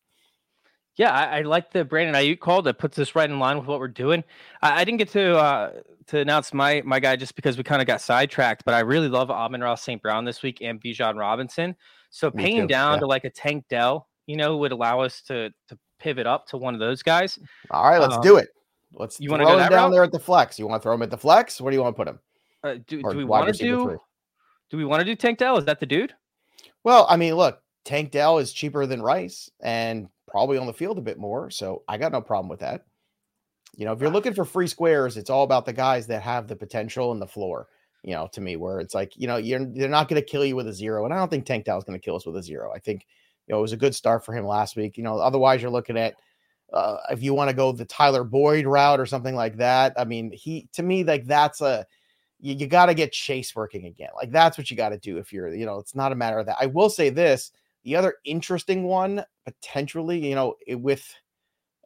Yeah, 0.97 1.11
I, 1.11 1.39
I 1.39 1.41
like 1.43 1.71
the 1.71 1.85
Brandon 1.85 2.15
Aiyuk 2.15 2.39
call 2.39 2.61
that 2.63 2.77
puts 2.77 2.99
us 2.99 3.15
right 3.15 3.29
in 3.29 3.39
line 3.39 3.57
with 3.57 3.67
what 3.67 3.79
we're 3.79 3.87
doing. 3.87 4.25
I, 4.61 4.81
I 4.81 4.83
didn't 4.83 4.97
get 4.97 5.09
to 5.11 5.37
uh, 5.37 5.71
to 6.07 6.19
announce 6.19 6.53
my 6.53 6.81
my 6.83 6.99
guy 6.99 7.15
just 7.15 7.37
because 7.37 7.57
we 7.57 7.63
kind 7.63 7.81
of 7.81 7.87
got 7.87 8.01
sidetracked, 8.01 8.65
but 8.65 8.73
I 8.73 8.81
really 8.81 9.07
love 9.07 9.31
Amon-Ra 9.31 9.75
St. 9.75 10.01
Brown 10.01 10.25
this 10.25 10.43
week 10.43 10.57
and 10.61 10.81
Bijan 10.81 11.17
Robinson. 11.17 11.77
So 12.09 12.29
Me 12.33 12.43
paying 12.43 12.61
too, 12.63 12.67
down 12.67 12.95
yeah. 12.95 12.99
to 12.99 13.05
like 13.07 13.23
a 13.23 13.29
Tank 13.29 13.65
Dell, 13.69 14.09
you 14.27 14.37
know, 14.37 14.57
would 14.57 14.71
allow 14.71 15.01
us 15.01 15.21
to 15.23 15.49
to 15.69 15.77
pivot 15.99 16.27
up 16.27 16.47
to 16.47 16.57
one 16.57 16.73
of 16.73 16.79
those 16.79 17.01
guys. 17.01 17.39
All 17.71 17.89
right, 17.89 17.99
let's 17.99 18.15
Um, 18.15 18.21
do 18.21 18.37
it. 18.37 18.49
Let's 18.93 19.19
you 19.19 19.29
throw 19.29 19.37
wanna 19.37 19.49
go 19.49 19.59
down 19.69 19.71
route? 19.71 19.91
there 19.91 20.03
at 20.03 20.11
the 20.11 20.19
flex. 20.19 20.57
You 20.59 20.67
want 20.67 20.81
to 20.81 20.83
throw 20.83 20.93
him 20.93 21.01
at 21.01 21.09
the 21.11 21.17
flex? 21.17 21.59
Where 21.59 21.71
do 21.71 21.75
you 21.77 21.81
want 21.83 21.95
to 21.95 21.97
put 21.97 22.07
him? 22.07 22.19
Uh, 22.63 22.75
do, 22.87 23.01
do 23.01 23.17
we 23.17 23.23
want 23.25 23.53
to 23.53 23.63
do? 23.63 23.83
three? 23.83 23.97
Do 24.69 24.77
we 24.77 24.85
want 24.85 25.01
to 25.01 25.05
do 25.05 25.15
Tank 25.15 25.37
Dell? 25.37 25.57
Is 25.57 25.65
that 25.65 25.79
the 25.79 25.85
dude? 25.85 26.13
Well, 26.83 27.05
I 27.09 27.17
mean, 27.17 27.35
look, 27.35 27.61
Tank 27.83 28.11
Dell 28.11 28.37
is 28.39 28.51
cheaper 28.53 28.85
than 28.85 29.01
Rice 29.01 29.49
and 29.61 30.07
probably 30.27 30.57
on 30.57 30.65
the 30.67 30.73
field 30.73 30.97
a 30.97 31.01
bit 31.01 31.17
more. 31.19 31.49
So 31.49 31.83
I 31.87 31.97
got 31.97 32.11
no 32.11 32.21
problem 32.21 32.49
with 32.49 32.59
that. 32.61 32.85
You 33.77 33.85
know, 33.85 33.91
if 33.93 33.99
you're 33.99 34.09
looking 34.09 34.33
for 34.33 34.45
free 34.45 34.67
squares, 34.67 35.17
it's 35.17 35.29
all 35.29 35.43
about 35.43 35.65
the 35.65 35.73
guys 35.73 36.07
that 36.07 36.21
have 36.21 36.47
the 36.47 36.55
potential 36.55 37.11
and 37.11 37.21
the 37.21 37.27
floor. 37.27 37.67
You 38.03 38.13
know, 38.13 38.29
to 38.33 38.41
me, 38.41 38.55
where 38.55 38.79
it's 38.79 38.93
like, 38.93 39.13
you 39.15 39.27
know, 39.27 39.37
you're 39.37 39.65
they're 39.65 39.89
not 39.89 40.07
going 40.07 40.21
to 40.21 40.27
kill 40.27 40.45
you 40.45 40.55
with 40.55 40.67
a 40.67 40.73
zero, 40.73 41.05
and 41.05 41.13
I 41.13 41.17
don't 41.17 41.29
think 41.29 41.45
Tank 41.45 41.65
Dell 41.65 41.77
is 41.77 41.83
going 41.83 41.99
to 41.99 42.03
kill 42.03 42.15
us 42.15 42.25
with 42.25 42.37
a 42.37 42.43
zero. 42.43 42.71
I 42.73 42.79
think, 42.79 43.05
you 43.47 43.53
know, 43.53 43.59
it 43.59 43.61
was 43.61 43.73
a 43.73 43.77
good 43.77 43.95
start 43.95 44.25
for 44.25 44.33
him 44.33 44.45
last 44.45 44.75
week. 44.75 44.97
You 44.97 45.03
know, 45.03 45.17
otherwise 45.17 45.61
you're 45.61 45.71
looking 45.71 45.97
at 45.97 46.15
uh, 46.73 46.97
if 47.11 47.21
you 47.21 47.33
want 47.33 47.49
to 47.49 47.55
go 47.55 47.71
the 47.71 47.85
Tyler 47.85 48.23
Boyd 48.23 48.65
route 48.65 48.99
or 48.99 49.05
something 49.05 49.35
like 49.35 49.57
that. 49.57 49.93
I 49.97 50.03
mean, 50.05 50.31
he 50.31 50.67
to 50.73 50.83
me 50.83 51.03
like 51.03 51.25
that's 51.25 51.61
a 51.61 51.85
you, 52.39 52.55
you 52.55 52.67
got 52.67 52.87
to 52.87 52.93
get 52.93 53.11
Chase 53.11 53.55
working 53.55 53.85
again. 53.85 54.09
Like 54.15 54.31
that's 54.31 54.57
what 54.57 54.69
you 54.69 54.77
got 54.77 54.89
to 54.89 54.97
do 54.97 55.17
if 55.17 55.31
you're, 55.31 55.53
you 55.53 55.65
know, 55.65 55.79
it's 55.79 55.95
not 55.95 56.11
a 56.11 56.15
matter 56.15 56.39
of 56.39 56.45
that. 56.47 56.57
I 56.59 56.65
will 56.65 56.89
say 56.89 57.09
this: 57.09 57.51
the 57.83 57.95
other 57.95 58.15
interesting 58.25 58.83
one 58.83 59.23
potentially, 59.45 60.27
you 60.27 60.35
know, 60.35 60.55
it- 60.67 60.75
with 60.75 61.05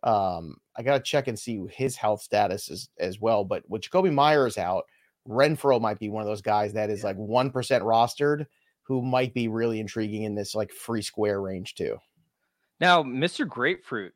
um, 0.03 0.57
I 0.77 0.83
got 0.83 0.93
to 0.93 1.03
check 1.03 1.27
and 1.27 1.37
see 1.37 1.61
his 1.71 1.95
health 1.95 2.21
status 2.21 2.69
as 2.71 2.89
as 2.99 3.19
well. 3.19 3.43
But 3.43 3.69
with 3.69 3.81
Jakobi 3.81 4.13
Meyers 4.13 4.57
out, 4.57 4.85
Renfrow 5.27 5.81
might 5.81 5.99
be 5.99 6.09
one 6.09 6.21
of 6.21 6.27
those 6.27 6.41
guys 6.41 6.73
that 6.73 6.89
is 6.89 7.03
like 7.03 7.17
one 7.17 7.51
percent 7.51 7.83
rostered, 7.83 8.45
who 8.89 9.03
might 9.03 9.33
be 9.35 9.47
really 9.47 9.79
intriguing 9.79 10.23
in 10.23 10.35
this 10.35 10.55
like 10.55 10.73
free 10.73 11.03
square 11.03 11.39
range 11.39 11.75
too. 11.75 11.95
Now, 12.81 13.03
Mr. 13.03 13.47
Grapefruit 13.47 14.13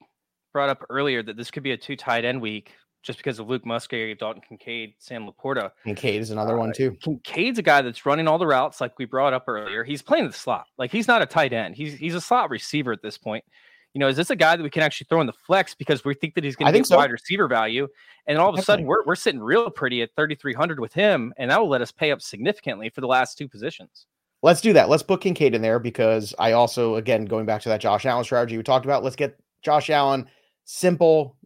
brought 0.51 0.69
up 0.69 0.84
earlier 0.89 1.21
that 1.24 1.38
this 1.38 1.51
could 1.51 1.63
be 1.63 1.71
a 1.71 1.78
two 1.78 1.95
tight 1.95 2.26
end 2.26 2.41
week 2.41 2.74
just 3.03 3.19
because 3.19 3.38
of 3.38 3.47
Luke 3.47 3.65
Musgrave, 3.65 4.17
Dalton 4.17 4.41
Kincaid, 4.47 4.95
Sam 4.97 5.30
LaPorta. 5.30 5.71
Kincaid 5.84 6.21
is 6.21 6.32
another 6.32 6.57
one 6.57 6.69
Uh, 6.69 6.74
too. 6.74 6.97
Kincaid's 7.01 7.59
a 7.59 7.61
guy 7.61 7.82
that's 7.82 8.05
running 8.05 8.28
all 8.28 8.39
the 8.39 8.47
routes, 8.47 8.82
like 8.82 8.97
we 8.97 9.05
brought 9.05 9.34
up 9.34 9.43
earlier. 9.47 9.84
He's 9.84 10.01
playing 10.01 10.26
the 10.26 10.34
slot. 10.34 10.65
Like 10.78 10.91
he's 10.91 11.07
not 11.07 11.21
a 11.21 11.26
tight 11.28 11.53
end. 11.53 11.76
He's 11.76 11.93
he's 11.93 12.15
a 12.15 12.21
slot 12.21 12.49
receiver 12.49 12.91
at 12.91 13.03
this 13.03 13.17
point. 13.17 13.45
You 13.93 13.99
know, 13.99 14.07
is 14.07 14.17
this 14.17 14.32
a 14.32 14.36
guy 14.36 14.55
that 14.55 14.63
we 14.63 14.71
can 14.71 14.82
actually 14.82 15.05
throw 15.07 15.21
in 15.21 15.28
the 15.28 15.34
flex 15.45 15.76
because 15.76 16.03
we 16.03 16.15
think 16.15 16.34
that 16.34 16.43
he's 16.43 16.55
going 16.55 16.71
to 16.71 16.80
get 16.80 16.88
so. 16.88 16.97
wide 16.97 17.11
receiver 17.11 17.47
value, 17.47 17.88
and 18.26 18.39
all 18.39 18.51
of 18.51 18.57
a 18.57 18.63
sudden 18.63 18.86
we're 18.86 19.03
we're 19.05 19.13
sitting 19.15 19.39
real 19.39 19.69
pretty 19.69 20.01
at 20.01 20.09
thirty 20.15 20.34
three 20.34 20.53
hundred 20.53 20.80
with 20.80 20.93
him, 20.93 21.32
and 21.38 21.51
that 21.51 21.61
will 21.61 21.69
let 21.69 21.82
us 21.82 21.91
pay 21.91 22.09
up 22.09 22.19
significantly 22.19 22.89
for 22.89 23.01
the 23.01 23.07
last 23.07 23.38
two 23.38 23.47
positions. 23.47 24.07
Let's 24.43 24.59
do 24.59 24.73
that. 24.73 24.89
Let's 24.89 25.03
put 25.03 25.21
Kincaid 25.21 25.55
in 25.55 25.61
there 25.61 25.79
because 25.79 26.35
I 26.37 26.51
also, 26.51 26.95
again, 26.95 27.23
going 27.23 27.45
back 27.45 27.61
to 27.61 27.69
that 27.69 27.79
Josh 27.79 28.05
Allen 28.05 28.25
strategy 28.25 28.57
we 28.57 28.63
talked 28.63 28.85
about, 28.85 29.01
let's 29.01 29.15
get 29.15 29.39
Josh 29.63 29.89
Allen 29.89 30.27
simple 30.65 31.37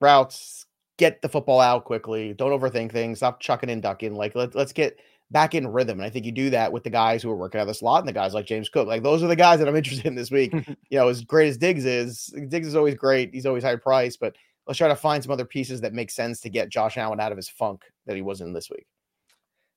routes, 0.00 0.64
get 0.96 1.20
the 1.22 1.28
football 1.28 1.60
out 1.60 1.84
quickly. 1.84 2.34
Don't 2.34 2.58
overthink 2.58 2.92
things. 2.92 3.18
Stop 3.18 3.40
chucking 3.40 3.68
and 3.68 3.82
ducking. 3.82 4.14
Like 4.14 4.36
let, 4.36 4.54
let's 4.54 4.72
get 4.72 4.96
back 5.32 5.56
in 5.56 5.66
rhythm. 5.66 5.98
And 5.98 6.06
I 6.06 6.10
think 6.10 6.24
you 6.24 6.30
do 6.30 6.48
that 6.50 6.72
with 6.72 6.84
the 6.84 6.90
guys 6.90 7.20
who 7.20 7.30
are 7.32 7.36
working 7.36 7.58
out 7.58 7.62
of 7.62 7.68
the 7.68 7.74
slot 7.74 8.00
and 8.00 8.08
the 8.08 8.12
guys 8.12 8.32
like 8.32 8.46
James 8.46 8.68
Cook. 8.68 8.86
Like 8.86 9.02
those 9.02 9.24
are 9.24 9.28
the 9.28 9.34
guys 9.34 9.58
that 9.58 9.66
I'm 9.66 9.76
interested 9.76 10.06
in 10.06 10.14
this 10.14 10.30
week. 10.30 10.52
you 10.88 10.98
know, 10.98 11.08
as 11.08 11.24
great 11.24 11.48
as 11.48 11.58
Diggs 11.58 11.84
is, 11.84 12.32
Diggs 12.48 12.68
is 12.68 12.76
always 12.76 12.94
great. 12.94 13.34
He's 13.34 13.46
always 13.46 13.64
high 13.64 13.74
price, 13.74 14.16
but 14.16 14.36
let's 14.68 14.78
try 14.78 14.86
to 14.86 14.94
find 14.94 15.20
some 15.20 15.32
other 15.32 15.44
pieces 15.44 15.80
that 15.80 15.94
make 15.94 16.12
sense 16.12 16.40
to 16.42 16.48
get 16.48 16.68
Josh 16.68 16.96
Allen 16.96 17.18
out 17.18 17.32
of 17.32 17.36
his 17.38 17.48
funk 17.48 17.82
that 18.06 18.14
he 18.14 18.22
was 18.22 18.40
in 18.40 18.52
this 18.52 18.70
week. 18.70 18.86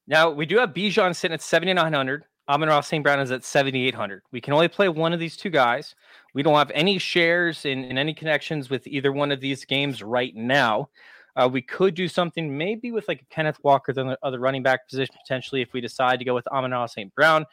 Now 0.05 0.30
we 0.30 0.45
do 0.45 0.57
have 0.57 0.70
Bijan 0.70 1.15
sitting 1.15 1.34
at 1.34 1.41
7,900. 1.41 2.26
Amon-Ra 2.50 2.82
St. 2.82 3.04
Brown 3.04 3.20
is 3.20 3.32
at 3.32 3.43
7,800. 3.43 4.24
We 4.32 4.41
can 4.41 4.54
only 4.54 4.68
play 4.68 4.89
one 4.89 5.14
of 5.14 5.20
these 5.20 5.38
two 5.38 5.52
guys. 5.52 5.93
We 6.34 6.41
don't 6.41 6.56
have 6.56 6.72
any 6.74 6.97
shares 6.97 7.66
in, 7.66 7.84
in 7.86 7.97
any 7.97 8.14
connections 8.14 8.72
with 8.72 8.88
either 8.88 9.12
one 9.12 9.32
of 9.32 9.39
these 9.39 9.64
games 9.66 10.02
right 10.02 10.36
now. 10.36 10.89
Uh, 11.36 11.47
we 11.47 11.62
could 11.62 11.93
do 11.93 12.08
something 12.08 12.58
maybe 12.58 12.91
with 12.91 13.08
like 13.08 13.24
Kenneth 13.30 13.60
Walker, 13.64 13.93
the 13.93 14.18
other 14.24 14.39
running 14.39 14.64
back 14.64 14.89
position 14.89 15.16
potentially 15.22 15.62
if 15.62 15.74
we 15.74 15.80
decide 15.80 16.18
to 16.20 16.26
go 16.26 16.34
with 16.34 16.47
Amon-Ra 16.47 16.88
St. 16.88 17.14
Brown. 17.14 17.45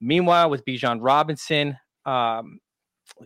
Meanwhile, 0.00 0.50
with 0.50 0.64
Bijan 0.64 0.98
Robinson, 1.00 1.78
um, 2.04 2.58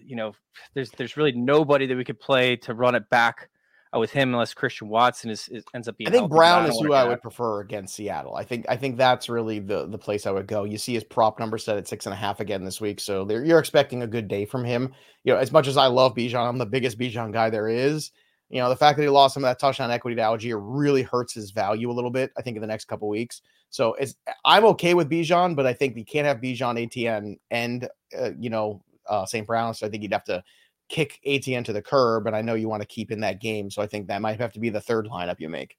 you 0.04 0.16
know, 0.16 0.34
there's 0.74 0.90
there's 0.90 1.16
really 1.16 1.32
nobody 1.32 1.86
that 1.86 1.96
we 1.96 2.04
could 2.04 2.20
play 2.20 2.56
to 2.56 2.74
run 2.74 2.94
it 2.94 3.08
back 3.08 3.48
uh, 3.94 3.98
with 3.98 4.10
him 4.10 4.32
unless 4.32 4.54
Christian 4.54 4.88
Watson 4.88 5.30
is, 5.30 5.48
is 5.48 5.64
ends 5.74 5.88
up 5.88 5.96
being. 5.96 6.08
I 6.08 6.10
think 6.10 6.30
Brown 6.30 6.66
is 6.66 6.78
who 6.80 6.92
I 6.92 7.04
would 7.04 7.22
prefer 7.22 7.60
against 7.60 7.94
Seattle. 7.94 8.34
I 8.34 8.44
think 8.44 8.66
I 8.68 8.76
think 8.76 8.96
that's 8.96 9.28
really 9.28 9.58
the 9.58 9.86
the 9.86 9.98
place 9.98 10.26
I 10.26 10.30
would 10.30 10.46
go. 10.46 10.64
You 10.64 10.78
see 10.78 10.94
his 10.94 11.04
prop 11.04 11.38
number 11.38 11.58
set 11.58 11.76
at 11.76 11.88
six 11.88 12.06
and 12.06 12.12
a 12.12 12.16
half 12.16 12.40
again 12.40 12.64
this 12.64 12.80
week, 12.80 13.00
so 13.00 13.28
you're 13.28 13.58
expecting 13.58 14.02
a 14.02 14.06
good 14.06 14.28
day 14.28 14.44
from 14.44 14.64
him. 14.64 14.92
You 15.24 15.32
know, 15.32 15.38
as 15.38 15.52
much 15.52 15.66
as 15.66 15.76
I 15.76 15.86
love 15.86 16.14
Bijan, 16.14 16.46
I'm 16.46 16.58
the 16.58 16.66
biggest 16.66 16.98
Bijan 16.98 17.32
guy 17.32 17.50
there 17.50 17.68
is. 17.68 18.10
You 18.50 18.60
know, 18.60 18.68
the 18.68 18.76
fact 18.76 18.96
that 18.96 19.02
he 19.02 19.08
lost 19.08 19.34
some 19.34 19.44
of 19.44 19.48
that 19.48 19.58
touchdown 19.58 19.90
equity 19.90 20.16
to 20.16 20.22
Allgeier 20.22 20.60
really 20.60 21.02
hurts 21.02 21.34
his 21.34 21.50
value 21.50 21.90
a 21.90 21.92
little 21.92 22.10
bit. 22.10 22.30
I 22.36 22.42
think 22.42 22.56
in 22.56 22.60
the 22.60 22.66
next 22.66 22.84
couple 22.86 23.08
weeks. 23.08 23.42
So 23.70 23.94
it's 23.94 24.14
I'm 24.44 24.64
okay 24.66 24.94
with 24.94 25.10
Bijan, 25.10 25.56
but 25.56 25.66
I 25.66 25.72
think 25.72 25.94
we 25.94 26.04
can't 26.04 26.26
have 26.26 26.38
Bijan, 26.38 26.88
ATN, 26.88 27.38
and 27.50 27.88
uh, 28.18 28.30
you 28.38 28.50
know 28.50 28.82
uh, 29.08 29.26
St. 29.26 29.46
Brown. 29.46 29.74
So 29.74 29.86
I 29.86 29.90
think 29.90 30.02
you'd 30.02 30.12
have 30.12 30.24
to 30.24 30.42
kick 30.88 31.20
ATN 31.26 31.64
to 31.64 31.72
the 31.72 31.82
curb, 31.82 32.26
and 32.26 32.36
I 32.36 32.42
know 32.42 32.54
you 32.54 32.68
want 32.68 32.82
to 32.82 32.86
keep 32.86 33.10
in 33.10 33.20
that 33.20 33.40
game. 33.40 33.70
So 33.70 33.82
I 33.82 33.86
think 33.86 34.06
that 34.08 34.20
might 34.22 34.38
have 34.40 34.52
to 34.54 34.60
be 34.60 34.70
the 34.70 34.80
third 34.80 35.06
lineup 35.06 35.40
you 35.40 35.48
make. 35.48 35.76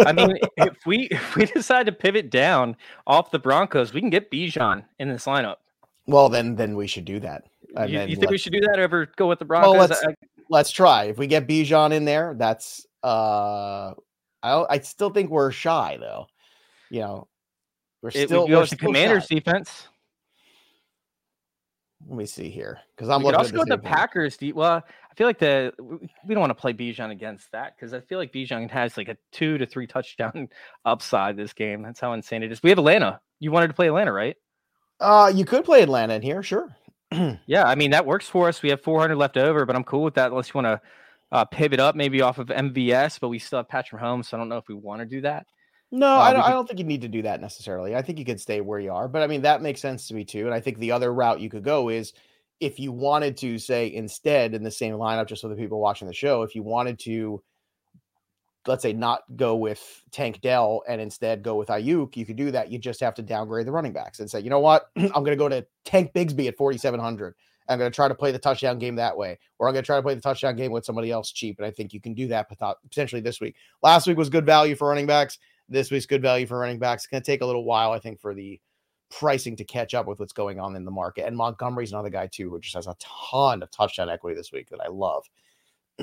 I 0.00 0.12
mean, 0.12 0.38
if 0.56 0.76
we 0.86 1.08
if 1.10 1.34
we 1.36 1.46
decide 1.46 1.86
to 1.86 1.92
pivot 1.92 2.30
down 2.30 2.76
off 3.06 3.30
the 3.30 3.38
Broncos, 3.38 3.92
we 3.92 4.00
can 4.00 4.10
get 4.10 4.30
Bijan 4.30 4.84
in 4.98 5.08
this 5.08 5.24
lineup. 5.26 5.56
Well, 6.06 6.28
then 6.28 6.54
then 6.56 6.76
we 6.76 6.86
should 6.86 7.04
do 7.04 7.20
that. 7.20 7.44
And 7.76 7.90
You, 7.90 8.00
you 8.02 8.16
think 8.16 8.30
we 8.30 8.38
should 8.38 8.52
do 8.52 8.60
that 8.60 8.78
over 8.78 9.06
go 9.16 9.26
with 9.28 9.38
the 9.40 9.44
Broncos? 9.44 9.76
let's- 9.76 10.04
I- 10.04 10.14
let's 10.48 10.70
try. 10.70 11.04
If 11.04 11.18
we 11.18 11.26
get 11.26 11.46
Bijan 11.46 11.92
in 11.92 12.04
there, 12.04 12.34
that's 12.38 12.86
uh 13.02 13.92
I 14.42 14.64
I 14.70 14.78
still 14.80 15.10
think 15.10 15.30
we're 15.30 15.50
shy 15.50 15.98
though. 16.00 16.26
You 16.90 17.00
know, 17.00 17.28
we're 18.00 18.10
it, 18.10 18.28
still 18.28 18.44
we 18.44 18.50
go 18.50 18.56
we're 18.56 18.60
with 18.62 18.70
the 18.70 18.76
Commanders 18.76 19.26
shy. 19.26 19.34
defense. 19.34 19.88
Let 22.08 22.16
me 22.16 22.26
see 22.26 22.48
here 22.48 22.78
because 22.96 23.10
I'm 23.10 23.22
we 23.22 23.26
looking 23.26 23.38
also 23.38 23.60
at 23.60 23.68
the 23.68 23.76
the 23.76 23.76
same 23.76 23.80
thing. 23.82 23.92
Packers. 23.92 24.38
Well, 24.54 24.82
I 25.10 25.14
feel 25.14 25.26
like 25.26 25.38
the 25.38 25.72
we- 25.78 26.34
don't 26.34 26.40
want 26.40 26.50
to 26.50 26.54
play 26.54 26.72
Bijan 26.72 27.10
against 27.10 27.52
that 27.52 27.76
because 27.76 27.92
I 27.92 28.00
feel 28.00 28.18
like 28.18 28.32
Bijan 28.32 28.70
has 28.70 28.96
like 28.96 29.08
a 29.08 29.16
two 29.30 29.58
to 29.58 29.66
three 29.66 29.86
touchdown 29.86 30.48
upside 30.86 31.36
this 31.36 31.52
game. 31.52 31.82
That's 31.82 32.00
how 32.00 32.14
insane 32.14 32.42
it 32.42 32.50
is. 32.50 32.62
We 32.62 32.70
have 32.70 32.78
Atlanta. 32.78 33.20
You 33.40 33.52
wanted 33.52 33.68
to 33.68 33.74
play 33.74 33.88
Atlanta, 33.88 34.12
right? 34.12 34.36
Uh 35.00 35.30
you 35.34 35.44
could 35.44 35.64
play 35.64 35.82
Atlanta 35.82 36.14
in 36.14 36.22
here, 36.22 36.42
sure. 36.42 36.74
Yeah, 37.46 37.64
I 37.64 37.74
mean 37.74 37.90
that 37.90 38.06
works 38.06 38.26
for 38.28 38.48
us. 38.48 38.62
We 38.62 38.70
have 38.70 38.80
400 38.80 39.16
left 39.16 39.36
over, 39.36 39.66
but 39.66 39.76
I'm 39.76 39.84
cool 39.84 40.02
with 40.02 40.14
that 40.14 40.30
unless 40.30 40.48
you 40.48 40.54
want 40.62 40.66
to 40.66 40.80
uh, 41.30 41.44
pivot 41.44 41.78
up 41.78 41.94
maybe 41.94 42.22
off 42.22 42.38
of 42.38 42.48
MVS. 42.48 43.20
But 43.20 43.28
we 43.28 43.38
still 43.38 43.58
have 43.58 43.68
Patrick 43.68 44.00
Mahomes, 44.00 44.26
so 44.26 44.36
I 44.36 44.40
don't 44.40 44.48
know 44.48 44.56
if 44.56 44.66
we 44.68 44.74
want 44.74 45.00
to 45.00 45.06
do 45.06 45.20
that. 45.20 45.46
No, 45.90 46.06
Uh, 46.06 46.18
I 46.18 46.32
don't, 46.32 46.42
I 46.42 46.50
don't 46.50 46.66
think 46.66 46.78
you 46.78 46.84
need 46.84 47.02
to 47.02 47.08
do 47.08 47.22
that 47.22 47.40
necessarily. 47.40 47.96
I 47.96 48.02
think 48.02 48.18
you 48.18 48.24
could 48.24 48.40
stay 48.40 48.60
where 48.60 48.78
you 48.80 48.92
are, 48.92 49.08
but 49.08 49.22
I 49.22 49.26
mean 49.26 49.42
that 49.42 49.62
makes 49.62 49.80
sense 49.80 50.08
to 50.08 50.14
me 50.14 50.24
too. 50.24 50.44
And 50.44 50.54
I 50.54 50.60
think 50.60 50.78
the 50.78 50.92
other 50.92 51.12
route 51.12 51.40
you 51.40 51.48
could 51.48 51.64
go 51.64 51.88
is 51.88 52.12
if 52.60 52.78
you 52.78 52.92
wanted 52.92 53.36
to 53.38 53.58
say 53.58 53.92
instead 53.92 54.52
in 54.54 54.62
the 54.62 54.70
same 54.70 54.94
lineup, 54.94 55.28
just 55.28 55.42
for 55.42 55.48
the 55.48 55.56
people 55.56 55.80
watching 55.80 56.08
the 56.08 56.14
show, 56.14 56.42
if 56.42 56.54
you 56.54 56.62
wanted 56.62 56.98
to, 57.00 57.42
let's 58.66 58.82
say, 58.82 58.92
not 58.92 59.22
go 59.36 59.56
with 59.56 60.02
Tank 60.10 60.40
Dell 60.42 60.82
and 60.86 61.00
instead 61.00 61.42
go 61.42 61.54
with 61.54 61.68
Aiyuk, 61.68 62.16
you 62.16 62.26
could 62.26 62.36
do 62.36 62.50
that. 62.50 62.70
You 62.70 62.78
just 62.78 63.00
have 63.00 63.14
to 63.14 63.22
downgrade 63.22 63.66
the 63.66 63.72
running 63.72 63.92
backs 63.92 64.20
and 64.20 64.30
say, 64.30 64.40
you 64.40 64.50
know 64.50 64.60
what, 64.60 64.90
I'm 64.96 65.08
going 65.08 65.26
to 65.26 65.36
go 65.36 65.48
to 65.48 65.64
Tank 65.84 66.12
Bigsby 66.12 66.48
at 66.48 66.56
4,700 66.56 67.34
I'm 67.68 67.78
going 67.78 67.90
to 67.90 67.94
try 67.94 68.08
to 68.08 68.14
play 68.14 68.32
the 68.32 68.38
touchdown 68.38 68.78
game 68.78 68.96
that 68.96 69.16
way, 69.16 69.38
or 69.58 69.68
I'm 69.68 69.74
going 69.74 69.82
to 69.82 69.86
try 69.86 69.96
to 69.96 70.02
play 70.02 70.14
the 70.14 70.20
touchdown 70.20 70.56
game 70.56 70.72
with 70.72 70.84
somebody 70.84 71.10
else 71.10 71.30
cheap. 71.30 71.58
And 71.58 71.66
I 71.66 71.70
think 71.70 71.92
you 71.92 72.00
can 72.00 72.14
do 72.14 72.26
that 72.28 72.48
potentially 72.48 73.20
this 73.20 73.40
week. 73.40 73.56
Last 73.82 74.06
week 74.06 74.16
was 74.16 74.30
good 74.30 74.46
value 74.46 74.74
for 74.74 74.88
running 74.88 75.06
backs. 75.06 75.38
This 75.68 75.90
week's 75.90 76.06
good 76.06 76.22
value 76.22 76.46
for 76.46 76.58
running 76.58 76.78
backs. 76.78 77.04
It's 77.04 77.10
going 77.10 77.22
to 77.22 77.26
take 77.26 77.42
a 77.42 77.46
little 77.46 77.64
while, 77.64 77.92
I 77.92 77.98
think, 77.98 78.20
for 78.20 78.34
the 78.34 78.60
pricing 79.10 79.56
to 79.56 79.64
catch 79.64 79.94
up 79.94 80.06
with 80.06 80.20
what's 80.20 80.32
going 80.32 80.60
on 80.60 80.76
in 80.76 80.84
the 80.84 80.90
market. 80.90 81.26
And 81.26 81.36
Montgomery's 81.36 81.92
another 81.92 82.10
guy 82.10 82.26
too, 82.26 82.50
who 82.50 82.60
just 82.60 82.74
has 82.74 82.86
a 82.86 82.96
ton 83.00 83.62
of 83.62 83.70
touchdown 83.70 84.10
equity 84.10 84.36
this 84.36 84.52
week 84.52 84.68
that 84.70 84.80
I 84.80 84.88
love. 84.88 85.24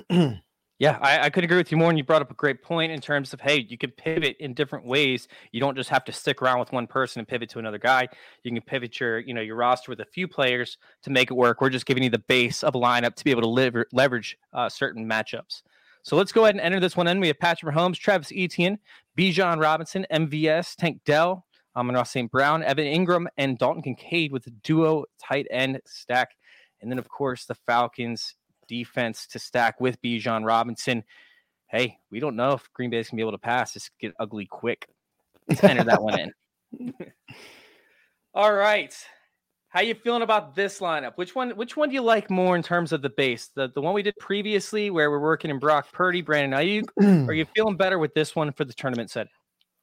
Yeah, 0.78 0.98
I, 1.02 1.20
I, 1.26 1.30
could 1.30 1.46
agree 1.46 1.56
with 1.56 1.72
you 1.72 1.78
more. 1.78 1.90
And 1.90 1.98
you 1.98 2.04
brought 2.04 2.22
up 2.22 2.32
a 2.32 2.36
great 2.36 2.62
point 2.62 2.92
in 2.92 3.00
terms 3.00 3.32
of 3.34 3.40
hey, 3.40 3.66
you 3.70 3.78
can 3.78 3.92
pivot 3.92 4.36
in 4.42 4.54
different 4.54 4.86
ways. 4.86 5.30
You 5.54 5.62
don't 5.62 5.78
just 5.78 5.90
have 5.90 6.04
to 6.04 6.12
stick 6.12 6.42
around 6.42 6.60
with 6.60 6.74
one 6.74 6.86
person 6.86 7.20
and 7.20 7.28
pivot 7.28 7.50
to 7.52 7.60
another 7.60 7.78
guy. 7.78 8.10
You 8.44 8.52
can 8.52 8.62
pivot 8.62 9.00
your, 9.00 9.20
you 9.20 9.34
know, 9.34 9.40
your 9.40 9.56
roster 9.56 9.90
with 9.90 10.02
a 10.02 10.06
few 10.06 10.28
players 10.28 10.78
to 11.04 11.10
make 11.10 11.32
it 11.32 11.34
work. 11.34 11.62
We're 11.62 11.70
just 11.70 11.86
giving 11.86 12.04
you 12.04 12.10
the 12.10 12.20
base 12.20 12.62
of 12.62 12.76
a 12.76 12.78
lineup 12.78 13.16
to 13.16 13.24
be 13.24 13.32
able 13.32 13.44
to 13.44 13.48
lever- 13.48 13.88
leverage 13.94 14.38
uh, 14.52 14.68
certain 14.68 15.08
matchups. 15.08 15.62
So 16.06 16.16
let's 16.16 16.32
go 16.32 16.44
ahead 16.44 16.54
and 16.54 16.62
enter 16.62 16.80
this 16.80 16.96
one 16.96 17.08
in. 17.08 17.20
We 17.20 17.30
have 17.30 17.40
Patrick 17.40 17.74
Mahomes, 17.74 17.98
Travis 17.98 18.32
Etienne, 18.32 18.78
Bijan 19.18 19.60
Robinson, 19.60 20.06
MVS, 20.12 20.76
Tank 20.76 21.02
Dell, 21.04 21.48
Amon-Ra 21.76 22.04
St. 22.04 22.30
Brown, 22.30 22.62
Evan 22.62 22.86
Engram, 22.86 23.26
and 23.38 23.58
Dalton 23.58 23.82
Kincaid 23.82 24.32
with 24.32 24.46
a 24.46 24.52
duo 24.52 25.06
tight 25.20 25.48
end 25.50 25.82
stack. 25.88 26.36
And 26.80 26.92
then, 26.92 27.00
of 27.00 27.10
course, 27.10 27.46
the 27.46 27.56
Falcons 27.56 28.36
defense 28.68 29.26
to 29.26 29.40
stack 29.40 29.82
with 29.82 30.00
Bijan 30.04 30.46
Robinson. 30.46 31.04
Hey, 31.70 31.98
we 32.12 32.20
don't 32.20 32.36
know 32.36 32.52
if 32.52 32.72
Green 32.74 32.92
Bay 32.92 33.00
is 33.00 33.10
gonna 33.10 33.18
be 33.18 33.24
able 33.24 33.32
to 33.32 33.40
pass. 33.40 33.74
This 33.74 33.90
get 34.00 34.14
ugly 34.20 34.46
quick. 34.46 34.88
Let's 35.50 35.64
enter 35.64 35.86
that 35.86 36.04
one 36.04 36.20
in. 36.20 36.94
All 38.36 38.54
right. 38.54 38.96
How 39.76 39.82
you 39.82 39.94
feeling 39.94 40.22
about 40.22 40.56
this 40.56 40.80
lineup? 40.80 41.18
Which 41.18 41.36
one 41.36 41.50
which 41.58 41.76
one 41.76 41.90
do 41.90 41.96
you 41.96 42.02
like 42.02 42.30
more 42.30 42.56
in 42.56 42.64
terms 42.64 42.94
of 42.94 43.02
the 43.02 43.10
base? 43.10 43.50
The 43.56 43.68
the 43.68 43.82
one 43.82 43.94
we 43.94 44.04
did 44.04 44.16
previously 44.18 44.90
where 44.90 45.12
we're 45.12 45.20
working 45.20 45.52
in 45.52 45.60
Brock 45.60 45.92
Purdy, 45.92 46.22
Brandon 46.22 46.58
Aiyuk? 46.58 47.28
are 47.28 47.34
you 47.34 47.44
feeling 47.54 47.76
better 47.76 48.00
with 48.00 48.14
this 48.14 48.38
one 48.38 48.54
for 48.54 48.64
the 48.64 48.72
tournament 48.72 49.12
set? 49.12 49.28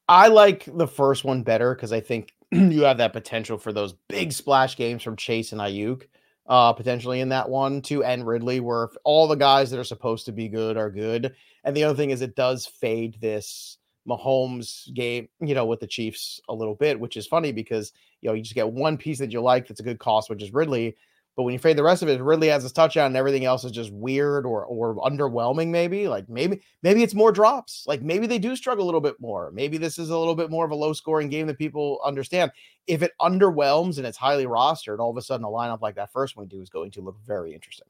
I 0.09 0.29
like 0.29 0.67
the 0.79 0.87
first 0.87 1.25
one 1.25 1.43
better 1.43 1.75
because 1.75 1.93
I 1.93 2.01
think 2.01 2.33
you 2.51 2.85
have 2.85 2.97
that 2.97 3.13
potential 3.13 3.59
for 3.59 3.71
those 3.71 3.93
big 4.09 4.33
splash 4.33 4.79
games 4.79 5.03
from 5.03 5.15
Chase 5.17 5.53
and 5.53 5.61
Aiyuk, 5.61 6.05
uh, 6.47 6.73
potentially 6.73 7.21
in 7.21 7.29
that 7.29 7.51
one 7.51 7.83
too, 7.83 8.03
and 8.03 8.27
Ridley, 8.27 8.61
where 8.61 8.89
all 9.05 9.29
the 9.29 9.35
guys 9.35 9.71
that 9.71 9.79
are 9.79 9.85
supposed 9.85 10.25
to 10.25 10.33
be 10.33 10.49
good 10.49 10.79
are 10.79 10.91
good. 10.91 11.35
And 11.65 11.77
the 11.77 11.85
other 11.85 11.97
thing 11.97 12.13
is, 12.13 12.23
it 12.23 12.35
does 12.35 12.65
fade 12.65 13.21
this 13.21 13.77
Mahomes 14.09 14.93
game, 14.95 15.29
you 15.41 15.55
know, 15.55 15.65
with 15.65 15.81
the 15.81 15.87
Chiefs 15.87 16.41
a 16.49 16.55
little 16.55 16.75
bit, 16.75 16.99
which 16.99 17.17
is 17.17 17.27
funny 17.27 17.53
because 17.53 17.93
you 18.21 18.29
know 18.29 18.35
you 18.35 18.43
just 18.43 18.55
get 18.55 18.71
one 18.71 18.97
piece 18.97 19.19
that 19.19 19.33
you 19.33 19.41
like 19.41 19.67
that's 19.67 19.81
a 19.81 19.85
good 19.85 19.99
cost, 19.99 20.31
which 20.31 20.43
is 20.43 20.53
Ridley. 20.53 20.97
But 21.35 21.45
when 21.45 21.55
you 21.55 21.59
fade 21.59 21.79
the 21.79 21.83
rest 21.83 22.03
of 22.03 22.11
it, 22.11 22.21
Ridley 22.21 22.49
has 22.49 22.63
his 22.63 22.73
touchdown 22.73 23.07
and 23.07 23.17
everything 23.17 23.47
else 23.47 23.65
is 23.65 23.73
just 23.73 23.91
weird 23.91 24.45
or 24.45 24.67
or 24.67 24.97
underwhelming. 24.97 25.69
Maybe 25.69 26.07
like 26.07 26.29
maybe 26.29 26.61
maybe 26.83 27.03
it's 27.03 27.15
more 27.15 27.33
drops. 27.33 27.85
Like 27.87 28.03
maybe 28.03 28.27
they 28.27 28.39
do 28.39 28.55
struggle 28.55 28.85
a 28.85 28.87
little 28.87 29.01
bit 29.01 29.19
more. 29.19 29.51
Maybe 29.55 29.79
this 29.79 29.99
is 29.99 30.11
a 30.11 30.19
little 30.19 30.35
bit 30.35 30.51
more 30.51 30.65
of 30.65 30.73
a 30.73 30.77
low 30.77 30.93
scoring 30.93 31.31
game 31.31 31.47
that 31.47 31.57
people 31.57 32.01
understand. 32.05 32.53
If 32.87 33.03
it 33.03 33.13
underwhelms 33.21 33.97
and 33.97 34.07
it's 34.07 34.19
highly 34.19 34.45
rostered, 34.45 34.99
all 34.99 35.11
of 35.11 35.17
a 35.17 35.23
sudden 35.23 35.45
a 35.45 35.49
lineup 35.49 35.81
like 35.81 35.95
that 35.95 36.13
first 36.13 36.37
one 36.37 36.49
do 36.49 36.61
is 36.61 36.69
going 36.69 36.91
to 36.93 37.01
look 37.01 37.17
very 37.25 37.55
interesting. 37.55 37.89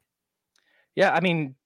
Yeah, 0.94 1.12
I 1.12 1.20
mean, 1.20 1.56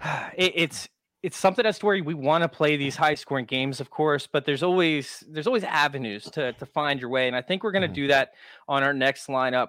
it, 0.36 0.52
it's 0.54 0.88
it's 1.22 1.36
something 1.36 1.66
as 1.66 1.78
to 1.78 1.86
where 1.86 2.02
we 2.04 2.14
want 2.14 2.42
to 2.42 2.48
play 2.48 2.76
these 2.76 2.96
high 2.96 3.14
scoring 3.14 3.46
games, 3.46 3.80
of 3.80 3.90
course, 3.90 4.28
but 4.30 4.44
there's 4.44 4.62
always 4.62 5.24
there's 5.28 5.46
always 5.46 5.64
avenues 5.64 6.24
to 6.30 6.52
to 6.52 6.66
find 6.66 7.00
your 7.00 7.10
way, 7.10 7.26
and 7.26 7.36
I 7.36 7.42
think 7.42 7.64
we're 7.64 7.72
going 7.72 7.82
to 7.82 7.88
mm-hmm. 7.88 7.94
do 7.94 8.08
that 8.08 8.30
on 8.68 8.82
our 8.82 8.92
next 8.92 9.26
lineup. 9.28 9.68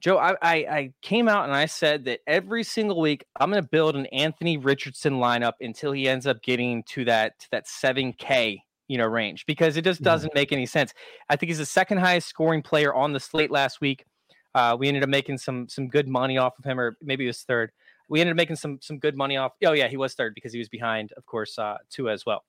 Joe, 0.00 0.18
I, 0.18 0.34
I, 0.42 0.54
I 0.54 0.92
came 1.00 1.28
out 1.28 1.44
and 1.44 1.54
I 1.54 1.66
said 1.66 2.06
that 2.06 2.20
every 2.26 2.64
single 2.64 3.00
week 3.00 3.24
I'm 3.38 3.50
going 3.50 3.62
to 3.62 3.68
build 3.68 3.94
an 3.94 4.06
Anthony 4.06 4.56
Richardson 4.56 5.14
lineup 5.14 5.52
until 5.60 5.92
he 5.92 6.08
ends 6.08 6.26
up 6.26 6.42
getting 6.42 6.82
to 6.88 7.04
that 7.04 7.38
to 7.40 7.48
that 7.52 7.68
seven 7.68 8.12
K 8.12 8.64
you 8.88 8.98
know 8.98 9.06
range 9.06 9.46
because 9.46 9.76
it 9.76 9.84
just 9.84 10.00
mm-hmm. 10.00 10.04
doesn't 10.04 10.34
make 10.34 10.52
any 10.52 10.66
sense. 10.66 10.92
I 11.28 11.36
think 11.36 11.48
he's 11.48 11.58
the 11.58 11.66
second 11.66 11.98
highest 11.98 12.28
scoring 12.28 12.62
player 12.62 12.92
on 12.92 13.12
the 13.12 13.20
slate 13.20 13.50
last 13.50 13.80
week. 13.80 14.04
Uh, 14.54 14.76
we 14.78 14.88
ended 14.88 15.02
up 15.02 15.08
making 15.08 15.38
some 15.38 15.68
some 15.68 15.88
good 15.88 16.08
money 16.08 16.36
off 16.36 16.58
of 16.58 16.64
him, 16.64 16.78
or 16.78 16.96
maybe 17.00 17.24
he 17.24 17.28
was 17.28 17.42
third. 17.42 17.72
We 18.12 18.20
ended 18.20 18.34
up 18.34 18.36
making 18.36 18.56
some 18.56 18.78
some 18.82 18.98
good 18.98 19.16
money 19.16 19.38
off. 19.38 19.52
Oh 19.64 19.72
yeah, 19.72 19.88
he 19.88 19.96
was 19.96 20.12
third 20.12 20.34
because 20.34 20.52
he 20.52 20.58
was 20.58 20.68
behind, 20.68 21.12
of 21.16 21.24
course, 21.24 21.58
uh, 21.58 21.78
Tua 21.90 22.12
as 22.12 22.26
well 22.26 22.44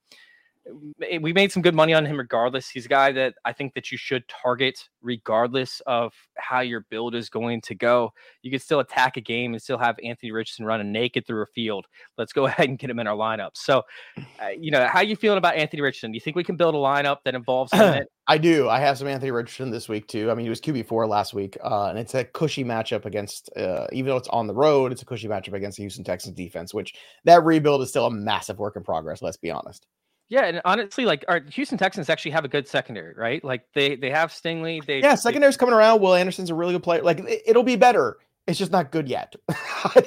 we 1.21 1.33
made 1.33 1.51
some 1.51 1.61
good 1.61 1.75
money 1.75 1.93
on 1.93 2.05
him 2.05 2.17
regardless. 2.17 2.69
He's 2.69 2.85
a 2.85 2.89
guy 2.89 3.11
that 3.11 3.35
I 3.43 3.51
think 3.51 3.73
that 3.73 3.91
you 3.91 3.97
should 3.97 4.23
target 4.27 4.77
regardless 5.01 5.81
of 5.85 6.13
how 6.37 6.61
your 6.61 6.85
build 6.89 7.15
is 7.15 7.29
going 7.29 7.61
to 7.61 7.75
go. 7.75 8.13
You 8.41 8.51
can 8.51 8.59
still 8.59 8.79
attack 8.79 9.17
a 9.17 9.21
game 9.21 9.53
and 9.53 9.61
still 9.61 9.77
have 9.77 9.97
Anthony 10.03 10.31
Richardson 10.31 10.65
running 10.65 10.91
naked 10.91 11.27
through 11.27 11.43
a 11.43 11.47
field. 11.47 11.85
Let's 12.17 12.31
go 12.31 12.45
ahead 12.47 12.69
and 12.69 12.79
get 12.79 12.89
him 12.89 12.99
in 12.99 13.07
our 13.07 13.15
lineup. 13.15 13.51
So, 13.55 13.83
uh, 14.17 14.49
you 14.57 14.71
know, 14.71 14.87
how 14.87 15.01
you 15.01 15.15
feeling 15.15 15.37
about 15.37 15.55
Anthony 15.55 15.81
Richardson? 15.81 16.11
Do 16.11 16.15
you 16.15 16.21
think 16.21 16.35
we 16.35 16.43
can 16.43 16.55
build 16.55 16.75
a 16.75 16.77
lineup 16.77 17.17
that 17.25 17.35
involves 17.35 17.71
him? 17.73 18.05
I 18.27 18.37
do. 18.37 18.69
I 18.69 18.79
have 18.79 18.97
some 18.97 19.09
Anthony 19.09 19.31
Richardson 19.31 19.69
this 19.69 19.89
week 19.89 20.07
too. 20.07 20.31
I 20.31 20.33
mean, 20.33 20.45
he 20.45 20.49
was 20.49 20.61
QB 20.61 20.87
four 20.87 21.05
last 21.07 21.33
week, 21.33 21.57
uh, 21.61 21.87
and 21.87 21.99
it's 21.99 22.13
a 22.13 22.23
cushy 22.23 22.63
matchup 22.63 23.03
against. 23.03 23.49
Uh, 23.57 23.87
even 23.91 24.09
though 24.09 24.17
it's 24.17 24.29
on 24.29 24.47
the 24.47 24.53
road, 24.53 24.93
it's 24.93 25.01
a 25.01 25.05
cushy 25.05 25.27
matchup 25.27 25.53
against 25.53 25.75
the 25.75 25.83
Houston 25.83 26.05
Texans 26.05 26.33
defense, 26.33 26.73
which 26.73 26.93
that 27.25 27.43
rebuild 27.43 27.81
is 27.81 27.89
still 27.89 28.05
a 28.05 28.11
massive 28.11 28.59
work 28.59 28.77
in 28.77 28.83
progress. 28.83 29.21
Let's 29.21 29.35
be 29.35 29.51
honest. 29.51 29.87
Yeah, 30.33 30.45
and 30.45 30.61
honestly, 30.65 31.05
like 31.05 31.23
our 31.27 31.41
Houston 31.51 31.77
Texans 31.77 32.09
actually 32.09 32.31
have 32.31 32.43
a 32.43 32.47
good 32.47 32.67
secondary, 32.67 33.13
right? 33.13 33.43
Like 33.43 33.65
they 33.75 33.95
they 33.95 34.09
have 34.09 34.31
Stingley. 34.31 34.83
They 34.83 34.99
yeah, 34.99 35.13
secondary's 35.13 35.57
they, 35.57 35.59
coming 35.59 35.75
around. 35.75 36.01
Will 36.01 36.15
Anderson's 36.15 36.49
a 36.49 36.55
really 36.55 36.73
good 36.73 36.81
player. 36.81 37.03
Like 37.03 37.19
it, 37.19 37.55
will 37.55 37.61
be 37.61 37.75
better. 37.75 38.17
It's 38.47 38.57
just 38.57 38.71
not 38.71 38.91
good 38.91 39.07
yet. 39.07 39.35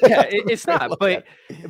yeah, 0.03 0.23
it, 0.23 0.51
it's 0.51 0.67
not. 0.67 0.99
But 0.99 1.27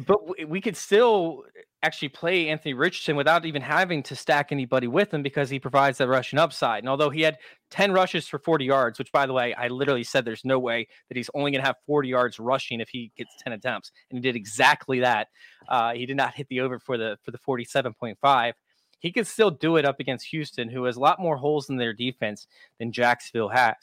but 0.06 0.48
we 0.48 0.62
could 0.62 0.74
still 0.74 1.44
actually 1.86 2.08
play 2.08 2.48
Anthony 2.48 2.74
Richardson 2.74 3.16
without 3.16 3.46
even 3.46 3.62
having 3.62 4.02
to 4.02 4.16
stack 4.16 4.50
anybody 4.50 4.88
with 4.88 5.14
him 5.14 5.22
because 5.22 5.48
he 5.48 5.60
provides 5.60 5.98
that 5.98 6.08
rushing 6.08 6.38
upside. 6.38 6.80
And 6.80 6.88
although 6.88 7.10
he 7.10 7.22
had 7.22 7.38
10 7.70 7.92
rushes 7.92 8.26
for 8.26 8.38
40 8.38 8.64
yards, 8.64 8.98
which 8.98 9.12
by 9.12 9.24
the 9.24 9.32
way, 9.32 9.54
I 9.54 9.68
literally 9.68 10.04
said 10.04 10.24
there's 10.24 10.44
no 10.44 10.58
way 10.58 10.88
that 11.08 11.16
he's 11.16 11.30
only 11.32 11.52
going 11.52 11.62
to 11.62 11.66
have 11.66 11.76
40 11.86 12.08
yards 12.08 12.40
rushing 12.40 12.80
if 12.80 12.88
he 12.88 13.12
gets 13.16 13.30
10 13.42 13.52
attempts. 13.52 13.92
And 14.10 14.18
he 14.18 14.20
did 14.20 14.36
exactly 14.36 15.00
that. 15.00 15.28
Uh, 15.68 15.94
he 15.94 16.04
did 16.04 16.16
not 16.16 16.34
hit 16.34 16.48
the 16.48 16.60
over 16.60 16.78
for 16.78 16.98
the 16.98 17.16
for 17.22 17.30
the 17.30 17.38
47.5. 17.38 18.52
He 18.98 19.12
could 19.12 19.26
still 19.26 19.50
do 19.50 19.76
it 19.76 19.84
up 19.84 20.00
against 20.00 20.26
Houston, 20.26 20.68
who 20.68 20.84
has 20.84 20.96
a 20.96 21.00
lot 21.00 21.20
more 21.20 21.36
holes 21.36 21.70
in 21.70 21.76
their 21.76 21.92
defense 21.92 22.46
than 22.78 22.92
Jacksonville 22.92 23.50
has. 23.50 23.76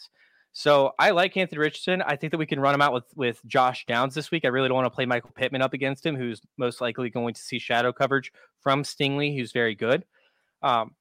So 0.54 0.94
I 1.00 1.10
like 1.10 1.36
Anthony 1.36 1.60
Richardson. 1.60 2.04
I 2.04 2.16
think 2.16 2.32
that 2.32 2.38
we 2.38 2.46
can 2.46 2.60
run 2.60 2.76
him 2.76 2.82
out 2.82 2.94
with 2.94 3.06
with 3.16 3.42
Josh 3.48 3.86
Downs 3.88 4.14
this 4.14 4.30
week. 4.30 4.46
I 4.46 4.50
really 4.50 4.68
don't 4.68 4.76
want 4.76 4.86
to 4.86 4.96
play 4.96 5.08
Michael 5.08 5.32
Pittman 5.36 5.64
up 5.64 5.74
against 5.74 6.06
him, 6.06 6.16
who's 6.16 6.42
most 6.58 6.80
likely 6.80 7.10
going 7.10 7.34
to 7.34 7.42
see 7.42 7.58
shadow 7.58 7.92
coverage 7.92 8.32
from 8.62 8.84
Stingley, 8.84 9.36
who's 9.36 9.52
very 9.52 9.74
good. 9.74 10.06
Um, 10.62 10.92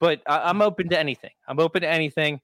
but 0.00 0.22
I, 0.26 0.48
am 0.48 0.62
open 0.62 0.88
to 0.88 0.98
anything. 0.98 1.30
I'm 1.46 1.60
open 1.60 1.82
to 1.82 1.88
anything. 1.88 2.40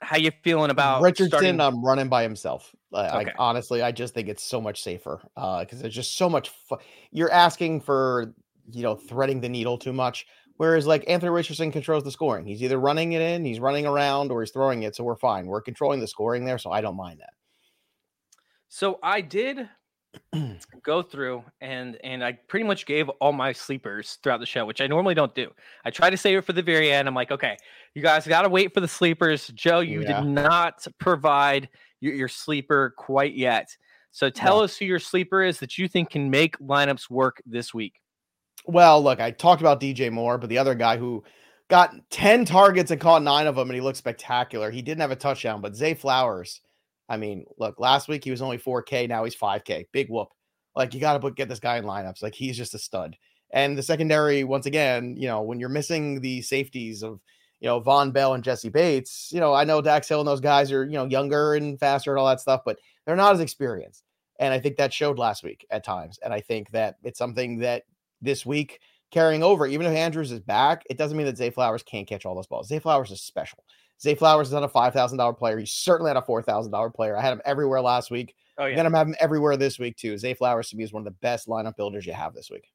How 0.00 0.16
you 0.16 0.32
feeling 0.42 0.72
about 0.72 1.00
Richardson? 1.00 1.38
Starting... 1.38 1.60
I'm 1.60 1.84
running 1.84 2.08
by 2.08 2.24
himself. 2.24 2.74
Like, 2.90 3.28
okay. 3.28 3.36
honestly, 3.38 3.82
I 3.82 3.92
just 3.92 4.14
think 4.14 4.28
it's 4.28 4.42
so 4.42 4.60
much 4.60 4.82
safer 4.82 5.20
because 5.36 5.78
uh, 5.78 5.82
there's 5.82 5.94
just 5.94 6.16
so 6.16 6.28
much. 6.28 6.50
Fu- 6.68 6.78
You're 7.12 7.30
asking 7.30 7.82
for 7.82 8.34
you 8.72 8.82
know 8.82 8.96
threading 8.96 9.40
the 9.40 9.48
needle 9.48 9.78
too 9.78 9.92
much. 9.92 10.26
Whereas 10.62 10.86
like 10.86 11.02
Anthony 11.08 11.30
Richardson 11.30 11.72
controls 11.72 12.04
the 12.04 12.12
scoring. 12.12 12.46
He's 12.46 12.62
either 12.62 12.78
running 12.78 13.14
it 13.14 13.20
in, 13.20 13.44
he's 13.44 13.58
running 13.58 13.84
around, 13.84 14.30
or 14.30 14.42
he's 14.42 14.52
throwing 14.52 14.84
it. 14.84 14.94
So 14.94 15.02
we're 15.02 15.16
fine. 15.16 15.46
We're 15.46 15.60
controlling 15.60 15.98
the 15.98 16.06
scoring 16.06 16.44
there. 16.44 16.56
So 16.56 16.70
I 16.70 16.80
don't 16.80 16.94
mind 16.94 17.18
that. 17.18 17.32
So 18.68 19.00
I 19.02 19.22
did 19.22 19.68
go 20.84 21.02
through 21.02 21.42
and 21.60 21.98
and 22.04 22.24
I 22.24 22.38
pretty 22.46 22.64
much 22.64 22.86
gave 22.86 23.08
all 23.08 23.32
my 23.32 23.50
sleepers 23.50 24.20
throughout 24.22 24.38
the 24.38 24.46
show, 24.46 24.64
which 24.64 24.80
I 24.80 24.86
normally 24.86 25.16
don't 25.16 25.34
do. 25.34 25.50
I 25.84 25.90
try 25.90 26.10
to 26.10 26.16
save 26.16 26.38
it 26.38 26.42
for 26.42 26.52
the 26.52 26.62
very 26.62 26.92
end. 26.92 27.08
I'm 27.08 27.14
like, 27.16 27.32
okay, 27.32 27.56
you 27.96 28.00
guys 28.00 28.24
got 28.24 28.42
to 28.42 28.48
wait 28.48 28.72
for 28.72 28.78
the 28.78 28.86
sleepers. 28.86 29.48
Joe, 29.48 29.80
you 29.80 30.02
yeah. 30.02 30.20
did 30.20 30.28
not 30.28 30.86
provide 31.00 31.70
your, 31.98 32.14
your, 32.14 32.28
sleeper 32.28 32.94
quite 32.96 33.34
yet. 33.34 33.76
So 34.12 34.30
tell 34.30 34.58
no. 34.58 34.62
us 34.62 34.76
who 34.76 34.84
your 34.84 35.00
sleeper 35.00 35.42
is 35.42 35.58
that 35.58 35.76
you 35.76 35.88
think 35.88 36.10
can 36.10 36.30
make 36.30 36.56
lineups 36.58 37.10
work 37.10 37.42
this 37.46 37.74
week. 37.74 38.01
Well, 38.66 39.02
look, 39.02 39.20
I 39.20 39.30
talked 39.30 39.60
about 39.60 39.80
DJ 39.80 40.10
Moore, 40.10 40.38
but 40.38 40.48
the 40.48 40.58
other 40.58 40.74
guy 40.74 40.96
who 40.96 41.24
got 41.68 41.94
10 42.10 42.44
targets 42.44 42.90
and 42.90 43.00
caught 43.00 43.22
nine 43.22 43.46
of 43.46 43.56
them 43.56 43.68
and 43.68 43.74
he 43.74 43.80
looked 43.80 43.98
spectacular. 43.98 44.70
He 44.70 44.82
didn't 44.82 45.00
have 45.00 45.10
a 45.10 45.16
touchdown, 45.16 45.60
but 45.60 45.74
Zay 45.74 45.94
Flowers, 45.94 46.60
I 47.08 47.16
mean, 47.16 47.46
look, 47.58 47.80
last 47.80 48.08
week 48.08 48.24
he 48.24 48.30
was 48.30 48.42
only 48.42 48.58
4K, 48.58 49.08
now 49.08 49.24
he's 49.24 49.36
5K. 49.36 49.86
Big 49.92 50.08
whoop. 50.08 50.28
Like 50.76 50.94
you 50.94 51.00
got 51.00 51.20
to 51.20 51.30
get 51.30 51.48
this 51.48 51.60
guy 51.60 51.78
in 51.78 51.84
lineups. 51.84 52.22
Like 52.22 52.34
he's 52.34 52.56
just 52.56 52.74
a 52.74 52.78
stud. 52.78 53.16
And 53.52 53.76
the 53.76 53.82
secondary, 53.82 54.44
once 54.44 54.66
again, 54.66 55.16
you 55.18 55.28
know, 55.28 55.42
when 55.42 55.60
you're 55.60 55.68
missing 55.68 56.20
the 56.20 56.40
safeties 56.42 57.02
of, 57.02 57.20
you 57.60 57.68
know, 57.68 57.80
Vonn 57.80 58.12
Bell 58.12 58.34
and 58.34 58.42
Jessie 58.42 58.70
Bates, 58.70 59.30
you 59.32 59.40
know, 59.40 59.52
I 59.52 59.64
know 59.64 59.80
Dax 59.80 60.08
Hill 60.08 60.20
and 60.20 60.28
those 60.28 60.40
guys 60.40 60.72
are, 60.72 60.84
you 60.84 60.92
know, 60.92 61.04
younger 61.04 61.54
and 61.54 61.78
faster 61.78 62.10
and 62.10 62.18
all 62.18 62.28
that 62.28 62.40
stuff, 62.40 62.62
but 62.64 62.78
they're 63.04 63.16
not 63.16 63.34
as 63.34 63.40
experienced. 63.40 64.04
And 64.40 64.52
I 64.52 64.58
think 64.58 64.76
that 64.76 64.92
showed 64.92 65.18
last 65.18 65.44
week 65.44 65.66
at 65.70 65.84
times. 65.84 66.18
And 66.24 66.32
I 66.32 66.40
think 66.40 66.70
that 66.70 66.96
it's 67.04 67.18
something 67.18 67.58
that 67.58 67.84
this 68.22 68.46
week 68.46 68.80
carrying 69.10 69.42
over. 69.42 69.66
Even 69.66 69.86
if 69.86 69.92
Andrews 69.92 70.32
is 70.32 70.40
back, 70.40 70.82
it 70.88 70.96
doesn't 70.96 71.16
mean 71.16 71.26
that 71.26 71.36
Zay 71.36 71.50
Flowers 71.50 71.82
can't 71.82 72.08
catch 72.08 72.24
all 72.24 72.34
those 72.34 72.46
balls. 72.46 72.68
Zay 72.68 72.78
Flowers 72.78 73.10
is 73.10 73.22
special. 73.22 73.62
Zay 74.00 74.14
Flowers 74.14 74.48
is 74.48 74.54
not 74.54 74.64
a 74.64 74.68
five 74.68 74.92
thousand 74.92 75.18
dollar 75.18 75.32
player. 75.32 75.58
He's 75.58 75.72
certainly 75.72 76.12
not 76.12 76.22
a 76.22 76.26
four 76.26 76.42
thousand 76.42 76.72
dollar 76.72 76.90
player. 76.90 77.16
I 77.16 77.22
had 77.22 77.32
him 77.32 77.42
everywhere 77.44 77.80
last 77.80 78.10
week. 78.10 78.34
Oh 78.58 78.66
yeah, 78.66 78.76
Then 78.76 78.86
I'm 78.86 78.92
gonna 78.92 79.10
him 79.10 79.16
everywhere 79.20 79.56
this 79.56 79.78
week 79.78 79.96
too. 79.96 80.18
Zay 80.18 80.34
Flowers 80.34 80.70
to 80.70 80.76
me 80.76 80.84
is 80.84 80.92
one 80.92 81.02
of 81.02 81.04
the 81.04 81.18
best 81.20 81.46
lineup 81.48 81.76
builders 81.76 82.06
you 82.06 82.12
have 82.12 82.34
this 82.34 82.50
week. 82.50 82.70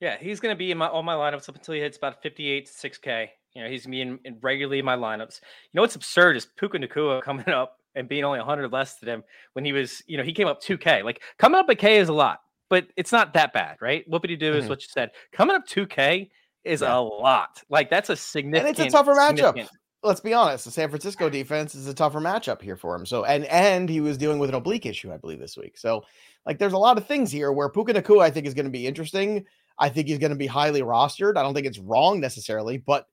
Yeah, 0.00 0.16
he's 0.18 0.40
gonna 0.40 0.56
be 0.56 0.70
in 0.70 0.78
my 0.78 0.88
all 0.88 1.02
my 1.02 1.14
lineups 1.14 1.48
up 1.48 1.56
until 1.56 1.74
he 1.74 1.80
hits 1.80 1.98
about 1.98 2.22
58 2.22 2.66
to 2.66 2.72
6K. 2.72 3.28
You 3.54 3.62
know, 3.62 3.68
he's 3.68 3.84
gonna 3.84 3.92
be 3.92 4.00
in, 4.00 4.18
in 4.24 4.38
regularly 4.40 4.78
in 4.78 4.84
my 4.84 4.96
lineups. 4.96 5.40
You 5.42 5.78
know 5.78 5.82
what's 5.82 5.96
absurd 5.96 6.36
is 6.36 6.46
Puka 6.56 6.78
Nacua 6.78 7.22
coming 7.22 7.48
up 7.48 7.76
and 7.94 8.08
being 8.08 8.24
only 8.24 8.38
100 8.38 8.72
less 8.72 8.96
than 8.96 9.08
him 9.08 9.24
when 9.52 9.64
he 9.64 9.72
was, 9.72 10.02
you 10.06 10.16
know, 10.16 10.22
he 10.22 10.32
came 10.32 10.46
up 10.46 10.62
2K. 10.62 11.04
Like 11.04 11.20
coming 11.38 11.58
up 11.58 11.68
a 11.68 11.74
K 11.74 11.98
is 11.98 12.08
a 12.08 12.12
lot, 12.12 12.40
but 12.70 12.86
it's 12.96 13.12
not 13.12 13.34
that 13.34 13.52
bad, 13.52 13.76
right? 13.82 14.08
Whoopity 14.08 14.38
do 14.38 14.52
mm-hmm. 14.52 14.62
is 14.62 14.68
what 14.68 14.80
you 14.80 14.88
said. 14.90 15.10
Coming 15.32 15.56
up 15.56 15.66
2K 15.66 16.30
is 16.64 16.80
yeah. 16.80 16.96
a 16.96 17.00
lot. 17.00 17.62
Like 17.68 17.90
that's 17.90 18.08
a 18.08 18.16
significant. 18.16 18.78
And 18.78 18.86
it's 18.86 18.94
a 18.94 18.96
tougher 18.96 19.12
matchup. 19.12 19.68
Let's 20.02 20.20
be 20.20 20.32
honest. 20.32 20.64
The 20.64 20.70
San 20.70 20.88
Francisco 20.88 21.28
defense 21.28 21.74
is 21.74 21.86
a 21.86 21.92
tougher 21.92 22.20
matchup 22.20 22.62
here 22.62 22.76
for 22.76 22.94
him. 22.94 23.04
So 23.04 23.24
and 23.24 23.44
and 23.46 23.90
he 23.90 24.00
was 24.00 24.16
dealing 24.16 24.38
with 24.38 24.48
an 24.48 24.56
oblique 24.56 24.86
issue, 24.86 25.12
I 25.12 25.18
believe, 25.18 25.40
this 25.40 25.58
week. 25.58 25.76
So 25.76 26.04
like 26.46 26.58
there's 26.58 26.72
a 26.72 26.78
lot 26.78 26.96
of 26.96 27.06
things 27.06 27.30
here 27.30 27.52
where 27.52 27.68
Puka 27.68 27.92
Nacua, 27.92 28.22
I 28.22 28.30
think, 28.30 28.46
is 28.46 28.54
going 28.54 28.64
to 28.64 28.70
be 28.70 28.86
interesting. 28.86 29.44
I 29.78 29.88
think 29.90 30.08
he's 30.08 30.18
going 30.18 30.30
to 30.30 30.36
be 30.36 30.46
highly 30.46 30.80
rostered. 30.80 31.36
I 31.36 31.42
don't 31.42 31.54
think 31.54 31.66
it's 31.66 31.78
wrong 31.78 32.20
necessarily, 32.20 32.78
but 32.78 33.08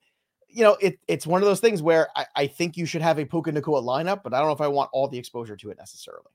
you 0.49 0.63
know, 0.63 0.77
it, 0.79 0.99
it's 1.07 1.27
one 1.27 1.41
of 1.41 1.47
those 1.47 1.59
things 1.59 1.81
where 1.81 2.07
I, 2.15 2.25
I 2.35 2.47
think 2.47 2.77
you 2.77 2.85
should 2.85 3.01
have 3.01 3.19
a 3.19 3.25
Puka 3.25 3.51
Nacua 3.51 3.83
lineup, 3.83 4.23
but 4.23 4.33
I 4.33 4.39
don't 4.39 4.47
know 4.47 4.53
if 4.53 4.61
I 4.61 4.67
want 4.69 4.89
all 4.93 5.07
the 5.09 5.17
exposure 5.17 5.57
to 5.57 5.69
it 5.71 5.77
necessarily. 5.77 6.31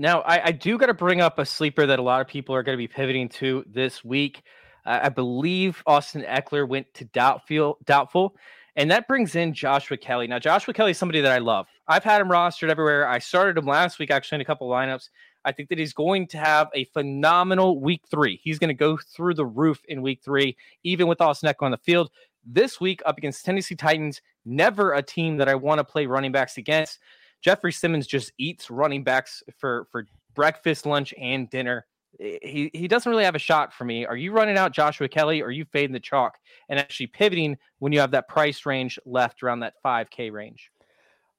Now, 0.00 0.20
I, 0.20 0.46
I 0.46 0.52
do 0.52 0.78
got 0.78 0.86
to 0.86 0.94
bring 0.94 1.20
up 1.20 1.40
a 1.40 1.44
sleeper 1.44 1.84
that 1.84 1.98
a 1.98 2.02
lot 2.02 2.20
of 2.20 2.28
people 2.28 2.54
are 2.54 2.62
going 2.62 2.74
to 2.74 2.78
be 2.78 2.86
pivoting 2.86 3.28
to 3.30 3.64
this 3.66 4.04
week. 4.04 4.44
Uh, 4.86 5.00
I 5.02 5.08
believe 5.08 5.82
Austin 5.88 6.22
Ekeler 6.22 6.68
went 6.68 6.94
to 6.94 7.04
doubtful, 7.06 7.78
doubtful, 7.84 8.36
and 8.76 8.92
that 8.92 9.08
brings 9.08 9.34
in 9.34 9.52
Joshua 9.52 9.96
Kelley. 9.96 10.28
Now, 10.28 10.38
Joshua 10.38 10.72
Kelley 10.72 10.92
is 10.92 10.98
somebody 10.98 11.20
that 11.22 11.32
I 11.32 11.38
love. 11.38 11.66
I've 11.88 12.04
had 12.04 12.20
him 12.20 12.28
rostered 12.28 12.70
everywhere. 12.70 13.08
I 13.08 13.18
started 13.18 13.58
him 13.58 13.66
last 13.66 13.98
week, 13.98 14.12
actually, 14.12 14.36
in 14.36 14.42
a 14.42 14.44
couple 14.44 14.70
lineups. 14.70 15.08
I 15.44 15.50
think 15.50 15.68
that 15.70 15.80
he's 15.80 15.92
going 15.92 16.28
to 16.28 16.38
have 16.38 16.68
a 16.74 16.84
phenomenal 16.84 17.80
week 17.80 18.02
three. 18.08 18.38
He's 18.40 18.60
going 18.60 18.68
to 18.68 18.74
go 18.74 18.98
through 18.98 19.34
the 19.34 19.46
roof 19.46 19.80
in 19.88 20.00
week 20.00 20.20
three, 20.24 20.56
even 20.84 21.08
with 21.08 21.20
Austin 21.20 21.52
Ekeler 21.52 21.66
on 21.66 21.70
the 21.72 21.76
field. 21.76 22.12
This 22.46 22.80
week 22.80 23.02
up 23.04 23.18
against 23.18 23.44
Tennessee 23.44 23.74
Titans, 23.74 24.22
never 24.44 24.92
a 24.92 25.02
team 25.02 25.38
that 25.38 25.48
I 25.48 25.56
want 25.56 25.80
to 25.80 25.84
play 25.84 26.06
running 26.06 26.30
backs 26.30 26.56
against. 26.56 27.00
Jeffrey 27.42 27.72
Simmons 27.72 28.06
just 28.06 28.32
eats 28.38 28.70
running 28.70 29.04
backs 29.04 29.42
for 29.58 29.86
for 29.90 30.06
breakfast, 30.34 30.86
lunch, 30.86 31.14
and 31.18 31.48
dinner 31.50 31.86
he 32.18 32.70
he 32.74 32.88
doesn't 32.88 33.10
really 33.10 33.24
have 33.24 33.34
a 33.34 33.40
shot 33.40 33.72
for 33.72 33.84
me. 33.84 34.04
Are 34.06 34.16
you 34.16 34.32
running 34.32 34.56
out 34.56 34.72
Joshua 34.72 35.08
Kelley? 35.08 35.40
or 35.40 35.46
are 35.46 35.50
you 35.50 35.64
fading 35.64 35.92
the 35.92 36.00
chalk 36.00 36.38
and 36.68 36.78
actually 36.78 37.08
pivoting 37.08 37.56
when 37.78 37.92
you 37.92 38.00
have 38.00 38.10
that 38.12 38.28
price 38.28 38.66
range 38.66 38.98
left 39.04 39.42
around 39.42 39.60
that 39.60 39.74
5k 39.84 40.32
range? 40.32 40.70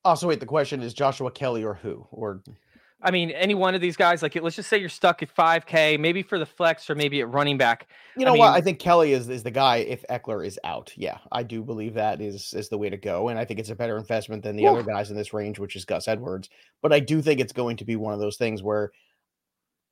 Also, 0.06 0.28
wait, 0.28 0.40
the 0.40 0.46
question 0.46 0.82
is 0.82 0.94
Joshua 0.94 1.32
Kelley 1.32 1.64
or 1.64 1.74
who? 1.74 2.08
Or 2.12 2.42
I 3.02 3.12
mean, 3.12 3.32
any 3.32 3.56
one 3.56 3.76
of 3.76 3.82
these 3.82 3.96
guys, 3.96 4.22
like 4.22 4.36
let's 4.36 4.58
just 4.58 4.70
say 4.70 4.78
you're 4.78 4.90
stuck 4.90 5.24
at 5.24 5.34
5k, 5.34 5.98
maybe 6.00 6.22
for 6.22 6.38
the 6.38 6.46
flex 6.46 6.90
or 6.90 6.96
maybe 6.96 7.22
at 7.22 7.32
running 7.32 7.58
back. 7.58 7.88
You 8.18 8.26
know 8.26 8.32
I 8.32 8.34
mean, 8.34 8.40
what? 8.40 8.54
I 8.54 8.62
think 8.62 8.80
Kelley 8.80 9.14
is 9.14 9.30
is 9.30 9.42
the 9.42 9.52
guy 9.52 9.78
if 9.78 10.04
Ekeler 10.10 10.46
is 10.46 10.60
out. 10.66 10.92
Yeah, 10.98 11.18
I 11.32 11.44
do 11.44 11.64
believe 11.64 11.94
that 11.94 12.20
is 12.20 12.54
is 12.54 12.68
the 12.68 12.78
way 12.78 12.90
to 12.90 12.98
go. 12.98 13.30
And 13.30 13.40
I 13.40 13.46
think 13.46 13.60
it's 13.60 13.70
a 13.70 13.76
better 13.76 13.98
investment 13.98 14.44
than 14.44 14.58
the 14.58 14.68
other 14.68 14.84
guys 14.84 15.12
in 15.12 15.18
this 15.18 15.34
range, 15.34 15.60
which 15.60 15.78
is 15.78 15.86
Gus 15.86 16.10
Edwards. 16.10 16.50
But 16.82 16.92
I 16.92 17.00
do 17.00 17.22
think 17.22 17.40
it's 17.40 17.54
going 17.54 17.78
to 17.78 17.86
be 17.86 17.96
one 17.96 18.14
of 18.14 18.20
those 18.20 18.38
things 18.38 18.62
where 18.62 18.92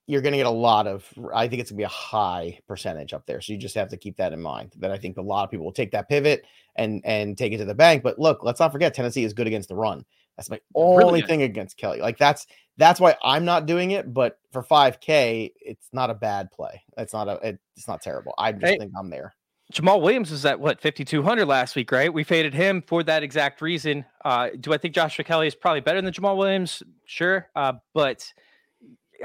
you're 0.09 0.21
going 0.21 0.31
to 0.31 0.37
get 0.37 0.45
a 0.45 0.49
lot 0.49 0.87
of 0.87 1.05
i 1.33 1.49
think 1.49 1.59
it's 1.59 1.69
going 1.69 1.77
to 1.77 1.81
be 1.81 1.83
a 1.83 1.89
high 1.89 2.57
percentage 2.65 3.11
up 3.11 3.25
there 3.25 3.41
so 3.41 3.51
you 3.51 3.59
just 3.59 3.75
have 3.75 3.89
to 3.89 3.97
keep 3.97 4.15
that 4.15 4.31
in 4.31 4.41
mind 4.41 4.71
that 4.77 4.89
i 4.89 4.97
think 4.97 5.17
a 5.17 5.21
lot 5.21 5.43
of 5.43 5.51
people 5.51 5.65
will 5.65 5.73
take 5.73 5.91
that 5.91 6.07
pivot 6.07 6.45
and 6.77 7.01
and 7.03 7.37
take 7.37 7.51
it 7.51 7.57
to 7.57 7.65
the 7.65 7.75
bank 7.75 8.03
but 8.03 8.17
look 8.17 8.41
let's 8.41 8.61
not 8.61 8.71
forget 8.71 8.93
tennessee 8.93 9.25
is 9.25 9.33
good 9.33 9.47
against 9.47 9.67
the 9.67 9.75
run 9.75 10.05
that's 10.37 10.49
my 10.51 10.61
only 10.75 11.21
thing 11.21 11.41
against 11.41 11.77
Kelley. 11.77 11.99
like 11.99 12.17
that's 12.17 12.45
that's 12.77 12.99
why 12.99 13.15
i'm 13.23 13.45
not 13.45 13.65
doing 13.65 13.91
it 13.91 14.13
but 14.13 14.39
for 14.51 14.63
5k 14.63 15.51
it's 15.59 15.87
not 15.93 16.09
a 16.09 16.13
bad 16.13 16.51
play 16.51 16.81
it's 16.97 17.13
not 17.13 17.27
a 17.27 17.57
it's 17.75 17.87
not 17.87 18.01
terrible 18.01 18.33
i 18.37 18.51
just 18.51 18.65
hey, 18.65 18.77
think 18.77 18.91
i'm 18.97 19.09
there 19.09 19.33
Jamaal 19.73 20.01
Williams 20.01 20.31
was 20.31 20.45
at 20.45 20.61
what 20.61 20.79
5200 20.79 21.45
last 21.45 21.75
week, 21.75 21.91
right? 21.91 22.13
We 22.13 22.23
faded 22.23 22.53
him 22.53 22.81
for 22.87 23.03
that 23.03 23.21
exact 23.21 23.61
reason. 23.61 24.05
Uh, 24.23 24.49
do 24.57 24.73
I 24.73 24.77
think 24.77 24.95
Joshua 24.95 25.25
Kelley 25.25 25.47
is 25.47 25.55
probably 25.55 25.81
better 25.81 26.01
than 26.01 26.13
Jamaal 26.13 26.37
Williams? 26.37 26.83
Sure, 27.05 27.49
uh, 27.53 27.73
but 27.93 28.31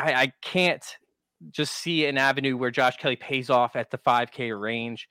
I, 0.00 0.14
I 0.14 0.32
can't 0.42 0.84
just 1.50 1.74
see 1.74 2.06
an 2.06 2.18
avenue 2.18 2.56
where 2.56 2.70
Josh 2.70 2.96
Kelley 2.96 3.16
pays 3.16 3.50
off 3.50 3.76
at 3.76 3.90
the 3.90 3.98
5K 3.98 4.58
range. 4.60 5.08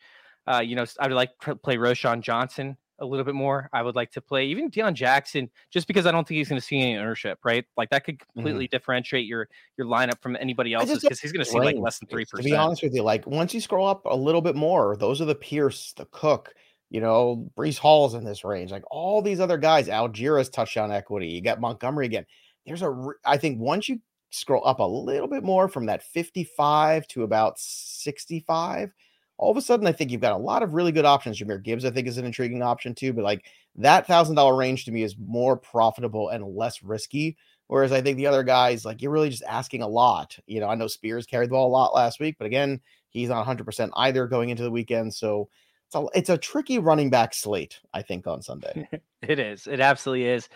Uh, 0.47 0.59
you 0.59 0.75
know, 0.75 0.85
I 0.99 1.07
would 1.07 1.15
like 1.15 1.37
to 1.43 1.55
play 1.55 1.77
Roschon 1.77 2.21
Johnson 2.21 2.77
a 3.01 3.05
little 3.05 3.25
bit 3.25 3.35
more. 3.35 3.69
I 3.73 3.81
would 3.81 3.95
like 3.95 4.11
to 4.11 4.21
play 4.21 4.45
even 4.45 4.69
Deon 4.69 4.93
Jackson, 4.93 5.49
just 5.69 5.87
because 5.87 6.05
I 6.05 6.11
don't 6.11 6.25
think 6.25 6.37
he's 6.37 6.47
going 6.47 6.61
to 6.61 6.65
see 6.65 6.79
any 6.79 6.97
ownership, 6.97 7.39
right? 7.43 7.65
Like 7.75 7.89
that 7.89 8.05
could 8.05 8.19
completely 8.19 8.65
mm-hmm. 8.65 8.71
differentiate 8.71 9.25
your 9.25 9.49
your 9.77 9.87
lineup 9.87 10.21
from 10.21 10.37
anybody 10.39 10.73
else's 10.73 10.99
because 11.01 11.19
he's 11.19 11.31
going 11.31 11.43
to 11.43 11.51
see 11.51 11.59
like 11.59 11.75
less 11.75 11.99
than 11.99 12.07
three 12.07 12.25
percent. 12.25 12.43
To 12.43 12.49
be 12.51 12.55
honest 12.55 12.83
with 12.83 12.93
you, 12.93 13.03
like 13.03 13.27
once 13.27 13.53
you 13.53 13.59
scroll 13.59 13.87
up 13.87 14.05
a 14.05 14.15
little 14.15 14.41
bit 14.41 14.55
more, 14.55 14.95
those 14.95 15.19
are 15.19 15.25
the 15.25 15.35
Pierce, 15.35 15.93
the 15.97 16.05
Cook, 16.05 16.53
you 16.89 17.01
know, 17.01 17.49
Breece 17.57 17.77
Hall's 17.77 18.13
in 18.13 18.23
this 18.23 18.43
range, 18.43 18.71
like 18.71 18.83
all 18.91 19.21
these 19.21 19.39
other 19.39 19.57
guys. 19.57 19.87
Allgeier's 19.87 20.49
touchdown 20.49 20.91
equity. 20.91 21.27
You 21.27 21.41
got 21.41 21.59
Montgomery 21.59 22.05
again. 22.05 22.25
There's 22.65 22.83
a, 22.83 23.09
I 23.25 23.37
think 23.37 23.59
once 23.59 23.89
you 23.89 23.99
scroll 24.29 24.65
up 24.65 24.79
a 24.79 24.83
little 24.83 25.27
bit 25.27 25.43
more 25.43 25.67
from 25.67 25.87
that 25.87 26.03
55 26.03 27.07
to 27.07 27.23
about 27.23 27.59
65 27.59 28.93
all 29.41 29.51
of 29.51 29.57
a 29.57 29.61
sudden 29.61 29.87
i 29.87 29.91
think 29.91 30.11
you've 30.11 30.21
got 30.21 30.31
a 30.31 30.37
lot 30.37 30.63
of 30.63 30.73
really 30.73 30.91
good 30.91 31.05
options. 31.05 31.39
Jahmyr 31.39 31.61
gibbs 31.61 31.83
i 31.83 31.89
think 31.89 32.07
is 32.07 32.17
an 32.17 32.25
intriguing 32.25 32.61
option 32.61 32.95
too 32.95 33.11
but 33.11 33.23
like 33.23 33.45
that 33.75 34.07
thousand 34.07 34.35
dollar 34.35 34.55
range 34.55 34.85
to 34.85 34.91
me 34.91 35.03
is 35.03 35.15
more 35.17 35.57
profitable 35.57 36.29
and 36.29 36.55
less 36.55 36.81
risky 36.81 37.35
whereas 37.67 37.91
i 37.91 38.01
think 38.01 38.17
the 38.17 38.27
other 38.27 38.43
guys 38.43 38.85
like 38.85 39.01
you're 39.01 39.11
really 39.11 39.29
just 39.29 39.43
asking 39.43 39.81
a 39.81 39.87
lot 39.87 40.37
you 40.47 40.59
know? 40.59 40.67
I 40.67 40.75
know 40.75 40.87
spears 40.87 41.25
carried 41.25 41.49
the 41.49 41.53
ball 41.53 41.67
a 41.67 41.69
lot 41.69 41.93
last 41.93 42.19
week 42.19 42.35
but 42.37 42.45
again 42.45 42.79
he's 43.09 43.29
not 43.29 43.45
100% 43.45 43.89
either 43.97 44.27
going 44.27 44.49
into 44.49 44.63
the 44.63 44.71
weekend 44.71 45.13
so 45.13 45.49
it's 45.87 45.95
a, 45.95 46.05
it's 46.13 46.29
a 46.29 46.37
tricky 46.37 46.79
running 46.79 47.09
back 47.09 47.33
slate 47.33 47.79
i 47.93 48.01
think 48.01 48.27
on 48.27 48.41
sunday. 48.41 48.87
It 49.21 49.39
is. 49.39 49.67
It 49.67 49.79
absolutely 49.79 50.25
is. 50.25 50.49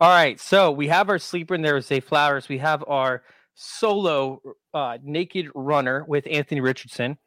All 0.00 0.10
right, 0.10 0.40
so 0.40 0.70
we 0.70 0.88
have 0.88 1.08
our 1.08 1.18
sleeper 1.18 1.54
in 1.54 1.62
there 1.62 1.74
with 1.74 1.86
Zay 1.86 2.00
Flowers. 2.00 2.48
We 2.48 2.58
have 2.58 2.82
our 2.86 3.22
solo 3.54 4.40
uh, 4.72 4.98
naked 5.02 5.48
runner 5.54 6.04
with 6.08 6.26
Anthony 6.30 6.60
Richardson. 6.60 7.18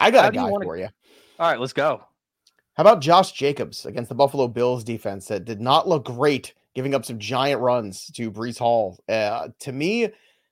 I 0.00 0.10
got 0.10 0.24
How 0.24 0.28
a 0.28 0.32
guy 0.32 0.50
wanna... 0.50 0.64
for 0.64 0.76
you. 0.76 0.88
All 1.38 1.50
right, 1.50 1.60
let's 1.60 1.72
go. 1.72 2.02
How 2.74 2.82
about 2.82 3.00
Josh 3.00 3.32
Jacobs 3.32 3.86
against 3.86 4.08
the 4.08 4.14
Buffalo 4.14 4.48
Bills 4.48 4.84
defense 4.84 5.26
that 5.28 5.44
did 5.44 5.60
not 5.60 5.88
look 5.88 6.04
great, 6.04 6.54
giving 6.74 6.94
up 6.94 7.04
some 7.04 7.18
giant 7.18 7.60
runs 7.60 8.06
to 8.08 8.30
Breece 8.30 8.58
Hall? 8.58 8.98
Uh, 9.08 9.48
to 9.60 9.72
me, 9.72 10.10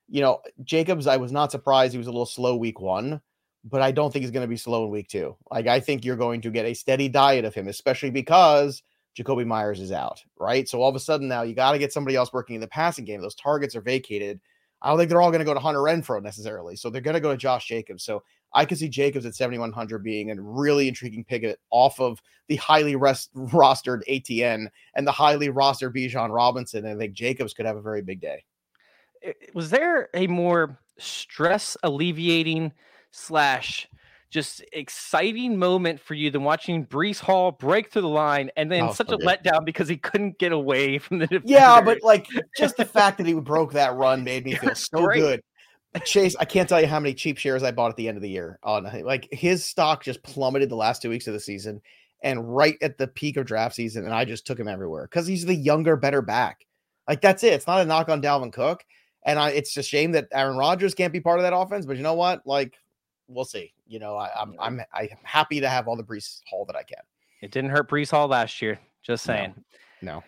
you 0.08 0.20
know, 0.20 0.40
Jacobs, 0.62 1.06
I 1.06 1.18
was 1.18 1.32
not 1.32 1.52
surprised 1.52 1.92
he 1.92 1.98
was 1.98 2.06
a 2.06 2.10
little 2.10 2.26
slow 2.26 2.56
week 2.56 2.80
one, 2.80 3.20
but 3.64 3.82
I 3.82 3.92
don't 3.92 4.12
think 4.12 4.22
he's 4.22 4.30
going 4.30 4.44
to 4.44 4.48
be 4.48 4.56
slow 4.56 4.84
in 4.84 4.90
week 4.90 5.08
two. 5.08 5.36
Like, 5.50 5.66
I 5.66 5.80
think 5.80 6.04
you're 6.04 6.16
going 6.16 6.40
to 6.42 6.50
get 6.50 6.66
a 6.66 6.74
steady 6.74 7.08
diet 7.08 7.44
of 7.44 7.54
him, 7.54 7.68
especially 7.68 8.10
because 8.10 8.82
Jakobi 9.18 9.46
Meyers 9.46 9.80
is 9.80 9.92
out, 9.92 10.22
right? 10.38 10.68
So 10.68 10.82
all 10.82 10.88
of 10.88 10.96
a 10.96 11.00
sudden 11.00 11.28
now 11.28 11.42
you 11.42 11.54
got 11.54 11.72
to 11.72 11.78
get 11.78 11.92
somebody 11.92 12.16
else 12.16 12.32
working 12.32 12.54
in 12.54 12.60
the 12.60 12.68
passing 12.68 13.04
game. 13.04 13.20
Those 13.20 13.34
targets 13.34 13.76
are 13.76 13.80
vacated. 13.80 14.40
I 14.84 14.90
don't 14.90 14.98
think 14.98 15.08
they're 15.08 15.22
all 15.22 15.30
going 15.30 15.40
to 15.40 15.46
go 15.46 15.54
to 15.54 15.60
Hunter 15.60 15.80
Renfrow 15.80 16.22
necessarily. 16.22 16.76
So 16.76 16.90
they're 16.90 17.00
going 17.00 17.14
to 17.14 17.20
go 17.20 17.30
to 17.30 17.38
Josh 17.38 17.66
Jacobs. 17.66 18.04
So 18.04 18.22
I 18.52 18.66
could 18.66 18.76
see 18.76 18.88
Jacobs 18.88 19.24
at 19.24 19.34
7,100 19.34 20.04
being 20.04 20.30
a 20.30 20.34
really 20.38 20.88
intriguing 20.88 21.24
pivot 21.24 21.58
off 21.70 21.98
of 21.98 22.20
the 22.48 22.56
highly 22.56 22.94
rest, 22.94 23.34
rostered 23.34 24.02
ATN 24.08 24.68
and 24.94 25.06
the 25.06 25.12
highly 25.12 25.48
rostered 25.48 25.96
Bijan 25.96 26.34
Robinson. 26.34 26.84
And 26.84 26.96
I 26.96 26.98
think 26.98 27.14
Jacobs 27.14 27.54
could 27.54 27.64
have 27.64 27.76
a 27.76 27.82
very 27.82 28.02
big 28.02 28.20
day. 28.20 28.44
Was 29.54 29.70
there 29.70 30.10
a 30.12 30.26
more 30.26 30.78
stress 30.98 31.78
alleviating 31.82 32.70
slash 33.10 33.88
just 34.34 34.64
exciting 34.72 35.56
moment 35.56 36.00
for 36.00 36.14
you 36.14 36.28
than 36.28 36.42
watching 36.42 36.84
Breece 36.84 37.20
Hall 37.20 37.52
break 37.52 37.92
through 37.92 38.02
the 38.02 38.08
line 38.08 38.50
and 38.56 38.70
then 38.70 38.88
oh, 38.88 38.92
such 38.92 39.12
a 39.12 39.16
letdown 39.18 39.64
because 39.64 39.86
he 39.86 39.96
couldn't 39.96 40.40
get 40.40 40.50
away 40.50 40.98
from 40.98 41.20
the 41.20 41.28
defender. 41.28 41.52
Yeah, 41.52 41.80
but 41.80 42.02
like 42.02 42.26
just 42.58 42.76
the 42.76 42.84
fact 42.84 43.18
that 43.18 43.28
he 43.28 43.34
broke 43.34 43.72
that 43.74 43.94
run 43.94 44.24
made 44.24 44.44
me 44.44 44.56
feel 44.56 44.74
so 44.74 45.04
great. 45.04 45.20
good. 45.20 45.40
Chase, 46.04 46.34
I 46.40 46.46
can't 46.46 46.68
tell 46.68 46.80
you 46.80 46.88
how 46.88 46.98
many 46.98 47.14
cheap 47.14 47.38
shares 47.38 47.62
I 47.62 47.70
bought 47.70 47.90
at 47.90 47.96
the 47.96 48.08
end 48.08 48.16
of 48.16 48.22
the 48.22 48.28
year 48.28 48.58
on 48.64 48.90
like 49.04 49.28
his 49.30 49.64
stock 49.64 50.02
just 50.02 50.24
plummeted 50.24 50.68
the 50.68 50.74
last 50.74 51.00
two 51.00 51.10
weeks 51.10 51.28
of 51.28 51.32
the 51.32 51.38
season 51.38 51.80
and 52.20 52.56
right 52.56 52.76
at 52.82 52.98
the 52.98 53.06
peak 53.06 53.36
of 53.36 53.46
draft 53.46 53.76
season, 53.76 54.04
and 54.04 54.12
I 54.12 54.24
just 54.24 54.48
took 54.48 54.58
him 54.58 54.66
everywhere 54.66 55.04
because 55.04 55.28
he's 55.28 55.44
the 55.44 55.54
younger, 55.54 55.94
better 55.94 56.22
back. 56.22 56.66
Like 57.06 57.20
that's 57.20 57.44
it. 57.44 57.52
It's 57.52 57.68
not 57.68 57.82
a 57.82 57.84
knock 57.84 58.08
on 58.08 58.20
Dalvin 58.20 58.52
Cook. 58.52 58.84
And 59.26 59.38
I, 59.38 59.50
it's 59.50 59.76
a 59.76 59.82
shame 59.82 60.12
that 60.12 60.26
Aaron 60.32 60.56
Rodgers 60.56 60.92
can't 60.92 61.12
be 61.12 61.20
part 61.20 61.38
of 61.38 61.44
that 61.44 61.56
offense, 61.56 61.86
but 61.86 61.96
you 61.96 62.02
know 62.02 62.14
what? 62.14 62.42
Like 62.44 62.74
we'll 63.28 63.44
see. 63.44 63.72
You 63.86 63.98
know, 63.98 64.16
I, 64.16 64.30
am 64.40 64.56
I'm, 64.60 64.80
I'm 64.80 64.86
I'm 64.94 65.08
happy 65.22 65.60
to 65.60 65.68
have 65.68 65.88
all 65.88 65.96
the 65.96 66.04
Breece 66.04 66.40
Hall 66.48 66.64
that 66.66 66.76
I 66.76 66.82
can. 66.82 66.98
It 67.42 67.50
didn't 67.50 67.70
hurt 67.70 67.88
Breece 67.90 68.10
Hall 68.10 68.28
last 68.28 68.60
year. 68.62 68.78
Just 69.02 69.24
saying. 69.24 69.54
No. 70.02 70.16
no. 70.16 70.24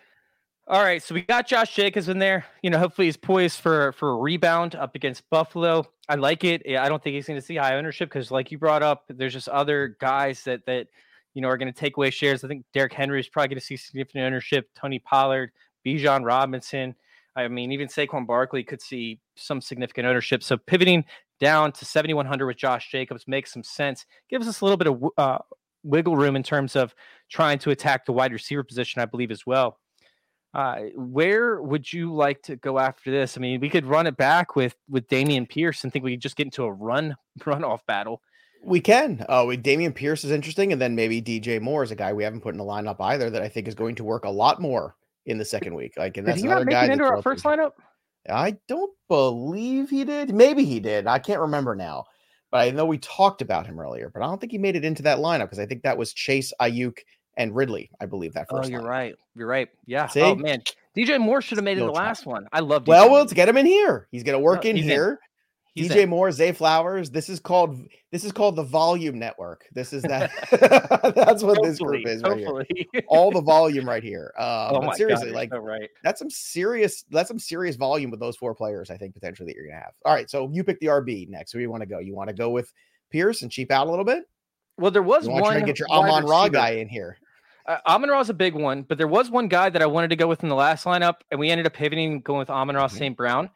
All 0.69 0.83
right, 0.83 1.01
so 1.01 1.15
we 1.15 1.21
got 1.21 1.47
Josh 1.47 1.73
Jacobs 1.73 2.09
in 2.09 2.19
there. 2.19 2.45
You 2.61 2.69
know, 2.69 2.77
hopefully 2.77 3.07
he's 3.07 3.15
poised 3.15 3.61
for 3.61 3.93
for 3.93 4.09
a 4.11 4.15
rebound 4.15 4.75
up 4.75 4.95
against 4.95 5.29
Buffalo. 5.29 5.85
I 6.09 6.15
like 6.15 6.43
it. 6.43 6.61
I 6.67 6.89
don't 6.89 7.01
think 7.01 7.15
he's 7.15 7.25
going 7.25 7.39
to 7.39 7.45
see 7.45 7.55
high 7.55 7.75
ownership 7.75 8.09
because, 8.09 8.31
like 8.31 8.51
you 8.51 8.57
brought 8.57 8.83
up, 8.83 9.05
there's 9.07 9.33
just 9.33 9.47
other 9.47 9.95
guys 9.99 10.43
that 10.43 10.65
that 10.65 10.87
you 11.37 11.41
know, 11.41 11.49
are 11.49 11.57
going 11.57 11.71
to 11.71 11.79
take 11.79 11.97
away 11.97 12.09
shares. 12.09 12.43
I 12.43 12.47
think 12.47 12.65
Derrick 12.73 12.93
Henry 12.93 13.19
is 13.19 13.29
probably 13.29 13.49
going 13.49 13.59
to 13.59 13.65
see 13.65 13.77
significant 13.77 14.23
ownership. 14.23 14.71
Tony 14.73 14.97
Pollard, 14.97 15.51
Bijan 15.85 16.25
Robinson. 16.25 16.95
I 17.35 17.47
mean, 17.47 17.71
even 17.71 17.87
Saquon 17.87 18.25
Barkley 18.25 18.63
could 18.63 18.81
see 18.81 19.19
some 19.35 19.61
significant 19.61 20.07
ownership. 20.07 20.41
So 20.41 20.57
pivoting 20.57 21.05
down 21.39 21.71
to 21.73 21.85
7,100 21.85 22.45
with 22.45 22.57
Josh 22.57 22.89
Jacobs 22.91 23.25
makes 23.27 23.53
some 23.53 23.63
sense. 23.63 24.05
Gives 24.29 24.47
us 24.47 24.61
a 24.61 24.65
little 24.65 24.77
bit 24.77 24.87
of 24.87 25.03
uh, 25.17 25.37
wiggle 25.83 26.17
room 26.17 26.35
in 26.35 26.43
terms 26.43 26.75
of 26.75 26.93
trying 27.29 27.59
to 27.59 27.71
attack 27.71 28.05
the 28.05 28.13
wide 28.13 28.33
receiver 28.33 28.63
position, 28.63 29.01
I 29.01 29.05
believe, 29.05 29.31
as 29.31 29.45
well. 29.45 29.79
Uh, 30.53 30.85
where 30.95 31.61
would 31.61 31.91
you 31.91 32.13
like 32.13 32.41
to 32.43 32.55
go 32.55 32.79
after 32.79 33.11
this? 33.11 33.37
I 33.37 33.41
mean, 33.41 33.59
we 33.59 33.69
could 33.69 33.85
run 33.85 34.07
it 34.07 34.17
back 34.17 34.55
with 34.55 34.75
with 34.89 35.07
Dameon 35.07 35.47
Pierce 35.47 35.83
and 35.83 35.93
think 35.93 36.03
we 36.03 36.11
could 36.11 36.21
just 36.21 36.35
get 36.35 36.47
into 36.47 36.63
a 36.63 36.71
run 36.71 37.15
run 37.45 37.63
off 37.63 37.85
battle. 37.85 38.21
We 38.63 38.81
can. 38.81 39.23
Oh, 39.29 39.51
uh, 39.51 39.55
Dameon 39.55 39.93
Pierce 39.93 40.23
is 40.23 40.31
interesting, 40.31 40.73
and 40.73 40.81
then 40.81 40.95
maybe 40.95 41.21
DJ 41.21 41.61
Moore 41.61 41.83
is 41.83 41.91
a 41.91 41.95
guy 41.95 42.11
we 42.11 42.23
haven't 42.23 42.41
put 42.41 42.53
in 42.53 42.57
the 42.57 42.63
lineup 42.63 42.97
either 42.99 43.29
that 43.29 43.41
I 43.41 43.49
think 43.49 43.67
is 43.67 43.75
going 43.75 43.95
to 43.95 44.03
work 44.03 44.25
a 44.25 44.29
lot 44.29 44.59
more 44.59 44.95
in 45.27 45.37
the 45.37 45.45
second 45.45 45.75
week. 45.75 45.93
Like, 45.95 46.17
and 46.17 46.27
that's 46.27 46.37
did 46.37 46.45
he 46.45 46.49
not 46.49 46.65
make 46.65 46.73
guy 46.73 46.85
it 46.85 46.91
into 46.91 47.03
our 47.03 47.21
first 47.21 47.43
lineup. 47.43 47.73
I 48.29 48.57
don't 48.67 48.93
believe 49.07 49.89
he 49.89 50.03
did. 50.03 50.33
Maybe 50.33 50.63
he 50.65 50.79
did. 50.79 51.07
I 51.07 51.19
can't 51.19 51.41
remember 51.41 51.75
now. 51.75 52.05
But 52.51 52.61
I 52.61 52.71
know 52.71 52.85
we 52.85 52.97
talked 52.97 53.41
about 53.41 53.67
him 53.67 53.79
earlier, 53.79 54.09
but 54.13 54.21
I 54.21 54.25
don't 54.25 54.39
think 54.39 54.53
he 54.53 54.57
made 54.57 54.77
it 54.77 54.85
into 54.85 55.03
that 55.03 55.17
lineup 55.17 55.45
because 55.45 55.59
I 55.59 55.65
think 55.65 55.83
that 55.83 55.97
was 55.97 56.13
Chase 56.13 56.53
Aiyuk, 56.61 56.99
and 57.37 57.55
Ridley. 57.55 57.89
I 58.01 58.05
believe 58.05 58.33
that 58.33 58.47
oh, 58.49 58.57
first. 58.57 58.67
Oh, 58.67 58.71
you're 58.71 58.81
lineup. 58.81 58.89
right. 58.89 59.15
You're 59.35 59.47
right. 59.47 59.69
Yeah. 59.85 60.05
Oh 60.05 60.07
See? 60.07 60.21
Oh 60.21 60.35
man, 60.35 60.61
DJ 60.97 61.19
Moore 61.19 61.41
should 61.41 61.57
have 61.57 61.65
made 61.65 61.77
it 61.77 61.81
the 61.81 61.91
last 61.91 62.25
one. 62.25 62.47
I 62.51 62.59
love. 62.59 62.87
Well, 62.87 63.09
well, 63.09 63.19
let's 63.19 63.33
get 63.33 63.47
him 63.47 63.57
in 63.57 63.65
here. 63.65 64.07
He's 64.11 64.23
gonna 64.23 64.39
work 64.39 64.65
no, 64.65 64.71
in 64.71 64.75
here. 64.75 65.19
He's 65.77 65.91
DJ 65.91 66.03
in. 66.03 66.09
Moore, 66.09 66.31
Zay 66.31 66.51
Flowers. 66.51 67.11
This 67.11 67.29
is 67.29 67.39
called 67.39 67.79
this 68.11 68.23
is 68.23 68.31
called 68.31 68.55
the 68.55 68.63
Volume 68.63 69.19
Network. 69.19 69.65
This 69.73 69.93
is 69.93 70.01
that. 70.03 70.31
that's 71.15 71.43
what 71.43 71.57
hopefully, 71.57 71.69
this 71.69 71.79
group 71.79 72.07
is 72.07 72.21
right 72.23 72.43
hopefully. 72.43 72.87
here. 72.91 73.03
All 73.07 73.31
the 73.31 73.41
volume 73.47 73.87
right 73.87 74.03
here. 74.03 74.33
Uh, 74.37 74.71
oh 74.73 74.91
seriously, 74.93 75.27
God, 75.27 75.35
like 75.35 75.49
so 75.51 75.59
right. 75.59 75.89
that's 76.03 76.19
some 76.19 76.29
serious 76.29 77.03
that's 77.11 77.27
some 77.27 77.39
serious 77.39 77.75
volume 77.75 78.09
with 78.09 78.19
those 78.19 78.35
four 78.35 78.55
players. 78.55 78.89
I 78.89 78.97
think 78.97 79.13
potentially 79.13 79.47
that 79.47 79.55
you're 79.55 79.67
gonna 79.67 79.79
have. 79.79 79.93
All 80.05 80.13
right, 80.13 80.29
so 80.29 80.49
you 80.51 80.63
pick 80.63 80.79
the 80.79 80.87
RB 80.87 81.29
next. 81.29 81.53
Where 81.53 81.61
you 81.61 81.69
want 81.69 81.81
to 81.81 81.87
go? 81.87 81.99
You 81.99 82.15
want 82.15 82.29
to 82.29 82.35
go 82.35 82.49
with 82.49 82.73
Pierce 83.11 83.41
and 83.43 83.51
cheap 83.51 83.71
out 83.71 83.87
a 83.87 83.89
little 83.89 84.05
bit? 84.05 84.23
Well, 84.77 84.91
there 84.91 85.03
was 85.03 85.27
you 85.27 85.33
one. 85.33 85.43
Try 85.43 85.59
to 85.59 85.65
get 85.65 85.79
your 85.79 85.89
Amon 85.89 86.25
Ra 86.25 86.47
guy 86.49 86.71
in 86.71 86.89
here. 86.89 87.17
Uh, 87.67 87.77
Amon 87.85 88.09
is 88.19 88.29
a 88.29 88.33
big 88.33 88.55
one, 88.55 88.83
but 88.83 88.97
there 88.97 89.07
was 89.07 89.29
one 89.29 89.47
guy 89.47 89.69
that 89.69 89.81
I 89.81 89.85
wanted 89.85 90.09
to 90.09 90.15
go 90.15 90.27
with 90.27 90.41
in 90.41 90.49
the 90.49 90.55
last 90.55 90.85
lineup, 90.85 91.15
and 91.31 91.39
we 91.39 91.49
ended 91.49 91.67
up 91.67 91.73
pivoting 91.73 92.21
going 92.21 92.39
with 92.39 92.49
Amon 92.49 92.75
Ra 92.75 92.87
mm-hmm. 92.87 92.97
St. 92.97 93.17
Brown. 93.17 93.49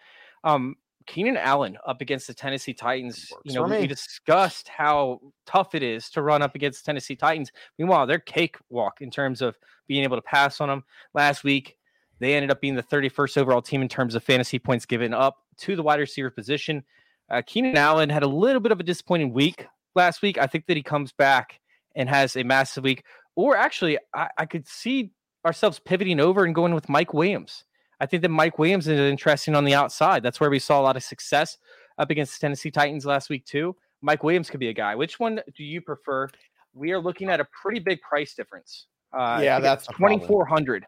Um, 0.43 0.75
Keenan 1.11 1.35
Allen 1.35 1.77
up 1.85 1.99
against 1.99 2.27
the 2.27 2.33
Tennessee 2.33 2.73
Titans. 2.73 3.33
You 3.43 3.53
know, 3.53 3.63
we 3.63 3.85
discussed 3.85 4.69
how 4.69 5.19
tough 5.45 5.75
it 5.75 5.83
is 5.83 6.09
to 6.11 6.21
run 6.21 6.41
up 6.41 6.55
against 6.55 6.85
Tennessee 6.85 7.17
Titans. 7.17 7.51
Meanwhile, 7.77 8.07
they're 8.07 8.17
cakewalk 8.17 9.01
in 9.01 9.11
terms 9.11 9.41
of 9.41 9.57
being 9.87 10.05
able 10.05 10.15
to 10.15 10.21
pass 10.21 10.61
on 10.61 10.69
them. 10.69 10.85
Last 11.13 11.43
week, 11.43 11.75
they 12.19 12.33
ended 12.33 12.49
up 12.49 12.61
being 12.61 12.75
the 12.75 12.83
31st 12.83 13.39
overall 13.39 13.61
team 13.61 13.81
in 13.81 13.89
terms 13.89 14.15
of 14.15 14.23
fantasy 14.23 14.57
points 14.57 14.85
given 14.85 15.13
up 15.13 15.39
to 15.57 15.75
the 15.75 15.83
wide 15.83 15.99
receiver 15.99 16.29
position. 16.29 16.81
Uh, 17.29 17.41
Keenan 17.45 17.75
Allen 17.75 18.09
had 18.09 18.23
a 18.23 18.27
little 18.27 18.61
bit 18.61 18.71
of 18.71 18.79
a 18.79 18.83
disappointing 18.83 19.33
week 19.33 19.67
last 19.95 20.21
week. 20.21 20.37
I 20.37 20.47
think 20.47 20.67
that 20.67 20.77
he 20.77 20.83
comes 20.83 21.11
back 21.11 21.59
and 21.93 22.07
has 22.07 22.37
a 22.37 22.43
massive 22.43 22.85
week. 22.85 23.03
Or 23.35 23.57
actually, 23.57 23.97
I, 24.15 24.29
I 24.37 24.45
could 24.45 24.65
see 24.65 25.11
ourselves 25.45 25.77
pivoting 25.77 26.21
over 26.21 26.45
and 26.45 26.55
going 26.55 26.73
with 26.73 26.87
Mike 26.87 27.13
Williams. 27.13 27.65
I 28.01 28.07
think 28.07 28.23
that 28.23 28.29
Mike 28.29 28.57
Williams 28.57 28.87
is 28.87 28.99
interesting 28.99 29.55
on 29.55 29.63
the 29.63 29.75
outside. 29.75 30.23
That's 30.23 30.39
where 30.39 30.49
we 30.49 30.57
saw 30.57 30.81
a 30.81 30.83
lot 30.83 30.97
of 30.97 31.03
success 31.03 31.59
up 31.99 32.09
against 32.09 32.33
the 32.33 32.39
Tennessee 32.45 32.71
Titans 32.71 33.05
last 33.05 33.29
week, 33.29 33.45
too. 33.45 33.75
Mike 34.01 34.23
Williams 34.23 34.49
could 34.49 34.59
be 34.59 34.69
a 34.69 34.73
guy. 34.73 34.95
Which 34.95 35.19
one 35.19 35.39
do 35.55 35.63
you 35.63 35.81
prefer? 35.81 36.27
We 36.73 36.91
are 36.93 36.99
looking 36.99 37.29
at 37.29 37.39
a 37.39 37.47
pretty 37.61 37.79
big 37.79 38.01
price 38.01 38.33
difference. 38.33 38.87
Uh, 39.13 39.39
yeah, 39.43 39.59
that's 39.59 39.85
twenty 39.85 40.19
four 40.25 40.45
hundred. 40.45 40.85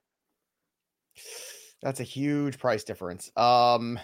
That's 1.83 1.99
a 1.99 2.03
huge 2.03 2.57
price 2.57 2.83
difference. 2.83 3.31
Um, 3.37 3.99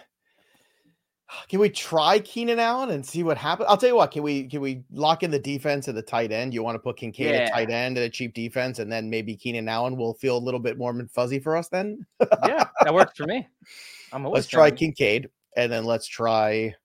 can 1.47 1.59
we 1.59 1.69
try 1.69 2.19
Keenan 2.19 2.59
Allen 2.59 2.89
and 2.89 3.05
see 3.05 3.23
what 3.23 3.37
happens? 3.37 3.67
I'll 3.69 3.77
tell 3.77 3.89
you 3.89 3.95
what. 3.95 4.11
Can 4.11 4.23
we 4.23 4.43
can 4.43 4.61
we 4.61 4.83
lock 4.91 5.23
in 5.23 5.31
the 5.31 5.39
defense 5.39 5.87
and 5.87 5.97
the 5.97 6.01
tight 6.01 6.31
end? 6.31 6.53
You 6.53 6.63
want 6.63 6.75
to 6.75 6.79
put 6.79 6.97
Kincaid 6.97 7.31
yeah. 7.31 7.41
at 7.41 7.53
tight 7.53 7.69
end 7.69 7.97
and 7.97 8.05
a 8.05 8.09
cheap 8.09 8.33
defense, 8.33 8.79
and 8.79 8.91
then 8.91 9.09
maybe 9.09 9.35
Keenan 9.35 9.69
Allen 9.69 9.95
will 9.95 10.13
feel 10.15 10.37
a 10.37 10.39
little 10.39 10.59
bit 10.59 10.77
more 10.77 10.93
fuzzy 11.13 11.39
for 11.39 11.55
us 11.55 11.67
then. 11.69 12.05
yeah, 12.45 12.65
that 12.81 12.93
works 12.93 13.13
for 13.17 13.25
me. 13.25 13.47
I'm 14.11 14.23
let's 14.23 14.47
try 14.47 14.71
Kincaid 14.71 15.29
and 15.55 15.71
then 15.71 15.85
let's 15.85 16.07
try. 16.07 16.75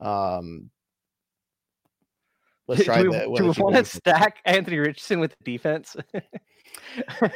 Um, 0.00 0.70
let's 2.66 2.84
try. 2.84 3.02
do 3.02 3.10
we, 3.10 3.16
the, 3.16 3.34
do 3.36 3.44
we 3.44 3.62
want 3.62 3.76
to 3.76 3.84
stack 3.84 4.38
Anthony 4.44 4.78
Richardson 4.78 5.20
with 5.20 5.34
the 5.38 5.52
defense? 5.52 5.96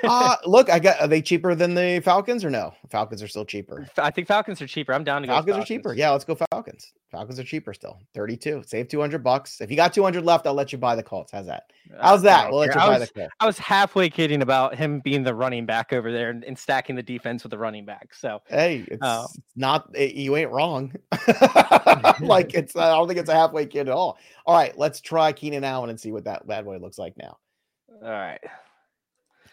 uh 0.04 0.36
look, 0.46 0.70
I 0.70 0.78
got 0.78 1.00
are 1.00 1.08
they 1.08 1.22
cheaper 1.22 1.54
than 1.54 1.74
the 1.74 2.00
Falcons 2.04 2.44
or 2.44 2.50
no? 2.50 2.74
Falcons 2.90 3.22
are 3.22 3.28
still 3.28 3.44
cheaper. 3.44 3.86
I 3.96 4.10
think 4.10 4.26
Falcons 4.26 4.60
are 4.60 4.66
cheaper. 4.66 4.92
I'm 4.92 5.04
down 5.04 5.22
to 5.22 5.28
Falcons, 5.28 5.46
Falcons 5.46 5.64
are 5.64 5.66
cheaper. 5.66 5.94
Yeah, 5.94 6.10
let's 6.10 6.24
go 6.24 6.36
Falcons. 6.50 6.92
Falcons 7.10 7.38
are 7.38 7.44
cheaper 7.44 7.74
still. 7.74 7.98
32. 8.14 8.62
Save 8.66 8.88
200 8.88 9.22
bucks. 9.22 9.60
If 9.60 9.70
you 9.70 9.76
got 9.76 9.92
200 9.92 10.24
left, 10.24 10.46
I'll 10.46 10.54
let 10.54 10.72
you 10.72 10.78
buy 10.78 10.96
the 10.96 11.02
Colts. 11.02 11.30
How's 11.30 11.46
that? 11.46 11.70
How's 12.00 12.22
that? 12.22 12.50
We'll 12.50 12.60
let 12.60 12.74
you 12.74 12.80
I 12.80 12.86
buy 12.86 12.98
was, 12.98 13.08
the 13.08 13.14
Colts. 13.14 13.34
I 13.38 13.46
was 13.46 13.58
halfway 13.58 14.08
kidding 14.08 14.40
about 14.40 14.74
him 14.74 15.00
being 15.00 15.22
the 15.22 15.34
running 15.34 15.66
back 15.66 15.92
over 15.92 16.10
there 16.10 16.30
and, 16.30 16.42
and 16.44 16.58
stacking 16.58 16.96
the 16.96 17.02
defense 17.02 17.42
with 17.42 17.50
the 17.50 17.58
running 17.58 17.84
back. 17.84 18.14
So 18.14 18.40
hey, 18.48 18.84
it's, 18.88 19.02
uh, 19.02 19.26
not 19.56 19.90
it, 19.94 20.14
you 20.14 20.36
ain't 20.36 20.50
wrong. 20.50 20.94
like 22.20 22.54
it's 22.54 22.74
I 22.74 22.88
don't 22.88 23.06
think 23.06 23.20
it's 23.20 23.28
a 23.28 23.34
halfway 23.34 23.66
kid 23.66 23.88
at 23.88 23.94
all. 23.94 24.16
All 24.46 24.56
right, 24.56 24.76
let's 24.78 25.00
try 25.00 25.32
Keenan 25.32 25.64
Allen 25.64 25.90
and 25.90 26.00
see 26.00 26.12
what 26.12 26.24
that 26.24 26.46
bad 26.46 26.64
boy 26.64 26.78
looks 26.78 26.98
like 26.98 27.16
now. 27.18 27.36
All 28.02 28.10
right. 28.10 28.40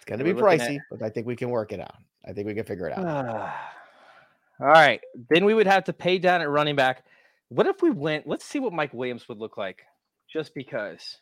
Going 0.10 0.20
to 0.20 0.26
be 0.26 0.34
pricey, 0.34 0.78
at... 0.78 0.82
but 0.90 1.04
I 1.04 1.10
think 1.10 1.28
we 1.28 1.36
can 1.36 1.52
work 1.52 1.72
it 1.72 1.80
out. 1.80 1.96
I 2.28 2.34
think 2.34 2.48
we 2.48 2.56
can 2.56 2.66
figure 2.66 2.88
it 2.88 2.98
out. 2.98 3.06
Ah. 3.08 3.72
All 4.60 4.68
right. 4.68 5.00
Then 5.30 5.46
we 5.46 5.54
would 5.54 5.68
have 5.68 5.84
to 5.86 5.94
pay 5.94 6.18
down 6.18 6.42
at 6.42 6.50
running 6.50 6.76
back. 6.76 7.06
What 7.50 7.68
if 7.68 7.82
we 7.82 7.92
went? 7.92 8.28
Let's 8.28 8.44
see 8.44 8.60
what 8.60 8.74
Mike 8.74 8.94
Williams 8.94 9.30
would 9.30 9.38
look 9.38 9.56
like 9.56 9.84
just 10.28 10.56
because. 10.56 11.18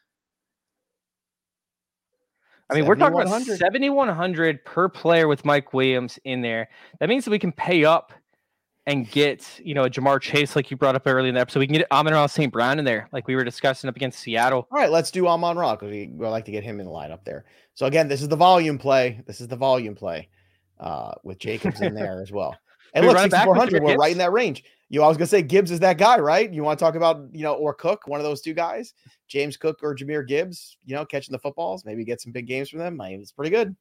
I 2.70 2.76
mean, 2.76 2.86
we're 2.86 2.96
talking 2.96 3.22
about 3.22 3.42
7,100 3.44 4.66
per 4.66 4.90
player 4.90 5.28
with 5.28 5.46
Mike 5.46 5.74
Williams 5.74 6.18
in 6.24 6.42
there. 6.42 6.70
That 7.00 7.10
means 7.10 7.26
that 7.26 7.32
we 7.32 7.40
can 7.40 7.52
pay 7.52 7.86
up 7.86 8.14
and 8.86 9.10
get, 9.10 9.60
you 9.64 9.74
know, 9.74 9.84
a 9.84 9.90
Ja'Marr 9.90 10.22
Chase, 10.22 10.56
like 10.56 10.72
you 10.72 10.78
brought 10.78 10.96
up 10.96 11.04
earlier 11.06 11.28
in 11.28 11.36
the 11.36 11.42
episode. 11.42 11.60
We 11.60 11.68
can 11.68 11.76
get 11.76 11.92
Amon-Ra 11.92 12.26
St. 12.28 12.52
Brown 12.52 12.80
in 12.80 12.86
there, 12.86 13.10
like 13.12 13.28
we 13.28 13.36
were 13.36 13.44
discussing 13.44 13.90
up 13.90 13.98
against 13.98 14.20
Seattle. 14.20 14.68
All 14.72 14.80
right, 14.80 14.90
let's 14.90 15.12
do 15.12 15.28
Amon-Ra 15.28 15.76
because 15.76 15.92
we 15.92 16.08
would 16.08 16.30
like 16.30 16.46
to 16.46 16.52
get 16.52 16.64
him 16.64 16.80
in 16.80 16.86
the 16.86 16.92
lineup 16.92 17.24
there. 17.26 17.46
So 17.78 17.86
again, 17.86 18.08
this 18.08 18.24
is 18.24 18.28
the 18.28 18.36
volume 18.36 18.80
play. 18.80 19.22
This 19.28 19.40
is 19.40 19.48
the 19.48 19.56
volume 19.56 19.94
play 19.94 20.30
uh, 20.80 21.12
with 21.24 21.38
Jacobs 21.38 21.80
in 21.80 21.94
there 21.94 22.24
as 22.24 22.32
well. 22.32 22.58
And 22.94 23.06
we 23.06 23.12
look, 23.12 23.20
6,400, 23.20 23.84
we're 23.84 23.98
right 23.98 24.14
in 24.14 24.18
that 24.18 24.32
range. 24.32 24.64
You, 24.90 25.04
I 25.04 25.08
was 25.08 25.18
gonna 25.18 25.28
say 25.28 25.42
Gibbs 25.42 25.72
is 25.72 25.82
that 25.82 25.98
guy, 25.98 26.18
right? 26.18 26.52
You 26.52 26.64
want 26.64 26.80
to 26.80 26.84
talk 26.84 26.96
about, 26.96 27.28
you 27.34 27.44
know, 27.44 27.54
or 27.54 27.74
Cook, 27.74 28.08
one 28.08 28.20
of 28.20 28.24
those 28.24 28.42
two 28.42 28.54
guys, 28.54 28.94
James 29.28 29.58
Cook 29.58 29.80
or 29.84 29.94
Jahmyr 29.94 30.26
Gibbs, 30.26 30.78
you 30.86 30.96
know, 30.96 31.06
catching 31.06 31.34
the 31.34 31.38
footballs, 31.38 31.84
maybe 31.86 32.06
get 32.06 32.22
some 32.22 32.32
big 32.32 32.48
games 32.48 32.70
from 32.70 32.80
them. 32.80 33.00
I 33.02 33.10
mean, 33.10 33.20
it's 33.20 33.34
pretty 33.34 33.52
good. 33.52 33.76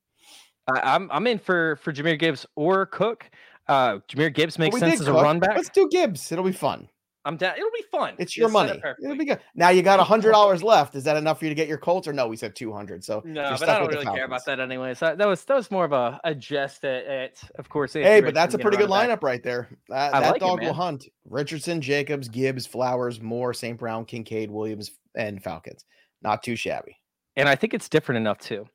I'm 0.69 1.09
I'm 1.13 1.27
in 1.29 1.39
for 1.39 1.77
for 1.77 1.93
Jahmyr 1.93 2.19
Gibbs 2.19 2.45
or 2.57 2.85
Cook. 2.85 3.31
Uh, 3.69 4.01
Jahmyr 4.09 4.35
Gibbs 4.35 4.59
makes 4.59 4.79
sense 4.79 5.01
as 5.01 5.07
Cook. 5.07 5.17
a 5.17 5.23
run 5.23 5.39
back. 5.39 5.57
Let's 5.57 5.71
do 5.71 5.89
Gibbs. 5.89 6.31
It'll 6.33 6.45
be 6.45 6.53
fun. 6.53 6.89
I'm 7.27 7.37
down. 7.37 7.57
It'll 7.57 7.71
be 7.73 7.85
fun. 7.91 8.15
It's 8.19 8.37
your 8.37 8.49
money. 8.49 8.71
It 8.71 8.97
It'll 9.03 9.17
be 9.17 9.25
good. 9.25 9.41
Now 9.57 9.71
you 9.71 9.83
got 9.83 9.99
a 9.99 10.05
hundred 10.05 10.31
dollars 10.31 10.63
left. 10.63 10.95
Is 10.95 11.03
that 11.05 11.17
enough 11.17 11.41
for 11.41 11.47
you 11.47 11.49
to 11.49 11.57
get 11.57 11.67
your 11.67 11.77
Colts, 11.77 12.07
or 12.07 12.13
no? 12.13 12.29
We 12.29 12.37
said 12.37 12.55
two 12.55 12.73
hundred. 12.73 13.03
So 13.03 13.21
no, 13.25 13.57
but 13.59 13.69
I 13.69 13.81
don't 13.81 13.89
really 13.89 14.05
care 14.05 14.25
about 14.25 14.45
that 14.47 14.61
anyway. 14.61 14.95
So 14.95 15.17
that 15.17 15.27
was 15.27 15.45
that 15.45 15.57
was 15.57 15.69
more 15.69 15.85
of 15.85 15.93
a, 15.93 16.21
a 16.23 16.37
jest 16.37 16.85
at, 16.85 17.05
at 17.05 17.51
of 17.59 17.69
course. 17.69 17.95
Hey, 17.95 18.21
but 18.21 18.33
that's 18.33 18.55
a 18.55 18.59
pretty 18.59 18.77
good 18.77 18.89
lineup 18.89 19.25
right 19.25 19.43
there. 19.43 19.69
That, 19.89 20.13
that 20.13 20.31
like 20.31 20.41
dog 20.41 20.63
it, 20.63 20.67
will 20.67 20.73
hunt. 20.73 21.09
Richardson, 21.29 21.81
Jacobs, 21.81 22.29
Gibbs, 22.29 22.65
Flowers, 22.65 23.21
Moore, 23.21 23.53
St. 23.53 23.77
Brown, 23.77 24.05
Kincaid, 24.05 24.49
Williams, 24.49 24.93
and 25.17 25.43
Falcons. 25.43 25.85
Not 26.23 26.45
too 26.45 26.55
shabby. 26.55 26.97
And 27.35 27.49
I 27.49 27.57
think 27.57 27.75
it's 27.75 27.89
different 27.89 28.19
enough 28.19 28.39
too. 28.39 28.67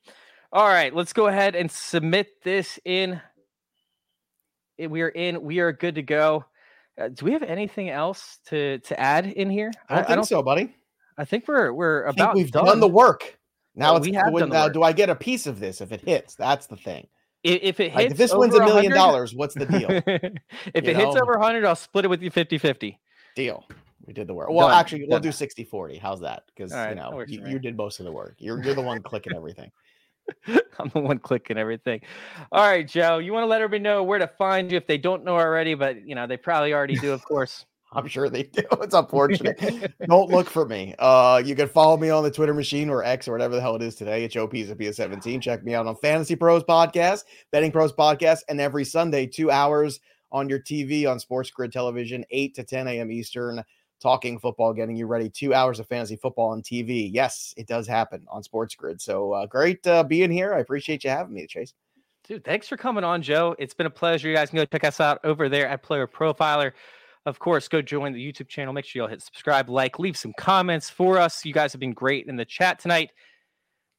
All 0.51 0.67
right, 0.67 0.93
let's 0.93 1.13
go 1.13 1.27
ahead 1.27 1.55
and 1.55 1.71
submit 1.71 2.43
this 2.43 2.77
in. 2.83 3.21
We 4.77 5.03
are 5.03 5.09
in. 5.09 5.41
We 5.41 5.59
are 5.59 5.71
good 5.71 5.95
to 5.95 6.01
go. 6.01 6.43
Uh, 6.99 7.09
do 7.09 7.25
we 7.25 7.31
have 7.31 7.43
anything 7.43 7.89
else 7.89 8.39
to 8.47 8.79
to 8.79 8.99
add 8.99 9.25
in 9.25 9.49
here? 9.49 9.71
I 9.89 9.95
don't 9.95 9.97
I, 9.97 10.01
think 10.01 10.09
I 10.09 10.15
don't, 10.15 10.25
so, 10.25 10.43
buddy. 10.43 10.75
I 11.17 11.25
think 11.25 11.47
we're 11.47 11.71
we're 11.73 12.03
about 12.03 12.35
we've 12.35 12.51
done. 12.51 12.65
done. 12.65 12.79
the 12.79 12.87
work. 12.87 13.37
Now 13.75 13.95
it's 13.95 14.05
we 14.05 14.13
have 14.13 14.33
when, 14.33 14.49
now, 14.49 14.67
do 14.67 14.83
I 14.83 14.91
get 14.91 15.09
a 15.09 15.15
piece 15.15 15.47
of 15.47 15.59
this 15.59 15.81
if 15.81 15.91
it 15.91 16.01
hits? 16.01 16.35
That's 16.35 16.67
the 16.67 16.75
thing. 16.75 17.07
If, 17.43 17.59
if 17.61 17.79
it 17.79 17.83
hits, 17.91 17.95
like 17.95 18.11
if 18.11 18.17
this 18.17 18.33
wins 18.33 18.53
a 18.53 18.59
million 18.59 18.91
dollars, 18.91 19.33
what's 19.33 19.55
the 19.55 19.65
deal? 19.65 19.89
if 20.05 20.05
you 20.05 20.31
it 20.73 20.97
know? 20.97 21.11
hits 21.11 21.21
over 21.21 21.33
100, 21.33 21.65
I'll 21.65 21.75
split 21.75 22.05
it 22.05 22.09
with 22.09 22.21
you 22.21 22.29
50 22.29 22.57
50. 22.57 22.99
Deal. 23.35 23.65
We 24.05 24.13
did 24.13 24.27
the 24.27 24.33
work. 24.33 24.49
Well, 24.49 24.67
done. 24.67 24.79
actually, 24.79 25.01
we'll 25.01 25.19
done. 25.19 25.21
do 25.21 25.31
60 25.31 25.63
40. 25.63 25.97
How's 25.97 26.19
that? 26.21 26.43
Because, 26.47 26.73
right, 26.73 26.89
you 26.89 26.95
know, 26.95 27.23
you, 27.27 27.47
you 27.47 27.59
did 27.59 27.77
most 27.77 27.99
of 27.99 28.05
the 28.05 28.11
work. 28.11 28.35
You're, 28.39 28.61
you're 28.63 28.73
the 28.73 28.81
one 28.81 29.01
clicking 29.01 29.33
everything. 29.35 29.71
I'm 30.79 30.89
the 30.89 30.99
one 30.99 31.19
clicking 31.19 31.57
everything. 31.57 32.01
All 32.51 32.67
right, 32.67 32.87
Joe, 32.87 33.19
you 33.19 33.33
want 33.33 33.43
to 33.43 33.47
let 33.47 33.61
everybody 33.61 33.83
know 33.83 34.03
where 34.03 34.19
to 34.19 34.27
find 34.27 34.71
you 34.71 34.77
if 34.77 34.87
they 34.87 34.97
don't 34.97 35.23
know 35.23 35.35
already, 35.35 35.73
but 35.73 36.07
you 36.07 36.15
know 36.15 36.27
they 36.27 36.37
probably 36.37 36.73
already 36.73 36.95
do, 36.95 37.11
of 37.11 37.23
course. 37.23 37.65
I'm 37.93 38.07
sure 38.07 38.29
they 38.29 38.43
do. 38.43 38.63
It's 38.81 38.93
unfortunate. 38.93 39.59
Don't 40.07 40.29
look 40.29 40.49
for 40.49 40.65
me. 40.65 40.95
Uh, 40.97 41.41
you 41.43 41.55
can 41.55 41.67
follow 41.67 41.97
me 41.97 42.09
on 42.09 42.23
the 42.23 42.31
Twitter 42.31 42.53
machine 42.53 42.89
or 42.89 43.03
X 43.03 43.27
or 43.27 43.33
whatever 43.33 43.55
the 43.55 43.59
hell 43.59 43.75
it 43.75 43.81
is 43.81 43.95
today 43.95 44.23
It's 44.23 44.33
Joe 44.33 44.47
Pisapia 44.47 44.95
17. 44.95 45.41
Check 45.41 45.65
me 45.65 45.75
out 45.75 45.87
on 45.87 45.95
FantasyPros 45.97 46.65
Podcast, 46.65 47.25
BettingPros 47.53 47.93
Podcast, 47.93 48.43
and 48.47 48.61
every 48.61 48.85
Sunday, 48.85 49.27
two 49.27 49.51
hours 49.51 49.99
on 50.31 50.47
your 50.47 50.59
TV 50.59 51.05
on 51.05 51.19
SportsGrid 51.19 51.73
Television, 51.73 52.23
8 52.31 52.55
to 52.55 52.63
10 52.63 52.87
a.m. 52.87 53.11
Eastern, 53.11 53.61
talking 54.01 54.39
football, 54.39 54.73
getting 54.73 54.95
you 54.95 55.07
ready. 55.07 55.29
Two 55.29 55.53
hours 55.53 55.79
of 55.79 55.87
fantasy 55.87 56.15
football 56.15 56.49
on 56.49 56.61
TV. 56.61 57.09
Yes, 57.11 57.53
it 57.57 57.67
does 57.67 57.87
happen 57.87 58.25
on 58.29 58.43
SportsGrid. 58.43 58.99
So 58.99 59.31
uh, 59.33 59.45
great 59.45 59.85
uh, 59.87 60.03
being 60.03 60.31
here. 60.31 60.53
I 60.53 60.59
appreciate 60.59 61.03
you 61.03 61.09
having 61.09 61.33
me, 61.33 61.47
Chase. 61.47 61.73
Dude, 62.27 62.43
thanks 62.43 62.67
for 62.67 62.77
coming 62.77 63.03
on, 63.03 63.21
Joe. 63.21 63.55
It's 63.59 63.73
been 63.73 63.87
a 63.87 63.91
pleasure. 63.91 64.29
You 64.29 64.35
guys 64.35 64.49
can 64.49 64.57
go 64.57 64.65
check 64.65 64.83
us 64.83 64.99
out 64.99 65.19
over 65.23 65.49
there 65.49 65.67
at 65.67 65.83
PlayerProfiler. 65.83 66.71
Of 67.25 67.39
course, 67.39 67.67
go 67.67 67.81
join 67.81 68.13
the 68.13 68.31
YouTube 68.31 68.47
channel. 68.47 68.73
Make 68.73 68.85
sure 68.85 69.01
you'll 69.01 69.09
hit 69.09 69.21
subscribe, 69.21 69.69
like, 69.69 69.99
leave 69.99 70.17
some 70.17 70.33
comments 70.37 70.89
for 70.89 71.19
us. 71.19 71.45
You 71.45 71.53
guys 71.53 71.71
have 71.71 71.79
been 71.79 71.93
great 71.93 72.27
in 72.27 72.35
the 72.35 72.45
chat 72.45 72.79
tonight. 72.79 73.11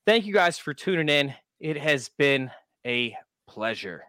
Thank 0.06 0.26
you 0.26 0.34
guys 0.34 0.58
for 0.58 0.74
tuning 0.74 1.08
in. 1.08 1.34
It 1.60 1.76
has 1.76 2.08
been 2.18 2.50
a 2.84 3.16
pleasure. 3.46 4.02